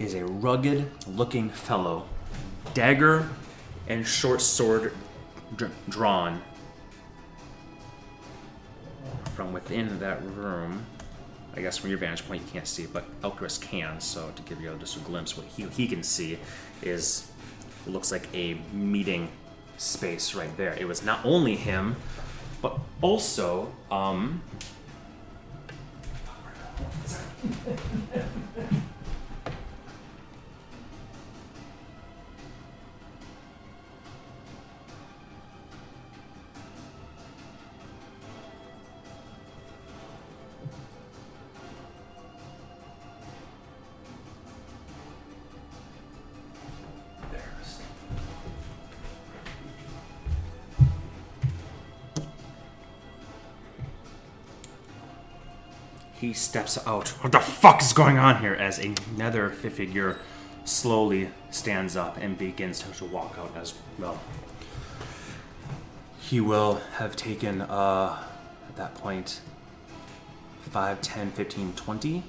is 0.00 0.14
a 0.14 0.24
rugged 0.24 0.90
looking 1.08 1.50
fellow, 1.50 2.06
dagger 2.74 3.28
and 3.88 4.06
short 4.06 4.40
sword 4.40 4.92
dr- 5.56 5.72
drawn. 5.88 6.42
From 9.36 9.52
within 9.52 9.98
that 9.98 10.24
room, 10.34 10.86
I 11.54 11.60
guess 11.60 11.76
from 11.76 11.90
your 11.90 11.98
vantage 11.98 12.26
point 12.26 12.40
you 12.40 12.48
can't 12.50 12.66
see, 12.66 12.86
but 12.86 13.04
Elchris 13.20 13.60
can. 13.60 14.00
So 14.00 14.32
to 14.34 14.42
give 14.44 14.62
you 14.62 14.74
just 14.80 14.96
a 14.96 15.00
glimpse, 15.00 15.36
what 15.36 15.44
he, 15.44 15.64
he 15.64 15.86
can 15.86 16.02
see 16.02 16.38
is 16.80 17.30
looks 17.86 18.10
like 18.10 18.34
a 18.34 18.54
meeting 18.72 19.28
space 19.76 20.34
right 20.34 20.56
there. 20.56 20.72
It 20.80 20.88
was 20.88 21.04
not 21.04 21.20
only 21.22 21.54
him, 21.54 21.96
but 22.62 22.78
also 23.02 23.70
um. 23.90 24.40
He 56.26 56.32
steps 56.32 56.76
out. 56.88 57.10
What 57.22 57.30
the 57.30 57.38
fuck 57.38 57.80
is 57.80 57.92
going 57.92 58.18
on 58.18 58.40
here? 58.40 58.54
As 58.54 58.80
another 58.80 59.48
figure 59.48 60.18
slowly 60.64 61.30
stands 61.52 61.94
up 61.94 62.16
and 62.16 62.36
begins 62.36 62.80
to, 62.80 63.04
walk 63.04 63.36
out 63.38 63.56
as 63.56 63.74
well. 63.96 64.20
He 66.18 66.40
will 66.40 66.80
have 66.94 67.14
taken, 67.14 67.60
uh, 67.60 68.24
at 68.68 68.74
that 68.74 68.96
point, 68.96 69.40
5, 70.62 71.00
10, 71.00 71.30
15, 71.30 71.72
20. 71.74 72.24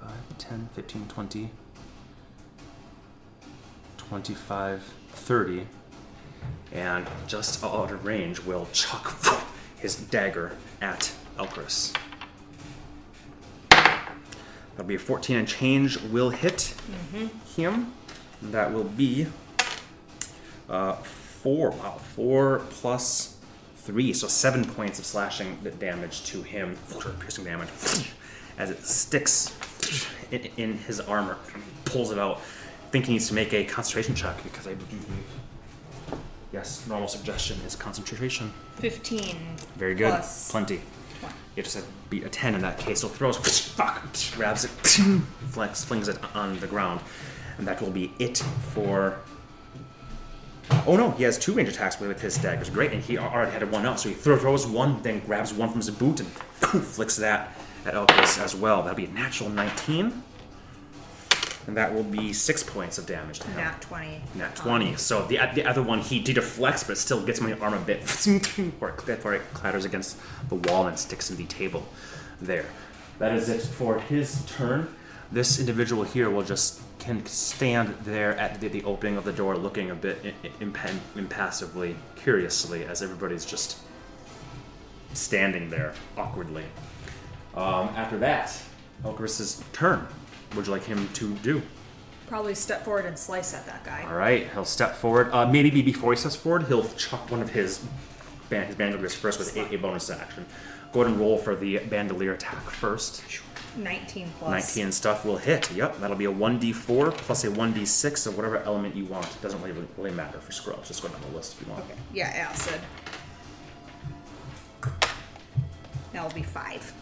5, 0.00 0.10
10, 0.38 0.68
15, 0.72 1.08
20. 1.08 1.50
25, 3.96 4.94
30. 5.14 5.66
And 6.70 7.08
just 7.26 7.64
out 7.64 7.90
of 7.90 8.04
range 8.04 8.38
will 8.44 8.68
chuck 8.72 9.16
his 9.80 9.96
dagger 9.96 10.52
at 10.80 11.12
Elchris. 11.36 11.92
That'll 14.80 14.88
be 14.88 14.94
a 14.94 14.98
14 14.98 15.36
and 15.36 15.46
change 15.46 16.00
will 16.04 16.30
hit 16.30 16.74
him. 17.54 17.92
That 18.40 18.72
will 18.72 18.84
be 18.84 19.26
uh, 20.70 20.94
four. 20.94 21.72
Wow, 21.72 21.98
four 21.98 22.62
plus 22.70 23.36
three, 23.76 24.14
so 24.14 24.26
seven 24.26 24.64
points 24.64 24.98
of 24.98 25.04
slashing 25.04 25.58
damage 25.78 26.24
to 26.28 26.40
him, 26.40 26.78
piercing 27.18 27.44
damage, 27.44 27.68
as 28.56 28.70
it 28.70 28.82
sticks 28.82 29.54
in, 30.30 30.48
in 30.56 30.78
his 30.78 30.98
armor. 30.98 31.36
Pulls 31.84 32.10
it 32.10 32.18
out, 32.18 32.40
thinking 32.90 33.08
he 33.08 33.12
needs 33.16 33.28
to 33.28 33.34
make 33.34 33.52
a 33.52 33.64
concentration 33.64 34.14
check 34.14 34.42
because 34.42 34.66
I 34.66 34.72
believe. 34.72 35.06
Yes, 36.54 36.86
normal 36.88 37.08
suggestion 37.08 37.58
is 37.66 37.76
concentration. 37.76 38.50
15. 38.76 39.36
Very 39.76 39.94
good. 39.94 40.08
Plus 40.08 40.50
Plenty. 40.50 40.80
You 41.56 41.62
just 41.62 41.74
have 41.76 41.84
to 41.84 41.90
beat 42.08 42.24
a 42.24 42.28
10 42.28 42.54
in 42.54 42.62
that 42.62 42.78
case. 42.78 43.00
So 43.00 43.08
throws, 43.08 43.36
fuck, 43.36 44.02
grabs 44.36 44.64
it, 44.64 44.68
flex, 45.50 45.84
flings 45.84 46.08
it 46.08 46.18
on 46.34 46.58
the 46.60 46.66
ground. 46.66 47.00
And 47.58 47.66
that 47.66 47.80
will 47.82 47.90
be 47.90 48.12
it 48.18 48.38
for. 48.72 49.18
Oh 50.86 50.96
no, 50.96 51.10
he 51.10 51.24
has 51.24 51.36
two 51.38 51.52
range 51.52 51.68
attacks 51.68 51.98
with 52.00 52.20
his 52.20 52.38
daggers. 52.38 52.70
Great, 52.70 52.92
and 52.92 53.02
he 53.02 53.18
already 53.18 53.50
had 53.50 53.70
one 53.70 53.84
up. 53.84 53.98
So 53.98 54.08
he 54.08 54.14
throw- 54.14 54.38
throws 54.38 54.66
one, 54.66 55.02
then 55.02 55.20
grabs 55.20 55.52
one 55.52 55.68
from 55.68 55.78
his 55.78 55.90
boot 55.90 56.20
and 56.20 56.28
flicks 56.28 57.16
that 57.16 57.56
at 57.84 57.94
Elkis 57.94 58.38
as 58.42 58.54
well. 58.54 58.82
That'll 58.82 58.96
be 58.96 59.06
a 59.06 59.10
natural 59.10 59.50
19. 59.50 60.22
And 61.66 61.76
that 61.76 61.94
will 61.94 62.02
be 62.02 62.32
six 62.32 62.62
points 62.62 62.98
of 62.98 63.06
damage 63.06 63.38
to 63.40 63.46
him. 63.48 63.56
Nat 63.58 63.80
20. 63.82 64.20
Nat 64.34 64.56
20. 64.56 64.96
So 64.96 65.26
the, 65.26 65.38
the 65.54 65.64
other 65.64 65.82
one, 65.82 66.00
he 66.00 66.18
deflects, 66.18 66.82
but 66.84 66.96
still 66.98 67.22
gets 67.24 67.40
my 67.40 67.52
arm 67.54 67.74
a 67.74 67.78
bit 67.80 68.00
before 68.24 68.88
it, 68.90 69.06
before 69.06 69.34
it 69.34 69.42
clatters 69.52 69.84
against 69.84 70.16
the 70.48 70.54
wall 70.56 70.86
and 70.86 70.98
sticks 70.98 71.30
in 71.30 71.36
the 71.36 71.44
table 71.44 71.86
there. 72.40 72.66
That 73.18 73.34
is 73.34 73.48
it 73.50 73.60
for 73.60 74.00
his 74.00 74.44
turn. 74.46 74.88
This 75.30 75.60
individual 75.60 76.02
here 76.02 76.30
will 76.30 76.42
just 76.42 76.80
can 76.98 77.24
stand 77.26 77.94
there 78.04 78.36
at 78.36 78.60
the, 78.60 78.68
the 78.68 78.82
opening 78.84 79.16
of 79.16 79.24
the 79.24 79.32
door 79.32 79.56
looking 79.56 79.90
a 79.90 79.94
bit 79.94 80.18
i- 80.24 80.46
i- 80.46 80.50
impen, 80.64 80.98
impassively, 81.16 81.94
curiously, 82.16 82.84
as 82.84 83.00
everybody's 83.02 83.44
just 83.44 83.78
standing 85.12 85.70
there 85.70 85.94
awkwardly. 86.16 86.64
Um, 87.54 87.88
after 87.96 88.18
that, 88.18 88.56
Elkaris's 89.04 89.62
turn. 89.72 90.06
What 90.50 90.56
would 90.56 90.66
you 90.66 90.72
like 90.72 90.84
him 90.84 91.08
to 91.14 91.34
do? 91.36 91.62
Probably 92.26 92.54
step 92.54 92.84
forward 92.84 93.06
and 93.06 93.16
slice 93.16 93.54
at 93.54 93.66
that 93.66 93.84
guy. 93.84 94.04
All 94.04 94.16
right, 94.16 94.48
he'll 94.52 94.64
step 94.64 94.96
forward. 94.96 95.30
Uh, 95.32 95.46
maybe 95.46 95.82
before 95.82 96.12
he 96.12 96.16
steps 96.16 96.36
forward, 96.36 96.64
he'll 96.64 96.88
chuck 96.90 97.30
one 97.30 97.40
of 97.40 97.50
his 97.50 97.84
band, 98.48 98.66
his 98.66 98.74
bandoliers 98.76 99.14
first 99.14 99.38
with 99.38 99.56
a, 99.56 99.74
a 99.74 99.78
bonus 99.78 100.10
action. 100.10 100.44
Go 100.92 101.02
ahead 101.02 101.12
and 101.12 101.20
roll 101.20 101.38
for 101.38 101.54
the 101.54 101.78
bandolier 101.78 102.32
attack 102.32 102.62
first. 102.62 103.22
19 103.76 104.28
plus. 104.40 104.76
19 104.76 104.90
stuff 104.92 105.24
will 105.24 105.36
hit. 105.36 105.70
Yep, 105.72 106.00
that'll 106.00 106.16
be 106.16 106.24
a 106.24 106.32
1d4 106.32 107.12
plus 107.12 107.44
a 107.44 107.48
1d6 107.48 108.26
of 108.26 108.36
whatever 108.36 108.58
element 108.58 108.96
you 108.96 109.04
want. 109.04 109.26
It 109.26 109.40
doesn't 109.42 109.62
really, 109.62 109.86
really 109.96 110.10
matter 110.10 110.40
for 110.40 110.50
scrubs. 110.50 110.88
Just 110.88 111.02
go 111.02 111.08
down 111.08 111.20
the 111.30 111.36
list 111.36 111.54
if 111.54 111.66
you 111.66 111.72
want. 111.72 111.84
Okay. 111.84 111.94
Yeah, 112.12 112.26
acid. 112.26 112.80
That'll 116.12 116.30
be 116.34 116.42
5. 116.42 116.92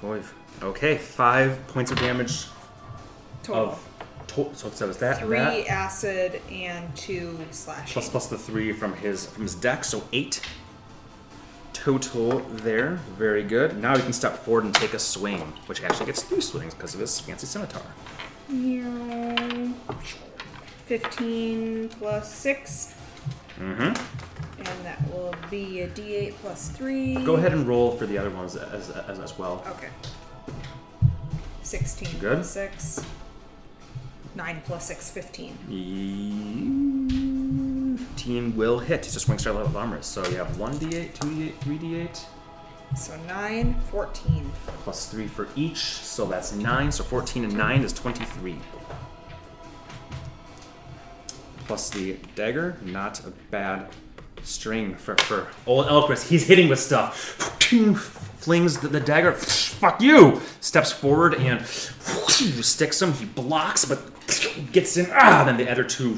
Five. 0.00 0.34
Okay, 0.62 0.98
five 0.98 1.66
points 1.68 1.90
of 1.90 1.98
damage 1.98 2.46
Total. 3.42 3.66
of. 3.72 3.84
To- 4.28 4.50
so 4.54 4.68
that 4.68 4.86
was 4.86 4.98
that. 4.98 5.20
3 5.20 5.38
that. 5.38 5.66
acid 5.68 6.40
and 6.50 6.94
2 6.96 7.38
slash. 7.50 7.92
plus 7.92 8.08
plus 8.10 8.26
the 8.26 8.36
three 8.38 8.72
from 8.72 8.94
his 8.96 9.26
from 9.26 9.42
his 9.44 9.54
deck, 9.54 9.84
so 9.84 10.02
eight 10.12 10.40
total 11.72 12.40
there. 12.40 12.96
Very 13.16 13.42
good. 13.42 13.80
Now 13.80 13.96
he 13.96 14.02
can 14.02 14.12
step 14.12 14.36
forward 14.38 14.64
and 14.64 14.74
take 14.74 14.92
a 14.94 14.98
swing, 14.98 15.40
which 15.66 15.82
actually 15.82 16.06
gets 16.06 16.22
three 16.22 16.40
swings 16.40 16.74
because 16.74 16.94
of 16.94 17.00
his 17.00 17.18
fancy 17.20 17.46
scimitar. 17.46 17.82
Yeah. 18.50 19.72
15 20.86 21.88
plus 21.90 22.32
6. 22.34 22.94
Mm-hmm. 23.60 23.82
And 24.58 24.84
that 24.84 24.98
will 25.10 25.34
be 25.50 25.80
a 25.82 25.88
d8 25.88 26.34
plus 26.36 26.68
3. 26.70 27.14
Go 27.24 27.36
ahead 27.36 27.52
and 27.52 27.66
roll 27.66 27.92
for 27.96 28.06
the 28.06 28.18
other 28.18 28.30
ones 28.30 28.56
as 28.56 28.90
as, 28.90 29.18
as 29.20 29.38
well. 29.38 29.64
Okay. 29.68 29.88
16 31.68 32.18
Good. 32.18 32.34
plus 32.36 32.50
6. 32.50 33.04
9 34.34 34.62
plus 34.64 34.86
6, 34.86 35.10
15. 35.10 35.58
Fifteen 37.98 38.56
will 38.56 38.78
hit. 38.78 39.04
He's 39.04 39.16
a 39.16 39.20
swing 39.20 39.38
star 39.38 39.52
level 39.52 39.68
of 39.68 39.76
armor. 39.76 40.00
So 40.02 40.26
you 40.28 40.36
have 40.36 40.58
one 40.58 40.72
d8, 40.74 41.14
two 41.14 41.28
d8, 41.28 41.54
three 41.60 41.78
d8, 41.78 42.24
So 42.96 43.16
9, 43.26 43.74
14. 43.90 44.50
plus 44.84 45.06
three 45.10 45.26
for 45.26 45.48
each. 45.56 45.78
So 45.78 46.24
that's 46.26 46.52
nine. 46.52 46.90
So 46.92 47.04
fourteen 47.04 47.44
and 47.44 47.54
nine 47.56 47.82
is 47.82 47.92
twenty-three. 47.92 48.58
Plus 51.66 51.90
the 51.90 52.16
dagger, 52.34 52.76
not 52.82 53.20
a 53.26 53.30
bad 53.50 53.88
string 54.48 54.94
for 54.94 55.16
for 55.16 55.48
old 55.66 55.86
Elquist. 55.86 56.28
He's 56.28 56.46
hitting 56.46 56.68
with 56.68 56.80
stuff. 56.80 57.16
Flings 58.38 58.78
the, 58.78 58.88
the 58.88 59.00
dagger. 59.00 59.32
Fuck 59.32 60.00
you! 60.00 60.40
Steps 60.60 60.90
forward 60.92 61.34
and 61.34 61.66
sticks 61.66 63.02
him. 63.02 63.12
He 63.12 63.26
blocks, 63.26 63.84
but 63.84 64.00
gets 64.72 64.96
in. 64.96 65.08
Ah! 65.12 65.44
Then 65.44 65.56
the 65.56 65.70
other 65.70 65.84
two 65.84 66.14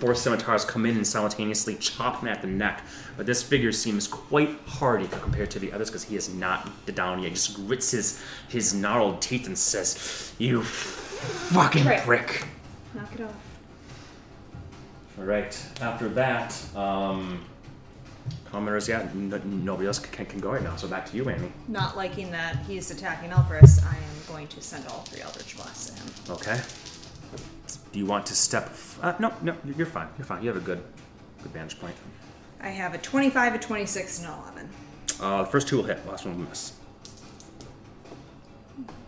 four 0.00 0.14
scimitars 0.14 0.64
come 0.64 0.84
in 0.86 0.96
and 0.96 1.06
simultaneously 1.06 1.76
chop 1.76 2.20
him 2.20 2.28
at 2.28 2.40
the 2.42 2.48
neck. 2.48 2.82
But 3.16 3.26
this 3.26 3.42
figure 3.42 3.72
seems 3.72 4.08
quite 4.08 4.50
hardy 4.66 5.06
compared 5.08 5.50
to 5.52 5.58
the 5.58 5.72
others 5.72 5.90
because 5.90 6.04
he 6.04 6.16
is 6.16 6.34
not 6.34 6.68
down 6.94 7.20
yet. 7.22 7.28
He 7.28 7.34
just 7.34 7.54
grits 7.54 7.90
his 7.92 8.22
his 8.48 8.74
gnarled 8.74 9.22
teeth 9.22 9.46
and 9.46 9.56
says, 9.56 10.32
"You 10.38 10.62
fucking 10.62 11.84
Trick. 11.84 12.02
prick." 12.02 12.46
Knock 12.94 13.14
it 13.14 13.20
off. 13.20 13.53
All 15.18 15.24
right. 15.24 15.56
After 15.80 16.08
that, 16.10 16.60
um, 16.76 17.44
Commoners, 18.50 18.88
yeah, 18.88 19.00
n- 19.00 19.62
nobody 19.64 19.86
else 19.86 19.98
can, 19.98 20.26
can 20.26 20.40
go 20.40 20.50
right 20.52 20.62
now. 20.62 20.76
So 20.76 20.88
back 20.88 21.06
to 21.06 21.16
you, 21.16 21.28
Ani. 21.28 21.52
Not 21.68 21.96
liking 21.96 22.30
that 22.30 22.56
he's 22.66 22.90
attacking 22.90 23.30
Elpris, 23.30 23.84
I 23.84 23.96
am 23.96 24.02
going 24.28 24.46
to 24.48 24.60
send 24.60 24.86
all 24.88 25.00
three 25.02 25.20
Eldritch 25.22 25.56
Blasts 25.56 25.90
to 25.90 26.00
him. 26.00 26.36
Okay. 26.36 26.60
Do 27.92 27.98
you 27.98 28.06
want 28.06 28.26
to 28.26 28.34
step? 28.34 28.64
F- 28.66 28.98
uh, 29.02 29.14
no, 29.18 29.32
no, 29.42 29.56
you're 29.64 29.74
you're 29.76 29.86
fine. 29.86 30.08
You're 30.18 30.24
fine. 30.24 30.42
You 30.42 30.48
have 30.48 30.56
a 30.56 30.64
good, 30.64 30.82
good 31.42 31.52
vantage 31.52 31.78
point. 31.80 31.94
I 32.60 32.68
have 32.68 32.94
a 32.94 32.98
25, 32.98 33.54
a 33.54 33.58
26, 33.58 34.18
and 34.20 34.28
an 34.28 34.34
11. 34.42 34.68
Uh, 35.20 35.42
the 35.42 35.50
first 35.50 35.68
two 35.68 35.76
will 35.76 35.84
hit. 35.84 36.04
Last 36.08 36.24
one 36.24 36.38
will 36.38 36.48
miss. 36.48 36.72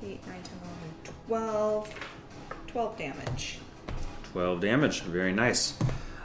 8, 0.03 0.09
9, 0.09 0.21
10, 0.27 0.35
11, 0.35 1.17
12. 1.29 1.95
12 2.69 2.99
damage. 2.99 3.59
12 4.37 4.61
damage. 4.61 5.01
Very 5.05 5.33
nice. 5.33 5.79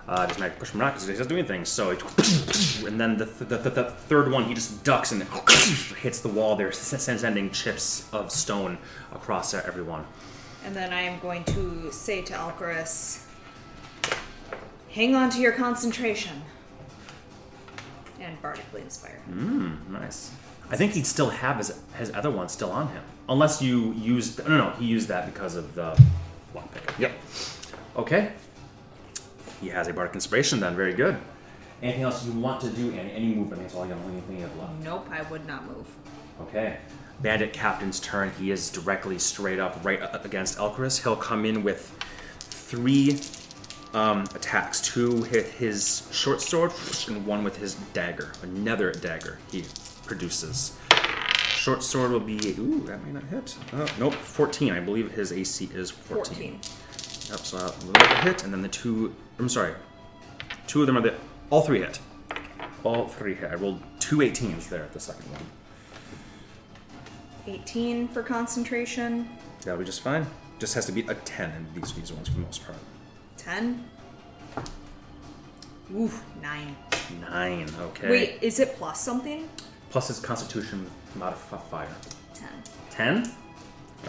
Uh, 0.05 0.25
doesn't 0.25 0.41
make 0.41 0.59
push 0.59 0.71
him 0.71 0.81
not 0.81 0.91
because 0.93 1.07
he's 1.07 1.19
not 1.19 1.29
doing 1.29 1.45
things. 1.45 1.69
So, 1.69 1.91
it, 1.91 2.01
and 2.85 2.99
then 2.99 3.15
the, 3.15 3.23
the, 3.23 3.55
the, 3.55 3.69
the 3.69 3.83
third 3.85 4.29
one, 4.29 4.43
he 4.43 4.53
just 4.53 4.83
ducks 4.83 5.13
and 5.13 5.23
hits 6.01 6.19
the 6.19 6.27
wall 6.27 6.57
there, 6.57 6.67
s- 6.67 7.01
sending 7.01 7.49
chips 7.51 8.09
of 8.11 8.29
stone 8.29 8.77
across 9.13 9.53
uh, 9.53 9.63
everyone. 9.65 10.03
And 10.65 10.75
then 10.75 10.91
I 10.91 11.03
am 11.03 11.21
going 11.21 11.45
to 11.45 11.89
say 11.93 12.21
to 12.23 12.33
Alcaris, 12.33 13.23
hang 14.89 15.15
on 15.15 15.29
to 15.29 15.39
your 15.39 15.53
concentration. 15.53 16.41
And 18.19 18.41
Bardically 18.41 18.81
Inspire. 18.81 19.21
Mm, 19.31 19.87
nice. 19.89 20.31
I 20.69 20.75
think 20.75 20.91
he'd 20.91 21.07
still 21.07 21.29
have 21.29 21.59
his, 21.59 21.79
his 21.97 22.11
other 22.13 22.29
one 22.29 22.49
still 22.49 22.71
on 22.71 22.89
him. 22.89 23.03
Unless 23.29 23.61
you 23.61 23.93
used. 23.93 24.45
No, 24.45 24.57
no, 24.57 24.69
he 24.71 24.85
used 24.85 25.07
that 25.07 25.33
because 25.33 25.55
of 25.55 25.75
the 25.75 25.97
lockpick. 26.53 26.99
Yep. 26.99 27.13
Okay. 27.95 28.31
He 29.59 29.69
has 29.69 29.87
a 29.87 29.93
bardic 29.93 30.15
inspiration 30.15 30.59
then. 30.59 30.75
Very 30.75 30.93
good. 30.93 31.17
Anything 31.81 32.03
else 32.03 32.25
you 32.25 32.31
want 32.33 32.61
to 32.61 32.69
do? 32.69 32.91
Any, 32.91 33.11
any 33.11 33.35
movement? 33.35 33.61
That's 33.61 33.75
all 33.75 33.85
you 33.85 33.93
only 33.93 34.21
thing 34.21 34.37
you 34.37 34.43
have 34.43 34.57
left. 34.57 34.73
Nope, 34.83 35.07
I 35.11 35.23
would 35.23 35.45
not 35.47 35.65
move. 35.65 35.87
Okay. 36.41 36.77
Bandit 37.21 37.53
Captain's 37.53 37.99
turn. 37.99 38.31
He 38.39 38.51
is 38.51 38.69
directly 38.69 39.19
straight 39.19 39.59
up 39.59 39.83
right 39.83 40.01
up 40.01 40.25
against 40.25 40.57
Elkaris. 40.57 41.01
He'll 41.01 41.15
come 41.15 41.45
in 41.45 41.63
with 41.63 41.95
three 42.39 43.19
um, 43.93 44.23
attacks. 44.35 44.81
Two 44.81 45.17
with 45.21 45.53
his 45.53 46.07
short 46.11 46.41
sword 46.41 46.71
and 47.07 47.25
one 47.25 47.43
with 47.43 47.57
his 47.57 47.75
dagger. 47.93 48.31
Another 48.41 48.91
dagger 48.91 49.37
he 49.51 49.65
produces. 50.05 50.77
Short 51.49 51.83
sword 51.83 52.11
will 52.11 52.19
be. 52.19 52.55
Ooh, 52.57 52.81
that 52.87 53.03
may 53.05 53.11
not 53.11 53.23
hit. 53.25 53.55
Oh, 53.73 53.87
nope, 53.99 54.13
14. 54.13 54.73
I 54.73 54.79
believe 54.79 55.11
his 55.11 55.31
AC 55.31 55.69
is 55.73 55.91
14. 55.91 56.57
14. 56.57 56.59
Yep, 57.31 57.39
so 57.39 57.57
that 57.57 57.83
will 57.83 58.15
hit. 58.21 58.43
And 58.43 58.53
then 58.53 58.61
the 58.61 58.67
two. 58.67 59.15
I'm 59.39 59.49
sorry. 59.49 59.73
Two 60.67 60.81
of 60.81 60.87
them 60.87 60.97
are 60.97 61.01
the. 61.01 61.15
All 61.49 61.61
three 61.61 61.79
hit. 61.79 61.99
All 62.83 63.07
three 63.07 63.35
hit. 63.35 63.51
I 63.51 63.55
rolled 63.55 63.81
two 63.99 64.17
18s 64.17 64.69
there 64.69 64.83
at 64.83 64.93
the 64.93 64.99
second 64.99 65.31
one. 65.31 65.41
18 67.47 68.07
for 68.09 68.21
concentration. 68.21 69.29
That'll 69.63 69.79
be 69.79 69.85
just 69.85 70.01
fine. 70.01 70.25
Just 70.59 70.75
has 70.75 70.85
to 70.85 70.91
be 70.91 71.01
a 71.01 71.15
10 71.15 71.51
in 71.51 71.67
these, 71.73 71.93
these 71.93 72.13
ones 72.13 72.27
for 72.27 72.35
the 72.35 72.41
most 72.41 72.63
part. 72.63 72.77
10. 73.37 73.83
Oof, 75.95 76.23
9. 76.41 76.75
9, 77.21 77.69
okay. 77.81 78.09
Wait, 78.09 78.37
is 78.41 78.59
it 78.59 78.75
plus 78.75 79.01
something? 79.01 79.49
Plus 79.89 80.07
his 80.09 80.19
constitution 80.19 80.89
modifier. 81.15 81.87
10. 82.33 82.47
10? 82.91 83.31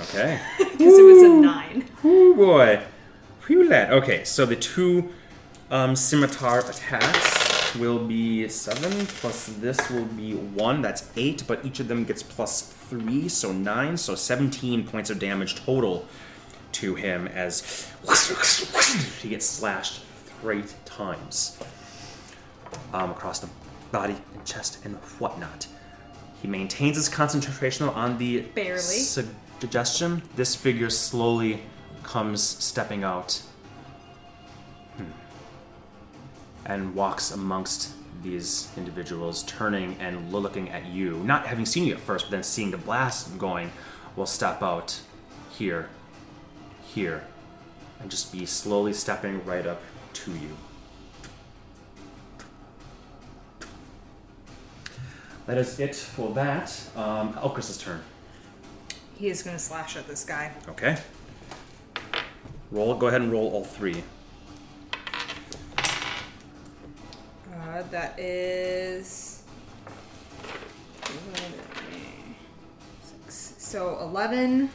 Okay. 0.00 0.40
Because 0.58 0.98
it 0.98 1.02
was 1.02 1.22
a 1.22 1.28
9. 1.28 1.84
Ooh 2.04 2.34
boy. 2.34 2.82
Lad. 3.48 3.92
Okay, 3.92 4.24
so 4.24 4.46
the 4.46 4.56
two 4.56 5.10
um, 5.70 5.96
scimitar 5.96 6.60
attacks 6.60 7.74
will 7.76 7.98
be 7.98 8.48
7, 8.48 9.06
plus 9.06 9.46
this 9.46 9.90
will 9.90 10.04
be 10.04 10.34
1. 10.34 10.82
That's 10.82 11.10
8, 11.16 11.44
but 11.46 11.64
each 11.64 11.80
of 11.80 11.88
them 11.88 12.04
gets 12.04 12.22
plus 12.22 12.62
3, 12.62 13.28
so 13.28 13.52
9. 13.52 13.96
So 13.96 14.14
17 14.14 14.86
points 14.86 15.10
of 15.10 15.18
damage 15.18 15.56
total 15.56 16.06
to 16.72 16.94
him 16.94 17.26
as 17.28 17.90
he 19.20 19.28
gets 19.30 19.46
slashed 19.46 20.02
three 20.40 20.64
times 20.84 21.58
um, 22.94 23.10
across 23.10 23.40
the 23.40 23.48
body 23.90 24.16
and 24.34 24.44
chest 24.44 24.78
and 24.84 24.96
whatnot. 25.18 25.66
He 26.40 26.48
maintains 26.48 26.96
his 26.96 27.08
concentration 27.08 27.88
on 27.88 28.18
the 28.18 28.40
Barely. 28.40 28.78
suggestion. 28.80 30.22
This 30.34 30.56
figure 30.56 30.90
slowly 30.90 31.62
comes 32.02 32.42
stepping 32.42 33.04
out 33.04 33.42
Hmm. 34.96 35.04
and 36.66 36.94
walks 36.94 37.30
amongst 37.30 37.90
these 38.22 38.68
individuals, 38.76 39.42
turning 39.44 39.96
and 39.98 40.32
looking 40.32 40.70
at 40.70 40.86
you. 40.86 41.16
Not 41.24 41.46
having 41.46 41.66
seen 41.66 41.84
you 41.84 41.94
at 41.94 42.00
first, 42.00 42.26
but 42.26 42.30
then 42.30 42.42
seeing 42.42 42.70
the 42.70 42.78
blast 42.78 43.36
going, 43.38 43.72
will 44.16 44.26
step 44.26 44.62
out 44.62 45.00
here, 45.50 45.88
here, 46.84 47.24
and 48.00 48.10
just 48.10 48.30
be 48.32 48.46
slowly 48.46 48.92
stepping 48.92 49.44
right 49.44 49.66
up 49.66 49.80
to 50.12 50.30
you. 50.32 50.56
That 55.46 55.58
is 55.58 55.80
it 55.80 55.96
for 55.96 56.32
that. 56.34 56.72
Um, 56.94 57.34
Elkris's 57.34 57.78
turn. 57.78 58.00
He 59.16 59.28
is 59.28 59.42
going 59.42 59.56
to 59.56 59.62
slash 59.62 59.96
at 59.96 60.06
this 60.06 60.24
guy. 60.24 60.52
Okay. 60.68 60.96
Roll. 62.72 62.94
Go 62.94 63.08
ahead 63.08 63.20
and 63.20 63.30
roll 63.30 63.50
all 63.52 63.64
three. 63.64 64.02
Uh, 67.52 67.82
that 67.90 68.18
is. 68.18 69.42
Six. 72.98 73.54
So 73.58 73.98
11, 74.00 74.70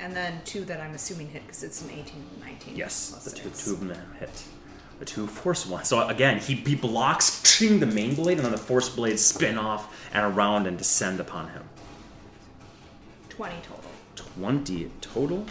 and 0.00 0.16
then 0.16 0.40
two 0.46 0.64
that 0.64 0.80
I'm 0.80 0.94
assuming 0.94 1.28
hit 1.28 1.42
because 1.46 1.62
it's 1.62 1.82
an 1.82 1.90
18 1.90 2.04
and 2.14 2.40
19. 2.40 2.76
Yes, 2.76 3.10
the 3.10 3.30
two, 3.30 3.42
six. 3.50 3.64
two 3.66 3.72
of 3.74 3.86
them 3.86 3.98
hit. 4.18 4.44
The 4.98 5.04
two 5.04 5.26
force 5.26 5.66
ones. 5.66 5.88
So 5.88 6.08
again, 6.08 6.38
he, 6.38 6.54
he 6.54 6.74
blocks 6.74 7.58
the 7.58 7.86
main 7.86 8.14
blade, 8.14 8.38
and 8.38 8.46
then 8.46 8.52
the 8.52 8.58
force 8.58 8.88
blades 8.88 9.22
spin 9.22 9.58
off 9.58 9.94
and 10.14 10.24
around 10.34 10.66
and 10.66 10.78
descend 10.78 11.20
upon 11.20 11.48
him. 11.50 11.64
20 13.28 13.56
total. 13.62 13.90
20 14.16 14.90
total. 15.02 15.46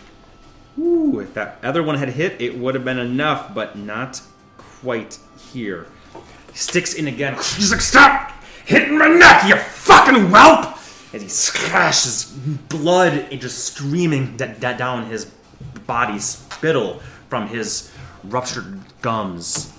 Ooh, 0.80 1.20
if 1.20 1.34
that 1.34 1.60
other 1.64 1.84
one 1.84 1.98
had 1.98 2.10
hit, 2.10 2.42
it 2.42 2.58
would 2.58 2.76
have 2.76 2.86
been 2.86 3.00
enough, 3.00 3.54
but 3.54 3.78
not 3.78 4.22
quite 4.58 5.20
here. 5.52 5.88
He 6.52 6.58
sticks 6.58 6.94
in 6.94 7.08
again. 7.08 7.34
He's 7.56 7.72
like, 7.72 7.82
Stop! 7.82 8.32
Hitting 8.66 8.98
my 8.98 9.08
neck, 9.08 9.44
you 9.48 9.56
fucking 9.58 10.30
whelp! 10.30 10.78
As 11.14 11.22
he 11.22 11.28
slashes 11.28 12.26
blood 12.70 13.30
just 13.32 13.66
streaming 13.66 14.38
da- 14.38 14.54
da- 14.54 14.78
down 14.78 15.08
his 15.08 15.26
body, 15.86 16.20
spittle 16.20 17.02
from 17.28 17.48
his 17.50 17.92
ruptured 18.24 18.80
gums. 19.02 19.74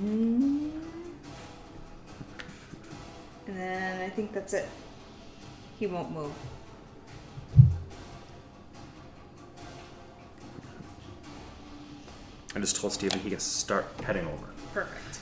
And 0.00 0.72
then 3.46 4.00
I 4.00 4.08
think 4.10 4.32
that's 4.32 4.52
it. 4.52 4.68
He 5.78 5.88
won't 5.88 6.12
move. 6.12 6.32
I 12.54 12.58
just 12.60 12.76
told 12.80 12.92
Steven 12.92 13.18
he 13.20 13.30
gets 13.30 13.44
to 13.50 13.58
start 13.58 13.86
heading 14.04 14.26
over. 14.26 14.46
Perfect. 14.74 15.18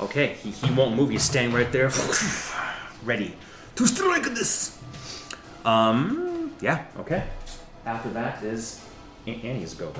Okay, 0.00 0.34
he, 0.42 0.50
he 0.50 0.72
won't 0.72 0.96
move. 0.96 1.10
He's 1.10 1.22
standing 1.22 1.54
right 1.54 1.70
there, 1.70 1.90
ready 3.04 3.34
to 3.76 3.86
strike 3.86 4.24
this. 4.24 4.78
Um, 5.64 6.52
yeah, 6.60 6.84
okay. 6.98 7.24
After 7.86 8.10
that 8.10 8.42
is 8.42 8.84
Ani's 9.26 9.74
go. 9.74 9.92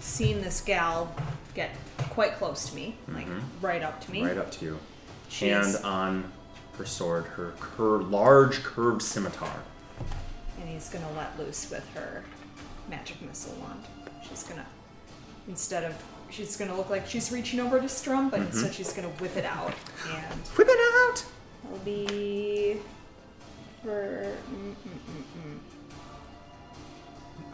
Seeing 0.00 0.40
this 0.40 0.60
gal 0.60 1.14
get 1.54 1.70
quite 2.10 2.34
close 2.36 2.68
to 2.70 2.74
me, 2.74 2.96
like 3.08 3.26
right 3.60 3.82
up 3.82 4.00
to 4.04 4.10
me. 4.10 4.24
Right 4.24 4.38
up 4.38 4.50
to 4.52 4.64
you. 4.64 4.78
She's- 5.28 5.74
Hand 5.74 5.84
on 5.84 6.32
her 6.78 6.84
sword, 6.86 7.24
her 7.26 7.52
cur- 7.60 7.98
large 8.02 8.62
curved 8.64 9.02
scimitar. 9.02 9.52
And 10.60 10.68
he's 10.68 10.88
gonna 10.88 11.10
let 11.16 11.38
loose 11.38 11.70
with 11.70 11.86
her 11.94 12.24
magic 12.88 13.20
missile 13.22 13.54
wand. 13.60 13.82
She's 14.28 14.42
gonna, 14.42 14.66
instead 15.48 15.84
of, 15.84 15.94
she's 16.30 16.56
gonna 16.56 16.76
look 16.76 16.90
like 16.90 17.06
she's 17.06 17.30
reaching 17.32 17.60
over 17.60 17.80
to 17.80 17.88
Strum, 17.88 18.30
but 18.30 18.40
instead 18.40 18.74
she's 18.74 18.92
gonna 18.92 19.08
whip 19.08 19.36
it 19.36 19.44
out. 19.44 19.74
And 20.14 20.40
Whip 20.56 20.68
it 20.70 20.78
out! 21.10 21.24
it'll 21.64 21.78
be 21.84 22.78
for. 23.82 24.34
Mm, 24.50 24.70
mm, 24.70 25.22
mm. 25.48 25.58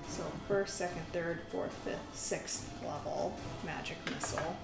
So, 0.09 0.23
first, 0.48 0.77
second, 0.77 1.02
third, 1.12 1.40
fourth, 1.51 1.73
fifth, 1.85 2.01
sixth 2.12 2.69
level 2.85 3.36
magic 3.65 3.97
missile. 4.10 4.56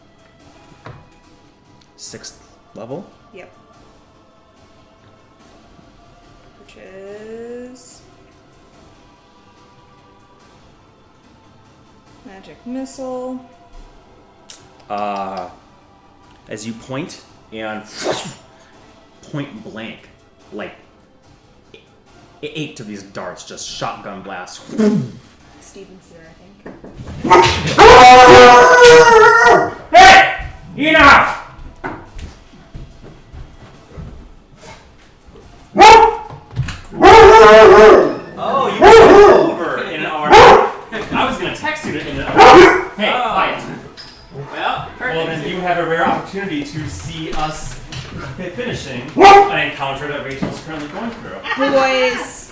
Sixth 1.96 2.42
level. 2.74 3.08
Yep. 3.32 3.52
Which 6.60 6.76
is 6.76 8.02
magic 12.24 12.56
missile. 12.66 13.44
Uh, 14.88 15.50
as 16.48 16.66
you 16.66 16.72
point 16.74 17.24
and 17.52 17.84
point 19.30 19.62
blank, 19.64 20.08
like 20.52 20.74
eight 22.42 22.78
of 22.80 22.86
these 22.86 23.02
darts 23.02 23.44
just 23.46 23.66
shotgun 23.66 24.20
blast 24.22 24.60
Steven's 25.60 26.12
here, 26.12 26.20
I 26.28 26.32
think. 26.34 26.76
Hey! 29.90 30.46
Enough! 30.76 31.40
Oh, 38.36 38.68
you 38.72 38.78
came 38.78 39.50
over 39.50 39.82
in 39.88 40.00
an 40.00 40.06
hour. 40.06 40.28
I 40.30 41.26
was 41.28 41.38
gonna 41.38 41.56
text 41.56 41.84
you 41.86 41.94
in 41.98 42.06
an 42.06 42.20
hour. 42.20 42.88
Hey, 42.96 43.10
quiet. 43.10 43.64
Well, 44.34 44.90
Well, 45.00 45.26
then 45.26 45.48
you 45.48 45.60
have 45.60 45.78
a 45.78 45.88
rare 45.88 46.04
opportunity 46.34 46.64
to 46.64 46.88
see 46.88 47.32
us 47.34 47.74
finishing 48.36 49.02
an 49.16 49.70
encounter 49.70 50.08
that 50.08 50.24
Rachel's 50.24 50.60
currently 50.64 50.88
going 50.88 51.10
through. 51.12 51.38
Boys! 51.56 52.50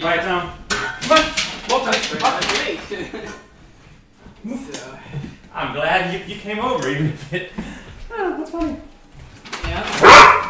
Quiet 0.00 0.22
down. 0.22 0.52
Come 0.68 1.18
on. 1.18 1.24
Welcome. 1.68 1.94
Great. 2.48 2.80
so, 4.74 4.98
I'm 5.54 5.72
glad 5.72 6.12
you, 6.12 6.34
you 6.34 6.40
came 6.40 6.58
over, 6.58 6.88
even 6.88 7.06
if 7.06 7.32
it. 7.32 7.52
Oh, 8.10 8.38
that's 8.38 8.50
funny. 8.50 8.76
yeah. 9.62 10.42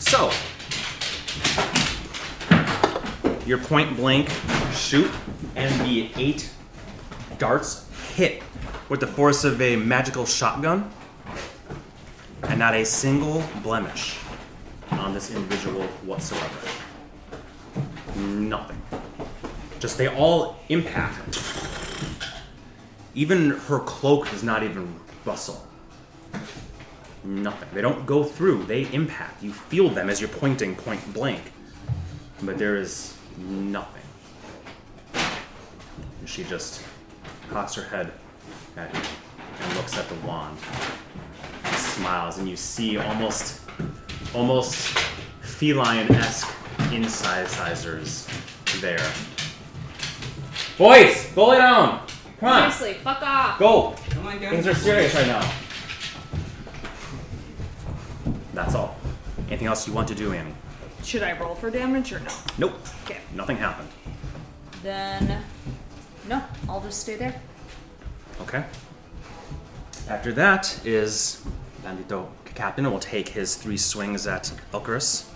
So, 0.00 0.32
your 3.46 3.58
point 3.58 3.96
blank 3.96 4.28
shoot, 4.72 5.10
and 5.56 5.80
the 5.86 6.10
eight 6.16 6.50
darts 7.38 7.88
hit 8.14 8.42
with 8.88 9.00
the 9.00 9.06
force 9.06 9.44
of 9.44 9.60
a 9.60 9.76
magical 9.76 10.26
shotgun, 10.26 10.90
and 12.44 12.58
not 12.58 12.74
a 12.74 12.84
single 12.84 13.42
blemish 13.62 14.18
on 14.90 15.14
this 15.14 15.34
individual 15.34 15.82
whatsoever. 16.04 16.68
Nothing. 18.16 18.80
Just 19.78 19.98
they 19.98 20.08
all 20.08 20.56
impact. 20.68 21.42
Even 23.14 23.50
her 23.50 23.80
cloak 23.80 24.30
does 24.30 24.42
not 24.42 24.62
even 24.62 24.94
rustle. 25.24 25.66
Nothing. 27.24 27.68
They 27.72 27.80
don't 27.80 28.04
go 28.04 28.24
through, 28.24 28.64
they 28.64 28.82
impact. 28.92 29.42
You 29.42 29.52
feel 29.52 29.88
them 29.88 30.10
as 30.10 30.20
you're 30.20 30.28
pointing 30.28 30.74
point 30.74 31.12
blank. 31.12 31.40
But 32.42 32.58
there 32.58 32.76
is 32.76 33.16
nothing. 33.38 34.01
And 36.22 36.28
she 36.28 36.44
just 36.44 36.84
cocks 37.50 37.74
her 37.74 37.82
head 37.82 38.12
at 38.76 38.94
you 38.94 39.00
and 39.60 39.74
looks 39.76 39.98
at 39.98 40.08
the 40.08 40.14
wand. 40.24 40.56
And 41.64 41.74
smiles, 41.74 42.38
and 42.38 42.48
you 42.48 42.54
see 42.54 42.96
almost 42.96 43.60
almost 44.32 44.96
feline-esque 45.40 46.48
incisors 46.92 48.28
there. 48.80 49.04
Boys, 50.78 51.26
go 51.34 51.48
lay 51.48 51.58
down. 51.58 52.06
Come 52.38 52.48
on, 52.50 52.70
Seriously, 52.70 53.02
fuck 53.02 53.20
off. 53.22 53.58
go. 53.58 53.96
Come 54.10 54.28
on, 54.28 54.38
guys. 54.38 54.50
Things 54.50 54.66
are 54.68 54.74
serious 54.76 55.12
right 55.16 55.26
now. 55.26 55.52
That's 58.54 58.76
all. 58.76 58.96
Anything 59.48 59.66
else 59.66 59.88
you 59.88 59.92
want 59.92 60.06
to 60.06 60.14
do, 60.14 60.32
Ani? 60.32 60.54
Should 61.02 61.24
I 61.24 61.36
roll 61.36 61.56
for 61.56 61.68
damage 61.68 62.12
or 62.12 62.20
no? 62.20 62.30
Nope. 62.58 62.74
Okay. 63.04 63.18
Nothing 63.34 63.56
happened. 63.56 63.88
Then, 64.84 65.42
no, 66.28 66.42
I'll 66.68 66.80
just 66.80 67.00
stay 67.00 67.16
there. 67.16 67.40
Okay. 68.42 68.64
After 70.08 70.32
that 70.32 70.84
is 70.84 71.44
Bandito 71.84 72.28
Captain 72.54 72.90
will 72.90 72.98
take 72.98 73.30
his 73.30 73.56
three 73.56 73.76
swings 73.76 74.26
at 74.26 74.52
Elkarus. 74.72 75.28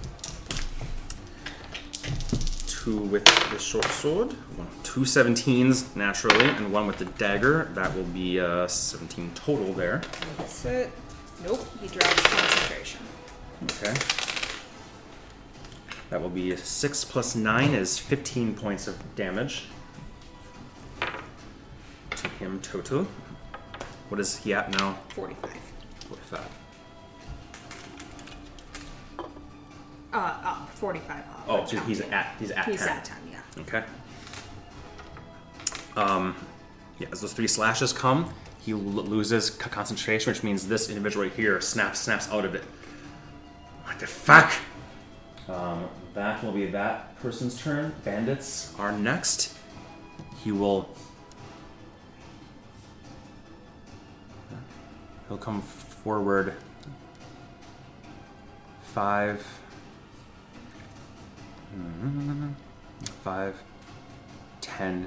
Two 2.66 2.98
with 2.98 3.24
the 3.24 3.58
short 3.58 3.86
sword, 3.86 4.32
one, 4.56 4.68
two 4.82 5.00
17s 5.00 5.96
naturally, 5.96 6.44
and 6.44 6.72
one 6.72 6.86
with 6.86 6.98
the 6.98 7.06
dagger. 7.06 7.70
That 7.74 7.94
will 7.96 8.04
be 8.04 8.38
uh, 8.38 8.68
17 8.68 9.32
total 9.34 9.72
there. 9.72 10.02
That's 10.38 10.64
it. 10.66 10.90
Nope, 11.42 11.66
he 11.80 11.88
drops 11.88 12.22
concentration. 12.22 13.00
Okay. 13.64 13.94
That 16.10 16.22
will 16.22 16.30
be 16.30 16.54
6 16.54 17.04
plus 17.06 17.34
9 17.34 17.74
is 17.74 17.98
15 17.98 18.54
points 18.54 18.86
of 18.86 19.16
damage 19.16 19.64
to 22.16 22.28
him 22.28 22.60
total. 22.60 23.06
What 24.08 24.20
is 24.20 24.36
he 24.36 24.54
at 24.54 24.70
now? 24.70 24.98
45. 25.10 25.50
45. 26.08 26.40
Uh, 30.12 30.16
up. 30.16 30.70
45 30.74 31.18
up. 31.18 31.44
Oh, 31.48 31.64
so 31.66 31.78
he's 31.80 32.00
at 32.00 32.34
he's 32.38 32.50
at 32.50 32.64
He's 32.64 32.80
10. 32.80 32.88
at 32.88 33.04
10, 33.04 33.16
yeah. 33.30 33.40
Okay. 33.62 33.84
Um, 35.96 36.34
yeah, 36.98 37.08
as 37.12 37.20
those 37.20 37.32
three 37.32 37.48
slashes 37.48 37.92
come, 37.92 38.32
he 38.60 38.72
l- 38.72 38.78
loses 38.78 39.46
c- 39.48 39.58
concentration, 39.58 40.30
which 40.32 40.42
means 40.42 40.66
this 40.68 40.88
individual 40.88 41.24
right 41.26 41.34
here 41.34 41.60
snaps 41.60 41.98
snaps 42.00 42.30
out 42.30 42.44
of 42.44 42.54
it. 42.54 42.64
What 43.84 43.98
the 43.98 44.06
fuck? 44.06 44.52
Um, 45.48 45.88
that 46.14 46.42
will 46.42 46.52
be 46.52 46.66
that 46.66 47.16
person's 47.20 47.60
turn. 47.60 47.94
Bandits 48.04 48.72
are 48.78 48.92
next. 48.92 49.56
He 50.42 50.52
will. 50.52 50.88
He'll 55.28 55.38
come 55.38 55.62
forward. 55.62 56.54
Five. 58.82 59.46
Mm-hmm. 61.76 62.52
five, 63.22 63.54
ten, 64.62 65.06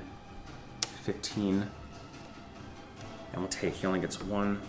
fifteen, 1.03 1.65
and 3.31 3.41
we'll 3.41 3.47
take, 3.47 3.73
he 3.73 3.87
only 3.87 3.99
gets 3.99 4.21
one 4.21 4.61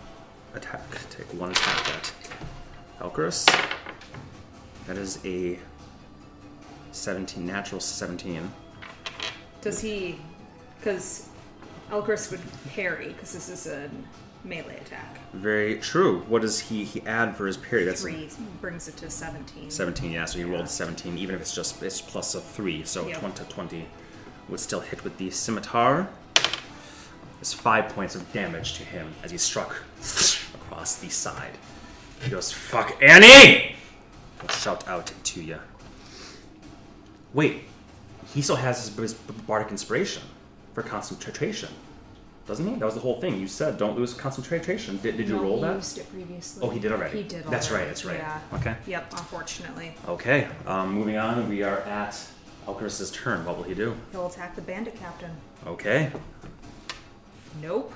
attack. 0.55 0.81
Take 1.11 1.27
one 1.39 1.51
attack 1.51 1.89
at 1.89 2.13
Elkarus. 2.99 3.45
That 4.87 4.97
is 4.97 5.19
a 5.25 5.59
17, 6.91 7.45
natural 7.45 7.79
17. 7.79 8.51
Does 9.61 9.79
he. 9.79 10.19
Because 10.77 11.29
Elkris 11.91 12.31
would 12.31 12.41
parry, 12.73 13.09
because 13.09 13.33
this 13.33 13.47
is 13.47 13.67
a 13.67 13.89
melee 14.43 14.77
attack. 14.77 15.19
Very 15.33 15.77
true. 15.77 16.21
What 16.27 16.41
does 16.41 16.59
he, 16.59 16.83
he 16.83 17.01
add 17.01 17.35
for 17.35 17.47
his 17.47 17.57
parry? 17.57 17.85
That's 17.85 18.01
3 18.01 18.29
brings 18.59 18.87
it 18.87 18.97
to 18.97 19.09
17. 19.09 19.69
17, 19.69 20.11
yeah, 20.11 20.25
so 20.25 20.37
he 20.39 20.43
rolled 20.43 20.67
17, 20.69 21.17
even 21.17 21.35
if 21.35 21.41
it's 21.41 21.55
just, 21.55 21.81
it's 21.83 22.01
plus 22.01 22.35
a 22.35 22.41
3, 22.41 22.83
so 22.83 23.07
Yep. 23.07 23.19
20, 23.19 23.43
20 23.45 23.85
would 24.49 24.59
still 24.59 24.81
hit 24.81 25.03
with 25.03 25.17
the 25.17 25.29
scimitar. 25.31 26.09
There's 26.35 27.53
5 27.53 27.89
points 27.89 28.15
of 28.15 28.31
damage 28.33 28.73
to 28.75 28.83
him 28.83 29.11
as 29.23 29.31
he 29.31 29.37
struck 29.37 29.83
across 30.53 30.95
the 30.95 31.09
side. 31.09 31.57
He 32.23 32.29
goes, 32.29 32.51
Fuck 32.51 33.01
Ani! 33.01 33.75
He'll 34.41 34.49
shout 34.49 34.87
out 34.87 35.11
to 35.23 35.41
you. 35.41 35.59
Wait, 37.33 37.63
he 38.33 38.41
still 38.41 38.55
has 38.57 38.87
his, 38.87 38.95
his 38.97 39.13
bardic 39.13 39.71
inspiration 39.71 40.23
for 40.73 40.83
concentration, 40.83 41.69
doesn't 42.47 42.67
he? 42.67 42.75
That 42.75 42.85
was 42.85 42.95
the 42.95 43.01
whole 43.01 43.19
thing. 43.21 43.39
You 43.39 43.47
said 43.47 43.77
don't 43.77 43.95
lose 43.97 44.13
concentration. 44.13 44.97
Did, 44.97 45.17
did 45.17 45.27
you 45.29 45.35
no, 45.35 45.43
roll 45.43 45.55
he 45.57 45.61
that? 45.63 45.75
used 45.75 45.97
it 45.97 46.11
previously. 46.11 46.67
Oh, 46.67 46.69
he 46.69 46.79
did 46.79 46.91
already. 46.91 47.17
He 47.17 47.23
did 47.23 47.33
Already. 47.45 47.49
That's 47.51 47.71
right. 47.71 47.87
That's 47.87 48.05
right. 48.05 48.17
Yeah. 48.17 48.39
Okay. 48.53 48.75
Yep, 48.87 49.13
unfortunately. 49.13 49.95
Okay. 50.07 50.47
Um, 50.65 50.93
moving 50.93 51.17
on, 51.17 51.47
we 51.47 51.63
are 51.63 51.79
at 51.81 52.19
Alcarus's 52.67 53.11
turn. 53.11 53.45
What 53.45 53.57
will 53.57 53.63
he 53.63 53.73
do? 53.75 53.95
He'll 54.11 54.27
attack 54.27 54.55
the 54.55 54.61
bandit 54.61 54.95
captain. 54.99 55.31
Okay, 55.67 56.11
Nope. 57.61 57.93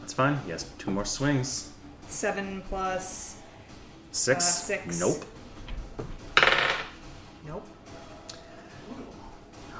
that's 0.00 0.12
fine. 0.12 0.38
He 0.44 0.50
has 0.50 0.64
two 0.78 0.90
more 0.90 1.04
swings. 1.06 1.70
7 2.08 2.62
plus. 2.68 3.36
Six. 4.12 4.44
Uh, 4.44 4.48
six. 4.48 5.00
Nope. 5.00 5.24
Nope. 7.46 7.66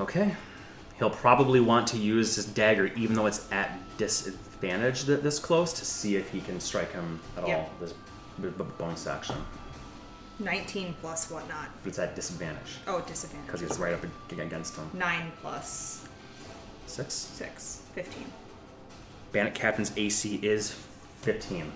Okay. 0.01 0.35
He'll 0.99 1.11
probably 1.11 1.61
want 1.61 1.87
to 1.89 1.99
use 1.99 2.37
his 2.37 2.47
dagger, 2.47 2.87
even 2.95 3.17
though 3.17 3.27
it's 3.27 3.51
at 3.51 3.79
disadvantage 3.99 5.05
th- 5.07 5.21
this 5.21 5.39
close, 5.39 5.73
to 5.75 5.85
see 5.85 6.17
if 6.17 6.31
he 6.31 6.41
can 6.41 6.61
strike 6.61 6.93
him 6.93 7.21
at 7.37 7.47
Yep. 7.49 7.59
all. 7.59 7.71
This 7.81 7.93
b- 8.41 8.49
b- 8.49 8.65
bonus 8.79 9.07
action. 9.07 9.37
19 10.39 10.95
plus 11.01 11.31
whatnot. 11.31 11.69
But 11.83 11.89
it's 11.91 11.99
at 11.99 12.15
disadvantage 12.17 12.79
Oh, 12.87 13.01
disadvantage. 13.03 13.47
because 13.47 13.61
he's 13.61 13.79
right 13.79 13.93
up 13.95 14.05
ag- 14.05 14.39
against 14.41 14.77
him. 14.77 14.91
9 14.93 15.33
plus 15.41 16.01
Six. 16.87 17.13
6. 17.15 17.81
15. 17.95 18.27
Bandit 19.33 19.55
Captain's 19.55 19.91
AC 19.97 20.37
is 20.43 20.75
15. 21.23 21.73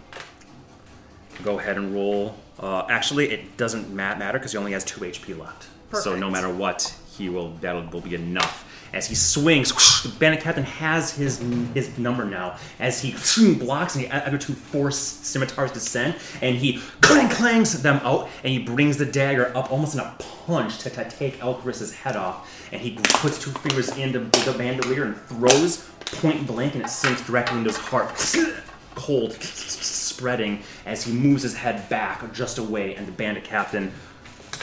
Go 1.42 1.58
ahead 1.58 1.76
and 1.76 1.94
roll. 1.94 2.36
Uh, 2.58 2.84
actually, 2.90 3.30
it 3.30 3.56
doesn't 3.56 3.88
ma- 3.90 4.14
matter 4.16 4.38
because 4.38 4.52
he 4.52 4.58
only 4.58 4.72
has 4.72 4.84
two 4.84 5.00
HP 5.04 5.34
left. 5.34 5.66
So 5.94 6.14
no 6.16 6.30
matter 6.30 6.52
what, 6.52 6.94
he 7.16 7.28
will 7.28 7.54
that 7.62 7.92
will 7.92 8.00
be 8.00 8.14
enough. 8.14 8.64
As 8.92 9.06
he 9.06 9.14
swings, 9.14 10.02
the 10.02 10.08
bandit 10.08 10.42
captain 10.42 10.64
has 10.64 11.14
his 11.14 11.38
his 11.74 11.98
number 11.98 12.24
now. 12.24 12.56
As 12.80 13.02
he 13.02 13.12
blocks 13.54 13.94
and 13.94 14.04
the 14.04 14.26
other 14.26 14.38
two 14.38 14.54
force 14.54 14.98
scimitars 14.98 15.72
descend, 15.72 16.16
and 16.40 16.56
he 16.56 16.80
clang 17.00 17.28
clangs 17.28 17.82
them 17.82 17.96
out, 18.02 18.28
and 18.42 18.52
he 18.52 18.58
brings 18.58 18.96
the 18.96 19.06
dagger 19.06 19.56
up 19.56 19.70
almost 19.70 19.94
in 19.94 20.00
a 20.00 20.16
punch 20.18 20.78
to, 20.78 20.90
to 20.90 21.10
take 21.10 21.38
Elcaris's 21.40 21.94
head 21.94 22.16
off. 22.16 22.50
And 22.72 22.80
he 22.80 22.98
puts 23.04 23.38
two 23.38 23.50
fingers 23.50 23.96
into 23.96 24.20
the 24.20 24.54
bandolier 24.56 25.04
and 25.04 25.16
throws 25.16 25.88
point 26.06 26.46
blank, 26.46 26.74
and 26.74 26.84
it 26.84 26.88
sinks 26.88 27.24
directly 27.26 27.58
into 27.58 27.70
his 27.70 27.78
heart. 27.78 28.12
Cold 28.94 29.32
spreading 29.42 30.62
as 30.86 31.04
he 31.04 31.12
moves 31.12 31.42
his 31.42 31.54
head 31.54 31.88
back 31.88 32.32
just 32.32 32.58
away, 32.58 32.94
and 32.94 33.06
the 33.06 33.12
bandit 33.12 33.44
captain 33.44 33.92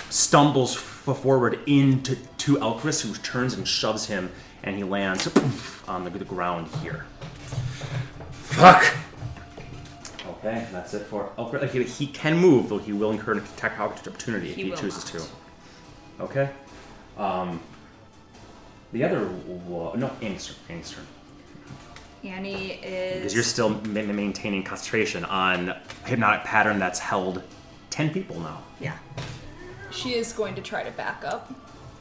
stumbles 0.10 0.76
forward 0.76 1.60
into 1.68 2.16
to 2.46 2.58
Elchris, 2.58 3.02
who 3.02 3.12
turns 3.24 3.56
and 3.56 3.68
shoves 3.68 4.06
him, 4.06 4.32
and 4.64 4.76
he 4.78 4.84
lands 4.84 5.28
on 5.88 6.04
the, 6.04 6.12
the 6.12 6.24
ground 6.26 6.68
here. 6.84 7.06
Fuck! 8.32 8.86
Okay, 10.28 10.68
that's 10.72 10.94
it 10.94 11.08
for 11.08 11.32
Elchris. 11.40 11.72
He, 11.72 11.84
he 11.84 12.06
can 12.08 12.38
move, 12.38 12.70
though 12.70 12.78
he 12.78 12.94
will 12.94 13.10
incur 13.10 13.32
an 13.32 13.40
attack 13.40 13.80
opportunity 13.80 14.52
if 14.52 14.56
He 14.58 14.64
he, 14.66 14.72
chooses 14.76 15.12
not. 15.12 15.24
to. 15.24 16.24
Okay. 16.24 16.50
Um, 17.18 17.60
the 18.94 19.04
other 19.04 19.28
wa- 19.48 19.96
no, 19.96 20.12
Ani's 20.22 20.46
turn. 20.46 20.56
Ani's 20.70 20.92
turn. 20.92 21.08
Ani 22.24 22.74
is. 22.74 23.16
Because 23.18 23.34
you're 23.34 23.44
still 23.44 23.70
ma- 23.70 24.02
maintaining 24.04 24.64
concentration 24.64 25.26
on 25.26 25.76
hypnotic 26.06 26.44
pattern 26.44 26.78
that's 26.78 27.00
held 27.00 27.42
ten 27.90 28.12
people 28.12 28.40
now. 28.40 28.62
Yeah. 28.80 28.98
She 29.90 30.14
is 30.14 30.32
going 30.32 30.54
to 30.56 30.62
try 30.62 30.84
to 30.84 30.92
back 30.92 31.24
up. 31.26 31.52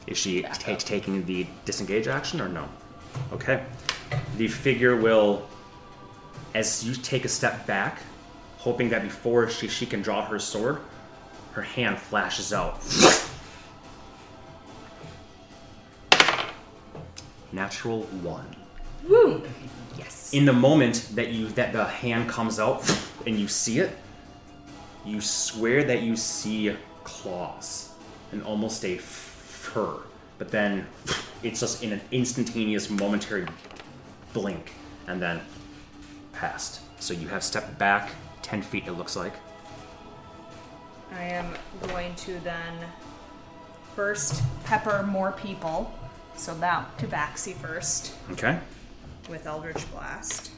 Is 0.07 0.17
she 0.17 0.45
up. 0.45 0.57
taking 0.59 1.25
the 1.25 1.47
disengage 1.65 2.07
action 2.07 2.41
or 2.41 2.49
no? 2.49 2.67
Okay. 3.31 3.63
The 4.37 4.47
figure 4.47 4.95
will, 4.95 5.47
as 6.53 6.85
you 6.85 6.93
take 6.93 7.25
a 7.25 7.29
step 7.29 7.65
back, 7.65 7.99
hoping 8.57 8.89
that 8.89 9.01
before 9.01 9.49
she, 9.49 9.67
she 9.67 9.85
can 9.85 10.01
draw 10.01 10.25
her 10.25 10.39
sword, 10.39 10.79
her 11.53 11.61
hand 11.61 11.97
flashes 11.97 12.53
out. 12.53 12.81
Natural 17.51 18.01
one. 18.21 18.55
Woo! 19.07 19.41
Yes. 19.97 20.33
In 20.33 20.45
the 20.45 20.53
moment 20.53 21.09
that 21.13 21.29
you 21.29 21.47
that 21.49 21.71
the 21.71 21.85
hand 21.85 22.29
comes 22.29 22.59
out 22.59 22.83
and 23.25 23.39
you 23.39 23.47
see 23.47 23.79
it, 23.79 23.95
you 25.05 25.21
swear 25.21 25.83
that 25.83 26.01
you 26.01 26.17
see 26.17 26.75
claws 27.03 27.93
and 28.31 28.43
almost 28.43 28.83
a 28.83 28.97
fur, 29.75 29.99
but 30.37 30.49
then 30.49 30.87
it's 31.43 31.59
just 31.59 31.83
in 31.83 31.91
an 31.91 31.99
instantaneous, 32.11 32.89
momentary 32.89 33.45
blink, 34.33 34.71
and 35.07 35.21
then 35.21 35.41
past. 36.31 36.79
So 37.01 37.13
you 37.13 37.27
have 37.27 37.43
stepped 37.43 37.77
back 37.77 38.11
ten 38.41 38.61
feet. 38.61 38.87
It 38.87 38.93
looks 38.93 39.17
like. 39.17 39.33
I 41.11 41.23
am 41.23 41.53
going 41.87 42.15
to 42.15 42.39
then 42.39 42.73
first 43.95 44.41
pepper 44.63 45.03
more 45.03 45.33
people. 45.33 45.93
So 46.37 46.53
that 46.55 46.97
tabaxi 46.97 47.53
first 47.53 48.13
Okay. 48.31 48.59
with 49.29 49.45
Eldritch 49.45 49.89
Blast. 49.91 50.51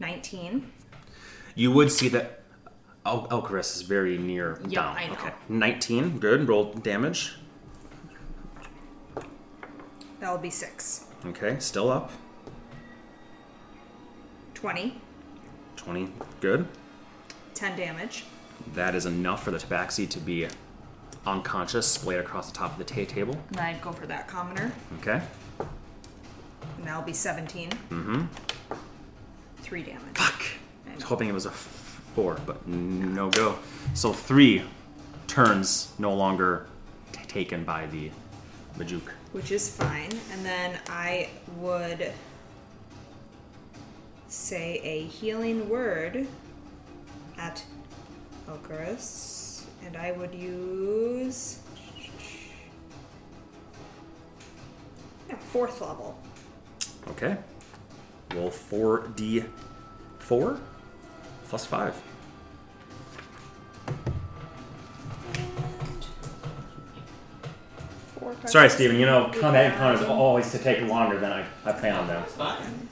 19. 0.00 0.70
You 1.54 1.70
would 1.72 1.90
see 1.92 2.08
that 2.08 2.40
El- 3.06 3.26
is 3.58 3.82
very 3.82 4.16
near 4.18 4.58
Yeah, 4.66 4.82
down. 4.82 4.96
I 4.96 5.06
know. 5.06 5.12
Okay. 5.14 5.32
Nineteen. 5.48 6.18
Good. 6.18 6.48
Roll 6.48 6.72
damage. 6.72 7.34
That'll 10.24 10.38
be 10.38 10.48
6. 10.48 11.04
Okay. 11.26 11.56
Still 11.58 11.90
up. 11.92 12.10
20. 14.54 14.98
20. 15.76 16.08
Good. 16.40 16.66
10 17.52 17.76
damage. 17.76 18.24
That 18.72 18.94
is 18.94 19.04
enough 19.04 19.44
for 19.44 19.50
the 19.50 19.58
tabaxi 19.58 20.08
to 20.08 20.18
be 20.18 20.48
unconscious, 21.26 21.86
splayed 21.86 22.20
across 22.20 22.50
the 22.50 22.56
top 22.56 22.72
of 22.72 22.78
the 22.78 22.84
ta- 22.84 23.04
table. 23.12 23.36
And 23.50 23.60
I'd 23.60 23.82
go 23.82 23.92
for 23.92 24.06
that 24.06 24.26
commoner. 24.26 24.72
Okay. 25.00 25.20
And 25.58 26.86
that'll 26.86 27.02
be 27.02 27.12
17. 27.12 27.68
Mm-hmm. 27.90 28.22
3 29.58 29.82
damage. 29.82 30.00
Fuck. 30.14 30.42
I 30.90 30.94
was 30.94 31.04
hoping 31.04 31.28
it 31.28 31.34
was 31.34 31.44
a 31.44 31.50
f- 31.50 32.00
four, 32.14 32.38
but 32.46 32.56
n- 32.66 33.14
no 33.14 33.28
go. 33.28 33.58
So 33.92 34.14
three 34.14 34.62
turns 35.26 35.92
no 35.98 36.14
longer 36.14 36.66
t- 37.12 37.20
taken 37.26 37.62
by 37.64 37.84
the 37.88 38.10
Majuk. 38.78 39.02
Which 39.34 39.50
is 39.50 39.68
fine. 39.68 40.10
And 40.32 40.46
then 40.46 40.78
I 40.88 41.28
would 41.58 42.12
say 44.28 44.80
a 44.84 45.06
healing 45.06 45.68
word 45.68 46.28
at 47.36 47.64
Elcarus, 48.48 49.64
and 49.84 49.96
I 49.96 50.12
would 50.12 50.32
use 50.32 51.58
yeah, 55.28 55.34
fourth 55.50 55.80
level. 55.80 56.16
Okay. 57.08 57.36
Roll 58.36 58.50
4d4 58.50 60.60
plus 61.48 61.66
5. 61.66 62.13
Four, 68.18 68.32
five, 68.34 68.50
Sorry, 68.50 68.68
six, 68.68 68.74
Steven, 68.74 68.98
you 68.98 69.06
know, 69.06 69.30
combat 69.40 69.72
encounters 69.72 70.06
always 70.06 70.50
to 70.52 70.58
take 70.58 70.80
longer 70.82 71.18
than 71.18 71.32
I, 71.32 71.44
I 71.64 71.72
planned 71.72 72.08
them. 72.08 72.22
Fine. 72.24 72.88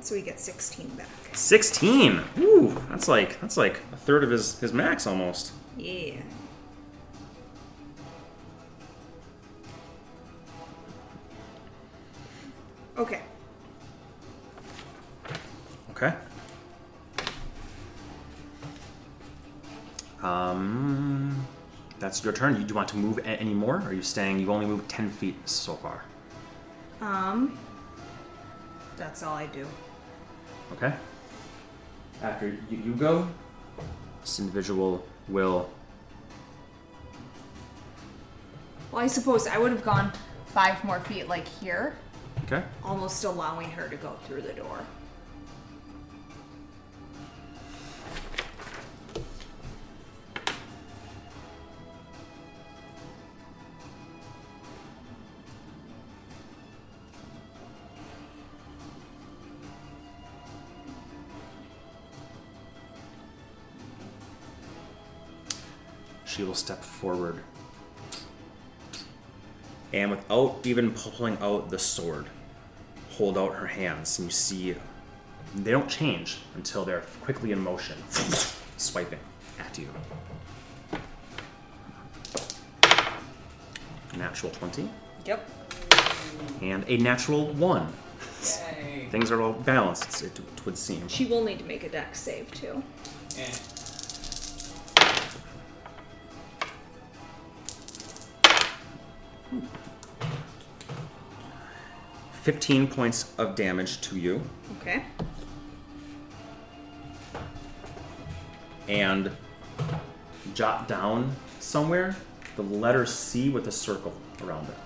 So 0.00 0.14
we 0.14 0.22
get 0.22 0.38
16 0.38 0.88
back. 0.90 1.08
16! 1.32 2.20
Ooh, 2.38 2.80
that's 2.90 3.08
like 3.08 3.40
that's 3.40 3.56
like 3.56 3.80
a 3.92 3.96
third 3.96 4.22
of 4.22 4.30
his, 4.30 4.58
his 4.60 4.72
max 4.72 5.06
almost. 5.06 5.52
Yeah. 5.78 6.20
Okay. 12.96 13.22
Okay. 15.90 16.14
Um, 20.22 21.46
that's 22.04 22.22
your 22.22 22.34
turn. 22.34 22.54
You, 22.56 22.60
do 22.64 22.68
you 22.68 22.74
want 22.74 22.88
to 22.88 22.98
move 22.98 23.16
a- 23.18 23.26
any 23.26 23.54
more? 23.54 23.76
Or 23.76 23.88
are 23.88 23.92
you 23.94 24.02
staying? 24.02 24.38
You've 24.38 24.50
only 24.50 24.66
moved 24.66 24.90
10 24.90 25.08
feet 25.10 25.36
so 25.48 25.74
far. 25.76 26.04
Um. 27.00 27.58
That's 28.98 29.22
all 29.22 29.34
I 29.34 29.46
do. 29.46 29.66
Okay. 30.72 30.92
After 32.22 32.48
you, 32.70 32.78
you 32.84 32.94
go, 32.94 33.26
this 34.20 34.38
individual 34.38 35.04
will. 35.28 35.70
Well, 38.92 39.02
I 39.02 39.06
suppose 39.06 39.46
I 39.46 39.56
would 39.56 39.72
have 39.72 39.82
gone 39.82 40.12
five 40.46 40.84
more 40.84 41.00
feet, 41.00 41.26
like 41.26 41.48
here. 41.48 41.96
Okay. 42.44 42.62
almost 42.82 43.24
allowing 43.24 43.70
her 43.70 43.88
to 43.88 43.96
go 43.96 44.12
through 44.26 44.42
the 44.42 44.52
door. 44.52 44.80
She 66.34 66.42
will 66.42 66.54
step 66.54 66.82
forward. 66.82 67.38
And 69.92 70.10
without 70.10 70.58
even 70.64 70.90
pulling 70.90 71.38
out 71.38 71.70
the 71.70 71.78
sword, 71.78 72.26
hold 73.12 73.38
out 73.38 73.54
her 73.54 73.68
hands. 73.68 74.18
And 74.18 74.26
you 74.26 74.32
see 74.32 74.74
they 75.54 75.70
don't 75.70 75.88
change 75.88 76.38
until 76.56 76.84
they're 76.84 77.04
quickly 77.22 77.52
in 77.52 77.60
motion, 77.60 77.96
swiping 78.78 79.20
at 79.60 79.78
you. 79.78 79.88
Natural 84.18 84.50
20 84.50 84.90
Yep. 85.26 85.48
and 86.62 86.84
a 86.88 86.96
natural 86.96 87.52
1. 87.52 87.92
Yay. 88.42 89.06
Things 89.12 89.30
are 89.30 89.40
all 89.40 89.52
balanced, 89.52 90.22
it, 90.22 90.36
it 90.36 90.66
would 90.66 90.76
seem. 90.76 91.06
She 91.06 91.26
will 91.26 91.44
need 91.44 91.60
to 91.60 91.64
make 91.64 91.84
a 91.84 91.88
dex 91.88 92.18
save 92.18 92.50
too. 92.50 92.82
Yeah. 93.36 93.46
15 102.44 102.86
points 102.86 103.34
of 103.38 103.56
damage 103.56 104.00
to 104.02 104.16
you. 104.18 104.40
Okay. 104.80 105.02
and 108.88 109.30
jot 110.54 110.86
down 110.88 111.34
somewhere 111.60 112.16
the 112.56 112.62
letter 112.62 113.06
C 113.06 113.50
with 113.50 113.66
a 113.66 113.72
circle 113.72 114.12
around 114.42 114.68
it. 114.68 114.76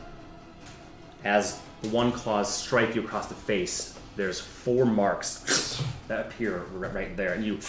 As 1.25 1.61
the 1.83 1.89
one 1.89 2.13
claws 2.13 2.53
strike 2.53 2.95
you 2.95 3.03
across 3.03 3.27
the 3.27 3.35
face. 3.35 3.99
There's 4.17 4.41
four 4.41 4.85
marks 4.85 5.81
that 6.09 6.27
appear 6.27 6.65
right 6.73 7.17
there, 7.17 7.35
and 7.35 7.45
you 7.45 7.61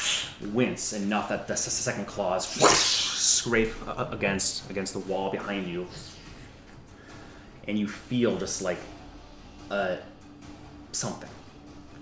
wince 0.51 0.93
enough 0.93 1.29
that 1.29 1.47
the 1.47 1.55
second 1.55 2.07
claws 2.07 2.47
scrape 2.47 3.73
against 3.97 4.67
against 4.69 4.93
the 4.93 4.99
wall 4.99 5.29
behind 5.29 5.67
you, 5.67 5.87
and 7.67 7.77
you 7.77 7.87
feel 7.87 8.37
just 8.37 8.63
like 8.63 8.79
a 9.69 9.97
something, 10.91 11.29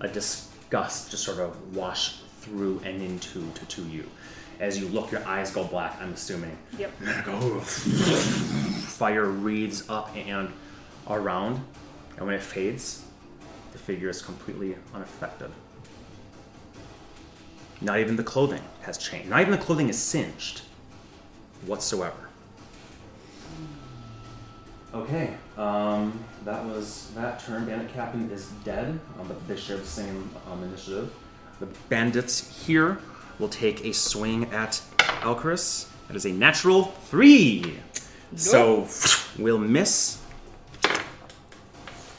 a 0.02 0.07
disgust 0.07 1.11
just 1.11 1.23
sort 1.23 1.39
of 1.39 1.76
wash 1.76 2.19
through 2.41 2.81
and 2.85 3.02
into 3.02 3.49
to, 3.52 3.65
to 3.65 3.84
you. 3.84 4.10
As 4.60 4.80
you 4.80 4.88
look, 4.88 5.11
your 5.11 5.26
eyes 5.27 5.52
go 5.52 5.64
black. 5.64 5.98
I'm 6.02 6.14
assuming. 6.14 6.57
Yep. 6.77 6.91
Go 7.26 7.60
fire 7.60 9.26
reads 9.26 9.88
up 9.89 10.15
and 10.15 10.52
around, 11.10 11.61
and 12.18 12.26
when 12.26 12.35
it 12.35 12.41
fades, 12.41 13.03
the 13.72 13.77
figure 13.77 14.10
is 14.10 14.22
completely 14.22 14.76
unaffected. 14.94 15.52
Not 17.80 17.99
even 17.99 18.15
the 18.15 18.23
clothing 18.23 18.64
has 18.81 18.98
changed. 18.98 19.30
Not 19.30 19.41
even 19.41 19.52
the 19.52 19.60
clothing 19.60 19.89
is 19.89 19.99
singed 19.99 20.61
whatsoever. 21.65 22.30
Okay, 24.94 25.35
um, 25.57 26.23
that 26.45 26.63
was 26.65 27.11
that 27.15 27.39
turn. 27.43 27.65
Bandit 27.65 27.93
Captain 27.93 28.29
is 28.31 28.47
dead, 28.63 28.99
um, 29.19 29.27
but 29.27 29.47
they 29.47 29.57
share 29.57 29.77
the 29.77 29.85
same 29.85 30.29
um, 30.51 30.63
initiative. 30.63 31.13
The 31.59 31.67
bandits 31.89 32.65
here 32.65 32.99
will 33.39 33.49
take 33.49 33.84
a 33.84 33.93
swing 33.93 34.45
at 34.53 34.81
Elchris. 35.21 35.89
That 36.07 36.15
is 36.15 36.25
a 36.25 36.31
natural 36.31 36.84
three. 36.85 37.79
So 38.35 38.88
we'll 39.39 39.57
miss. 39.57 40.21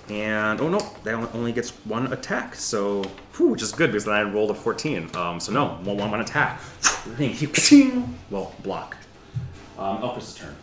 And 0.09 0.60
oh 0.60 0.69
no, 0.69 0.78
that 1.05 1.15
only- 1.35 1.52
gets 1.52 1.70
one 1.85 2.12
attack. 2.12 2.55
So 2.55 3.02
whew, 3.36 3.48
which 3.48 3.62
is 3.62 3.73
good 3.73 3.90
because 3.90 4.05
then 4.06 4.15
I 4.15 4.23
rolled 4.23 4.51
a 4.51 4.55
14. 4.55 5.10
Um, 5.15 5.39
so 5.39 5.52
no, 5.52 5.78
one 5.85 5.97
one 5.98 6.10
one 6.10 6.20
attack. 6.20 6.60
Well, 8.31 8.55
block. 8.62 8.97
Um, 9.78 10.01
turn. 10.35 10.56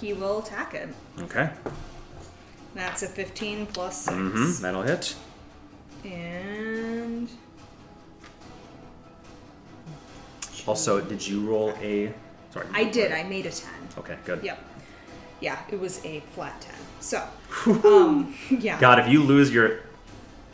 He 0.00 0.12
will 0.14 0.38
attack 0.38 0.74
it. 0.74 0.88
Okay. 1.20 1.50
That's 2.74 3.02
a 3.02 3.06
15 3.06 3.66
plus 3.66 4.04
6. 4.04 4.16
Mm-hmm. 4.16 4.62
That'll 4.62 4.82
hit. 4.82 5.14
And. 6.04 7.28
Also, 10.66 11.00
did 11.00 11.26
you 11.26 11.46
roll 11.46 11.72
a? 11.80 12.12
Sorry. 12.52 12.66
I 12.72 12.84
did, 12.84 13.12
I 13.12 13.22
made 13.24 13.46
a 13.46 13.50
10. 13.50 13.70
Okay, 13.98 14.16
good. 14.24 14.42
Yep. 14.42 14.58
Yeah, 15.40 15.58
it 15.70 15.78
was 15.78 16.04
a 16.04 16.20
flat 16.34 16.60
10. 16.60 16.74
So, 17.00 17.22
um, 17.84 18.34
yeah. 18.50 18.80
God, 18.80 18.98
if 18.98 19.08
you 19.08 19.22
lose 19.22 19.52
your 19.52 19.80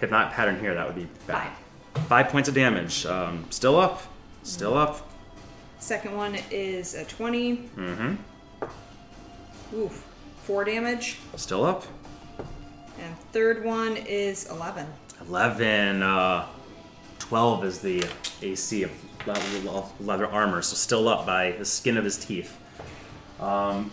hypnotic 0.01 0.32
pattern 0.32 0.59
here, 0.59 0.74
that 0.74 0.86
would 0.86 0.97
be 0.97 1.09
bad. 1.26 1.52
Five 2.09 2.28
points 2.28 2.48
of 2.48 2.55
damage. 2.55 3.06
Um, 3.06 3.44
still 3.51 3.78
up. 3.78 4.02
Still 4.42 4.76
up. 4.76 5.09
Second 5.78 6.16
one 6.16 6.36
is 6.51 6.94
a 6.94 7.05
20. 7.05 7.56
Mm-hmm. 7.56 8.14
Oof. 9.76 10.06
4 10.44 10.64
damage. 10.64 11.18
Still 11.36 11.64
up. 11.64 11.84
And 13.01 13.18
third 13.32 13.64
one 13.64 13.97
is 13.97 14.48
11. 14.51 14.86
11. 15.28 16.02
Uh, 16.02 16.47
12 17.18 17.64
is 17.64 17.78
the 17.81 18.05
AC 18.43 18.82
of 18.82 18.90
leather, 20.01 20.27
armor, 20.27 20.62
so 20.62 20.74
still 20.74 21.09
up 21.09 21.27
by 21.27 21.52
the 21.52 21.64
skin 21.64 21.97
of 21.97 22.05
his 22.05 22.16
teeth. 22.18 22.56
Um, 23.39 23.90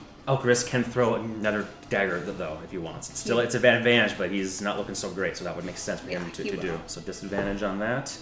can 0.65 0.83
throw 0.83 1.15
another 1.15 1.67
dagger, 1.89 2.19
though, 2.19 2.59
if 2.63 2.71
he 2.71 2.77
wants. 2.77 3.09
It's 3.09 3.19
still 3.19 3.39
it's 3.39 3.55
an 3.55 3.63
advantage, 3.63 4.17
but 4.17 4.31
he's 4.31 4.61
not 4.61 4.77
looking 4.77 4.95
so 4.95 5.09
great, 5.09 5.37
so 5.37 5.45
that 5.45 5.55
would 5.55 5.65
make 5.65 5.77
sense 5.77 6.01
for 6.01 6.09
him 6.09 6.29
to, 6.31 6.43
to 6.43 6.57
do. 6.57 6.79
So 6.87 6.99
disadvantage 7.01 7.63
on 7.63 7.79
that. 7.79 8.17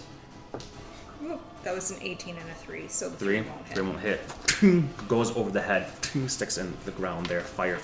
Ooh, 1.24 1.40
that 1.64 1.74
was 1.74 1.90
an 1.90 1.98
18 2.02 2.36
and 2.36 2.48
a 2.48 2.54
3, 2.54 2.86
so 2.88 3.08
the 3.08 3.16
Three. 3.16 3.42
3 3.42 3.82
won't 3.82 4.00
hit. 4.00 4.20
Three 4.50 4.70
won't 4.70 4.84
hit. 4.84 5.08
Goes 5.08 5.36
over 5.36 5.50
the 5.50 5.62
head. 5.62 5.88
Sticks 6.28 6.58
in 6.58 6.72
the 6.84 6.92
ground 6.92 7.26
there. 7.26 7.40
Fire. 7.40 7.78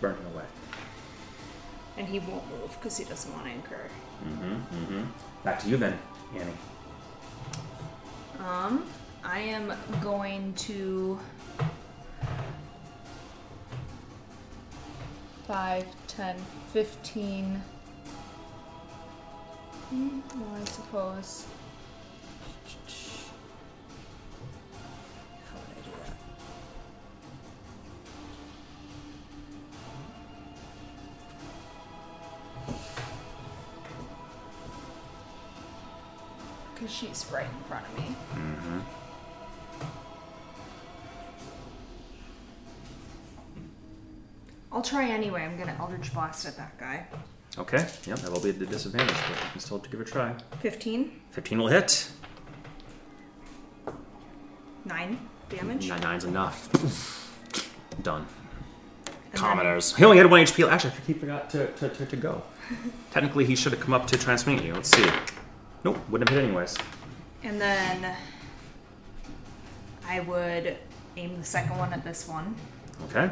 Burning. 0.00 0.31
And 1.98 2.08
he 2.08 2.18
won't 2.20 2.48
move 2.48 2.70
because 2.78 2.96
he 2.96 3.04
doesn't 3.04 3.32
want 3.32 3.44
to 3.44 3.50
incur. 3.52 3.88
Mm-hmm. 4.24 4.54
Mm-hmm. 4.54 5.02
Back 5.44 5.60
to 5.60 5.68
you 5.68 5.76
then, 5.76 5.98
Ani. 6.34 6.52
Um, 8.38 8.86
I 9.22 9.38
am 9.40 9.72
going 10.00 10.54
to 10.54 11.18
five, 15.46 15.86
ten, 16.06 16.36
fifteen. 16.72 17.62
Hmm, 19.90 20.20
well, 20.34 20.60
I 20.60 20.64
suppose. 20.64 21.46
Because 36.74 36.90
she's 36.90 37.26
right 37.32 37.46
in 37.46 37.64
front 37.68 37.86
of 37.86 37.96
me. 37.96 38.16
Mm-hmm. 38.34 38.80
I'll 44.72 44.82
try 44.82 45.08
anyway. 45.08 45.42
I'm 45.42 45.58
gonna 45.58 45.76
Eldritch 45.78 46.12
Blast 46.12 46.46
at 46.46 46.56
that 46.56 46.78
guy. 46.78 47.06
Okay. 47.58 47.86
Yep, 48.06 48.18
that 48.20 48.32
will 48.32 48.40
be 48.40 48.50
the 48.50 48.64
disadvantage, 48.64 49.14
but 49.28 49.38
you 49.38 49.50
can 49.52 49.60
still 49.60 49.78
give 49.78 50.00
it 50.00 50.08
a 50.08 50.10
try. 50.10 50.34
15, 50.60 51.12
15 51.30 51.58
will 51.58 51.68
hit. 51.68 52.10
9 54.84 55.18
damage. 55.50 55.88
Nine 55.88 56.00
nine's 56.00 56.24
enough. 56.24 56.68
Done. 58.02 58.26
And 59.32 59.40
Commoners. 59.40 59.94
He 59.94 60.04
only 60.04 60.16
had 60.16 60.30
one 60.30 60.42
HP. 60.42 60.68
Actually, 60.68 60.94
he 61.06 61.12
forgot 61.12 61.50
to, 61.50 61.66
to, 61.72 61.88
to, 61.90 62.06
to 62.06 62.16
go. 62.16 62.42
Technically, 63.10 63.44
he 63.44 63.54
should 63.54 63.72
have 63.72 63.80
come 63.80 63.94
up 63.94 64.06
to 64.08 64.18
transmute 64.18 64.62
you. 64.62 64.74
Let's 64.74 64.90
see. 64.94 65.08
Nope, 65.84 65.98
wouldn't 66.08 66.28
have 66.28 66.38
hit 66.38 66.46
anyways. 66.46 66.76
And 67.42 67.60
then 67.60 68.14
I 70.08 70.20
would 70.20 70.76
aim 71.16 71.36
the 71.38 71.44
second 71.44 71.76
one 71.78 71.92
at 71.92 72.04
this 72.04 72.28
one. 72.28 72.54
Okay. 73.04 73.30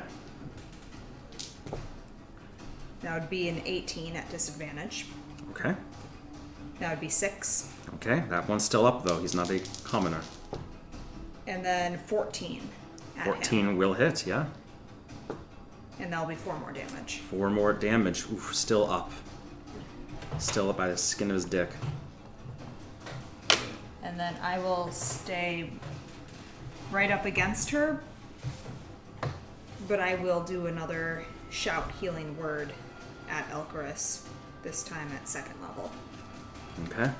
That 3.02 3.18
would 3.18 3.30
be 3.30 3.48
an 3.48 3.62
18 3.64 4.16
at 4.16 4.28
disadvantage. 4.30 5.06
Okay. 5.50 5.74
That 6.80 6.90
would 6.90 7.00
be 7.00 7.08
6. 7.08 7.72
Okay. 7.94 8.22
That 8.28 8.48
one's 8.48 8.64
still 8.64 8.86
up 8.86 9.04
though. 9.04 9.20
He's 9.20 9.34
not 9.34 9.50
a 9.50 9.60
commoner. 9.84 10.20
And 11.46 11.64
then 11.64 11.98
14 11.98 12.62
at 13.18 13.24
14 13.24 13.60
him. 13.60 13.76
will 13.76 13.94
hit. 13.94 14.26
Yeah. 14.26 14.46
And 16.00 16.12
that'll 16.12 16.26
be 16.26 16.34
4 16.34 16.58
more 16.58 16.72
damage. 16.72 17.18
Four 17.18 17.50
more 17.50 17.72
damage. 17.72 18.24
Oof, 18.32 18.54
still 18.54 18.90
up. 18.90 19.12
Still 20.38 20.70
up 20.70 20.78
by 20.78 20.88
the 20.88 20.96
skin 20.96 21.30
of 21.30 21.34
his 21.34 21.44
dick. 21.44 21.70
And 24.02 24.18
then 24.18 24.34
I 24.42 24.58
will 24.58 24.90
stay 24.90 25.70
right 26.90 27.10
up 27.10 27.26
against 27.26 27.70
her. 27.70 28.00
But 29.86 30.00
I 30.00 30.14
will 30.16 30.42
do 30.42 30.66
another 30.66 31.24
shout 31.50 31.90
healing 32.00 32.36
word 32.38 32.72
at 33.28 33.48
Elcorus, 33.50 34.22
this 34.62 34.82
time 34.82 35.08
at 35.14 35.28
second 35.28 35.60
level. 35.60 35.90
Okay. 36.86 37.10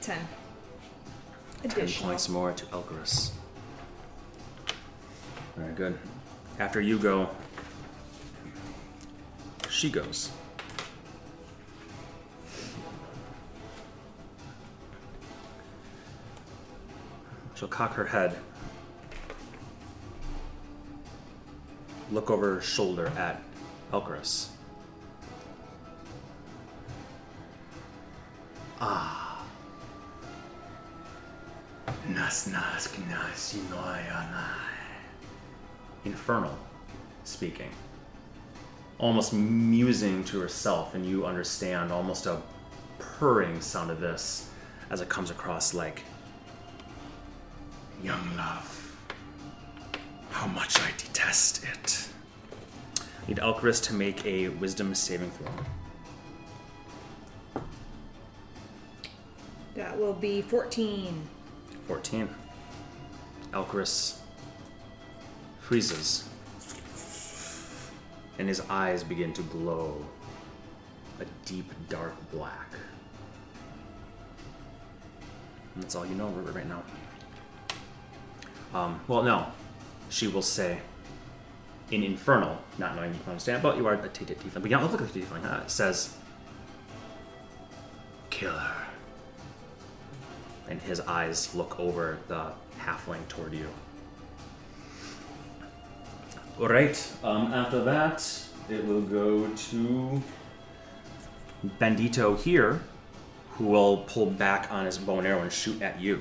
Ten. 0.00 0.26
Ten 1.68 1.88
points 1.88 2.28
more 2.28 2.52
to 2.52 2.64
Elgarus. 2.66 3.30
Very 5.56 5.74
good. 5.74 5.98
After 6.58 6.80
you 6.80 6.98
go, 6.98 7.28
she 9.68 9.90
goes. 9.90 10.30
She'll 17.54 17.68
cock 17.68 17.92
her 17.92 18.06
head, 18.06 18.38
look 22.10 22.30
over 22.30 22.54
her 22.54 22.60
shoulder 22.62 23.08
at 23.18 23.42
Elgarus. 23.92 24.48
Ah. 28.80 29.29
Nas 32.08 32.46
nas 32.46 32.88
Infernal 36.04 36.56
speaking. 37.24 37.70
Almost 38.98 39.32
musing 39.32 40.24
to 40.24 40.40
herself, 40.40 40.94
and 40.94 41.06
you 41.06 41.26
understand 41.26 41.92
almost 41.92 42.26
a 42.26 42.40
purring 42.98 43.60
sound 43.60 43.90
of 43.90 44.00
this 44.00 44.48
as 44.90 45.00
it 45.00 45.08
comes 45.08 45.30
across 45.30 45.74
like 45.74 46.02
Young 48.02 48.34
love, 48.34 48.96
How 50.30 50.46
much 50.46 50.80
I 50.80 50.90
detest 50.96 51.64
it. 51.64 52.08
Need 53.28 53.38
Elchris 53.38 53.82
to 53.84 53.94
make 53.94 54.24
a 54.24 54.48
wisdom 54.48 54.94
saving 54.94 55.30
throw. 55.32 55.52
That 59.74 59.98
will 59.98 60.14
be 60.14 60.40
14. 60.40 61.28
14. 61.90 62.28
Elchris 63.52 64.20
freezes. 65.58 66.28
And 68.38 68.46
his 68.46 68.60
eyes 68.70 69.02
begin 69.02 69.32
to 69.32 69.42
glow 69.42 70.06
a 71.20 71.24
deep, 71.44 71.68
dark 71.88 72.14
black. 72.30 72.68
And 75.74 75.82
that's 75.82 75.96
all 75.96 76.06
you 76.06 76.14
know 76.14 76.28
right 76.28 76.68
now. 76.68 76.84
Um, 78.72 79.00
well, 79.08 79.24
no. 79.24 79.46
She 80.10 80.28
will 80.28 80.42
say, 80.42 80.78
in 81.90 82.04
Infernal, 82.04 82.56
not 82.78 82.94
knowing 82.94 83.12
you 83.12 83.18
can 83.18 83.30
understand, 83.30 83.64
but 83.64 83.76
you 83.76 83.84
are 83.88 83.94
a 83.94 84.08
tiefling. 84.08 84.52
But 84.54 84.62
you 84.62 84.68
don't 84.68 84.82
look 84.82 85.00
like 85.00 85.10
a 85.10 85.12
tiefling. 85.12 85.44
Uh, 85.44 85.64
it 85.64 85.70
says, 85.72 86.14
kill 88.30 88.52
her 88.52 88.89
and 90.70 90.80
his 90.80 91.00
eyes 91.00 91.54
look 91.54 91.78
over 91.78 92.18
the 92.28 92.52
halfling 92.78 93.26
toward 93.28 93.52
you. 93.52 93.68
All 96.60 96.68
right. 96.68 97.12
Um, 97.22 97.52
after 97.52 97.82
that, 97.84 98.26
it 98.68 98.86
will 98.86 99.02
go 99.02 99.48
to 99.48 100.22
Bandito 101.80 102.38
here, 102.40 102.80
who 103.52 103.64
will 103.66 103.98
pull 103.98 104.26
back 104.26 104.70
on 104.70 104.86
his 104.86 104.96
bow 104.96 105.18
and 105.18 105.26
arrow 105.26 105.42
and 105.42 105.52
shoot 105.52 105.82
at 105.82 106.00
you. 106.00 106.20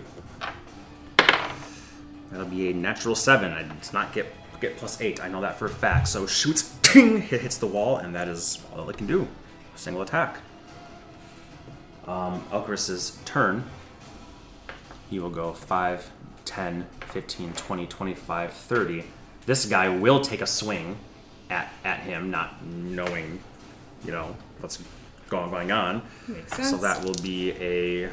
That'll 2.31 2.45
be 2.47 2.69
a 2.69 2.73
natural 2.73 3.15
seven. 3.15 3.51
I 3.51 3.63
does 3.63 3.93
not 3.93 4.13
get 4.13 4.27
get 4.59 4.77
plus 4.77 4.99
eight. 4.99 5.23
I 5.23 5.29
know 5.29 5.41
that 5.41 5.57
for 5.57 5.65
a 5.65 5.69
fact. 5.69 6.07
So 6.07 6.27
shoots, 6.27 6.75
ting, 6.81 7.17
it 7.17 7.41
hits 7.41 7.57
the 7.57 7.67
wall, 7.67 7.97
and 7.97 8.13
that 8.15 8.27
is 8.27 8.59
all 8.75 8.89
it 8.89 8.97
can 8.97 9.07
do. 9.07 9.27
Single 9.75 10.01
attack. 10.01 10.37
Um, 12.07 12.43
Elchris's 12.51 13.17
turn. 13.25 13.63
He 15.09 15.19
will 15.19 15.29
go 15.29 15.53
5, 15.53 16.11
10, 16.45 16.85
15, 17.07 17.53
20, 17.53 17.87
25, 17.87 18.53
30. 18.53 19.03
This 19.45 19.65
guy 19.65 19.89
will 19.89 20.21
take 20.21 20.41
a 20.41 20.47
swing 20.47 20.97
at, 21.49 21.71
at 21.83 22.01
him, 22.01 22.29
not 22.29 22.63
knowing, 22.63 23.39
you 24.05 24.11
know, 24.11 24.35
what's 24.59 24.77
going, 25.29 25.49
going 25.49 25.71
on. 25.71 26.03
Makes 26.27 26.55
sense. 26.55 26.69
So 26.69 26.77
that 26.77 27.03
will 27.03 27.15
be 27.23 27.51
a 27.53 28.09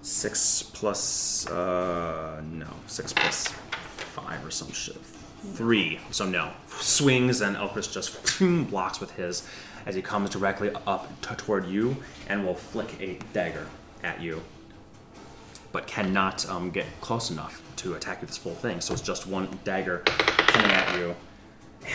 6 0.00 0.62
plus, 0.72 1.46
uh, 1.48 2.40
no, 2.50 2.68
6 2.86 3.12
plus 3.12 3.48
5 3.48 4.46
or 4.46 4.50
some 4.50 4.72
shit. 4.72 4.96
3. 5.52 6.00
So 6.10 6.24
no. 6.24 6.50
Swings 6.68 7.42
and 7.42 7.56
Elchris 7.56 7.92
just 7.92 8.70
blocks 8.70 9.00
with 9.00 9.10
his 9.12 9.46
as 9.84 9.94
he 9.94 10.02
comes 10.02 10.30
directly 10.30 10.70
up 10.86 11.08
t- 11.20 11.34
toward 11.36 11.66
you 11.66 11.96
and 12.28 12.44
will 12.44 12.54
flick 12.54 13.00
a 13.00 13.18
dagger 13.32 13.66
at 14.06 14.22
you 14.22 14.42
but 15.76 15.86
cannot 15.86 16.48
um, 16.48 16.70
get 16.70 16.86
close 17.02 17.30
enough 17.30 17.60
to 17.76 17.96
attack 17.96 18.16
you 18.16 18.20
with 18.22 18.30
this 18.30 18.38
full 18.38 18.54
thing. 18.54 18.80
So 18.80 18.94
it's 18.94 19.02
just 19.02 19.26
one 19.26 19.46
dagger 19.62 19.98
coming 20.06 20.70
at 20.70 20.98
you. 20.98 21.14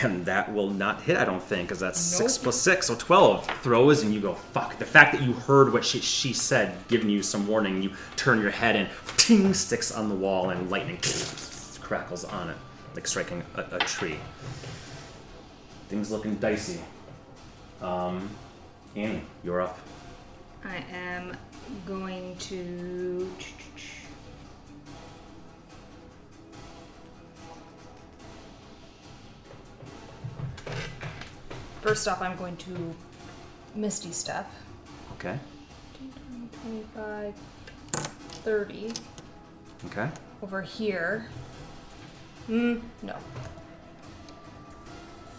And 0.03 0.23
that 0.27 0.53
will 0.53 0.69
not 0.69 1.01
hit, 1.01 1.17
I 1.17 1.25
don't 1.25 1.41
think, 1.41 1.67
because 1.67 1.79
that's 1.79 1.99
6 1.99 2.37
plus 2.37 2.61
6, 2.61 2.85
so 2.85 2.95
12 2.95 3.47
throws, 3.63 4.03
and 4.03 4.13
you 4.13 4.21
go, 4.21 4.35
fuck. 4.35 4.77
The 4.77 4.85
fact 4.85 5.13
that 5.13 5.23
you 5.23 5.33
heard 5.33 5.73
what 5.73 5.83
she, 5.83 5.99
she 5.99 6.31
said, 6.31 6.77
giving 6.89 7.09
you 7.09 7.23
some 7.23 7.47
warning, 7.47 7.81
you 7.81 7.91
turn 8.17 8.39
your 8.39 8.51
head 8.51 8.75
and 8.75 8.87
ting, 9.17 9.51
sticks 9.55 9.91
on 9.91 10.09
the 10.09 10.15
wall, 10.15 10.51
and 10.51 10.69
lightning 10.69 10.97
crackles 11.81 12.23
on 12.23 12.51
it, 12.51 12.57
like 12.93 13.07
striking 13.07 13.41
a, 13.55 13.65
a 13.77 13.79
tree. 13.79 14.17
Things 15.89 16.11
looking 16.11 16.35
dicey. 16.35 16.79
Um, 17.81 18.29
Ani, 18.95 19.23
you're 19.43 19.61
up. 19.61 19.79
I 20.63 20.83
am 20.93 21.35
going 21.85 22.35
to. 22.37 23.29
First 31.81 32.07
off, 32.07 32.21
I'm 32.21 32.37
going 32.37 32.57
to 32.57 32.95
Misty 33.75 34.11
Step. 34.11 34.51
Okay. 35.13 35.37
25, 36.63 37.33
30 37.93 38.93
Okay. 39.87 40.09
over 40.43 40.61
here. 40.61 41.27
Mm, 42.47 42.81
no. 43.01 43.15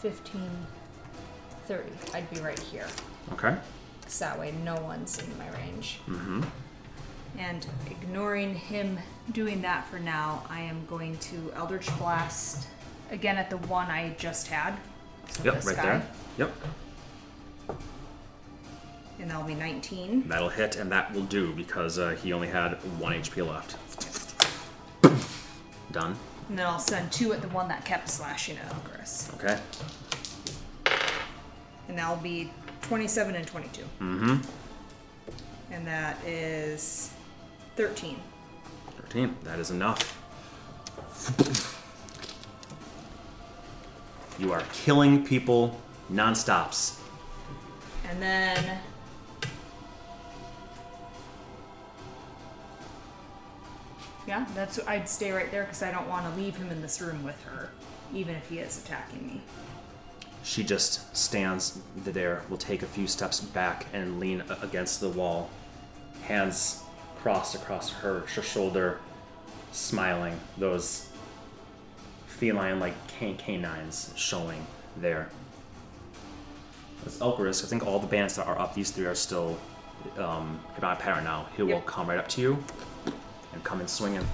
15, 0.00 0.42
30. 1.66 1.90
I'd 2.14 2.28
be 2.30 2.40
right 2.40 2.58
here. 2.58 2.86
Okay. 3.32 3.56
Because 4.12 4.28
that 4.28 4.38
way 4.38 4.52
no 4.62 4.74
one's 4.82 5.18
in 5.18 5.38
my 5.38 5.48
range. 5.58 5.98
Mm-hmm. 6.06 6.42
And 7.38 7.66
ignoring 7.90 8.54
him 8.54 8.98
doing 9.32 9.62
that 9.62 9.86
for 9.86 9.98
now, 9.98 10.44
I 10.50 10.60
am 10.60 10.84
going 10.84 11.16
to 11.16 11.50
Eldritch 11.56 11.88
Blast 11.96 12.68
again 13.10 13.38
at 13.38 13.48
the 13.48 13.56
one 13.56 13.90
I 13.90 14.14
just 14.18 14.48
had. 14.48 14.74
So 15.30 15.44
Yep, 15.44 15.64
right 15.64 15.76
guy. 15.76 15.82
there. 15.82 16.06
Yep. 16.36 16.52
And 19.18 19.30
that'll 19.30 19.46
be 19.46 19.54
19. 19.54 20.28
That'll 20.28 20.50
hit, 20.50 20.76
and 20.76 20.92
that 20.92 21.14
will 21.14 21.22
do 21.22 21.54
because 21.54 21.98
uh, 21.98 22.10
he 22.10 22.34
only 22.34 22.48
had 22.48 22.72
one 23.00 23.14
HP 23.14 23.48
left. 23.48 23.78
Done. 25.90 26.16
And 26.50 26.58
then 26.58 26.66
I'll 26.66 26.78
send 26.78 27.10
two 27.10 27.32
at 27.32 27.40
the 27.40 27.48
one 27.48 27.66
that 27.68 27.86
kept 27.86 28.10
slashing 28.10 28.58
at 28.58 28.70
Elgris. 28.74 29.32
Okay. 29.36 29.58
And 31.88 31.96
that'll 31.96 32.16
be 32.16 32.50
27 32.82 33.34
and 33.34 33.46
22. 33.46 33.82
Mm-hmm. 33.82 34.36
And 35.72 35.86
that 35.86 36.22
is 36.26 37.12
13. 37.76 38.20
13. 39.02 39.36
That 39.44 39.58
is 39.58 39.70
enough. 39.70 40.18
You 44.38 44.52
are 44.52 44.62
killing 44.72 45.24
people 45.24 45.80
non-stops. 46.08 47.00
And 48.08 48.20
then. 48.20 48.78
Yeah, 54.26 54.46
that's 54.54 54.78
I'd 54.86 55.08
stay 55.08 55.32
right 55.32 55.50
there 55.50 55.64
because 55.64 55.82
I 55.82 55.90
don't 55.90 56.08
want 56.08 56.32
to 56.32 56.40
leave 56.40 56.56
him 56.56 56.70
in 56.70 56.80
this 56.80 57.00
room 57.00 57.22
with 57.22 57.42
her, 57.44 57.70
even 58.14 58.34
if 58.36 58.48
he 58.48 58.58
is 58.58 58.82
attacking 58.84 59.26
me. 59.26 59.42
She 60.42 60.64
just 60.64 61.16
stands 61.16 61.78
there, 61.96 62.42
will 62.48 62.56
take 62.56 62.82
a 62.82 62.86
few 62.86 63.06
steps 63.06 63.40
back 63.40 63.86
and 63.92 64.18
lean 64.18 64.42
against 64.60 65.00
the 65.00 65.08
wall, 65.08 65.50
hands 66.22 66.82
crossed 67.20 67.54
across 67.54 67.92
her, 67.92 68.20
her 68.20 68.42
shoulder, 68.42 68.98
smiling. 69.70 70.38
Those 70.58 71.08
feline 72.26 72.80
like 72.80 72.94
can- 73.06 73.36
canines 73.36 74.12
showing 74.16 74.66
there. 74.96 75.30
As 77.06 77.18
Elchris, 77.18 77.64
I 77.64 77.68
think 77.68 77.86
all 77.86 78.00
the 78.00 78.06
bands 78.06 78.36
that 78.36 78.46
are 78.46 78.58
up, 78.58 78.74
these 78.74 78.90
three 78.90 79.06
are 79.06 79.14
still 79.14 79.58
um, 80.18 80.60
about 80.76 80.98
pattern 80.98 81.24
now. 81.24 81.46
He 81.56 81.62
will 81.62 81.80
come 81.82 82.08
right 82.08 82.18
up 82.18 82.28
to 82.30 82.40
you 82.40 82.64
and 83.52 83.62
come 83.62 83.80
and 83.80 83.88
swing 83.88 84.14
him. 84.14 84.26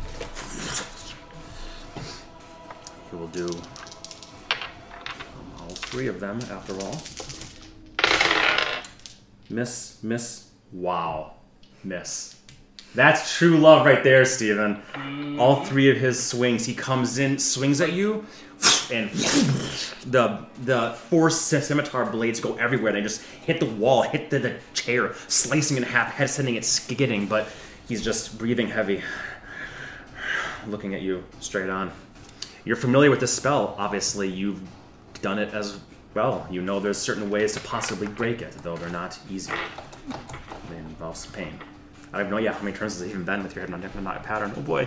He 3.11 3.17
will 3.17 3.29
do 3.29 3.49
three 5.89 6.07
of 6.07 6.21
them, 6.21 6.39
after 6.51 6.75
all. 6.81 7.01
Miss, 9.51 9.99
miss, 10.03 10.51
wow. 10.73 11.33
Miss. 11.83 12.37
That's 12.95 13.37
true 13.37 13.57
love 13.59 13.87
right 13.87 14.03
there, 14.03 14.25
Steven. 14.25 14.83
All 15.39 15.65
three 15.65 15.91
of 15.91 15.97
his 15.97 16.23
swings. 16.23 16.67
He 16.67 16.75
comes 16.75 17.19
in, 17.19 17.39
swings 17.39 17.81
at 17.81 17.93
you, 17.93 18.25
and 18.91 19.11
the 20.07 20.45
the 20.65 20.95
four 21.09 21.31
scimitar 21.31 22.07
blades 22.07 22.41
go 22.41 22.57
everywhere. 22.57 22.93
They 22.93 23.03
just 23.03 23.23
hit 23.23 23.61
the 23.61 23.67
wall, 23.67 24.03
hit 24.03 24.31
the, 24.31 24.39
the 24.39 24.57
chair, 24.75 25.15
slicing 25.29 25.77
in 25.77 25.83
half, 25.83 26.13
head 26.13 26.31
sending 26.31 26.57
it 26.57 26.65
skidding, 26.65 27.27
but 27.27 27.49
he's 27.87 28.03
just 28.03 28.39
breathing 28.39 28.69
heavy, 28.69 29.03
looking 30.67 30.95
at 30.95 31.03
you 31.03 31.25
straight 31.41 31.71
on. 31.71 31.93
You're 32.65 32.77
familiar 32.77 33.11
with 33.11 33.21
this 33.21 33.35
spell, 33.35 33.75
obviously. 33.79 34.29
You've 34.29 34.61
done 35.21 35.39
it 35.39 35.53
as 35.55 35.79
well. 36.15 36.47
You 36.51 36.63
know 36.63 36.81
there's 36.81 36.99
certain 36.99 37.31
ways 37.31 37.53
to 37.55 37.61
possibly 37.61 38.07
break 38.07 38.43
it, 38.43 38.53
though 38.63 38.77
they're 38.77 38.89
not 38.89 39.19
easy. 39.31 39.53
They 40.71 40.77
involve 40.77 41.17
some 41.17 41.33
pain. 41.33 41.59
I 42.13 42.19
have 42.19 42.31
no 42.31 42.37
idea 42.39 42.53
how 42.53 42.63
many 42.63 42.77
turns 42.77 42.99
has 42.99 43.09
even 43.09 43.25
been 43.25 43.43
with 43.43 43.55
your 43.55 43.67
head 43.67 43.71
not, 43.71 44.03
not 44.03 44.17
a 44.17 44.21
pattern. 44.21 44.53
Oh 44.57 44.61
boy. 44.63 44.87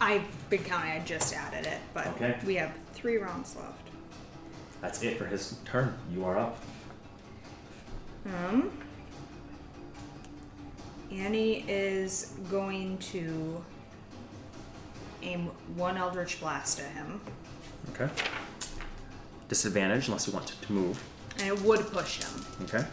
I've 0.00 0.22
been 0.50 0.62
counting. 0.62 0.90
I 0.92 1.00
just 1.04 1.34
added 1.34 1.66
it, 1.66 1.78
but 1.92 2.06
Okay. 2.08 2.36
we 2.46 2.54
have 2.56 2.72
three 2.92 3.16
rounds 3.16 3.56
left. 3.56 3.88
That's 4.80 5.02
it 5.02 5.18
for 5.18 5.24
his 5.26 5.56
turn. 5.64 5.94
You 6.12 6.24
are 6.24 6.38
up. 6.38 6.58
Um, 8.26 8.70
Ani 11.10 11.64
is 11.68 12.32
going 12.50 12.98
to 12.98 13.62
aim 15.22 15.50
one 15.76 15.96
Eldritch 15.96 16.40
Blast 16.40 16.80
at 16.80 16.90
him. 16.92 17.20
Okay. 17.90 18.08
Disadvantage 19.48 20.08
unless 20.08 20.26
you 20.26 20.32
want 20.32 20.46
to, 20.46 20.60
to 20.62 20.72
move. 20.72 21.02
And 21.38 21.48
it 21.48 21.60
would 21.62 21.80
push 21.92 22.22
him. 22.22 22.44
Okay. 22.64 22.84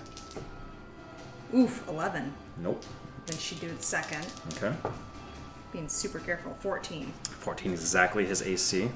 Oof, 1.53 1.87
11. 1.87 2.33
Nope. 2.57 2.83
Then 3.25 3.37
she'd 3.37 3.59
do 3.59 3.69
the 3.69 3.83
second. 3.83 4.25
Okay. 4.57 4.73
Being 5.71 5.87
super 5.87 6.19
careful. 6.19 6.55
14. 6.59 7.11
14 7.23 7.71
is 7.71 7.81
exactly 7.81 8.25
his 8.25 8.41
AC. 8.41 8.89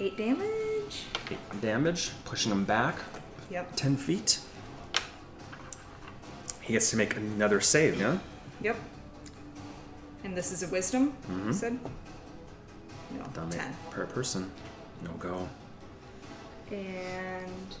8 0.00 0.16
damage? 0.16 1.04
Eight 1.30 1.60
damage, 1.60 2.10
pushing 2.24 2.50
him 2.50 2.64
back 2.64 2.96
Yep. 3.50 3.76
10 3.76 3.96
feet. 3.96 4.40
He 6.62 6.72
gets 6.72 6.90
to 6.90 6.96
make 6.96 7.16
another 7.16 7.60
save, 7.60 8.00
yeah? 8.00 8.18
Yep. 8.62 8.76
And 10.24 10.36
this 10.36 10.52
is 10.52 10.62
a 10.62 10.68
wisdom, 10.68 11.12
you 11.28 11.34
mm-hmm. 11.34 11.52
said? 11.52 11.78
No, 13.10 13.24
Damage 13.34 13.56
10. 13.56 13.76
per 13.90 14.06
person. 14.06 14.50
No 15.04 15.10
go. 15.18 15.48
And. 16.72 17.76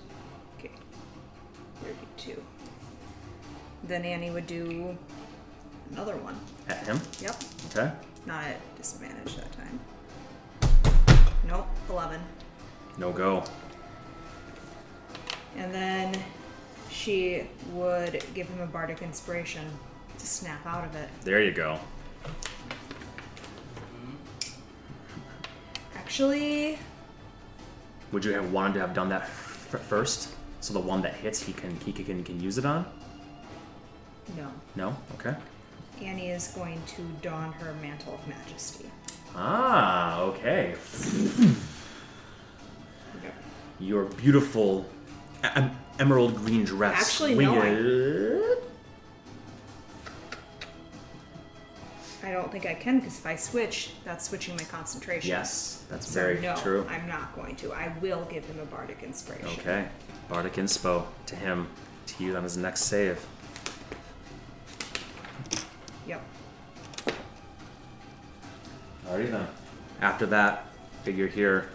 Okay. 0.58 0.70
32. 1.82 2.42
Then 3.84 4.04
Ani 4.04 4.30
would 4.30 4.46
do 4.46 4.96
another 5.90 6.16
one. 6.16 6.38
At 6.68 6.86
him. 6.86 7.00
Yep. 7.20 7.42
Okay. 7.70 7.90
Not 8.26 8.44
at 8.44 8.76
disadvantage 8.76 9.36
that 9.36 9.50
time. 9.52 9.80
Nope, 11.48 11.66
11. 11.90 12.20
No 12.98 13.10
go. 13.10 13.42
And 15.56 15.72
then 15.74 16.14
she 16.90 17.46
would 17.72 18.22
give 18.34 18.48
him 18.48 18.60
a 18.60 18.66
bardic 18.66 19.02
inspiration 19.02 19.64
to 20.18 20.26
snap 20.26 20.64
out 20.66 20.84
of 20.84 20.94
it. 20.94 21.08
There 21.22 21.42
you 21.42 21.52
go. 21.52 21.78
Actually, 25.96 26.78
Would 28.12 28.24
you 28.24 28.32
have 28.32 28.52
wanted 28.52 28.74
to 28.74 28.80
have 28.80 28.94
done 28.94 29.08
that 29.08 29.22
f- 29.22 29.80
first? 29.88 30.34
So 30.60 30.72
the 30.72 30.80
one 30.80 31.02
that 31.02 31.14
hits, 31.14 31.42
he 31.42 31.52
can 31.52 31.76
he 31.80 31.92
can, 31.92 32.22
can 32.22 32.40
use 32.40 32.58
it 32.58 32.64
on? 32.64 32.86
no. 34.36 34.48
No? 34.76 34.96
Okay. 35.14 35.34
Ani 36.00 36.30
is 36.30 36.48
going 36.48 36.80
to 36.96 37.02
don 37.20 37.52
her 37.52 37.74
mantle 37.82 38.14
of 38.14 38.26
majesty. 38.28 38.86
Ah, 39.36 40.20
okay. 40.22 40.74
Yep. 43.22 43.34
Your 43.80 44.04
beautiful 44.04 44.86
em- 45.42 45.76
emerald 45.98 46.36
green 46.36 46.64
dress. 46.64 47.00
Actually, 47.00 47.34
no, 47.44 47.60
I- 47.60 48.56
I 52.24 52.30
don't 52.30 52.52
think 52.52 52.66
I 52.66 52.74
can 52.74 53.00
because 53.00 53.18
if 53.18 53.26
I 53.26 53.34
switch, 53.34 53.90
that's 54.04 54.28
switching 54.28 54.54
my 54.56 54.62
concentration. 54.64 55.28
Yes, 55.28 55.84
that's 55.90 56.06
So 56.06 56.20
very 56.20 56.40
no, 56.40 56.54
true. 56.56 56.86
I'm 56.88 57.08
not 57.08 57.34
going 57.34 57.56
to. 57.56 57.72
I 57.72 57.92
will 58.00 58.24
give 58.26 58.44
him 58.44 58.60
a 58.60 58.64
bardic 58.64 59.02
inspiration. 59.02 59.48
Okay. 59.58 59.88
Bardic 60.28 60.54
Inspo 60.54 61.04
to 61.26 61.36
him 61.36 61.68
to 62.06 62.24
you 62.24 62.36
on 62.36 62.44
his 62.44 62.56
next 62.56 62.82
save. 62.84 63.24
Yep. 66.06 66.22
Alrighty 69.08 69.30
then. 69.30 69.46
After 70.00 70.26
that, 70.26 70.66
figure 71.02 71.26
here 71.26 71.70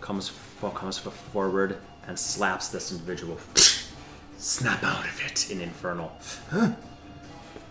comes 0.00 0.28
fo- 0.28 0.70
comes 0.70 0.98
forward 0.98 1.76
and 2.06 2.18
slaps 2.18 2.68
this 2.68 2.90
individual. 2.90 3.38
Snap 4.38 4.84
out 4.84 5.04
of 5.04 5.20
it 5.24 5.50
in 5.50 5.60
infernal, 5.62 6.12
and 6.52 6.76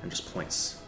just 0.09 0.33
points. 0.33 0.81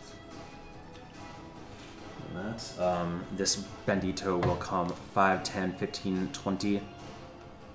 And 2.27 2.37
that 2.53 2.79
um, 2.81 3.23
this 3.35 3.63
bendito 3.87 4.43
will 4.45 4.55
come 4.55 4.89
5, 5.13 5.43
10, 5.43 5.73
15, 5.73 6.29
20, 6.33 6.81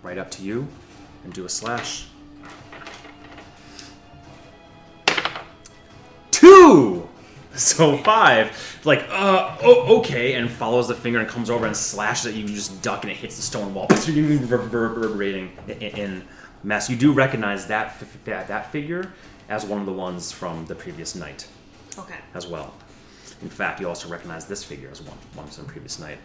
right 0.03 0.19
up 0.19 0.31
to 0.33 0.43
you, 0.43 0.69
and 1.25 1.33
do 1.33 1.45
a 1.45 1.49
slash. 1.49 2.07
Two. 6.31 7.09
So 7.55 7.99
five, 7.99 8.81
like, 8.85 9.05
uh, 9.11 9.59
oh, 9.63 9.99
okay, 9.99 10.33
and 10.35 10.51
follows 10.51 10.89
the 10.89 10.95
finger 10.95 11.19
and 11.19 11.29
comes 11.29 11.51
over 11.51 11.67
and 11.67 11.77
slashes 11.77 12.29
at 12.29 12.33
you. 12.33 12.47
You 12.47 12.55
just 12.55 12.81
duck 12.81 13.03
and 13.03 13.11
it 13.13 13.17
hits 13.19 13.37
the 13.37 13.43
stone 13.43 13.75
wall, 13.75 13.89
reverberating 14.09 15.53
in, 15.69 15.77
in 15.77 16.25
mess. 16.65 16.89
You 16.89 16.97
do 16.97 17.13
recognize 17.13 17.67
that 17.67 18.03
that 18.25 18.73
figure 18.73 19.13
as 19.51 19.67
one 19.67 19.81
of 19.81 19.85
the 19.85 19.93
ones 19.93 20.33
from 20.33 20.65
the 20.65 20.75
previous 20.75 21.15
night, 21.15 21.47
Okay. 21.99 22.17
as 22.33 22.47
well. 22.47 22.73
In 23.43 23.49
fact, 23.49 23.81
you 23.81 23.89
also 23.89 24.09
recognize 24.09 24.47
this 24.47 24.63
figure 24.63 24.89
as 24.91 25.03
one 25.03 25.19
one 25.35 25.47
from 25.47 25.65
the 25.65 25.73
previous 25.73 25.99
night, 25.99 26.19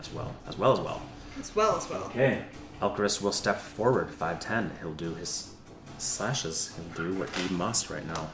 as 0.00 0.12
well, 0.12 0.34
as 0.48 0.56
well 0.58 0.72
as 0.72 0.80
well. 0.80 1.02
As 1.38 1.54
well 1.54 1.76
as 1.76 1.88
well. 1.88 2.04
Okay. 2.04 2.44
Elcarus 2.80 3.22
will 3.22 3.32
step 3.32 3.58
forward 3.58 4.08
5'10. 4.08 4.70
He'll 4.80 4.92
do 4.94 5.14
his 5.14 5.54
slashes. 5.98 6.74
He'll 6.74 7.04
do 7.06 7.14
what 7.18 7.30
he 7.30 7.54
must 7.54 7.90
right 7.90 8.06
now. 8.06 8.30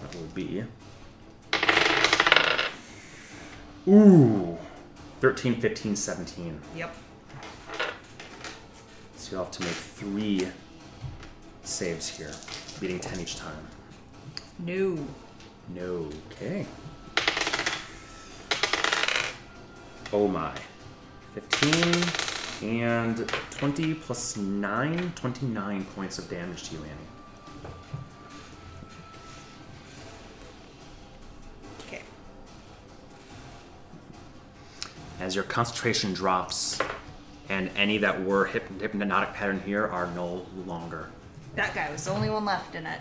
That 0.00 0.14
will 0.14 0.28
be. 0.34 0.64
Ooh! 3.88 4.56
13, 5.20 5.60
15, 5.60 5.96
17. 5.96 6.60
Yep. 6.76 6.96
So 9.16 9.32
you'll 9.32 9.44
have 9.44 9.52
to 9.52 9.62
make 9.62 9.72
three 9.72 10.48
saves 11.62 12.08
here, 12.08 12.32
beating 12.80 12.98
10 12.98 13.20
each 13.20 13.36
time. 13.36 13.68
No. 14.60 14.98
No. 15.68 16.08
Okay. 16.32 16.66
Oh 20.12 20.28
my. 20.28 20.52
15 21.34 22.04
and 22.82 23.28
20 23.50 23.94
plus 23.94 24.36
9, 24.36 25.12
29 25.14 25.84
points 25.96 26.18
of 26.18 26.28
damage 26.28 26.68
to 26.68 26.74
you, 26.76 26.82
Ani. 26.82 27.72
Okay. 31.86 32.02
As 35.20 35.34
your 35.34 35.44
concentration 35.44 36.12
drops, 36.12 36.78
and 37.48 37.70
any 37.76 37.98
that 37.98 38.22
were 38.22 38.46
hyp- 38.48 38.80
hypnotic 38.80 39.32
pattern 39.34 39.60
here 39.64 39.86
are 39.86 40.06
no 40.14 40.44
longer. 40.66 41.08
That 41.54 41.74
guy 41.74 41.90
was 41.90 42.04
the 42.04 42.10
only 42.10 42.30
one 42.30 42.44
left 42.44 42.74
in 42.74 42.86
it. 42.86 43.00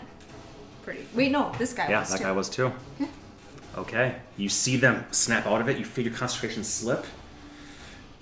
Pretty. 0.83 1.05
Wait, 1.13 1.31
no, 1.31 1.51
this 1.57 1.73
guy 1.73 1.89
Yeah, 1.89 1.99
was 1.99 2.09
that 2.09 2.17
too. 2.17 2.23
guy 2.23 2.31
was 2.31 2.49
too. 2.49 2.71
Okay. 3.77 4.15
You 4.37 4.49
see 4.49 4.75
them 4.77 5.05
snap 5.11 5.45
out 5.45 5.61
of 5.61 5.69
it, 5.69 5.77
you 5.77 5.85
feel 5.85 6.05
your 6.05 6.13
concentration 6.13 6.63
slip. 6.63 7.05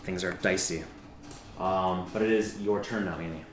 Things 0.03 0.23
are 0.23 0.33
dicey. 0.33 0.83
Um, 1.59 2.09
but 2.13 2.21
it 2.21 2.31
is 2.31 2.59
your 2.61 2.83
turn 2.83 3.05
now, 3.05 3.17
Ani. 3.17 3.43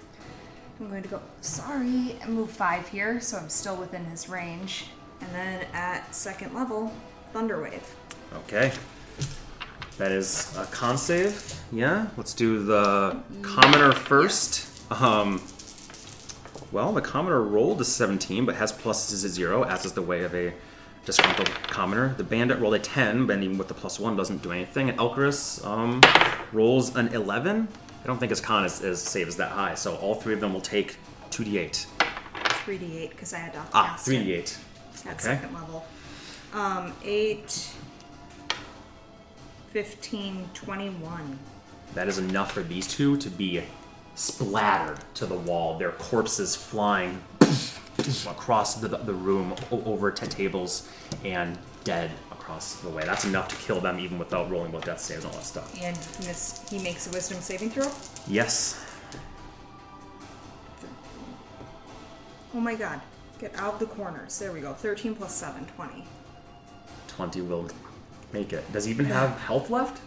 I'm 0.78 0.89
going 0.91 1.03
to 1.03 1.09
go, 1.09 1.23
sorry, 1.41 2.16
move 2.28 2.51
five 2.51 2.87
here, 2.89 3.20
so 3.20 3.39
I'm 3.39 3.49
still 3.49 3.77
within 3.77 4.05
his 4.05 4.28
range. 4.28 4.87
And 5.20 5.31
then 5.35 5.66
at 5.73 6.15
second 6.15 6.55
level, 6.55 6.93
Thunderwave. 7.35 7.83
Okay. 8.35 8.73
That 9.97 10.12
is 10.12 10.55
a 10.59 10.66
con 10.66 10.99
save. 10.99 11.59
Yeah. 11.73 12.09
Let's 12.19 12.35
do 12.35 12.62
the 12.62 13.19
commoner 13.43 13.93
first. 13.93 14.69
Um. 14.93 15.41
Well, 16.72 16.93
the 16.93 17.01
commoner 17.01 17.40
rolled 17.43 17.80
a 17.80 17.84
17, 17.84 18.44
but 18.44 18.56
has 18.56 18.72
pluses 18.72 19.10
to 19.22 19.28
zero, 19.28 19.62
as 19.64 19.84
is 19.84 19.93
the 19.93 20.02
way 20.02 20.24
of 20.24 20.34
a 20.34 20.52
disgruntled 21.05 21.48
commoner. 21.68 22.14
The 22.16 22.24
bandit 22.24 22.59
rolled 22.59 22.74
a 22.74 22.78
10, 22.78 23.26
but 23.26 23.38
even 23.43 23.56
with 23.56 23.68
the 23.68 23.74
plus 23.74 24.01
one, 24.01 24.16
doesn't 24.16 24.43
do 24.43 24.51
anything. 24.52 24.88
And 24.88 24.98
Elcarus 24.98 25.64
um, 25.64 26.01
rolls 26.52 26.94
an 26.97 27.09
11. 27.09 27.68
I 28.02 28.06
don't 28.06 28.18
think 28.18 28.30
his 28.30 28.40
con 28.40 28.64
is, 28.64 28.82
is 28.82 29.01
save 29.01 29.28
is 29.28 29.36
that 29.36 29.52
high, 29.52 29.74
so 29.74 29.94
all 29.97 30.14
three 30.16 30.34
of 30.34 30.40
them 30.40 30.52
will 30.52 30.60
take 30.60 30.97
2d8. 31.30 31.86
3d8 32.66 33.10
because 33.10 33.32
I 33.32 33.38
had 33.38 33.52
to 33.52 33.62
Ah, 33.72 33.97
3d8. 33.98 34.59
at 35.06 35.12
okay. 35.12 35.18
second 35.18 35.55
level. 35.55 35.84
Um, 36.52 36.93
8, 37.05 37.70
15, 39.70 40.48
21. 40.55 41.38
That 41.94 42.09
is 42.09 42.18
enough 42.18 42.52
for 42.52 42.62
these 42.62 42.86
two 42.88 43.16
to 43.18 43.28
be 43.30 43.62
splattered 44.16 44.98
to 45.14 45.26
the 45.26 45.36
wall, 45.36 45.78
their 45.78 45.93
corpses 45.93 46.56
flying 46.56 47.22
across 48.26 48.74
the, 48.74 48.88
the 48.88 49.14
room 49.14 49.55
over 49.70 50.10
10 50.10 50.28
tables 50.28 50.88
and 51.24 51.56
dead 51.84 52.10
across 52.32 52.80
the 52.80 52.88
way. 52.88 53.05
That's 53.05 53.24
enough 53.24 53.48
to 53.48 53.56
kill 53.56 53.80
them 53.80 54.01
even 54.01 54.18
without 54.18 54.51
rolling 54.51 54.72
both 54.72 54.84
death 54.84 55.01
saves 55.01 55.24
and 55.24 55.32
all 55.32 55.38
that 55.38 55.47
stuff. 55.47 55.72
And 55.80 55.97
miss, 56.26 56.68
he 56.68 56.78
makes 56.78 57.06
a 57.06 57.10
wisdom 57.10 57.40
saving 57.40 57.70
throw. 57.70 57.90
Yes. 58.26 58.84
Oh 62.55 62.60
my 62.60 62.74
god. 62.74 63.01
Get 63.38 63.55
out 63.56 63.74
of 63.74 63.80
the 63.80 63.86
corners. 63.86 64.38
There 64.38 64.51
we 64.51 64.60
go. 64.60 64.72
13 64.72 65.14
plus 65.14 65.34
7, 65.34 65.66
20. 65.66 66.05
20 67.09 67.40
will 67.43 67.68
make 68.32 68.52
it. 68.52 68.70
Does 68.72 68.86
he 68.86 68.93
even 68.93 69.05
have 69.06 69.38
health 69.40 69.68
left? 69.68 70.01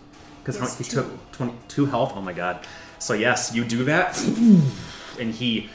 Because 0.43 0.77
he 0.77 0.83
two. 0.83 0.95
took 1.03 1.31
22 1.33 1.85
health. 1.85 2.13
Oh 2.15 2.21
my 2.21 2.33
god. 2.33 2.65
So 2.99 3.13
yes, 3.13 3.53
you 3.55 3.63
do 3.63 3.83
that, 3.85 4.17
and 5.19 5.33
he 5.33 5.69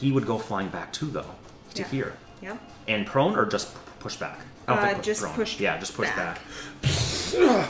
he 0.00 0.12
would 0.12 0.26
go 0.26 0.38
flying 0.38 0.68
back 0.68 0.92
too 0.92 1.06
though 1.06 1.34
to 1.74 1.82
Yeah. 1.82 1.88
here 1.88 2.12
Yeah. 2.42 2.56
and 2.88 3.06
prone 3.06 3.36
or 3.36 3.46
just 3.46 3.68
push 4.00 4.16
back. 4.16 4.38
Uh, 4.68 4.84
think 4.84 5.02
just 5.02 5.24
push 5.34 5.60
Yeah, 5.60 5.78
just 5.78 5.94
push 5.94 6.08
back. 6.10 6.40
back. 6.82 7.68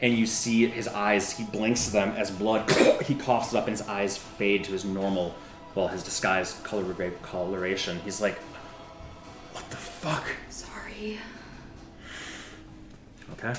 And 0.00 0.16
you 0.18 0.26
see 0.26 0.66
his 0.66 0.88
eyes. 0.88 1.32
He 1.36 1.44
blinks 1.44 1.88
them 1.90 2.10
as 2.16 2.30
blood. 2.30 2.68
he 3.06 3.14
coughs 3.14 3.52
it 3.52 3.56
up, 3.56 3.68
and 3.68 3.76
his 3.78 3.86
eyes 3.88 4.16
fade 4.16 4.64
to 4.64 4.72
his 4.72 4.84
normal, 4.84 5.34
well, 5.76 5.86
his 5.88 6.02
disguised 6.02 6.62
color 6.64 6.84
coloration. 7.22 8.00
He's 8.04 8.20
like, 8.20 8.36
"What 9.52 9.68
the 9.70 9.76
fuck?" 9.76 10.24
Sorry. 10.50 11.18
Okay. 13.34 13.54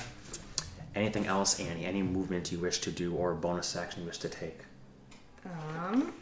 Anything 0.94 1.26
else, 1.26 1.58
Ani? 1.60 1.84
Any 1.84 2.02
movement 2.02 2.52
you 2.52 2.58
wish 2.58 2.78
to 2.80 2.90
do, 2.90 3.14
or 3.14 3.34
bonus 3.34 3.74
action 3.76 4.02
you 4.02 4.06
wish 4.06 4.18
to 4.18 4.28
take? 4.28 4.60
Um. 5.44 6.12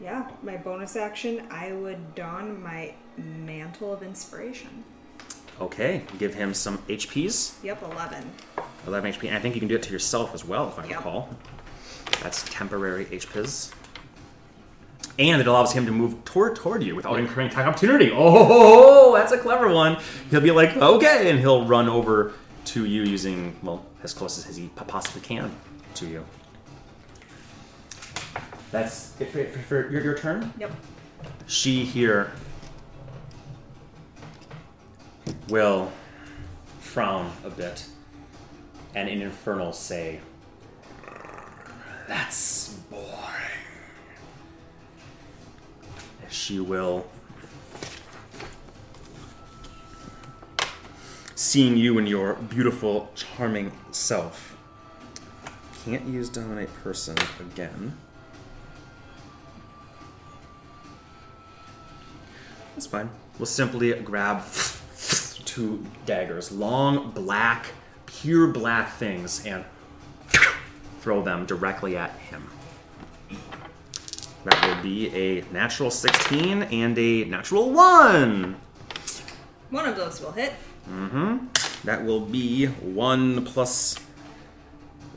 Yeah, 0.00 0.30
my 0.42 0.56
bonus 0.56 0.96
action, 0.96 1.46
I 1.50 1.72
would 1.72 2.14
don 2.14 2.62
my 2.62 2.94
mantle 3.18 3.92
of 3.92 4.02
inspiration. 4.02 4.82
Okay. 5.60 6.02
Give 6.18 6.32
him 6.32 6.54
some 6.54 6.78
HPs. 6.88 7.62
Yep, 7.62 7.82
11. 7.82 8.30
11 8.86 9.12
HP. 9.12 9.28
And 9.28 9.36
I 9.36 9.40
think 9.40 9.54
you 9.54 9.60
can 9.60 9.68
do 9.68 9.74
it 9.74 9.82
to 9.82 9.92
yourself 9.92 10.32
as 10.34 10.42
well, 10.42 10.68
if 10.68 10.78
I 10.78 10.86
Yep. 10.86 10.96
recall. 10.96 11.28
That's 12.22 12.42
temporary 12.48 13.04
HPs. 13.06 13.72
And 15.18 15.40
it 15.40 15.46
allows 15.46 15.72
him 15.72 15.84
to 15.86 15.92
move 15.92 16.24
toward 16.24 16.56
toward 16.56 16.82
you 16.82 16.96
without 16.96 17.18
incurring 17.18 17.48
attack 17.48 17.66
opportunity. 17.66 18.10
Oh, 18.12 19.14
that's 19.16 19.32
a 19.32 19.38
clever 19.38 19.68
one. 19.68 19.98
He'll 20.30 20.40
be 20.40 20.50
like, 20.50 20.76
okay, 20.76 21.30
and 21.30 21.38
he'll 21.38 21.66
run 21.66 21.88
over 21.88 22.32
to 22.66 22.84
you 22.84 23.02
using, 23.02 23.56
well, 23.62 23.84
as 24.02 24.14
close 24.14 24.46
as 24.48 24.56
he 24.56 24.68
possibly 24.68 25.20
can 25.20 25.54
to 25.94 26.06
you. 26.06 26.24
That's 28.70 29.20
it 29.20 29.30
for, 29.30 29.44
for, 29.44 29.58
for 29.58 29.90
your, 29.90 30.02
your 30.02 30.16
turn. 30.16 30.52
Yep. 30.58 30.72
She 31.46 31.84
here 31.84 32.32
will 35.48 35.90
frown 36.80 37.30
a 37.44 37.50
bit 37.50 37.86
and 38.94 39.08
in 39.08 39.22
Infernal 39.22 39.72
say, 39.72 40.20
That's 42.08 42.74
boring. 42.90 43.59
She 46.30 46.60
will. 46.60 47.06
Seeing 51.34 51.76
you 51.76 51.98
in 51.98 52.06
your 52.06 52.34
beautiful, 52.34 53.10
charming 53.14 53.72
self. 53.90 54.56
Can't 55.84 56.06
use 56.06 56.28
Dominate 56.28 56.72
Person 56.82 57.16
again. 57.40 57.96
That's 62.74 62.86
fine. 62.86 63.10
We'll 63.38 63.46
simply 63.46 63.92
grab 63.94 64.44
two 65.44 65.84
daggers, 66.06 66.52
long, 66.52 67.10
black, 67.10 67.66
pure 68.06 68.46
black 68.46 68.92
things, 68.92 69.44
and 69.44 69.64
throw 71.00 71.22
them 71.22 71.46
directly 71.46 71.96
at 71.96 72.12
him. 72.12 72.46
That 74.44 74.66
will 74.66 74.82
be 74.82 75.08
a 75.14 75.44
natural 75.52 75.90
16 75.90 76.62
and 76.62 76.98
a 76.98 77.24
natural 77.24 77.70
1. 77.70 78.56
One 79.70 79.86
of 79.86 79.96
those 79.96 80.20
will 80.20 80.32
hit. 80.32 80.54
Mm-hmm. 80.88 81.46
That 81.84 82.04
will 82.04 82.20
be 82.20 82.66
1 82.66 83.44
plus 83.44 83.98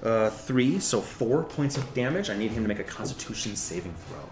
uh, 0.03 0.29
3, 0.29 0.79
so 0.79 1.01
4 1.01 1.43
points 1.43 1.77
of 1.77 1.93
damage. 1.93 2.29
I 2.29 2.37
need 2.37 2.51
him 2.51 2.63
to 2.63 2.67
make 2.67 2.79
a 2.79 2.83
constitution 2.83 3.55
saving 3.55 3.93
throw. 4.09 4.29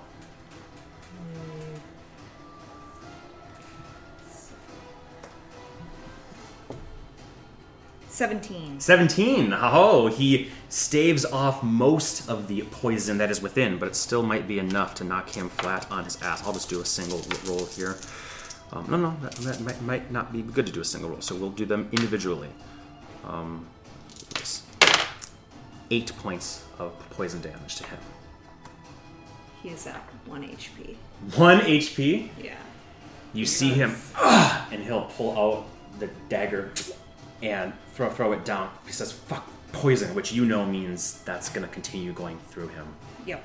17. 8.22 8.80
17. 8.80 9.52
Oh, 9.52 10.06
he 10.06 10.52
staves 10.69 11.26
off 11.26 11.64
most 11.64 12.30
of 12.30 12.48
the 12.48 12.61
poison 12.69 13.18
that 13.18 13.31
is 13.31 13.41
within, 13.41 13.80
but 13.80 13.88
it 13.88 13.95
still 13.95 14.22
might 14.22 14.48
be 14.48 14.60
enough 14.60 14.93
to 14.93 15.03
knock 15.03 15.27
him 15.31 15.49
flat 15.49 15.91
on 15.91 16.03
his 16.03 16.22
ass. 16.22 16.45
I'll 16.45 16.53
just 16.53 16.69
do 16.69 16.81
a 16.81 16.85
single 16.85 17.19
roll 17.48 17.65
here. 17.65 17.98
Um, 18.73 18.85
no, 18.91 18.98
no, 18.98 19.18
that, 19.23 19.34
that 19.38 19.61
might, 19.61 19.81
might 19.81 20.11
not 20.11 20.31
be 20.31 20.43
good 20.43 20.68
to 20.68 20.72
do 20.72 20.81
a 20.81 20.85
single 20.85 21.10
roll, 21.10 21.22
so 21.22 21.34
we'll 21.34 21.49
do 21.49 21.65
them 21.65 21.89
individually. 21.91 22.49
Um, 23.26 23.65
eight 25.89 26.15
points 26.18 26.64
of 26.77 26.93
poison 27.10 27.41
damage 27.41 27.77
to 27.77 27.85
him. 27.85 27.98
He 29.64 29.69
is 29.69 29.88
at 29.88 30.03
1 30.27 30.43
HP. 30.43 30.95
One 31.38 31.61
HP. 31.61 32.30
Yeah. 32.39 32.53
You 33.34 33.48
see 33.48 33.69
him, 33.69 33.95
and 34.22 34.84
he'll 34.84 35.06
pull 35.18 35.35
out 35.39 35.65
the 35.98 36.07
dagger 36.30 36.72
and 37.41 37.73
throw 37.93 38.09
throw 38.09 38.31
it 38.34 38.45
down. 38.45 38.69
He 38.85 38.91
says, 38.91 39.11
"Fuck 39.11 39.47
poison," 39.72 40.13
which 40.15 40.31
you 40.31 40.45
know 40.45 40.65
means 40.65 41.22
that's 41.26 41.49
gonna 41.49 41.68
continue 41.68 42.13
going 42.13 42.38
through 42.49 42.69
him. 42.69 42.88
Yep. 43.26 43.43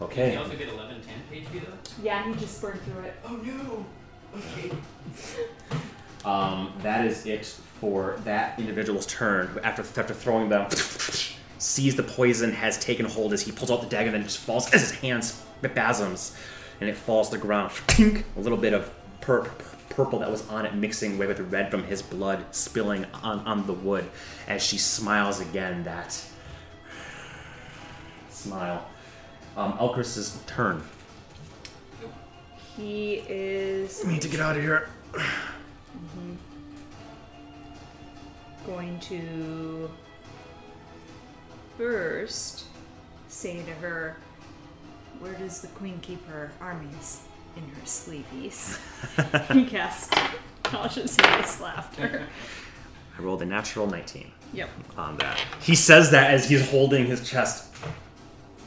Did 0.00 0.04
Okay. 0.04 0.30
he 0.30 0.36
also 0.36 0.56
get 0.56 0.68
11 0.68 1.02
10 1.02 1.14
HP 1.42 1.58
though? 1.60 1.72
Yeah, 2.02 2.24
he 2.32 2.34
just 2.38 2.60
burned 2.62 2.80
through 2.82 3.02
it. 3.02 3.14
Oh 3.26 3.36
no! 3.36 3.86
Okay. 4.38 4.70
Um, 6.24 6.72
that 6.82 7.06
is 7.06 7.26
it 7.26 7.46
for 7.80 8.18
that 8.24 8.58
individual's 8.58 9.06
turn. 9.06 9.46
Who, 9.46 9.60
after 9.60 9.82
after 10.00 10.12
throwing 10.12 10.48
them, 10.48 10.68
sees 11.58 11.94
the 11.94 12.02
poison 12.02 12.52
has 12.52 12.76
taken 12.78 13.06
hold 13.06 13.32
as 13.32 13.42
he 13.42 13.52
pulls 13.52 13.70
out 13.70 13.80
the 13.82 13.86
dagger, 13.86 14.06
and 14.08 14.14
then 14.16 14.22
just 14.24 14.38
falls 14.38 14.66
as 14.74 14.80
his 14.80 14.90
hands 15.00 15.42
spasms, 15.64 16.36
and 16.80 16.90
it 16.90 16.96
falls 16.96 17.30
to 17.30 17.36
the 17.36 17.40
ground. 17.42 17.70
Tink! 17.86 18.24
A 18.36 18.40
little 18.40 18.58
bit 18.58 18.72
of 18.74 18.90
pur- 19.20 19.48
purple 19.98 20.20
that 20.20 20.30
was 20.30 20.48
on 20.48 20.64
it 20.64 20.72
mixing 20.76 21.16
away 21.16 21.26
with 21.26 21.38
the 21.38 21.42
red 21.42 21.72
from 21.72 21.82
his 21.82 22.02
blood 22.02 22.54
spilling 22.54 23.04
on, 23.24 23.40
on 23.40 23.66
the 23.66 23.72
wood 23.72 24.08
as 24.46 24.62
she 24.62 24.78
smiles 24.78 25.40
again. 25.40 25.82
That 25.82 26.24
smile. 28.30 28.86
Um, 29.56 29.76
Elkers's 29.80 30.40
turn. 30.46 30.84
He 32.76 33.24
is 33.28 34.02
We 34.04 34.12
need 34.12 34.22
to 34.22 34.28
get 34.28 34.38
out 34.38 34.56
of 34.56 34.62
here. 34.62 34.88
going 38.64 39.00
to 39.00 39.90
first 41.76 42.66
say 43.26 43.64
to 43.64 43.72
her, 43.72 44.16
Where 45.18 45.34
does 45.34 45.60
the 45.60 45.66
queen 45.68 45.98
keep 46.02 46.24
her 46.28 46.52
armies? 46.60 47.22
In 47.56 47.62
her 47.70 47.82
sleeveys. 47.84 48.78
and 49.50 49.68
cast 49.68 50.14
conscious 50.62 51.18
laughter. 51.60 52.26
I 53.18 53.22
rolled 53.22 53.42
a 53.42 53.46
natural 53.46 53.86
19. 53.86 54.30
Yep. 54.52 54.70
on 54.96 55.16
that. 55.18 55.38
He 55.60 55.74
says 55.74 56.10
that 56.12 56.30
as 56.30 56.48
he's 56.48 56.68
holding 56.70 57.06
his 57.06 57.28
chest. 57.28 57.74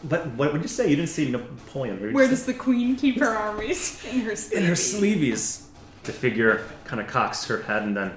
But 0.03 0.27
what 0.31 0.51
would 0.51 0.61
you 0.61 0.67
say? 0.67 0.89
You 0.89 0.95
didn't 0.95 1.09
see 1.09 1.29
Napoleon. 1.29 1.95
What 1.95 2.01
did 2.01 2.09
you 2.09 2.15
Where 2.15 2.25
say? 2.25 2.29
does 2.31 2.45
the 2.45 2.53
queen 2.53 2.95
keep 2.95 3.19
her 3.19 3.29
armies? 3.29 4.03
In 4.05 4.21
her 4.21 4.33
sleeveys. 4.33 4.51
in 4.57 4.63
her 4.65 4.75
sleeves? 4.75 5.67
The 6.03 6.11
figure 6.11 6.65
kind 6.85 6.99
of 6.99 7.07
cocks 7.07 7.45
her 7.45 7.61
head 7.63 7.83
and 7.83 7.95
then 7.95 8.13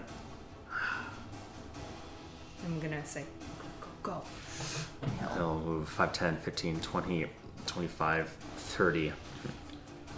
I'm 2.64 2.80
gonna 2.80 3.04
say, 3.04 3.24
Go, 4.02 4.10
go, 4.10 4.22
go. 5.28 5.34
he'll 5.34 5.60
move 5.60 5.88
5, 5.88 6.12
10, 6.12 6.36
15, 6.38 6.80
20, 6.80 7.26
25, 7.66 8.28
30 8.56 9.12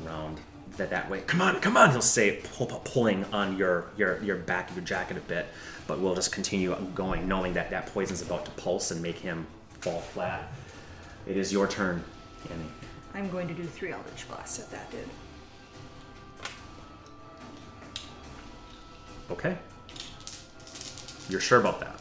around 0.04 0.40
that, 0.76 0.90
that 0.90 1.08
way. 1.10 1.20
Come 1.22 1.40
on, 1.40 1.60
come 1.60 1.76
on, 1.76 1.90
he'll 1.90 2.02
say, 2.02 2.40
pull, 2.54 2.66
pull- 2.66 2.80
pulling 2.80 3.24
on 3.26 3.56
your, 3.56 3.90
your, 3.96 4.22
your 4.22 4.36
back 4.36 4.70
of 4.70 4.76
your 4.76 4.84
jacket 4.84 5.16
a 5.16 5.20
bit. 5.20 5.46
But 5.86 6.00
we'll 6.00 6.14
just 6.14 6.32
continue 6.32 6.74
going, 6.94 7.28
knowing 7.28 7.54
that 7.54 7.70
that 7.70 7.86
poison's 7.86 8.22
about 8.22 8.44
to 8.44 8.50
pulse 8.52 8.90
and 8.90 9.00
make 9.00 9.18
him 9.18 9.46
fall 9.80 10.00
flat. 10.00 10.50
It 11.26 11.36
is 11.36 11.52
your 11.52 11.66
turn, 11.68 12.02
Ani. 12.50 12.64
I'm 13.14 13.30
going 13.30 13.48
to 13.48 13.54
do 13.54 13.64
three 13.64 13.92
Eldritch 13.92 14.28
Blasts 14.28 14.58
at 14.58 14.70
that 14.70 14.90
dude. 14.90 15.08
Okay. 19.30 19.56
You're 21.28 21.40
sure 21.40 21.58
about 21.58 21.80
that? 21.80 21.98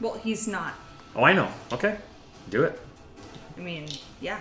Well, 0.00 0.14
he's 0.14 0.48
not. 0.48 0.74
Oh, 1.14 1.24
I 1.24 1.32
know. 1.32 1.48
Okay. 1.72 1.98
Do 2.50 2.64
it. 2.64 2.80
I 3.56 3.60
mean, 3.60 3.86
yeah. 4.20 4.40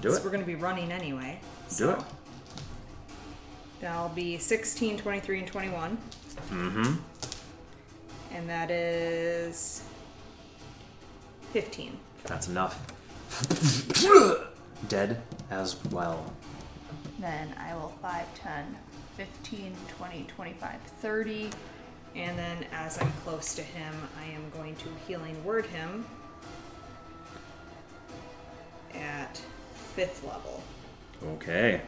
Do 0.00 0.12
it. 0.12 0.24
We're 0.24 0.30
gonna 0.30 0.44
be 0.44 0.54
running 0.54 0.92
anyway. 0.92 1.40
Do 1.76 1.90
it. 1.90 1.98
That'll 3.80 4.08
be 4.08 4.38
16, 4.38 4.98
23, 4.98 5.38
and 5.38 5.48
21. 5.48 5.98
Mm-hmm. 6.50 6.94
And 8.32 8.48
that 8.48 8.70
is 8.70 9.82
15. 11.52 11.96
That's 12.24 12.48
enough. 12.48 12.80
Dead 14.88 15.22
as 15.50 15.82
well. 15.90 16.32
Then 17.18 17.54
I 17.58 17.74
will 17.74 17.92
5, 18.02 18.34
10, 18.34 18.76
15, 19.16 19.74
20, 19.96 20.24
25, 20.24 20.80
30. 20.80 21.50
And 22.16 22.38
then 22.38 22.66
as 22.72 23.00
I'm 23.00 23.12
close 23.24 23.54
to 23.54 23.62
him, 23.62 23.94
I 24.20 24.24
am 24.32 24.50
going 24.50 24.76
to 24.76 24.88
healing 25.06 25.42
word 25.44 25.66
him 25.66 26.04
at 28.94 29.40
fifth 29.94 30.24
level. 30.24 30.62
Okay. 31.36 31.80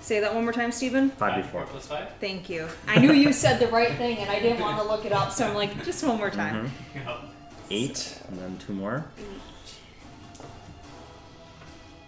Say 0.00 0.20
that 0.20 0.32
one 0.32 0.44
more 0.44 0.52
time, 0.52 0.70
Stephen. 0.70 1.10
Five 1.10 1.44
four, 1.46 1.64
Plus 1.64 1.88
five. 1.88 2.08
Thank 2.20 2.48
you. 2.48 2.68
I 2.86 3.00
knew 3.00 3.12
you 3.12 3.32
said 3.32 3.58
the 3.58 3.66
right 3.66 3.92
thing, 3.96 4.18
and 4.18 4.30
I 4.30 4.38
didn't 4.38 4.60
want 4.60 4.80
to 4.80 4.84
look 4.86 5.04
it 5.04 5.10
up, 5.10 5.32
so 5.32 5.48
I'm 5.48 5.54
like, 5.54 5.84
just 5.84 6.04
one 6.04 6.16
more 6.16 6.30
time. 6.30 6.70
Mm-hmm. 6.94 7.26
Eight, 7.70 7.96
so, 7.96 8.24
and 8.28 8.38
then 8.38 8.56
two 8.58 8.72
more. 8.72 9.04
Eight. 9.18 9.24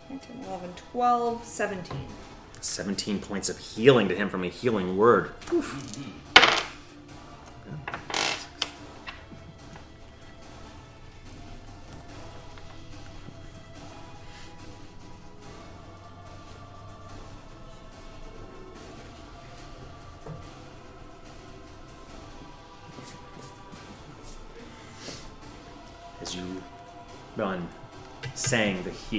10, 0.09 0.45
11, 0.45 0.71
12, 0.93 1.45
17. 1.45 1.99
17 2.61 3.19
points 3.19 3.49
of 3.49 3.59
healing 3.59 4.09
to 4.09 4.15
him 4.15 4.29
from 4.29 4.45
a 4.45 4.49
healing 4.49 4.97
word. 4.97 5.33
Mm-hmm. 5.47 6.11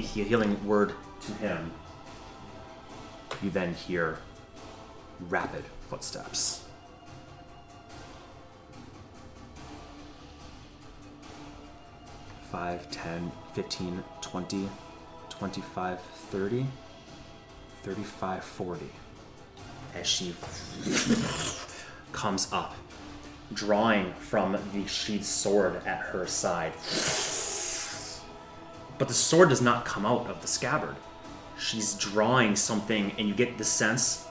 Healing 0.02 0.66
word 0.66 0.94
to 1.26 1.32
him, 1.34 1.72
you 3.42 3.50
then 3.50 3.74
hear 3.74 4.20
rapid 5.30 5.64
footsteps. 5.90 6.66
Five, 12.52 12.90
ten, 12.90 13.32
fifteen, 13.54 14.04
twenty, 14.22 14.68
twenty-five, 15.30 16.00
thirty, 16.02 16.66
thirty-five, 17.84 18.44
forty. 18.44 18.90
As 19.94 20.08
she 20.08 20.36
comes 22.12 22.52
up, 22.52 22.76
drawing 23.54 24.14
from 24.14 24.58
the 24.74 24.88
sheathed 24.88 25.26
sword 25.26 25.76
at 25.86 26.00
her 26.00 26.26
side. 26.26 26.74
But 29.00 29.08
the 29.08 29.14
sword 29.16 29.50
does 29.50 29.62
not 29.62 29.86
come 29.86 30.06
out 30.06 30.28
of 30.28 30.42
the 30.42 30.48
scabbard. 30.48 30.96
She's 31.58 31.96
drawing 31.96 32.56
something 32.56 33.12
and 33.18 33.28
you 33.28 33.34
get 33.34 33.58
the 33.58 33.64
sense 33.64 34.28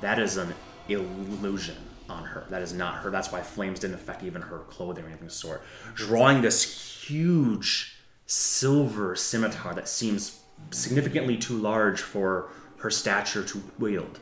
that 0.00 0.18
is 0.18 0.38
an 0.38 0.54
illusion 0.88 1.76
on 2.08 2.24
her. 2.24 2.46
That 2.48 2.62
is 2.62 2.72
not 2.72 3.02
her. 3.02 3.10
That's 3.10 3.32
why 3.32 3.42
flames 3.42 3.80
didn't 3.80 3.96
affect 3.96 4.22
even 4.22 4.40
her 4.42 4.60
clothing 4.60 5.04
or 5.04 5.08
anything 5.08 5.26
of 5.26 5.32
the 5.32 5.38
sort. 5.38 5.62
Drawing 5.94 6.40
this 6.40 7.04
huge 7.04 7.96
silver 8.26 9.14
scimitar 9.16 9.74
that 9.74 9.88
seems 9.88 10.40
significantly 10.70 11.36
too 11.36 11.58
large 11.58 12.00
for 12.00 12.48
her 12.78 12.90
stature 12.90 13.42
to 13.42 13.62
wield 13.78 14.20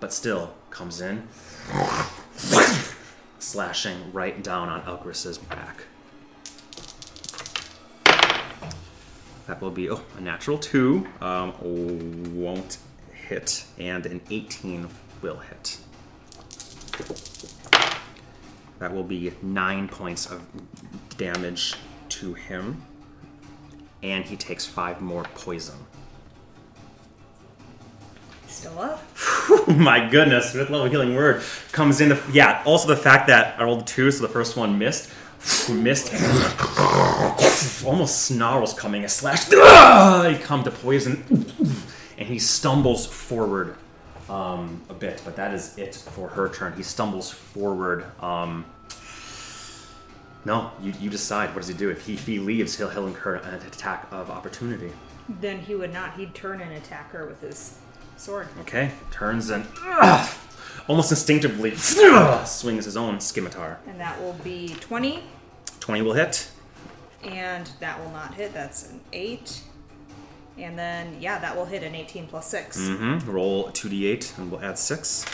but 0.00 0.12
still 0.12 0.54
comes 0.70 1.00
in 1.00 1.26
slashing 3.38 4.12
right 4.12 4.42
down 4.42 4.68
on 4.68 4.82
Elgris's 4.82 5.38
back 5.38 5.84
That 9.46 9.62
will 9.62 9.70
be 9.70 9.88
oh, 9.90 10.02
a 10.16 10.20
natural 10.20 10.58
two. 10.58 11.06
Um, 11.20 11.54
won't 12.36 12.78
hit, 13.12 13.64
and 13.78 14.04
an 14.06 14.20
18 14.30 14.88
will 15.22 15.38
hit. 15.38 15.78
That 18.78 18.92
will 18.92 19.04
be 19.04 19.32
nine 19.42 19.88
points 19.88 20.26
of 20.26 20.42
damage 21.16 21.74
to 22.10 22.34
him, 22.34 22.82
and 24.02 24.24
he 24.24 24.36
takes 24.36 24.66
five 24.66 25.00
more 25.00 25.24
poison. 25.34 25.76
Still 28.48 28.78
up? 28.78 29.02
My 29.68 30.08
goodness, 30.08 30.52
fifth 30.52 30.70
level 30.70 30.88
healing 30.88 31.14
word 31.14 31.42
comes 31.72 32.00
in. 32.00 32.10
The, 32.10 32.22
yeah, 32.32 32.62
also 32.64 32.88
the 32.88 32.96
fact 32.96 33.26
that 33.28 33.60
I 33.60 33.64
rolled 33.64 33.86
two, 33.86 34.10
so 34.10 34.22
the 34.22 34.32
first 34.32 34.56
one 34.56 34.78
missed. 34.78 35.10
Missed. 35.68 36.12
Almost 37.84 38.22
snarls 38.22 38.72
coming. 38.74 39.04
A 39.04 39.08
slash. 39.08 39.46
He 39.46 40.42
come 40.42 40.62
to 40.64 40.70
poison, 40.70 41.24
and 42.18 42.28
he 42.28 42.38
stumbles 42.38 43.06
forward 43.06 43.76
um, 44.28 44.82
a 44.88 44.94
bit. 44.94 45.22
But 45.24 45.36
that 45.36 45.52
is 45.52 45.76
it 45.76 45.94
for 45.94 46.28
her 46.28 46.48
turn. 46.48 46.72
He 46.76 46.82
stumbles 46.82 47.30
forward. 47.30 48.04
Um, 48.22 48.64
no, 50.44 50.70
you, 50.80 50.92
you 51.00 51.10
decide. 51.10 51.48
What 51.50 51.56
does 51.62 51.68
he 51.68 51.74
do? 51.74 51.90
If 51.90 52.06
he, 52.06 52.14
if 52.14 52.26
he 52.26 52.38
leaves, 52.38 52.76
he'll, 52.76 52.88
he'll 52.88 53.08
incur 53.08 53.36
an 53.36 53.54
attack 53.66 54.06
of 54.12 54.30
opportunity. 54.30 54.92
Then 55.28 55.58
he 55.58 55.74
would 55.74 55.92
not. 55.92 56.14
He'd 56.14 56.34
turn 56.34 56.60
and 56.60 56.72
attack 56.72 57.10
her 57.10 57.26
with 57.26 57.40
his 57.40 57.78
sword. 58.16 58.48
Okay, 58.60 58.92
turns 59.10 59.50
and 59.50 59.64
almost 60.88 61.10
instinctively 61.10 61.74
swings 62.44 62.84
his 62.84 62.96
own 62.96 63.20
scimitar. 63.20 63.78
And 63.86 63.98
that 64.00 64.20
will 64.20 64.34
be 64.44 64.74
20, 64.80 65.22
20 65.80 66.02
will 66.02 66.14
hit. 66.14 66.50
and 67.24 67.70
that 67.80 67.98
will 68.02 68.10
not 68.10 68.34
hit. 68.34 68.52
That's 68.52 68.90
an 68.90 69.00
8. 69.12 69.62
And 70.58 70.78
then, 70.78 71.16
yeah, 71.20 71.38
that 71.38 71.54
will 71.54 71.66
hit 71.66 71.82
an 71.82 71.94
18 71.94 72.26
plus 72.28 72.48
6. 72.48 72.78
Mm-hmm. 72.78 73.30
Roll 73.30 73.68
2d8 73.70 74.38
and 74.38 74.50
we'll 74.50 74.62
add 74.62 74.78
6. 74.78 75.26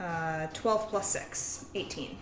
Uh, 0.00 0.46
12 0.52 0.88
plus 0.88 1.08
6, 1.10 1.66
18. 1.74 2.16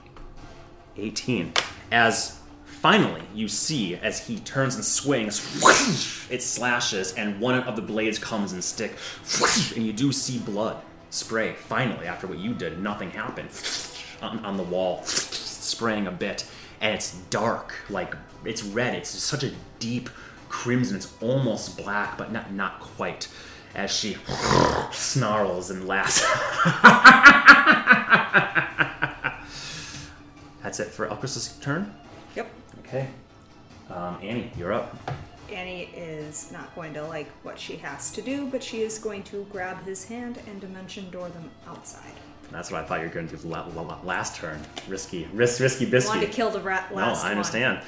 18. 0.96 1.52
As 1.90 2.38
finally 2.66 3.22
you 3.34 3.48
see, 3.48 3.96
as 3.96 4.24
he 4.26 4.38
turns 4.40 4.76
and 4.76 4.84
swings, 4.84 5.40
it 6.30 6.40
slashes, 6.42 7.14
and 7.14 7.40
one 7.40 7.54
of 7.56 7.74
the 7.74 7.82
blades 7.82 8.18
comes 8.18 8.52
and 8.52 8.62
stick, 8.62 8.92
and 9.74 9.84
you 9.84 9.92
do 9.92 10.12
see 10.12 10.38
blood 10.38 10.76
spray. 11.14 11.52
Finally, 11.52 12.06
after 12.06 12.26
what 12.26 12.38
you 12.38 12.54
did, 12.54 12.80
nothing 12.80 13.10
happened 13.10 13.48
on, 14.20 14.44
on 14.44 14.56
the 14.56 14.62
wall, 14.62 15.02
spraying 15.04 16.06
a 16.06 16.12
bit, 16.12 16.46
and 16.80 16.94
it's 16.94 17.12
dark, 17.30 17.74
like 17.88 18.14
it's 18.44 18.62
red. 18.62 18.94
It's 18.94 19.10
such 19.10 19.44
a 19.44 19.52
deep 19.78 20.10
crimson. 20.48 20.96
It's 20.96 21.12
almost 21.20 21.76
black, 21.76 22.18
but 22.18 22.32
not 22.32 22.52
not 22.52 22.80
quite. 22.80 23.28
As 23.74 23.90
she 23.90 24.16
snarls 24.92 25.70
and 25.70 25.88
laughs. 25.88 26.20
That's 30.62 30.78
it 30.78 30.92
for 30.92 31.08
Elkris's 31.08 31.56
turn. 31.60 31.92
Yep. 32.36 32.48
Okay. 32.86 33.08
Um, 33.90 34.16
Ani, 34.22 34.52
you're 34.56 34.72
up. 34.72 34.96
Ani 35.52 35.82
is 35.96 36.50
not 36.52 36.74
going 36.74 36.94
to 36.94 37.02
like 37.06 37.28
what 37.42 37.58
she 37.58 37.76
has 37.76 38.10
to 38.12 38.22
do, 38.22 38.46
but 38.46 38.62
she 38.62 38.82
is 38.82 38.98
going 38.98 39.22
to 39.24 39.46
grab 39.50 39.84
his 39.84 40.04
hand 40.04 40.38
and 40.46 40.60
dimension 40.60 41.10
door 41.10 41.28
them 41.28 41.50
outside. 41.68 42.12
That's 42.50 42.70
what 42.70 42.82
I 42.82 42.86
thought 42.86 43.00
you 43.00 43.06
were 43.08 43.12
going 43.14 43.28
to 43.28 43.36
do 43.36 43.48
la- 43.48 43.66
la- 43.74 43.82
la- 43.82 44.00
last 44.04 44.36
turn. 44.36 44.60
Risky, 44.88 45.26
risk, 45.32 45.60
risky, 45.60 45.86
bisky. 45.86 46.08
Wanted 46.08 46.26
to 46.26 46.32
kill 46.32 46.50
the 46.50 46.60
rat 46.60 46.94
no, 46.94 46.98
I 47.02 47.30
understand. 47.30 47.80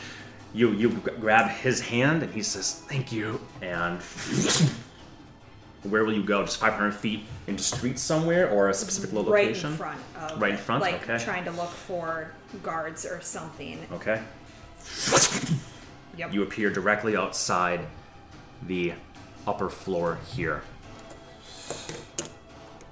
You 0.55 0.73
you 0.73 0.91
g- 0.91 1.01
grab 1.21 1.51
his 1.51 1.81
hand 1.81 2.23
and 2.23 2.33
he 2.33 2.43
says, 2.43 2.83
"Thank 2.89 3.13
you." 3.13 3.39
And 3.61 4.01
where 5.83 6.05
will 6.05 6.15
you 6.15 6.23
go? 6.25 6.43
Just 6.45 6.57
500 6.59 6.93
feet 6.93 7.25
into 7.47 7.63
street 7.63 7.99
somewhere, 7.99 8.51
or 8.51 8.71
a 8.71 8.75
specific 8.75 9.13
one. 9.13 9.27
Right 9.27 9.49
location? 9.49 9.73
in 9.73 9.77
front 9.77 10.01
of 10.19 10.41
Right 10.41 10.53
in 10.53 10.57
front? 10.59 10.81
Like 10.83 11.09
Okay. 11.09 11.23
trying 11.23 11.45
to 11.45 11.51
look 11.53 11.71
for 11.71 12.33
guards 12.63 13.05
or 13.05 13.21
something. 13.21 13.79
Okay. 13.93 14.21
Yep. 16.17 16.33
You 16.33 16.43
appear 16.43 16.71
directly 16.71 17.17
outside 17.17 17.81
the 18.67 18.95
upper 19.47 19.69
floor 19.69 20.19
here. 20.35 20.63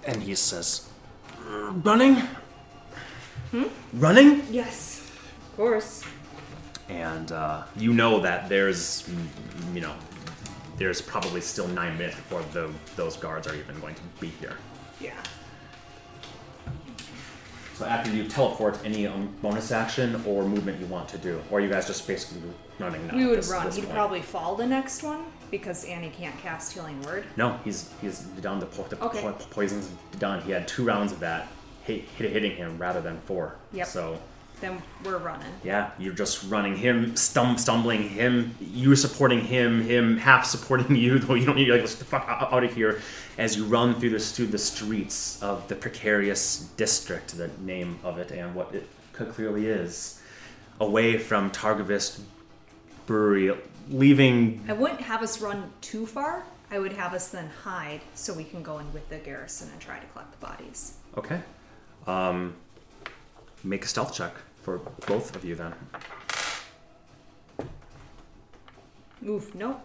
And 0.07 0.23
he 0.23 0.35
says, 0.35 0.89
"Uh, 1.49 1.73
Running? 1.83 2.17
Hmm? 3.51 3.65
Running? 3.95 4.43
Yes. 4.51 5.11
Of 5.51 5.57
course. 5.57 6.05
And 6.89 7.33
uh, 7.33 7.63
you 7.77 7.95
know 7.95 8.21
that 8.21 8.49
there's, 8.49 9.09
you 9.73 9.81
know, 9.81 9.95
there's 10.77 11.01
probably 11.01 11.41
still 11.41 11.69
nine 11.69 11.97
minutes 11.97 12.17
before 12.17 12.43
the, 12.53 12.71
those 12.97 13.17
guards 13.17 13.47
are 13.47 13.55
even 13.55 13.81
going 13.81 13.95
to 13.95 14.03
be 14.21 14.27
here. 14.27 14.57
Yeah. 15.01 15.15
So 17.75 17.87
after 17.87 18.11
you 18.11 18.29
teleport, 18.29 18.79
any 18.85 19.07
um, 19.07 19.35
bonus 19.41 19.73
action 19.73 20.23
or 20.27 20.45
movement 20.45 20.79
you 20.81 20.87
want 20.87 21.09
to 21.09 21.19
do, 21.19 21.43
or 21.51 21.61
you 21.61 21.69
guys 21.69 21.87
just 21.87 22.07
basically 22.07 22.43
running 22.79 23.07
now? 23.07 23.17
we 23.17 23.27
would 23.27 23.39
this- 23.39 23.51
run. 23.51 23.67
this 23.67 23.77
He'd 23.77 23.83
point? 23.85 23.95
probably 23.95 24.23
fall 24.23 24.55
the 24.57 24.67
next 24.67 25.03
one 25.03 25.25
because 25.51 25.85
Ani 25.85 26.11
can't 26.11 26.37
cast 26.41 26.73
Healing 26.73 27.01
Word. 27.03 27.25
No, 27.37 27.59
he's 27.65 27.91
he's 28.01 28.21
done 28.41 28.59
the, 28.59 28.67
po- 28.67 28.85
the 28.89 29.01
Okay. 29.05 29.21
po- 29.23 29.33
poison's 29.51 29.89
done. 30.19 30.41
He 30.43 30.51
had 30.53 30.67
two 30.67 30.85
rounds 30.85 31.13
of 31.13 31.21
that 31.21 31.49
hit, 31.85 32.03
hit, 32.17 32.31
hitting 32.33 32.57
him 32.57 32.79
rather 32.79 33.01
than 33.01 33.19
four. 33.27 33.55
Yep. 33.73 33.87
So 33.87 34.19
Then 34.61 34.81
we're 35.05 35.19
running. 35.19 35.53
yeah, 35.63 35.91
you're 35.99 36.15
just 36.15 36.49
running 36.51 36.77
him, 36.77 37.13
stum- 37.13 37.59
stumbling 37.59 38.09
him, 38.09 38.55
you 38.61 38.97
supporting 38.97 39.41
him, 39.41 39.83
him 39.83 40.17
half 40.17 40.45
supporting 40.47 40.97
you. 41.05 41.19
Though 41.19 41.35
you 41.35 41.45
don't 41.47 41.57
need 41.57 41.67
to 41.67 41.73
like 41.73 41.83
let's 41.83 41.95
get 41.95 41.99
the 42.01 42.05
fuck 42.07 42.27
out, 42.29 42.53
out 42.53 42.65
of 42.65 42.75
here 42.75 43.01
as 43.39 43.57
you 43.57 43.65
run 43.65 43.95
through 44.01 44.11
this 44.11 44.33
through 44.33 44.47
the 44.47 44.59
streets 44.59 45.41
of 45.43 45.67
the 45.69 45.75
precarious 45.75 46.69
district, 46.77 47.37
the 47.37 47.51
name 47.61 47.99
of 48.03 48.19
it 48.19 48.31
and 48.33 48.55
what 48.55 48.75
it 48.75 48.89
clearly 49.13 49.67
is, 49.67 50.21
away 50.81 51.19
from 51.19 51.51
Targovist 51.51 52.21
Brewery, 53.07 53.57
leaving 53.91 54.65
I 54.69 54.73
wouldn't 54.73 55.03
have 55.03 55.23
us 55.23 55.41
run 55.41 55.71
too 55.81 56.07
far 56.07 56.45
I 56.71 56.79
would 56.79 56.95
have 56.95 57.15
us 57.15 57.29
then 57.29 57.51
hide 57.63 58.01
so 58.15 58.33
we 58.35 58.43
can 58.45 58.63
go 58.63 58.79
in 58.79 58.93
with 58.93 59.09
the 59.09 59.19
garrison 59.19 59.69
and 59.71 59.81
try 59.81 59.99
to 60.01 60.07
collect 60.07 60.33
the 60.33 60.45
bodies. 60.45 60.95
Okay. 61.17 61.41
Um, 62.07 62.55
make 63.63 63.85
a 63.85 63.89
stealth 63.89 64.13
check 64.15 64.33
for 64.63 64.79
both 65.07 65.37
of 65.37 65.45
you 65.45 65.55
then. 65.55 65.73
Oof, 69.27 69.55
nope. 69.55 69.81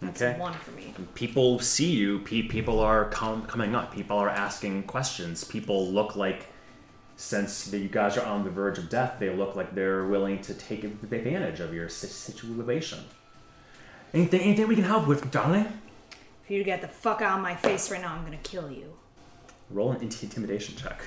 That's 0.00 0.20
Okay. 0.20 0.38
one 0.40 0.54
for 0.54 0.72
me. 0.72 0.92
People 1.14 1.60
see 1.60 1.90
you. 1.92 2.18
Pe- 2.20 2.42
people 2.42 2.80
are 2.80 3.04
com- 3.10 3.46
coming 3.46 3.74
up. 3.74 3.94
People 3.94 4.18
are 4.18 4.28
asking 4.28 4.82
questions. 4.84 5.44
People 5.44 5.86
look 5.86 6.16
like, 6.16 6.46
since 7.16 7.72
you 7.72 7.88
guys 7.88 8.16
are 8.16 8.26
on 8.26 8.44
the 8.44 8.50
verge 8.50 8.78
of 8.78 8.88
death, 8.88 9.16
they 9.18 9.30
look 9.30 9.54
like 9.54 9.74
they're 9.74 10.04
willing 10.04 10.40
to 10.42 10.54
take 10.54 10.84
advantage 10.84 11.60
of 11.60 11.72
your 11.72 11.88
situation. 11.88 13.00
Anything, 14.12 14.40
anything 14.40 14.68
we 14.68 14.74
can 14.74 14.84
help 14.84 15.06
with, 15.06 15.30
darling? 15.30 15.66
If 16.44 16.50
you 16.50 16.62
get 16.64 16.80
the 16.80 16.88
fuck 16.88 17.22
out 17.22 17.38
of 17.38 17.42
my 17.42 17.54
face 17.54 17.90
right 17.90 18.00
now, 18.00 18.14
I'm 18.14 18.24
gonna 18.24 18.36
kill 18.42 18.70
you. 18.70 18.92
Roll 19.70 19.92
an 19.92 20.02
intimidation 20.02 20.76
check. 20.76 21.02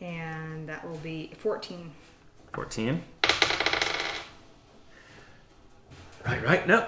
And 0.00 0.68
that 0.68 0.88
will 0.88 0.98
be 0.98 1.32
14. 1.38 1.90
14. 2.52 3.02
Right, 6.24 6.44
right, 6.44 6.68
no. 6.68 6.86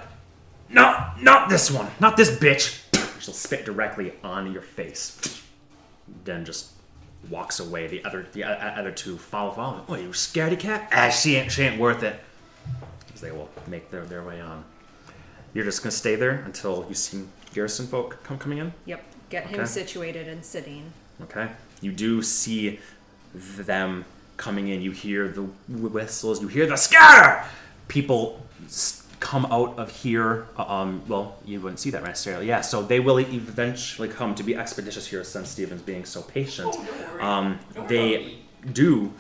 No, 0.69 1.11
not 1.21 1.49
this 1.49 1.71
one. 1.71 1.89
Not 1.99 2.17
this 2.17 2.31
bitch. 2.31 2.85
She'll 3.21 3.35
spit 3.35 3.65
directly 3.65 4.13
on 4.23 4.53
your 4.53 4.63
face. 4.63 5.43
Then 6.25 6.45
just 6.45 6.73
walks 7.29 7.61
away. 7.61 7.87
The 7.87 8.05
other 8.05 8.27
the 8.33 8.45
o- 8.45 8.49
other 8.49 8.93
two 8.93 9.19
follow 9.19 9.51
follow. 9.53 9.83
What, 9.87 10.01
you 10.01 10.09
scaredy 10.11 10.59
cat? 10.59 10.89
Ah, 10.93 11.11
she 11.11 11.37
ain't 11.37 11.53
she 11.53 11.63
ain't 11.63 11.81
worth 11.81 12.03
it. 12.03 12.19
As 13.15 13.21
they 13.21 13.31
will 13.33 13.49
make 13.67 13.91
their, 13.91 14.05
their 14.05 14.23
way 14.23 14.41
on. 14.41 14.65
You're 15.55 15.65
just 15.65 15.83
gonna 15.83 15.91
stay 15.91 16.15
there 16.15 16.43
until 16.47 16.87
you 16.89 16.95
see 16.95 17.25
garrison 17.55 17.87
folk 17.87 18.23
come 18.23 18.39
coming 18.39 18.59
in? 18.59 18.73
Yep. 18.87 19.03
Get 19.31 19.47
him 19.47 19.61
Okay. 19.61 19.67
situated 19.67 20.29
and 20.29 20.45
sitting. 20.45 20.93
Okay. 21.23 21.49
You 21.81 21.93
do 21.93 22.23
see 22.23 22.81
them 23.35 24.05
coming 24.37 24.69
in. 24.69 24.81
You 24.81 24.91
hear 24.93 25.29
the 25.29 25.43
whistles. 25.69 26.41
You 26.41 26.49
hear 26.49 26.67
the 26.67 26.77
scatter. 26.77 27.45
People 27.89 28.45
s- 28.67 29.00
come 29.21 29.47
out 29.47 29.79
of 29.79 29.91
here. 29.91 30.47
Um, 30.57 31.03
well, 31.07 31.37
you 31.45 31.61
wouldn't 31.61 31.79
see 31.79 31.91
that 31.91 32.03
necessarily. 32.03 32.47
Yeah. 32.49 32.63
So 32.63 32.83
they 32.83 33.01
will 33.01 33.19
eventually 33.19 34.09
come 34.09 34.35
to 34.35 34.43
be 34.43 34.57
expeditious 34.57 35.07
here, 35.07 35.23
since 35.25 35.51
Stephen's 35.51 35.83
being 35.83 36.05
so 36.05 36.23
patient. 36.23 36.75
Um, 37.21 37.59
they 37.87 38.39
do 38.73 39.13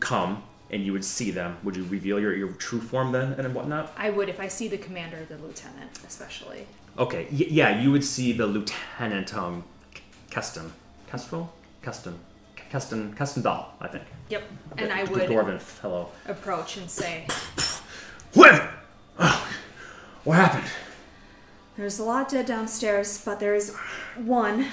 come, 0.00 0.42
and 0.70 0.84
you 0.84 0.92
would 0.92 1.04
see 1.04 1.30
them. 1.30 1.56
Would 1.64 1.76
you 1.76 1.84
reveal 1.84 2.20
your, 2.20 2.34
your 2.36 2.48
true 2.52 2.80
form 2.80 3.10
then, 3.12 3.32
and 3.32 3.54
whatnot? 3.54 3.92
I 3.96 4.10
would 4.10 4.28
if 4.28 4.38
I 4.38 4.48
see 4.48 4.68
the 4.68 4.78
commander, 4.78 5.24
the 5.28 5.38
lieutenant, 5.38 5.98
especially. 6.06 6.66
Okay. 6.98 7.26
Y- 7.30 7.46
yeah, 7.48 7.80
you 7.80 7.90
would 7.90 8.04
see 8.04 8.32
the 8.32 8.46
lieutenant, 8.46 9.34
um, 9.34 9.64
Keston, 10.30 10.72
Kestrel, 11.10 11.50
Keston, 11.82 12.18
Keston, 12.70 13.14
Keston 13.14 13.42
Dahl, 13.42 13.72
I 13.80 13.88
think. 13.88 14.04
Yep. 14.28 14.42
And 14.76 14.92
I 14.92 15.04
The 15.06 15.12
would 15.12 15.22
dwarven 15.30 15.58
fellow. 15.58 16.10
approach 16.26 16.76
and 16.76 16.90
say, 16.90 17.26
What? 18.34 18.62
Oh, 19.18 19.48
what 20.24 20.36
happened? 20.36 20.70
There's 21.76 21.98
a 21.98 22.04
lot 22.04 22.28
dead 22.28 22.46
downstairs, 22.46 23.22
but 23.24 23.40
there's 23.40 23.74
one 24.16 24.66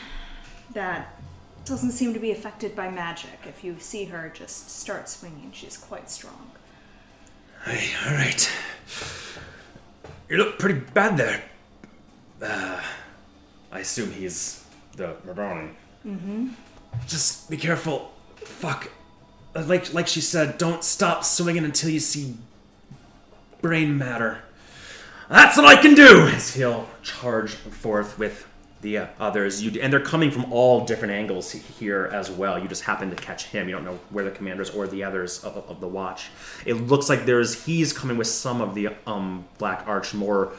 that 0.74 1.20
doesn't 1.66 1.92
seem 1.92 2.14
to 2.14 2.20
be 2.20 2.32
affected 2.32 2.76
by 2.76 2.90
magic. 2.90 3.40
If 3.48 3.64
you 3.64 3.78
see 3.80 4.06
her, 4.06 4.32
just 4.34 4.70
start 4.70 5.10
swinging. 5.10 5.52
She's 5.54 5.78
quite 5.78 6.10
strong. 6.10 6.52
Hey, 7.64 7.92
all 8.06 8.14
right. 8.14 8.52
You 10.30 10.38
look 10.38 10.60
pretty 10.60 10.80
bad 10.80 11.18
there. 11.18 11.44
Uh, 12.42 12.82
I 13.72 13.80
assume 13.80 14.12
he's 14.12 14.64
the 14.96 15.16
Raboni. 15.26 15.72
Mm-hmm. 16.06 16.50
Just 17.08 17.50
be 17.50 17.58
careful. 17.58 18.12
Fuck. 18.38 18.90
Like 19.56 19.94
like 19.94 20.08
she 20.08 20.22
said, 20.22 20.58
don't 20.58 20.84
stop 20.84 21.24
swinging 21.24 21.64
until 21.64 21.90
you 21.90 22.00
see 22.00 22.36
brain 23.62 23.98
matter. 23.98 24.40
That's 25.30 25.58
what 25.58 25.66
I 25.66 25.82
can 25.82 25.96
do. 25.96 26.28
As 26.28 26.54
he'll 26.54 26.88
charge 27.02 27.52
forth 27.54 28.20
with 28.20 28.48
the 28.82 29.00
uh, 29.00 29.08
others, 29.20 29.64
you 29.64 29.82
and 29.82 29.92
they're 29.92 30.00
coming 30.00 30.30
from 30.30 30.52
all 30.54 30.86
different 30.86 31.14
angles 31.14 31.52
here 31.52 32.10
as 32.14 32.30
well. 32.30 32.60
You 32.60 32.68
just 32.68 32.84
happen 32.84 33.10
to 33.10 33.16
catch 33.16 33.46
him. 33.46 33.68
You 33.68 33.76
don't 33.76 33.86
know 33.86 34.00
where 34.12 34.24
the 34.24 34.32
commanders 34.32 34.70
or 34.70 34.88
the 34.88 35.04
others 35.04 35.44
of, 35.44 35.58
of, 35.58 35.70
of 35.70 35.80
the 35.80 35.88
watch. 35.88 36.30
It 36.66 36.76
looks 36.76 37.10
like 37.10 37.26
there's 37.26 37.66
he's 37.66 37.92
coming 37.92 38.18
with 38.18 38.28
some 38.28 38.62
of 38.62 38.76
the 38.76 38.90
um 39.08 39.46
Black 39.58 39.88
Arch 39.88 40.14
more 40.14 40.52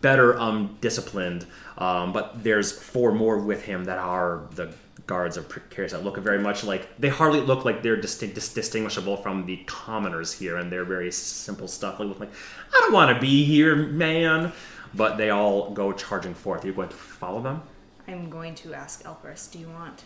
better 0.00 0.38
um 0.40 0.78
disciplined, 0.80 1.46
um, 1.76 2.14
but 2.14 2.42
there's 2.42 2.72
four 2.72 3.12
more 3.12 3.38
with 3.38 3.62
him 3.64 3.84
that 3.84 3.98
are 3.98 4.42
the 4.52 4.72
guards 5.06 5.36
of 5.36 5.48
precarious 5.48 5.92
that 5.92 6.02
look 6.04 6.16
very 6.18 6.38
much 6.38 6.64
like 6.64 6.88
they 6.98 7.08
hardly 7.08 7.40
look 7.40 7.64
like 7.64 7.82
they're 7.82 7.96
distinct, 7.96 8.34
dis- 8.34 8.52
distinguishable 8.52 9.16
from 9.16 9.46
the 9.46 9.56
commoners 9.66 10.32
here 10.32 10.56
and 10.56 10.70
they're 10.70 10.84
very 10.84 11.12
simple 11.12 11.68
stuff 11.68 12.00
like, 12.00 12.18
like 12.18 12.30
i 12.74 12.80
don't 12.80 12.92
want 12.92 13.14
to 13.14 13.20
be 13.20 13.44
here 13.44 13.76
man 13.76 14.52
but 14.94 15.16
they 15.16 15.30
all 15.30 15.70
go 15.70 15.92
charging 15.92 16.34
forth 16.34 16.64
you're 16.64 16.74
going 16.74 16.88
to 16.88 16.96
follow 16.96 17.40
them 17.40 17.62
I'm 18.08 18.30
going 18.30 18.54
to 18.56 18.72
ask 18.72 19.02
Elpris, 19.02 19.50
do 19.50 19.58
you 19.58 19.68
want 19.68 20.04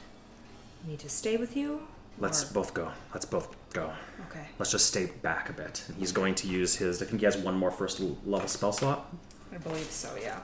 me 0.88 0.96
to 0.96 1.08
stay 1.08 1.36
with 1.36 1.56
you? 1.56 1.82
let's 2.18 2.50
Or- 2.50 2.54
both 2.54 2.74
go 2.74 2.90
let's 3.14 3.24
both 3.24 3.48
go 3.72 3.90
Okay. 4.30 4.46
let's 4.58 4.70
just 4.72 4.86
stay 4.86 5.06
back 5.22 5.48
a 5.48 5.52
bit 5.54 5.84
and 5.88 5.96
he's 5.96 6.12
going 6.12 6.34
to 6.36 6.46
use 6.46 6.76
his 6.76 7.00
i 7.00 7.06
think 7.06 7.20
he 7.20 7.24
has 7.24 7.38
one 7.38 7.54
more 7.56 7.70
first 7.70 8.00
level 8.26 8.48
spell 8.48 8.72
slot 8.72 9.10
I 9.52 9.58
believe 9.58 9.90
so, 9.90 10.08
yeah. 10.22 10.38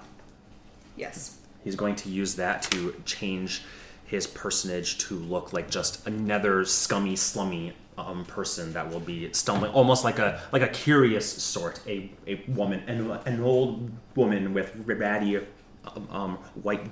Yes. 0.96 1.38
He's 1.62 1.76
going 1.76 1.94
to 1.96 2.08
use 2.08 2.34
that 2.36 2.62
to 2.72 2.92
change 3.04 3.62
his 4.06 4.26
personage 4.26 4.98
to 4.98 5.14
look 5.16 5.52
like 5.52 5.70
just 5.70 6.06
another 6.06 6.64
scummy, 6.64 7.16
slummy 7.16 7.72
um, 7.98 8.24
person 8.24 8.72
that 8.72 8.90
will 8.90 9.00
be 9.00 9.32
stumbling, 9.32 9.72
almost 9.72 10.04
like 10.04 10.18
a 10.18 10.40
like 10.52 10.62
a 10.62 10.68
curious 10.68 11.30
sort, 11.30 11.80
a, 11.86 12.10
a 12.26 12.42
woman, 12.48 12.80
an, 12.86 13.10
an 13.26 13.40
old 13.40 13.90
woman 14.14 14.54
with 14.54 14.74
ratty 14.86 15.38
um, 15.38 16.08
um, 16.10 16.36
white 16.62 16.88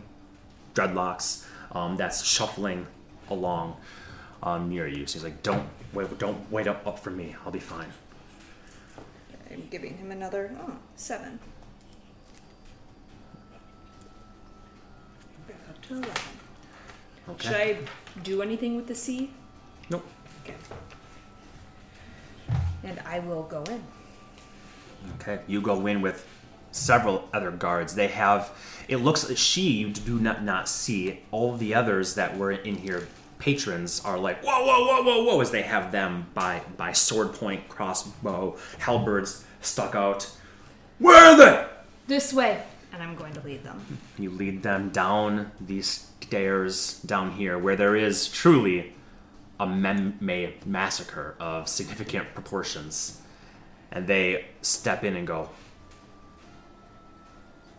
dreadlocks 0.75 1.47
um, 1.73 1.97
that's 1.97 2.25
shuffling 2.25 2.86
along 3.31 3.76
um, 4.43 4.68
near 4.68 4.86
you. 4.86 5.07
So 5.07 5.15
he's 5.15 5.25
like, 5.25 5.43
"Don't 5.43 5.68
wait, 5.93 6.18
don't 6.18 6.51
wait 6.51 6.67
up 6.67 6.86
up 6.86 6.99
for 6.99 7.10
me. 7.10 7.36
I'll 7.44 7.52
be 7.52 7.60
fine." 7.60 7.93
I'm 9.55 9.68
giving 9.70 9.97
him 9.97 10.10
another, 10.10 10.51
oh, 10.60 10.76
seven. 10.97 11.39
Back 15.47 15.57
up 15.68 15.81
to 15.83 15.94
11. 15.94 16.12
Okay. 17.28 17.48
Should 17.48 17.56
I 17.56 17.78
do 18.22 18.42
anything 18.42 18.76
with 18.76 18.86
the 18.86 18.94
sea? 18.94 19.30
Nope. 19.90 20.06
Okay. 20.44 20.54
And 22.82 23.00
I 23.06 23.20
will 23.20 23.44
go 23.44 23.62
in. 23.64 23.82
Okay, 25.20 25.40
you 25.46 25.60
go 25.60 25.86
in 25.86 26.02
with 26.02 26.26
several 26.72 27.28
other 27.32 27.50
guards. 27.50 27.94
They 27.94 28.08
have. 28.08 28.52
It 28.88 28.98
looks 28.98 29.34
she 29.36 29.70
you 29.72 29.90
do 29.90 30.18
not 30.18 30.42
not 30.44 30.68
see. 30.68 31.20
All 31.30 31.56
the 31.56 31.74
others 31.74 32.14
that 32.16 32.36
were 32.36 32.52
in 32.52 32.74
here, 32.74 33.08
patrons, 33.38 34.02
are 34.04 34.18
like 34.18 34.44
whoa 34.44 34.64
whoa 34.64 34.84
whoa 34.84 35.02
whoa 35.02 35.24
whoa 35.24 35.40
as 35.40 35.50
they 35.50 35.62
have 35.62 35.92
them 35.92 36.26
by 36.34 36.62
by 36.76 36.92
sword 36.92 37.32
point, 37.32 37.68
crossbow, 37.68 38.56
halberds 38.78 39.44
stuck 39.60 39.94
out. 39.94 40.30
Where 40.98 41.32
are 41.32 41.36
they? 41.36 41.66
This 42.06 42.32
way. 42.32 42.62
And 42.92 43.02
I'm 43.02 43.16
going 43.16 43.32
to 43.32 43.40
lead 43.40 43.64
them. 43.64 43.98
You 44.18 44.30
lead 44.30 44.62
them 44.62 44.90
down 44.90 45.50
these 45.60 46.06
stairs 46.34 47.00
down 47.06 47.30
here, 47.30 47.56
where 47.56 47.76
there 47.76 47.94
is 47.94 48.26
truly 48.26 48.92
a 49.60 49.66
men-made 49.66 50.66
massacre 50.66 51.36
of 51.38 51.68
significant 51.68 52.34
proportions, 52.34 53.20
and 53.92 54.08
they 54.08 54.44
step 54.60 55.04
in 55.04 55.14
and 55.14 55.28
go. 55.28 55.48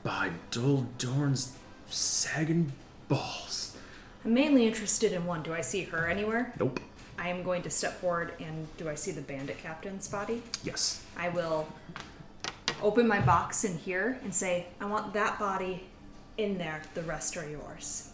By 0.03 0.31
Dol 0.51 0.87
Dorn's 0.97 1.51
sagging 1.89 2.71
balls. 3.09 3.75
I'm 4.23 4.33
mainly 4.33 4.65
interested 4.65 5.11
in 5.11 5.25
one. 5.25 5.43
Do 5.43 5.53
I 5.53 5.59
see 5.59 5.83
her 5.83 6.07
anywhere? 6.07 6.53
Nope. 6.57 6.79
I 7.19 7.27
am 7.27 7.43
going 7.43 7.61
to 7.63 7.69
step 7.69 7.99
forward 7.99 8.35
and 8.39 8.67
do 8.77 8.87
I 8.87 8.95
see 8.95 9.11
the 9.11 9.21
bandit 9.21 9.57
captain's 9.57 10.07
body? 10.07 10.41
Yes. 10.63 11.03
I 11.17 11.27
will 11.27 11.67
open 12.81 13.05
my 13.05 13.19
box 13.19 13.65
in 13.65 13.77
here 13.77 14.17
and 14.23 14.33
say, 14.33 14.67
I 14.79 14.85
want 14.85 15.13
that 15.13 15.39
body 15.39 15.83
in 16.37 16.57
there. 16.57 16.81
The 16.93 17.01
rest 17.01 17.35
are 17.35 17.49
yours. 17.49 18.11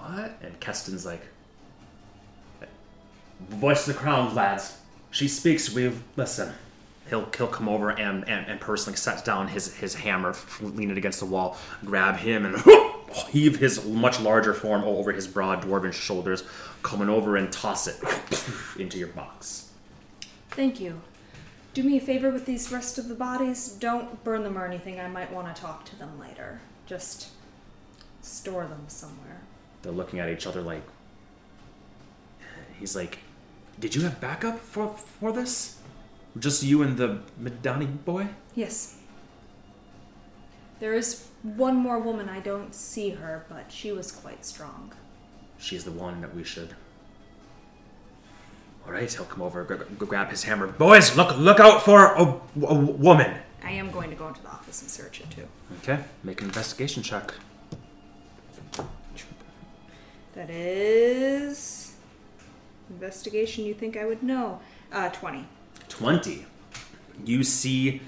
What? 0.00 0.38
And 0.42 0.58
Keston's 0.60 1.04
like, 1.04 1.22
Voice 3.48 3.86
the 3.86 3.94
crown, 3.94 4.34
lads. 4.34 4.76
She 5.10 5.26
speaks, 5.26 5.72
we 5.72 5.92
listen. 6.16 6.52
He'll, 7.08 7.28
he'll 7.36 7.48
come 7.48 7.68
over 7.68 7.90
and, 7.90 8.28
and, 8.28 8.46
and 8.46 8.60
personally 8.60 8.96
set 8.96 9.24
down 9.24 9.48
his, 9.48 9.74
his 9.74 9.94
hammer, 9.94 10.34
lean 10.60 10.90
it 10.90 10.98
against 10.98 11.20
the 11.20 11.26
wall, 11.26 11.56
grab 11.84 12.16
him, 12.16 12.44
and 12.44 12.62
heave 13.30 13.58
his 13.58 13.84
much 13.86 14.20
larger 14.20 14.54
form 14.54 14.84
over 14.84 15.10
his 15.10 15.26
broad 15.26 15.62
dwarven 15.62 15.92
shoulders, 15.92 16.44
coming 16.82 17.08
over 17.08 17.36
and 17.36 17.50
toss 17.50 17.88
it 17.88 17.96
into 18.78 18.98
your 18.98 19.08
box. 19.08 19.70
Thank 20.50 20.80
you. 20.80 21.00
Do 21.74 21.82
me 21.82 21.96
a 21.96 22.00
favor 22.00 22.30
with 22.30 22.46
these 22.46 22.70
rest 22.70 22.98
of 22.98 23.08
the 23.08 23.14
bodies. 23.14 23.68
Don't 23.68 24.22
burn 24.22 24.44
them 24.44 24.58
or 24.58 24.66
anything. 24.66 25.00
I 25.00 25.08
might 25.08 25.32
want 25.32 25.54
to 25.54 25.60
talk 25.60 25.84
to 25.86 25.98
them 25.98 26.20
later. 26.20 26.60
Just 26.86 27.30
store 28.22 28.66
them 28.66 28.84
somewhere. 28.88 29.40
They're 29.82 29.92
looking 29.92 30.18
at 30.20 30.28
each 30.28 30.46
other 30.46 30.60
like. 30.62 30.82
He's 32.78 32.96
like, 32.96 33.18
"Did 33.78 33.94
you 33.94 34.02
have 34.02 34.20
backup 34.20 34.58
for 34.60 34.88
for 34.88 35.32
this? 35.32 35.78
Just 36.38 36.62
you 36.62 36.82
and 36.82 36.96
the 36.96 37.20
Madani 37.40 38.04
boy?" 38.04 38.28
Yes. 38.54 38.96
There 40.80 40.94
is 40.94 41.26
one 41.42 41.76
more 41.76 41.98
woman. 41.98 42.28
I 42.28 42.40
don't 42.40 42.74
see 42.74 43.10
her, 43.10 43.44
but 43.48 43.70
she 43.70 43.92
was 43.92 44.10
quite 44.12 44.44
strong. 44.46 44.92
She's 45.58 45.84
the 45.84 45.90
one 45.92 46.22
that 46.22 46.34
we 46.34 46.42
should. 46.42 46.74
All 48.86 48.92
right, 48.92 49.12
he'll 49.12 49.26
come 49.26 49.42
over, 49.42 49.62
g- 49.64 49.84
g- 50.00 50.06
grab 50.06 50.30
his 50.30 50.44
hammer. 50.44 50.66
Boys, 50.66 51.16
look 51.16 51.36
look 51.36 51.60
out 51.60 51.82
for 51.84 52.14
a, 52.14 52.40
a 52.66 52.74
woman. 52.74 53.36
I 53.62 53.72
am 53.72 53.90
going 53.90 54.08
to 54.08 54.16
go 54.16 54.28
into 54.28 54.40
the 54.40 54.48
office 54.48 54.80
and 54.80 54.90
search 54.90 55.20
it 55.20 55.30
too. 55.30 55.46
Okay, 55.82 56.02
make 56.24 56.40
an 56.40 56.46
investigation 56.46 57.02
check. 57.02 57.34
That 60.34 60.50
is 60.50 61.94
investigation. 62.88 63.64
You 63.64 63.74
think 63.74 63.96
I 63.96 64.04
would 64.06 64.22
know? 64.22 64.60
Uh, 64.92 65.08
twenty. 65.10 65.46
20. 65.88 66.46
You 67.24 67.42
see 67.42 68.00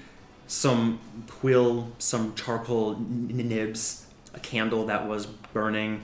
some 0.47 0.99
quill, 1.27 1.91
some 1.99 2.33
charcoal 2.33 2.95
n- 2.95 3.27
nibs, 3.29 4.07
a 4.33 4.39
candle 4.39 4.85
that 4.85 5.07
was 5.07 5.25
burning 5.25 6.01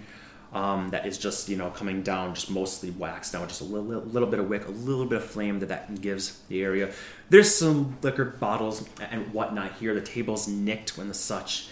um, 0.54 0.90
that 0.90 1.06
is 1.06 1.18
just, 1.18 1.48
you 1.48 1.56
know, 1.58 1.70
coming 1.70 2.02
down, 2.04 2.36
just 2.36 2.50
mostly 2.50 2.92
wax 2.92 3.34
now, 3.34 3.46
just 3.46 3.62
a 3.62 3.64
little, 3.64 3.86
little, 3.86 4.04
little 4.04 4.30
bit 4.30 4.40
of 4.40 4.50
wick, 4.50 4.68
a 4.68 4.72
little 4.72 5.06
bit 5.06 5.20
of 5.20 5.26
flame 5.26 5.60
that 5.60 5.70
that 5.70 6.02
gives 6.02 6.40
the 6.48 6.62
area. 6.64 6.92
There's 7.30 7.54
some 7.54 7.98
liquor 8.02 8.26
bottles 8.26 8.88
and 9.12 9.32
whatnot 9.34 9.74
here. 9.80 9.94
The 9.94 10.02
table's 10.02 10.48
nicked 10.48 10.98
and 10.98 11.10
the 11.10 11.14
such. 11.14 11.70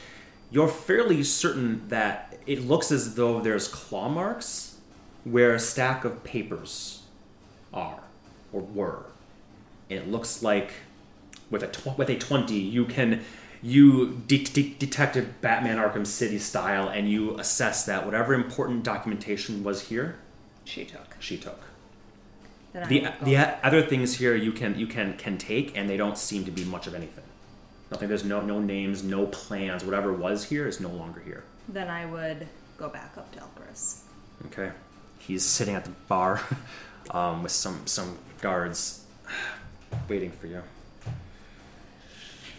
You're 0.52 0.68
fairly 0.70 1.24
certain 1.24 1.88
that 1.90 2.27
it 2.48 2.66
looks 2.66 2.92
as 2.92 3.16
though 3.16 3.40
there's 3.42 3.68
claw 3.68 4.10
marks 4.10 4.78
where 5.24 5.54
a 5.54 5.60
stack 5.60 6.06
of 6.06 6.24
papers 6.24 7.02
are 7.74 8.00
or 8.54 8.62
were. 8.62 9.04
And 9.90 10.00
it 10.00 10.08
looks 10.08 10.42
like 10.42 10.72
with 11.50 11.64
a 11.64 11.68
tw- 11.68 11.98
with 11.98 12.10
a 12.10 12.18
20 12.18 12.54
you 12.56 12.86
can 12.86 13.24
you 13.62 14.22
de- 14.28 14.44
de- 14.44 14.76
detected 14.78 15.40
batman 15.42 15.78
arkham 15.78 16.06
city 16.06 16.38
style 16.38 16.88
and 16.90 17.10
you 17.10 17.38
assess 17.40 17.86
that 17.86 18.06
whatever 18.06 18.34
important 18.34 18.84
documentation 18.84 19.64
was 19.64 19.84
here 19.84 20.18
She 20.66 20.86
took. 20.86 21.16
she 21.20 21.38
took. 21.38 21.60
Then 22.74 22.88
the 22.90 23.26
the 23.26 23.38
other 23.66 23.82
things 23.82 24.16
here 24.18 24.36
you 24.36 24.52
can 24.52 24.78
you 24.78 24.88
can 24.88 25.18
can 25.18 25.38
take 25.38 25.76
and 25.78 25.90
they 25.90 25.98
don't 25.98 26.18
seem 26.18 26.44
to 26.46 26.52
be 26.52 26.64
much 26.66 26.86
of 26.88 26.94
anything. 26.94 27.24
Nothing 27.92 28.10
there's 28.10 28.26
no 28.26 28.42
no 28.42 28.60
names 28.60 29.04
no 29.04 29.26
plans 29.28 29.84
whatever 29.84 30.14
was 30.14 30.46
here 30.46 30.68
is 30.68 30.80
no 30.80 30.90
longer 30.90 31.22
here 31.22 31.44
Then 31.68 31.90
I 31.90 32.06
would 32.06 32.48
go 32.78 32.90
back 32.90 33.18
up 33.18 33.32
to 33.34 33.40
Elchris. 33.40 34.02
Okay. 34.46 34.72
He's 35.20 35.44
sitting 35.44 35.76
at 35.76 35.84
the 35.84 35.92
bar 36.08 36.42
um, 37.12 37.44
with 37.44 37.52
some 37.52 37.86
some 37.86 38.18
guards 38.42 39.06
waiting 40.08 40.32
for 40.32 40.48
you. 40.48 40.62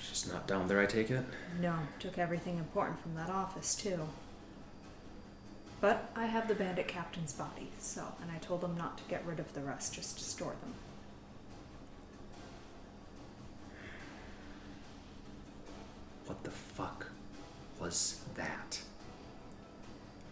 She's 0.02 0.30
not 0.32 0.46
down 0.46 0.68
there, 0.68 0.80
I 0.80 0.86
take 0.86 1.10
it. 1.10 1.24
No, 1.60 1.74
took 1.98 2.18
everything 2.18 2.58
important 2.58 3.00
from 3.00 3.14
that 3.14 3.30
office 3.30 3.74
too. 3.74 4.00
But 5.80 6.10
I 6.16 6.26
have 6.26 6.48
the 6.48 6.54
bandit 6.54 6.88
captain's 6.88 7.32
body, 7.32 7.70
so 7.78 8.04
and 8.20 8.30
I 8.32 8.38
told 8.38 8.64
him 8.64 8.76
not 8.76 8.98
to 8.98 9.04
get 9.04 9.24
rid 9.24 9.38
of 9.38 9.54
the 9.54 9.60
rest, 9.60 9.94
just 9.94 10.18
to 10.18 10.24
store 10.24 10.54
them. 10.60 10.74
What 16.26 16.42
the 16.42 16.50
fuck 16.50 17.06
was 17.80 18.20
that? 18.34 18.80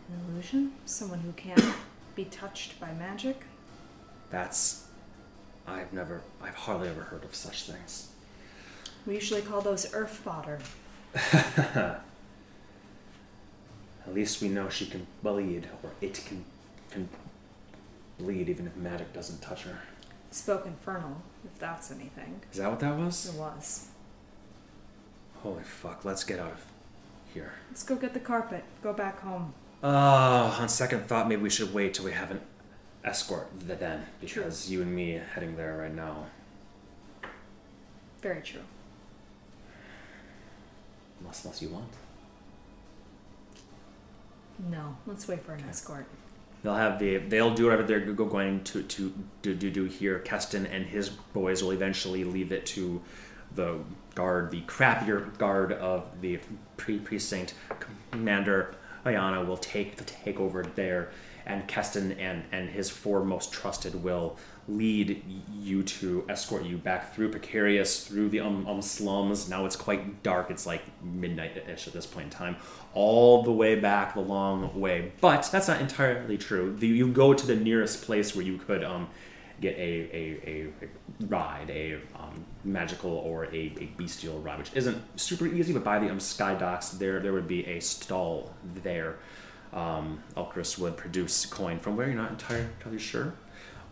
An 0.08 0.32
illusion? 0.32 0.72
Someone 0.84 1.20
who 1.20 1.32
can't 1.32 1.74
be 2.14 2.24
touched 2.24 2.78
by 2.80 2.92
magic? 2.92 3.42
That's. 4.30 4.86
I've 5.66 5.92
never. 5.92 6.22
I've 6.42 6.54
hardly 6.54 6.88
ever 6.88 7.02
heard 7.02 7.24
of 7.24 7.34
such 7.34 7.64
things. 7.64 8.08
We 9.06 9.14
usually 9.14 9.42
call 9.42 9.60
those 9.60 9.92
earth 9.94 10.10
fodder. 10.10 10.58
At 14.06 14.14
least 14.14 14.40
we 14.40 14.48
know 14.48 14.68
she 14.68 14.86
can 14.86 15.06
bleed, 15.22 15.68
or 15.82 15.90
it 16.00 16.22
can 16.26 16.44
can 16.90 17.08
bleed 18.18 18.48
even 18.48 18.66
if 18.66 18.76
magic 18.76 19.12
doesn't 19.12 19.42
touch 19.42 19.62
her. 19.64 19.78
Spoke 20.30 20.66
infernal, 20.66 21.22
if 21.44 21.58
that's 21.58 21.90
anything. 21.90 22.40
Is 22.52 22.58
that 22.58 22.70
what 22.70 22.80
that 22.80 22.96
was? 22.96 23.26
It 23.34 23.38
was. 23.38 23.88
Holy 25.42 25.62
fuck! 25.62 26.04
Let's 26.04 26.24
get 26.24 26.38
out 26.38 26.52
of 26.52 26.64
here. 27.32 27.52
Let's 27.70 27.82
go 27.82 27.96
get 27.96 28.14
the 28.14 28.20
carpet. 28.20 28.64
Go 28.82 28.92
back 28.92 29.20
home. 29.20 29.54
Uh, 29.86 30.52
on 30.58 30.68
second 30.68 31.06
thought, 31.06 31.28
maybe 31.28 31.40
we 31.40 31.48
should 31.48 31.72
wait 31.72 31.94
till 31.94 32.04
we 32.04 32.10
have 32.10 32.32
an 32.32 32.40
escort 33.04 33.46
th- 33.64 33.78
then, 33.78 34.04
because 34.20 34.68
you 34.68 34.82
and 34.82 34.92
me 34.92 35.20
heading 35.32 35.56
there 35.56 35.76
right 35.76 35.94
now. 35.94 36.26
Very 38.20 38.42
true. 38.42 38.62
Unless, 41.20 41.44
unless 41.44 41.62
you 41.62 41.68
want. 41.68 41.92
No, 44.68 44.96
let's 45.06 45.28
wait 45.28 45.44
for 45.44 45.52
an 45.52 45.62
escort. 45.68 46.06
They'll 46.64 46.74
have 46.74 46.98
the 46.98 47.18
they'll 47.18 47.54
do 47.54 47.66
whatever 47.66 47.84
they're 47.84 48.00
going 48.00 48.64
to 48.64 48.82
to 48.82 49.14
do, 49.42 49.54
do 49.54 49.70
do 49.70 49.84
here. 49.84 50.18
Keston 50.18 50.66
and 50.66 50.84
his 50.84 51.10
boys 51.10 51.62
will 51.62 51.70
eventually 51.70 52.24
leave 52.24 52.50
it 52.50 52.66
to 52.66 53.00
the 53.54 53.78
guard, 54.16 54.50
the 54.50 54.62
crappier 54.62 55.38
guard 55.38 55.70
of 55.74 56.06
the 56.22 56.40
pre 56.76 56.98
precinct. 56.98 57.54
Commander 58.10 58.74
Ayana 59.06 59.46
will 59.46 59.56
take 59.56 60.04
take 60.06 60.38
over 60.38 60.62
there, 60.62 61.10
and 61.46 61.66
Keston 61.66 62.12
and 62.12 62.44
and 62.52 62.68
his 62.68 62.90
four 62.90 63.24
most 63.24 63.52
trusted 63.52 64.02
will 64.02 64.36
lead 64.68 65.22
you 65.54 65.82
to 65.84 66.24
escort 66.28 66.64
you 66.64 66.76
back 66.76 67.14
through 67.14 67.30
precarious 67.30 68.06
through 68.06 68.28
the 68.28 68.40
um, 68.40 68.66
um 68.66 68.82
slums. 68.82 69.48
Now 69.48 69.64
it's 69.64 69.76
quite 69.76 70.22
dark. 70.22 70.50
It's 70.50 70.66
like 70.66 70.82
midnight-ish 71.02 71.86
at 71.86 71.92
this 71.92 72.06
point 72.06 72.24
in 72.24 72.30
time. 72.30 72.56
All 72.94 73.42
the 73.42 73.52
way 73.52 73.78
back 73.78 74.14
the 74.14 74.20
long 74.20 74.78
way. 74.80 75.12
But 75.20 75.48
that's 75.52 75.68
not 75.68 75.80
entirely 75.80 76.36
true. 76.36 76.74
The, 76.76 76.88
you 76.88 77.08
go 77.08 77.32
to 77.32 77.46
the 77.46 77.56
nearest 77.56 78.02
place 78.02 78.34
where 78.34 78.44
you 78.44 78.58
could 78.58 78.82
um 78.82 79.08
get 79.60 79.76
a, 79.76 79.80
a, 79.80 80.40
a, 80.46 81.26
ride 81.26 81.70
a 81.70 81.94
um, 82.14 82.44
magical 82.64 83.10
or 83.10 83.46
a, 83.46 83.72
a 83.80 83.88
bestial 83.96 84.38
ride 84.40 84.58
which 84.58 84.70
isn't 84.74 85.02
super 85.18 85.46
easy 85.46 85.72
but 85.72 85.84
by 85.84 85.98
the 85.98 86.10
um, 86.10 86.20
sky 86.20 86.54
docks 86.54 86.90
there 86.90 87.20
there 87.20 87.32
would 87.32 87.48
be 87.48 87.64
a 87.66 87.80
stall 87.80 88.54
there 88.82 89.16
um, 89.72 90.22
Elchris 90.36 90.78
would 90.78 90.96
produce 90.96 91.46
coin 91.46 91.78
from 91.78 91.96
where 91.96 92.06
you're 92.06 92.16
not 92.16 92.30
entirely, 92.30 92.66
entirely 92.78 92.98
sure 92.98 93.34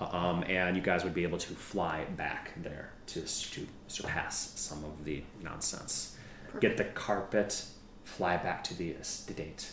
um, 0.00 0.44
and 0.48 0.76
you 0.76 0.82
guys 0.82 1.04
would 1.04 1.14
be 1.14 1.22
able 1.22 1.38
to 1.38 1.54
fly 1.54 2.04
back 2.16 2.52
there 2.62 2.90
to, 3.06 3.20
to 3.20 3.66
surpass 3.86 4.52
some 4.56 4.84
of 4.84 5.04
the 5.04 5.22
nonsense. 5.42 6.16
Get 6.60 6.76
the 6.76 6.84
carpet, 6.84 7.64
fly 8.04 8.36
back 8.36 8.64
to 8.64 8.74
the 8.74 8.90
estate, 8.90 9.70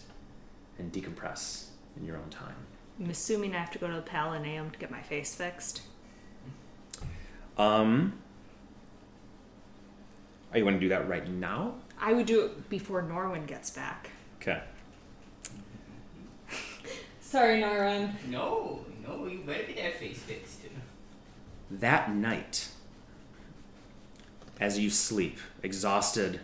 and 0.77 0.91
decompress 0.91 1.67
in 1.97 2.05
your 2.05 2.17
own 2.17 2.29
time. 2.29 2.55
I'm 2.99 3.09
assuming 3.09 3.55
I 3.55 3.59
have 3.59 3.71
to 3.71 3.79
go 3.79 3.87
to 3.87 3.95
the 3.95 4.01
Palaneum 4.01 4.71
to 4.71 4.79
get 4.79 4.91
my 4.91 5.01
face 5.01 5.33
fixed. 5.33 5.81
Um, 7.57 8.13
are 10.51 10.57
you 10.57 10.63
going 10.63 10.75
to 10.75 10.79
do 10.79 10.89
that 10.89 11.07
right 11.07 11.27
now? 11.27 11.75
I 11.99 12.13
would 12.13 12.25
do 12.25 12.45
it 12.45 12.69
before 12.69 13.01
Norwin 13.03 13.47
gets 13.47 13.69
back. 13.69 14.09
Okay. 14.41 14.61
Sorry, 17.21 17.61
Norwin. 17.61 18.11
No, 18.27 18.85
no, 19.07 19.25
you 19.27 19.39
better 19.39 19.63
get 19.63 19.77
that 19.77 19.99
face 19.99 20.19
fixed. 20.19 20.59
That 21.69 22.13
night, 22.13 22.67
as 24.59 24.77
you 24.77 24.89
sleep, 24.89 25.37
exhausted, 25.63 26.41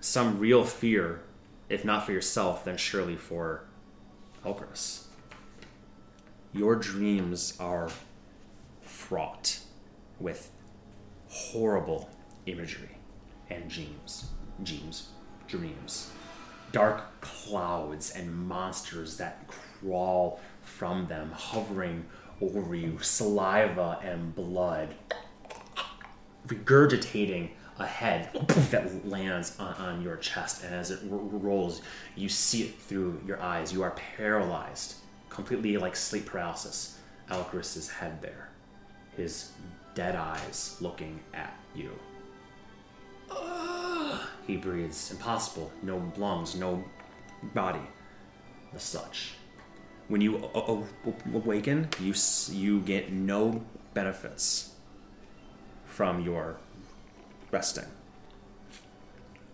some 0.00 0.38
real 0.38 0.64
fear, 0.64 1.20
if 1.68 1.84
not 1.84 2.06
for 2.06 2.12
yourself, 2.12 2.64
then 2.64 2.78
surely 2.78 3.16
for 3.16 3.64
Elchris. 4.44 5.04
Your 6.52 6.74
dreams 6.76 7.56
are 7.60 7.90
fraught 8.82 9.60
with 10.18 10.50
horrible 11.28 12.10
imagery 12.46 12.96
and 13.48 13.68
dreams, 13.68 14.30
dreams, 14.62 15.08
dreams. 15.46 16.10
Dark 16.72 17.20
clouds 17.20 18.10
and 18.10 18.32
monsters 18.48 19.16
that 19.16 19.46
crawl 19.48 20.40
from 20.62 21.06
them, 21.08 21.32
hovering 21.32 22.04
over 22.40 22.74
you, 22.74 22.98
saliva 23.00 23.98
and 24.02 24.34
blood, 24.34 24.94
regurgitating 26.46 27.50
a 27.78 27.86
head 27.86 28.30
that 28.70 29.08
lands 29.08 29.56
on, 29.58 29.74
on 29.74 30.02
your 30.02 30.16
chest. 30.16 30.64
And 30.64 30.74
as 30.74 30.90
it 30.90 31.00
r- 31.10 31.16
rolls, 31.18 31.82
you 32.14 32.28
see 32.28 32.62
it 32.62 32.80
through 32.80 33.20
your 33.26 33.40
eyes. 33.40 33.72
You 33.72 33.82
are 33.82 33.92
paralyzed, 33.92 34.96
completely 35.30 35.76
like 35.78 35.96
sleep 35.96 36.26
paralysis. 36.26 36.98
Alcaris's 37.30 37.88
head 37.88 38.20
there, 38.20 38.48
his 39.16 39.52
dead 39.94 40.16
eyes 40.16 40.76
looking 40.80 41.20
at 41.32 41.54
you. 41.74 41.90
He 44.46 44.56
breathes. 44.56 45.12
Impossible. 45.12 45.70
No 45.82 46.12
lungs, 46.16 46.56
no 46.56 46.84
body. 47.54 47.80
As 48.74 48.82
such. 48.82 49.34
When 50.08 50.20
you 50.20 50.38
a- 50.54 50.58
a- 50.58 50.84
awaken, 51.36 51.88
you 52.00 52.12
s- 52.12 52.50
you 52.52 52.80
get 52.80 53.12
no 53.12 53.64
benefits 53.94 54.70
from 55.84 56.20
your 56.20 56.56
resting. 57.52 57.86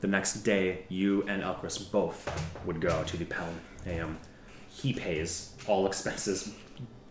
The 0.01 0.07
next 0.07 0.35
day, 0.43 0.85
you 0.89 1.23
and 1.29 1.43
Elchris 1.43 1.79
both 1.91 2.27
would 2.65 2.81
go 2.81 3.05
to 3.05 3.17
the 3.19 3.27
Palneum. 3.27 4.17
He 4.69 4.93
pays 4.95 5.55
all 5.69 5.87
expenses 5.87 6.55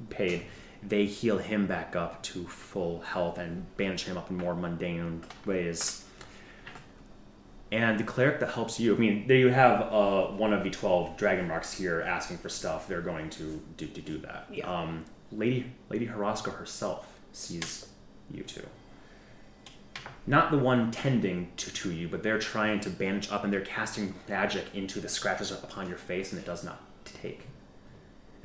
paid. 0.09 0.45
They 0.83 1.05
heal 1.05 1.37
him 1.37 1.65
back 1.65 1.95
up 1.95 2.21
to 2.23 2.45
full 2.45 3.01
health 3.01 3.37
and 3.37 3.65
bandage 3.77 4.03
him 4.03 4.17
up 4.17 4.29
in 4.29 4.37
more 4.37 4.55
mundane 4.55 5.23
ways. 5.45 6.05
And 7.71 7.99
the 7.99 8.03
cleric 8.03 8.39
that 8.39 8.51
helps 8.51 8.79
you, 8.79 8.95
I 8.95 8.97
mean, 8.97 9.27
there 9.27 9.37
you 9.37 9.49
have 9.49 9.81
uh, 9.91 10.27
one 10.27 10.53
of 10.53 10.63
the 10.63 10.69
12 10.69 11.17
dragon 11.17 11.47
marks 11.47 11.73
here 11.73 12.01
asking 12.01 12.37
for 12.37 12.49
stuff. 12.49 12.87
They're 12.87 13.01
going 13.01 13.29
to 13.31 13.61
do, 13.77 13.87
to 13.87 14.01
do 14.01 14.19
that. 14.19 14.47
Yeah. 14.51 14.71
Um, 14.71 15.03
Lady 15.31 15.71
Lady 15.89 16.07
Harasco 16.07 16.55
herself 16.55 17.07
sees 17.33 17.87
you 18.31 18.43
two. 18.43 18.65
Not 20.27 20.51
the 20.51 20.57
one 20.57 20.91
tending 20.91 21.51
to, 21.57 21.73
to 21.73 21.91
you, 21.91 22.07
but 22.07 22.23
they're 22.23 22.39
trying 22.39 22.79
to 22.81 22.89
bandage 22.89 23.31
up 23.31 23.43
and 23.43 23.53
they're 23.53 23.61
casting 23.61 24.13
magic 24.27 24.65
into 24.73 24.99
the 24.99 25.09
scratches 25.09 25.51
upon 25.51 25.87
your 25.87 25.97
face, 25.97 26.31
and 26.31 26.41
it 26.41 26.45
does 26.45 26.63
not 26.63 26.81
take. 27.03 27.47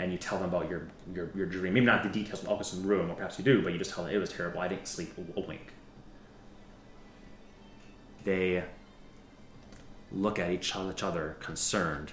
And 0.00 0.10
you 0.10 0.16
tell 0.16 0.38
them 0.38 0.48
about 0.48 0.70
your, 0.70 0.88
your, 1.14 1.30
your 1.34 1.44
dream. 1.44 1.74
Maybe 1.74 1.84
not 1.84 2.02
the 2.02 2.08
details 2.08 2.42
of 2.42 2.48
August's 2.48 2.76
room, 2.76 3.10
or 3.10 3.14
perhaps 3.14 3.38
you 3.38 3.44
do, 3.44 3.60
but 3.62 3.72
you 3.72 3.78
just 3.78 3.90
tell 3.90 4.04
them 4.04 4.14
it 4.14 4.18
was 4.18 4.32
terrible. 4.32 4.58
I 4.58 4.68
didn't 4.68 4.88
sleep 4.88 5.12
a 5.36 5.40
wink. 5.40 5.72
They 8.24 8.64
look 10.10 10.38
at 10.38 10.50
each 10.50 10.74
other 10.74 11.36
concerned 11.40 12.12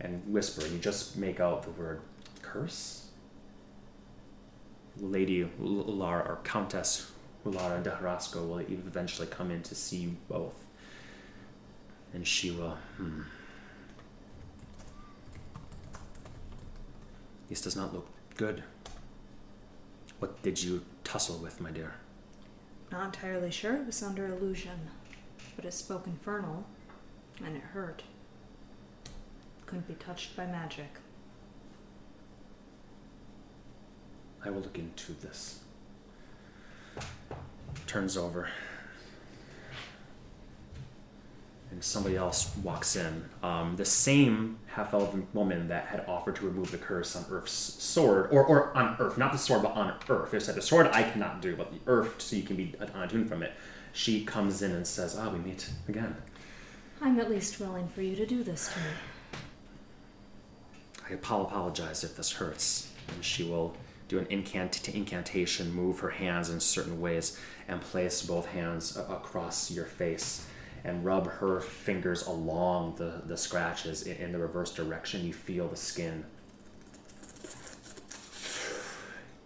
and 0.00 0.22
whisper. 0.30 0.66
You 0.66 0.78
just 0.78 1.16
make 1.16 1.40
out 1.40 1.62
the 1.62 1.70
word 1.70 2.02
curse. 2.42 3.06
Lady 5.00 5.48
Lara 5.58 6.28
or 6.28 6.40
Countess 6.44 7.10
Lara 7.44 7.82
de 7.82 7.90
Harasco 7.90 8.46
will 8.46 8.58
eventually 8.58 9.28
come 9.28 9.50
in 9.50 9.62
to 9.62 9.74
see 9.74 9.96
you 9.96 10.16
both. 10.28 10.66
And 12.12 12.26
she 12.26 12.50
will. 12.50 12.76
Hmm. 12.96 13.22
This 17.48 17.60
does 17.60 17.76
not 17.76 17.94
look 17.94 18.08
good. 18.36 18.64
What 20.18 20.42
did 20.42 20.62
you 20.62 20.84
tussle 21.04 21.38
with, 21.38 21.60
my 21.60 21.70
dear? 21.70 21.94
Not 22.90 23.06
entirely 23.06 23.50
sure. 23.50 23.76
It 23.76 23.86
was 23.86 24.02
under 24.02 24.26
illusion, 24.26 24.90
but 25.54 25.64
it 25.64 25.74
spoke 25.74 26.06
infernal, 26.06 26.64
and 27.44 27.56
it 27.56 27.62
hurt. 27.62 28.02
Couldn't 29.66 29.88
be 29.88 29.94
touched 29.94 30.36
by 30.36 30.46
magic. 30.46 30.98
I 34.44 34.50
will 34.50 34.60
look 34.60 34.78
into 34.78 35.12
this. 35.14 35.60
Turns 37.86 38.16
over. 38.16 38.48
And 41.70 41.82
somebody 41.82 42.16
else 42.16 42.56
walks 42.62 42.96
in. 42.96 43.28
Um, 43.42 43.76
the 43.76 43.84
same 43.84 44.58
half 44.66 44.94
elven 44.94 45.26
woman 45.34 45.68
that 45.68 45.86
had 45.86 46.04
offered 46.06 46.36
to 46.36 46.46
remove 46.46 46.70
the 46.70 46.78
curse 46.78 47.16
on 47.16 47.24
Earth's 47.30 47.52
sword, 47.52 48.30
or, 48.30 48.44
or 48.44 48.76
on 48.76 48.96
Earth, 48.98 49.18
not 49.18 49.32
the 49.32 49.38
sword, 49.38 49.62
but 49.62 49.72
on 49.72 49.94
Earth. 50.08 50.30
They 50.30 50.38
said, 50.38 50.54
The 50.54 50.62
sword 50.62 50.86
I 50.88 51.02
cannot 51.02 51.42
do, 51.42 51.56
but 51.56 51.72
the 51.72 51.80
Earth, 51.86 52.20
so 52.20 52.36
you 52.36 52.44
can 52.44 52.56
be 52.56 52.74
unattuned 52.80 53.28
from 53.28 53.42
it. 53.42 53.52
She 53.92 54.24
comes 54.24 54.62
in 54.62 54.72
and 54.72 54.86
says, 54.86 55.16
Ah, 55.18 55.28
we 55.28 55.38
meet 55.38 55.68
again. 55.88 56.16
I'm 57.00 57.18
at 57.20 57.30
least 57.30 57.60
willing 57.60 57.88
for 57.88 58.02
you 58.02 58.16
to 58.16 58.26
do 58.26 58.42
this 58.42 58.72
to 58.72 58.78
me. 58.78 59.40
I 61.08 61.14
apologize 61.14 62.04
if 62.04 62.16
this 62.16 62.32
hurts. 62.32 62.92
And 63.08 63.24
she 63.24 63.44
will 63.44 63.76
do 64.08 64.18
an 64.18 64.26
incant- 64.26 64.94
incantation, 64.94 65.72
move 65.72 66.00
her 66.00 66.10
hands 66.10 66.50
in 66.50 66.60
certain 66.60 67.00
ways, 67.00 67.38
and 67.68 67.80
place 67.80 68.22
both 68.22 68.46
hands 68.46 68.96
across 68.96 69.70
your 69.70 69.84
face 69.84 70.46
and 70.86 71.04
rub 71.04 71.26
her 71.26 71.60
fingers 71.60 72.26
along 72.28 72.94
the, 72.94 73.20
the 73.26 73.36
scratches 73.36 74.04
in, 74.04 74.16
in 74.18 74.32
the 74.32 74.38
reverse 74.38 74.72
direction. 74.72 75.26
You 75.26 75.32
feel 75.32 75.66
the 75.68 75.76
skin 75.76 76.24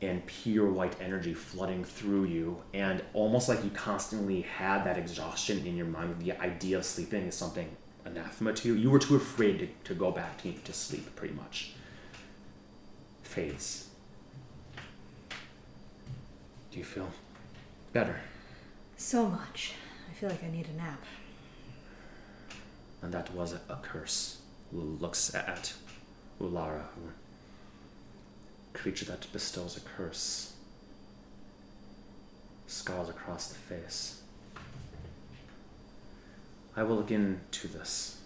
and 0.02 0.24
pure 0.26 0.70
white 0.70 0.94
energy 1.00 1.34
flooding 1.34 1.84
through 1.84 2.24
you, 2.24 2.62
and 2.72 3.02
almost 3.12 3.48
like 3.48 3.62
you 3.64 3.70
constantly 3.70 4.42
had 4.42 4.84
that 4.84 4.96
exhaustion 4.96 5.66
in 5.66 5.76
your 5.76 5.86
mind. 5.86 6.18
The 6.20 6.32
idea 6.40 6.78
of 6.78 6.84
sleeping 6.84 7.24
is 7.24 7.34
something 7.34 7.68
anathema 8.04 8.52
to 8.54 8.68
you. 8.68 8.74
You 8.74 8.90
were 8.90 8.98
too 8.98 9.16
afraid 9.16 9.58
to, 9.58 9.68
to 9.84 9.94
go 9.94 10.10
back 10.10 10.42
to, 10.42 10.52
to 10.52 10.72
sleep, 10.72 11.14
pretty 11.16 11.34
much. 11.34 11.72
Fades. 13.22 13.88
Do 16.70 16.78
you 16.78 16.84
feel 16.84 17.10
better? 17.92 18.20
So 18.96 19.26
much. 19.28 19.72
I 20.10 20.14
feel 20.14 20.28
like 20.28 20.44
I 20.44 20.50
need 20.50 20.66
a 20.68 20.76
nap. 20.76 21.00
And 23.02 23.12
that 23.12 23.34
was 23.34 23.52
a, 23.52 23.78
curse. 23.82 24.38
Looks 24.72 25.34
at 25.34 25.72
Ulara, 26.40 26.82
creature 28.72 29.06
that 29.06 29.26
bestows 29.32 29.76
a 29.76 29.80
curse. 29.80 30.52
Scars 32.66 33.08
across 33.08 33.48
the 33.48 33.58
face. 33.58 34.22
I 36.76 36.82
will 36.84 36.96
look 36.96 37.10
into 37.10 37.68
this. 37.68 38.20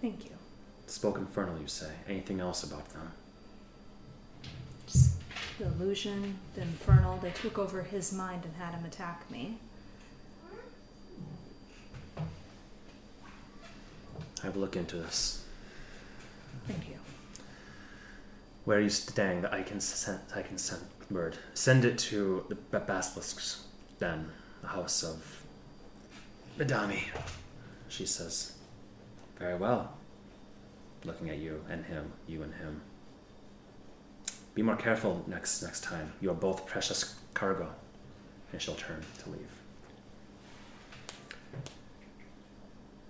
Thank 0.00 0.24
you. 0.24 0.30
Spoke 0.86 1.18
infernal, 1.18 1.60
you 1.60 1.68
say. 1.68 1.90
Anything 2.08 2.40
else 2.40 2.64
about 2.64 2.88
them? 2.90 3.12
Just 4.86 5.12
the 5.58 5.66
illusion, 5.66 6.38
the 6.54 6.62
infernal, 6.62 7.18
they 7.18 7.30
took 7.30 7.58
over 7.58 7.82
his 7.82 8.12
mind 8.12 8.44
and 8.44 8.54
had 8.56 8.74
him 8.74 8.84
attack 8.84 9.30
me. 9.30 9.58
I 14.44 14.48
will 14.50 14.60
look 14.60 14.76
into 14.76 14.96
this. 14.96 15.44
Thank 16.66 16.88
you. 16.88 16.94
Where 18.64 18.78
are 18.78 18.82
you 18.82 18.90
staying 18.90 19.42
that 19.42 19.52
I 19.52 19.62
can 19.62 19.80
send 19.80 20.20
I 20.34 20.42
can 20.42 20.58
send 20.58 20.82
word? 21.10 21.36
Send 21.54 21.84
it 21.84 21.98
to 22.10 22.44
the 22.48 22.54
B- 22.54 22.78
Basilisk's 22.86 23.64
den, 23.98 24.30
the 24.62 24.68
house 24.68 25.02
of 25.02 25.42
Madami. 26.58 27.04
She 27.88 28.04
says, 28.04 28.52
Very 29.38 29.56
well. 29.56 29.94
Looking 31.04 31.30
at 31.30 31.38
you 31.38 31.64
and 31.70 31.84
him, 31.86 32.12
you 32.26 32.42
and 32.42 32.52
him. 32.54 32.82
Be 34.54 34.62
more 34.62 34.76
careful 34.76 35.24
next 35.26 35.62
next 35.62 35.82
time. 35.84 36.12
You 36.20 36.30
are 36.30 36.34
both 36.34 36.66
precious 36.66 37.14
cargo. 37.34 37.70
And 38.52 38.60
she'll 38.60 38.74
turn 38.74 39.02
to 39.22 39.30
leave. 39.30 39.57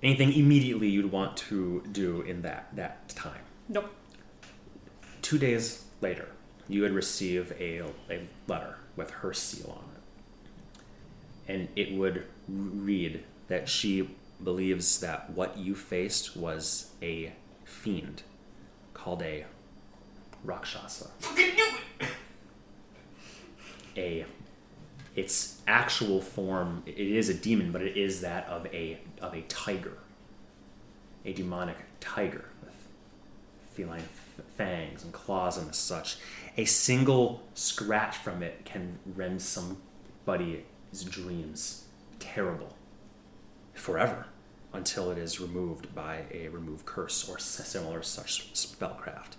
Anything 0.02 0.33
immediately 0.33 0.89
you'd 0.89 1.10
want 1.10 1.36
to 1.36 1.83
do 1.91 2.20
in 2.23 2.43
that 2.43 2.68
that 2.77 3.09
time? 3.09 3.43
Nope. 3.68 3.93
Two 5.23 5.39
days 5.39 5.85
later, 6.01 6.28
you 6.68 6.83
would 6.83 6.93
receive 6.93 7.52
a, 7.59 7.83
a 8.10 8.20
letter 8.47 8.77
with 8.97 9.10
her 9.10 9.33
seal 9.33 9.83
on 9.83 9.91
it. 9.94 11.52
And 11.52 11.68
it 11.77 11.93
would 11.93 12.25
read 12.47 13.25
that 13.49 13.68
she 13.68 14.10
believes 14.43 15.01
that 15.01 15.31
what 15.31 15.59
you 15.59 15.75
faced 15.75 16.36
was 16.36 16.91
a 17.02 17.33
fiend 17.65 18.23
called 18.94 19.23
a 19.23 19.47
Rakshasa. 20.44 21.10
A 23.97 24.27
its 25.17 25.60
actual 25.67 26.20
form 26.20 26.85
it 26.86 26.97
is 26.97 27.28
a 27.28 27.35
demon, 27.35 27.73
but 27.73 27.83
it 27.83 27.97
is 27.97 28.20
that 28.20 28.47
of 28.47 28.67
a 28.67 29.01
of 29.20 29.34
a 29.34 29.42
tiger. 29.42 29.98
A 31.24 31.32
demonic 31.32 31.76
tiger 32.00 32.47
with 32.62 32.74
feline 33.72 34.08
fangs 34.56 35.02
and 35.02 35.12
claws 35.12 35.58
and 35.58 35.74
such. 35.74 36.18
A 36.56 36.64
single 36.64 37.42
scratch 37.55 38.16
from 38.16 38.42
it 38.42 38.64
can 38.64 38.98
rend 39.14 39.42
somebody's 39.42 40.64
dreams 41.08 41.84
terrible 42.18 42.76
forever 43.74 44.26
until 44.72 45.10
it 45.10 45.18
is 45.18 45.40
removed 45.40 45.94
by 45.94 46.24
a 46.32 46.48
remove 46.48 46.84
curse 46.84 47.28
or 47.28 47.38
similar 47.38 48.02
such 48.02 48.52
spellcraft. 48.52 49.36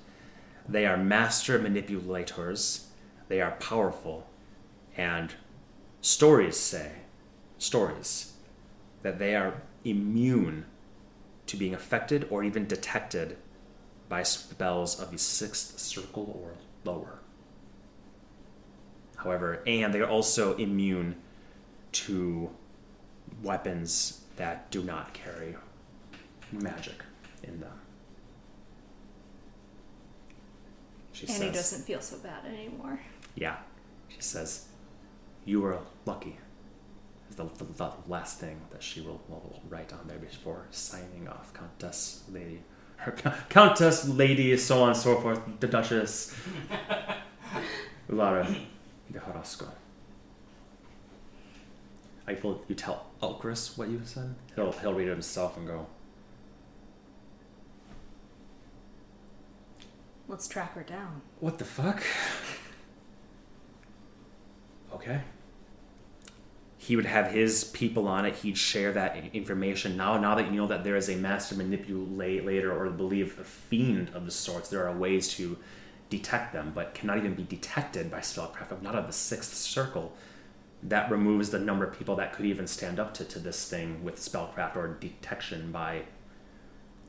They 0.68 0.86
are 0.86 0.98
master 0.98 1.60
manipulators. 1.60 2.88
They 3.28 3.42
are 3.42 3.52
powerful, 3.52 4.28
and 4.98 5.34
stories 6.02 6.58
say, 6.58 6.92
stories, 7.58 8.34
that 9.04 9.20
they 9.20 9.36
are 9.36 9.62
immune 9.84 10.66
to 11.48 11.58
being 11.58 11.74
affected 11.74 12.28
or 12.30 12.44
even 12.44 12.68
detected 12.68 13.38
by 14.08 14.24
spells 14.24 15.00
of 15.00 15.12
the 15.12 15.18
sixth 15.18 15.80
circle 15.80 16.40
or 16.44 16.54
lower. 16.90 17.20
However, 19.18 19.62
and 19.68 19.94
they 19.94 20.00
are 20.00 20.10
also 20.10 20.56
immune 20.58 21.16
to 21.92 22.50
weapons 23.44 24.22
that 24.38 24.72
do 24.72 24.84
not 24.84 25.14
carry 25.14 25.56
magic 26.52 27.04
in 27.44 27.60
them. 27.60 27.80
She 31.12 31.28
Ani 31.28 31.38
says, 31.38 31.54
doesn't 31.56 31.84
feel 31.84 32.02
so 32.02 32.18
bad 32.18 32.46
anymore. 32.46 33.02
Yeah. 33.36 33.58
She 34.08 34.22
says, 34.22 34.68
You 35.46 35.62
were 35.62 35.80
lucky. 36.06 36.38
Is 37.30 37.36
the, 37.36 37.44
the, 37.44 37.66
the 37.66 37.92
last 38.08 38.40
thing 38.40 38.62
that 38.72 38.82
she 38.82 39.02
will, 39.02 39.22
will 39.28 39.62
write 39.70 39.94
on 39.94 40.08
there 40.08 40.18
before 40.18 40.66
signing 40.72 41.28
off. 41.30 41.54
Countess, 41.54 42.24
lady. 42.32 42.64
Her 42.98 43.12
Countess, 43.50 44.08
lady, 44.08 44.56
so 44.58 44.82
on 44.84 44.90
and 44.90 44.98
so 44.98 45.20
forth. 45.22 45.42
The 45.60 45.68
Duchess. 45.68 46.36
Lara 48.10 48.48
de 49.12 49.20
Horosco. 49.20 49.68
I 52.28 52.38
will 52.44 52.62
you 52.68 52.76
tell 52.76 53.08
Elchris 53.22 53.78
what 53.78 53.90
you 53.90 54.02
said? 54.04 54.36
He'll 54.56 54.72
he'll 54.72 54.94
read 54.94 55.08
it 55.08 55.12
himself 55.12 55.58
and 55.58 55.68
go, 55.68 55.88
Let's 60.28 60.48
track 60.48 60.76
her 60.76 60.84
down. 60.84 61.24
What 61.40 61.58
the 61.58 61.66
fuck? 61.66 62.04
Okay. 64.94 65.22
He 66.90 66.96
would 66.96 67.06
have 67.06 67.30
his 67.30 67.66
people 67.66 68.08
on 68.08 68.26
it. 68.26 68.38
He'd 68.38 68.58
share 68.58 68.92
that 68.94 69.16
information. 69.32 69.96
Now, 69.96 70.18
now 70.18 70.34
that 70.34 70.52
you 70.52 70.58
know 70.58 70.66
that 70.66 70.84
there 70.84 70.96
is 70.96 71.08
a 71.08 71.16
master 71.16 71.54
manipulator 71.54 72.76
or 72.76 72.90
believe 72.90 73.38
a 73.38 73.44
fiend 73.44 74.10
of 74.16 74.26
the 74.26 74.32
sorts, 74.32 74.70
there 74.70 74.88
are 74.88 74.98
ways 74.98 75.28
to 75.36 75.60
detect 76.10 76.52
them, 76.52 76.72
but 76.74 76.96
cannot 76.96 77.20
even 77.20 77.36
be 77.36 77.44
detected 77.44 78.10
by 78.10 78.22
spellcraft. 78.22 78.82
Not 78.82 78.96
of 78.96 79.06
the 79.06 79.14
sixth 79.14 79.54
circle. 79.54 80.14
That 80.82 81.12
removes 81.12 81.52
the 81.52 81.60
number 81.60 81.86
of 81.86 81.96
people 81.96 82.16
that 82.16 82.34
could 82.34 82.48
even 82.48 82.66
stand 82.66 83.00
up 83.00 83.14
to, 83.14 83.24
to 83.24 83.38
this 83.38 83.70
thing 83.70 84.04
with 84.04 84.16
spellcraft 84.16 84.76
or 84.76 84.88
detection 85.00 85.72
by 85.72 86.06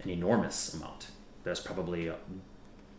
an 0.03 0.11
enormous 0.11 0.75
amount. 0.75 1.07
There's 1.43 1.61
probably 1.61 2.13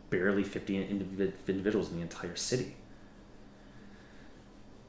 barely 0.09 0.43
50 0.43 0.73
individ- 0.73 1.33
individuals 1.47 1.91
in 1.91 1.97
the 1.97 2.01
entire 2.01 2.35
city. 2.35 2.73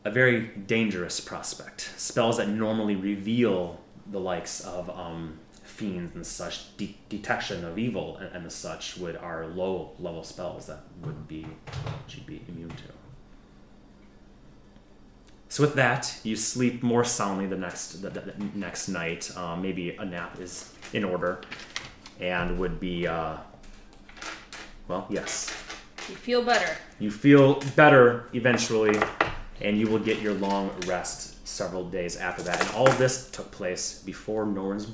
A 0.04 0.10
very 0.10 0.48
dangerous 0.66 1.20
prospect. 1.20 1.92
Spells 1.96 2.38
that 2.38 2.48
normally 2.48 2.96
reveal 2.96 3.80
the 4.10 4.18
likes 4.18 4.60
of 4.60 4.90
um, 4.90 5.38
fiends 5.62 6.14
and 6.14 6.26
such, 6.26 6.76
de- 6.76 6.96
detection 7.08 7.64
of 7.64 7.78
evil 7.78 8.16
and, 8.16 8.34
and 8.34 8.52
such, 8.52 8.96
would 8.96 9.16
are 9.16 9.46
low 9.46 9.92
level 9.98 10.24
spells 10.24 10.66
that 10.66 10.80
would 11.02 11.28
be 11.28 11.46
she'd 12.08 12.26
be 12.26 12.42
immune 12.48 12.70
to. 12.70 12.92
So 15.48 15.62
with 15.62 15.74
that, 15.74 16.18
you 16.24 16.34
sleep 16.34 16.82
more 16.82 17.04
soundly 17.04 17.46
the 17.46 17.58
next 17.58 18.00
the, 18.00 18.10
the, 18.10 18.20
the 18.20 18.34
next 18.54 18.88
night. 18.88 19.36
Um, 19.36 19.60
maybe 19.60 19.90
a 19.96 20.04
nap 20.04 20.40
is 20.40 20.72
in 20.94 21.04
order, 21.04 21.42
and 22.20 22.58
would 22.58 22.80
be 22.80 23.06
uh, 23.06 23.36
well, 24.88 25.06
yes. 25.10 25.50
You 26.08 26.16
feel 26.16 26.42
better. 26.42 26.74
You 26.98 27.10
feel 27.10 27.60
better 27.76 28.28
eventually, 28.32 28.98
and 29.62 29.78
you 29.78 29.86
will 29.86 29.98
get 29.98 30.20
your 30.20 30.34
long 30.34 30.70
rest 30.86 31.46
several 31.46 31.84
days 31.88 32.16
after 32.16 32.42
that. 32.42 32.60
And 32.60 32.70
all 32.74 32.88
of 32.88 32.98
this 32.98 33.30
took 33.30 33.50
place 33.50 34.02
before 34.04 34.44
Norn's 34.44 34.88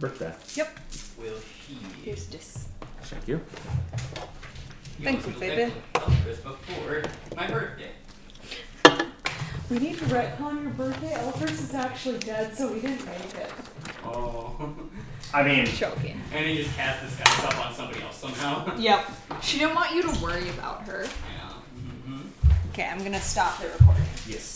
birthday. 0.00 0.34
Yep. 0.54 0.80
Will 1.18 1.34
she? 1.66 1.78
Here's 2.04 2.26
this. 2.26 2.68
Thank 3.02 3.28
you. 3.28 3.40
Thank 5.02 5.26
you, 5.26 5.32
baby. 5.34 5.72
Before 5.92 7.02
my 7.36 7.46
birthday. 7.46 7.90
We 9.68 9.78
need 9.80 9.98
to 9.98 10.04
retcon 10.06 10.62
your 10.62 10.72
birthday. 10.72 11.12
Elvis 11.14 11.50
is 11.50 11.74
actually 11.74 12.18
dead, 12.20 12.56
so 12.56 12.72
we 12.72 12.80
didn't 12.80 13.04
make 13.04 13.34
it. 13.34 13.52
Oh. 14.04 14.74
I 15.34 15.42
mean, 15.42 15.66
Joking. 15.66 16.20
and 16.32 16.46
he 16.46 16.62
just 16.62 16.74
cast 16.76 17.02
this 17.02 17.16
guy's 17.16 17.36
stuff 17.36 17.66
on 17.66 17.74
somebody 17.74 18.00
else 18.02 18.16
somehow. 18.16 18.76
Yep. 18.76 19.04
She 19.42 19.58
didn't 19.58 19.74
want 19.74 19.94
you 19.94 20.02
to 20.02 20.22
worry 20.22 20.48
about 20.48 20.84
her. 20.84 21.04
Yeah. 21.04 21.45
Okay, 22.78 22.86
I'm 22.92 23.02
gonna 23.02 23.18
stop 23.22 23.58
the 23.58 23.68
recording. 23.68 24.04
yes. 24.26 24.55